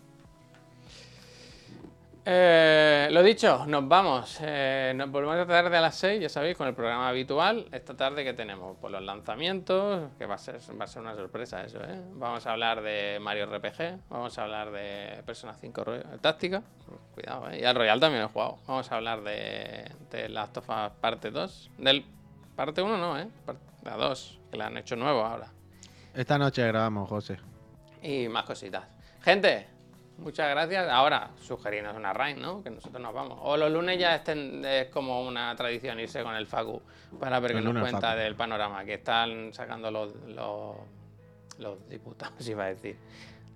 Eh, 2.25 3.09
lo 3.11 3.21
dicho, 3.21 3.65
nos 3.67 3.85
vamos. 3.87 4.37
Eh, 4.41 4.93
nos 4.95 5.11
volvemos 5.11 5.35
esta 5.37 5.61
tarde 5.61 5.75
a 5.75 5.81
las 5.81 5.95
6, 5.95 6.21
ya 6.21 6.29
sabéis, 6.29 6.55
con 6.55 6.67
el 6.67 6.73
programa 6.73 7.09
habitual. 7.09 7.67
Esta 7.71 7.95
tarde 7.95 8.23
que 8.23 8.33
tenemos 8.33 8.77
pues, 8.79 8.91
los 8.93 9.01
lanzamientos, 9.01 10.09
que 10.17 10.25
va 10.25 10.35
a, 10.35 10.37
ser, 10.37 10.59
va 10.79 10.85
a 10.85 10.87
ser 10.87 11.01
una 11.01 11.15
sorpresa 11.15 11.63
eso, 11.65 11.79
¿eh? 11.83 12.01
Vamos 12.13 12.47
a 12.47 12.53
hablar 12.53 12.81
de 12.81 13.17
Mario 13.21 13.45
RPG, 13.47 14.07
vamos 14.09 14.37
a 14.37 14.43
hablar 14.43 14.71
de 14.71 15.21
Persona 15.25 15.53
5 15.59 15.83
Ro- 15.83 15.99
Táctica, 16.21 16.63
cuidado, 17.13 17.49
¿eh? 17.49 17.59
Y 17.59 17.65
al 17.65 17.75
Royal 17.75 17.99
también 17.99 18.23
he 18.23 18.27
jugado. 18.27 18.57
Vamos 18.67 18.89
a 18.89 18.95
hablar 18.95 19.21
de, 19.21 19.91
de 20.09 20.29
Last 20.29 20.55
of 20.57 20.69
Us 20.69 20.91
parte 21.01 21.29
2. 21.29 21.71
Del 21.79 22.05
parte 22.55 22.81
1 22.81 22.97
no, 22.97 23.19
¿eh? 23.19 23.27
La 23.83 23.97
2, 23.97 24.39
que 24.49 24.57
la 24.57 24.67
han 24.67 24.77
hecho 24.77 24.95
nuevo 24.95 25.25
ahora. 25.25 25.47
Esta 26.15 26.37
noche 26.37 26.65
grabamos, 26.65 27.09
José. 27.09 27.37
Y 28.01 28.29
más 28.29 28.45
cositas. 28.45 28.85
Gente, 29.23 29.67
muchas 30.17 30.49
gracias. 30.49 30.89
Ahora, 30.89 31.31
sugerirnos 31.41 31.95
una 31.95 32.13
raid, 32.13 32.37
¿no? 32.37 32.63
Que 32.63 32.69
nosotros 32.69 33.01
nos 33.01 33.13
vamos. 33.13 33.39
O 33.41 33.57
los 33.57 33.71
lunes 33.71 33.99
ya 33.99 34.15
estén, 34.15 34.63
es 34.65 34.87
como 34.87 35.25
una 35.25 35.55
tradición 35.55 35.99
irse 35.99 36.23
con 36.23 36.35
el 36.35 36.47
Facu 36.47 36.81
para 37.19 37.39
ver 37.39 37.53
qué 37.53 37.61
nos 37.61 37.81
cuenta 37.81 38.15
del 38.15 38.35
panorama 38.35 38.83
que 38.85 38.95
están 38.95 39.53
sacando 39.53 39.91
los, 39.91 40.15
los, 40.27 40.75
los 41.59 41.89
diputados, 41.89 42.47
iba 42.47 42.65
a 42.65 42.67
decir. 42.67 42.97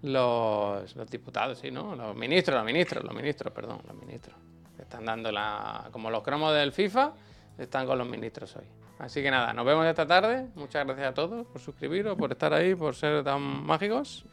Los, 0.03 0.95
los 0.95 1.09
diputados, 1.09 1.57
sí, 1.57 1.71
¿no? 1.71 1.95
Los 1.95 2.15
ministros, 2.15 2.55
los 2.55 2.65
ministros, 2.65 3.03
los 3.03 3.15
ministros, 3.15 3.51
perdón, 3.51 3.81
los 3.87 3.95
ministros. 3.95 4.37
Están 4.77 5.05
dando 5.05 5.31
la. 5.31 5.89
Como 5.91 6.11
los 6.11 6.21
cromos 6.21 6.53
del 6.53 6.71
FIFA, 6.71 7.13
están 7.57 7.87
con 7.87 7.97
los 7.97 8.07
ministros 8.07 8.55
hoy. 8.55 8.65
Así 8.99 9.21
que 9.21 9.31
nada, 9.31 9.53
nos 9.53 9.65
vemos 9.65 9.85
esta 9.85 10.05
tarde. 10.05 10.47
Muchas 10.55 10.85
gracias 10.85 11.07
a 11.07 11.13
todos 11.13 11.47
por 11.47 11.61
suscribiros, 11.61 12.15
por 12.15 12.31
estar 12.31 12.53
ahí, 12.53 12.75
por 12.75 12.95
ser 12.95 13.23
tan 13.23 13.41
mágicos. 13.41 14.25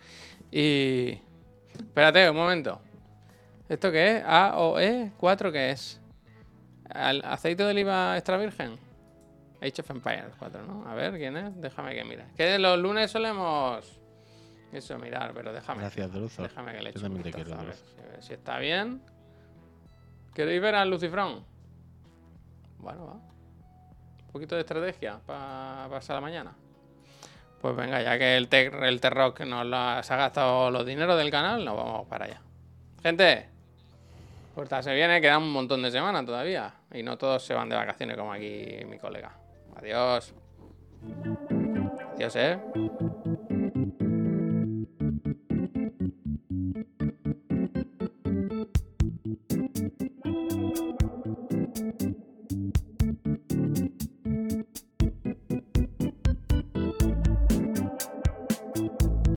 Y. 0.50 1.18
Espérate, 1.78 2.28
un 2.30 2.36
momento. 2.36 2.80
¿Esto 3.68 3.90
qué 3.90 4.18
es? 4.18 4.24
AOE 4.26 5.12
4 5.16 5.52
qué 5.52 5.70
es? 5.70 6.00
¿Al- 6.90 7.24
¿Aceite 7.24 7.62
de 7.64 7.70
oliva 7.70 8.16
extra 8.16 8.36
virgen? 8.36 8.78
Age 9.62 9.80
of 9.80 9.90
Empires 9.90 10.34
4, 10.38 10.62
¿no? 10.66 10.86
A 10.88 10.94
ver, 10.94 11.14
¿quién 11.16 11.36
es? 11.36 11.60
Déjame 11.60 11.94
que 11.94 12.04
mire. 12.04 12.26
Que 12.36 12.58
los 12.58 12.78
lunes 12.78 13.10
solemos. 13.10 13.98
Eso, 14.72 14.98
mirar, 14.98 15.32
pero 15.34 15.52
déjame. 15.52 15.80
Gracias, 15.80 16.12
Druzo. 16.12 16.42
Déjame 16.42 16.72
que 16.72 16.78
le 16.82 16.84
Yo 16.84 16.88
eche 16.90 16.98
un 16.98 17.04
también 17.04 17.22
te 17.22 17.32
quiero, 17.32 17.54
a 17.58 17.62
ver 17.62 17.74
si- 18.20 18.32
a 18.32 18.34
está 18.34 18.58
bien. 18.58 19.00
¿Queréis 20.34 20.60
ver 20.60 20.74
al 20.74 20.90
Lucifrón? 20.90 21.44
Bueno, 22.78 23.06
va. 23.06 23.12
Un 23.14 24.32
poquito 24.32 24.56
de 24.56 24.62
estrategia 24.62 25.20
para 25.24 25.86
pasar 25.88 26.16
la 26.16 26.20
mañana. 26.20 26.54
Pues 27.64 27.76
venga, 27.76 28.02
ya 28.02 28.18
que 28.18 28.36
el, 28.36 28.50
Tech- 28.50 28.74
el 28.82 29.00
T-Rock 29.00 29.40
nos 29.46 29.64
ha, 29.72 30.16
gastado 30.18 30.70
los 30.70 30.84
dineros 30.84 31.16
del 31.16 31.30
canal, 31.30 31.64
nos 31.64 31.74
vamos 31.74 32.06
para 32.08 32.26
allá. 32.26 32.42
Gente, 33.02 33.48
corta 34.54 34.82
se 34.82 34.92
viene, 34.94 35.18
queda 35.22 35.38
un 35.38 35.50
montón 35.50 35.80
de 35.80 35.90
semanas 35.90 36.26
todavía. 36.26 36.74
Y 36.92 37.02
no 37.02 37.16
todos 37.16 37.42
se 37.42 37.54
van 37.54 37.70
de 37.70 37.76
vacaciones 37.76 38.18
como 38.18 38.34
aquí 38.34 38.82
mi 38.86 38.98
colega. 38.98 39.32
Adiós. 39.76 40.34
Adiós, 42.16 42.36
eh. 42.36 42.58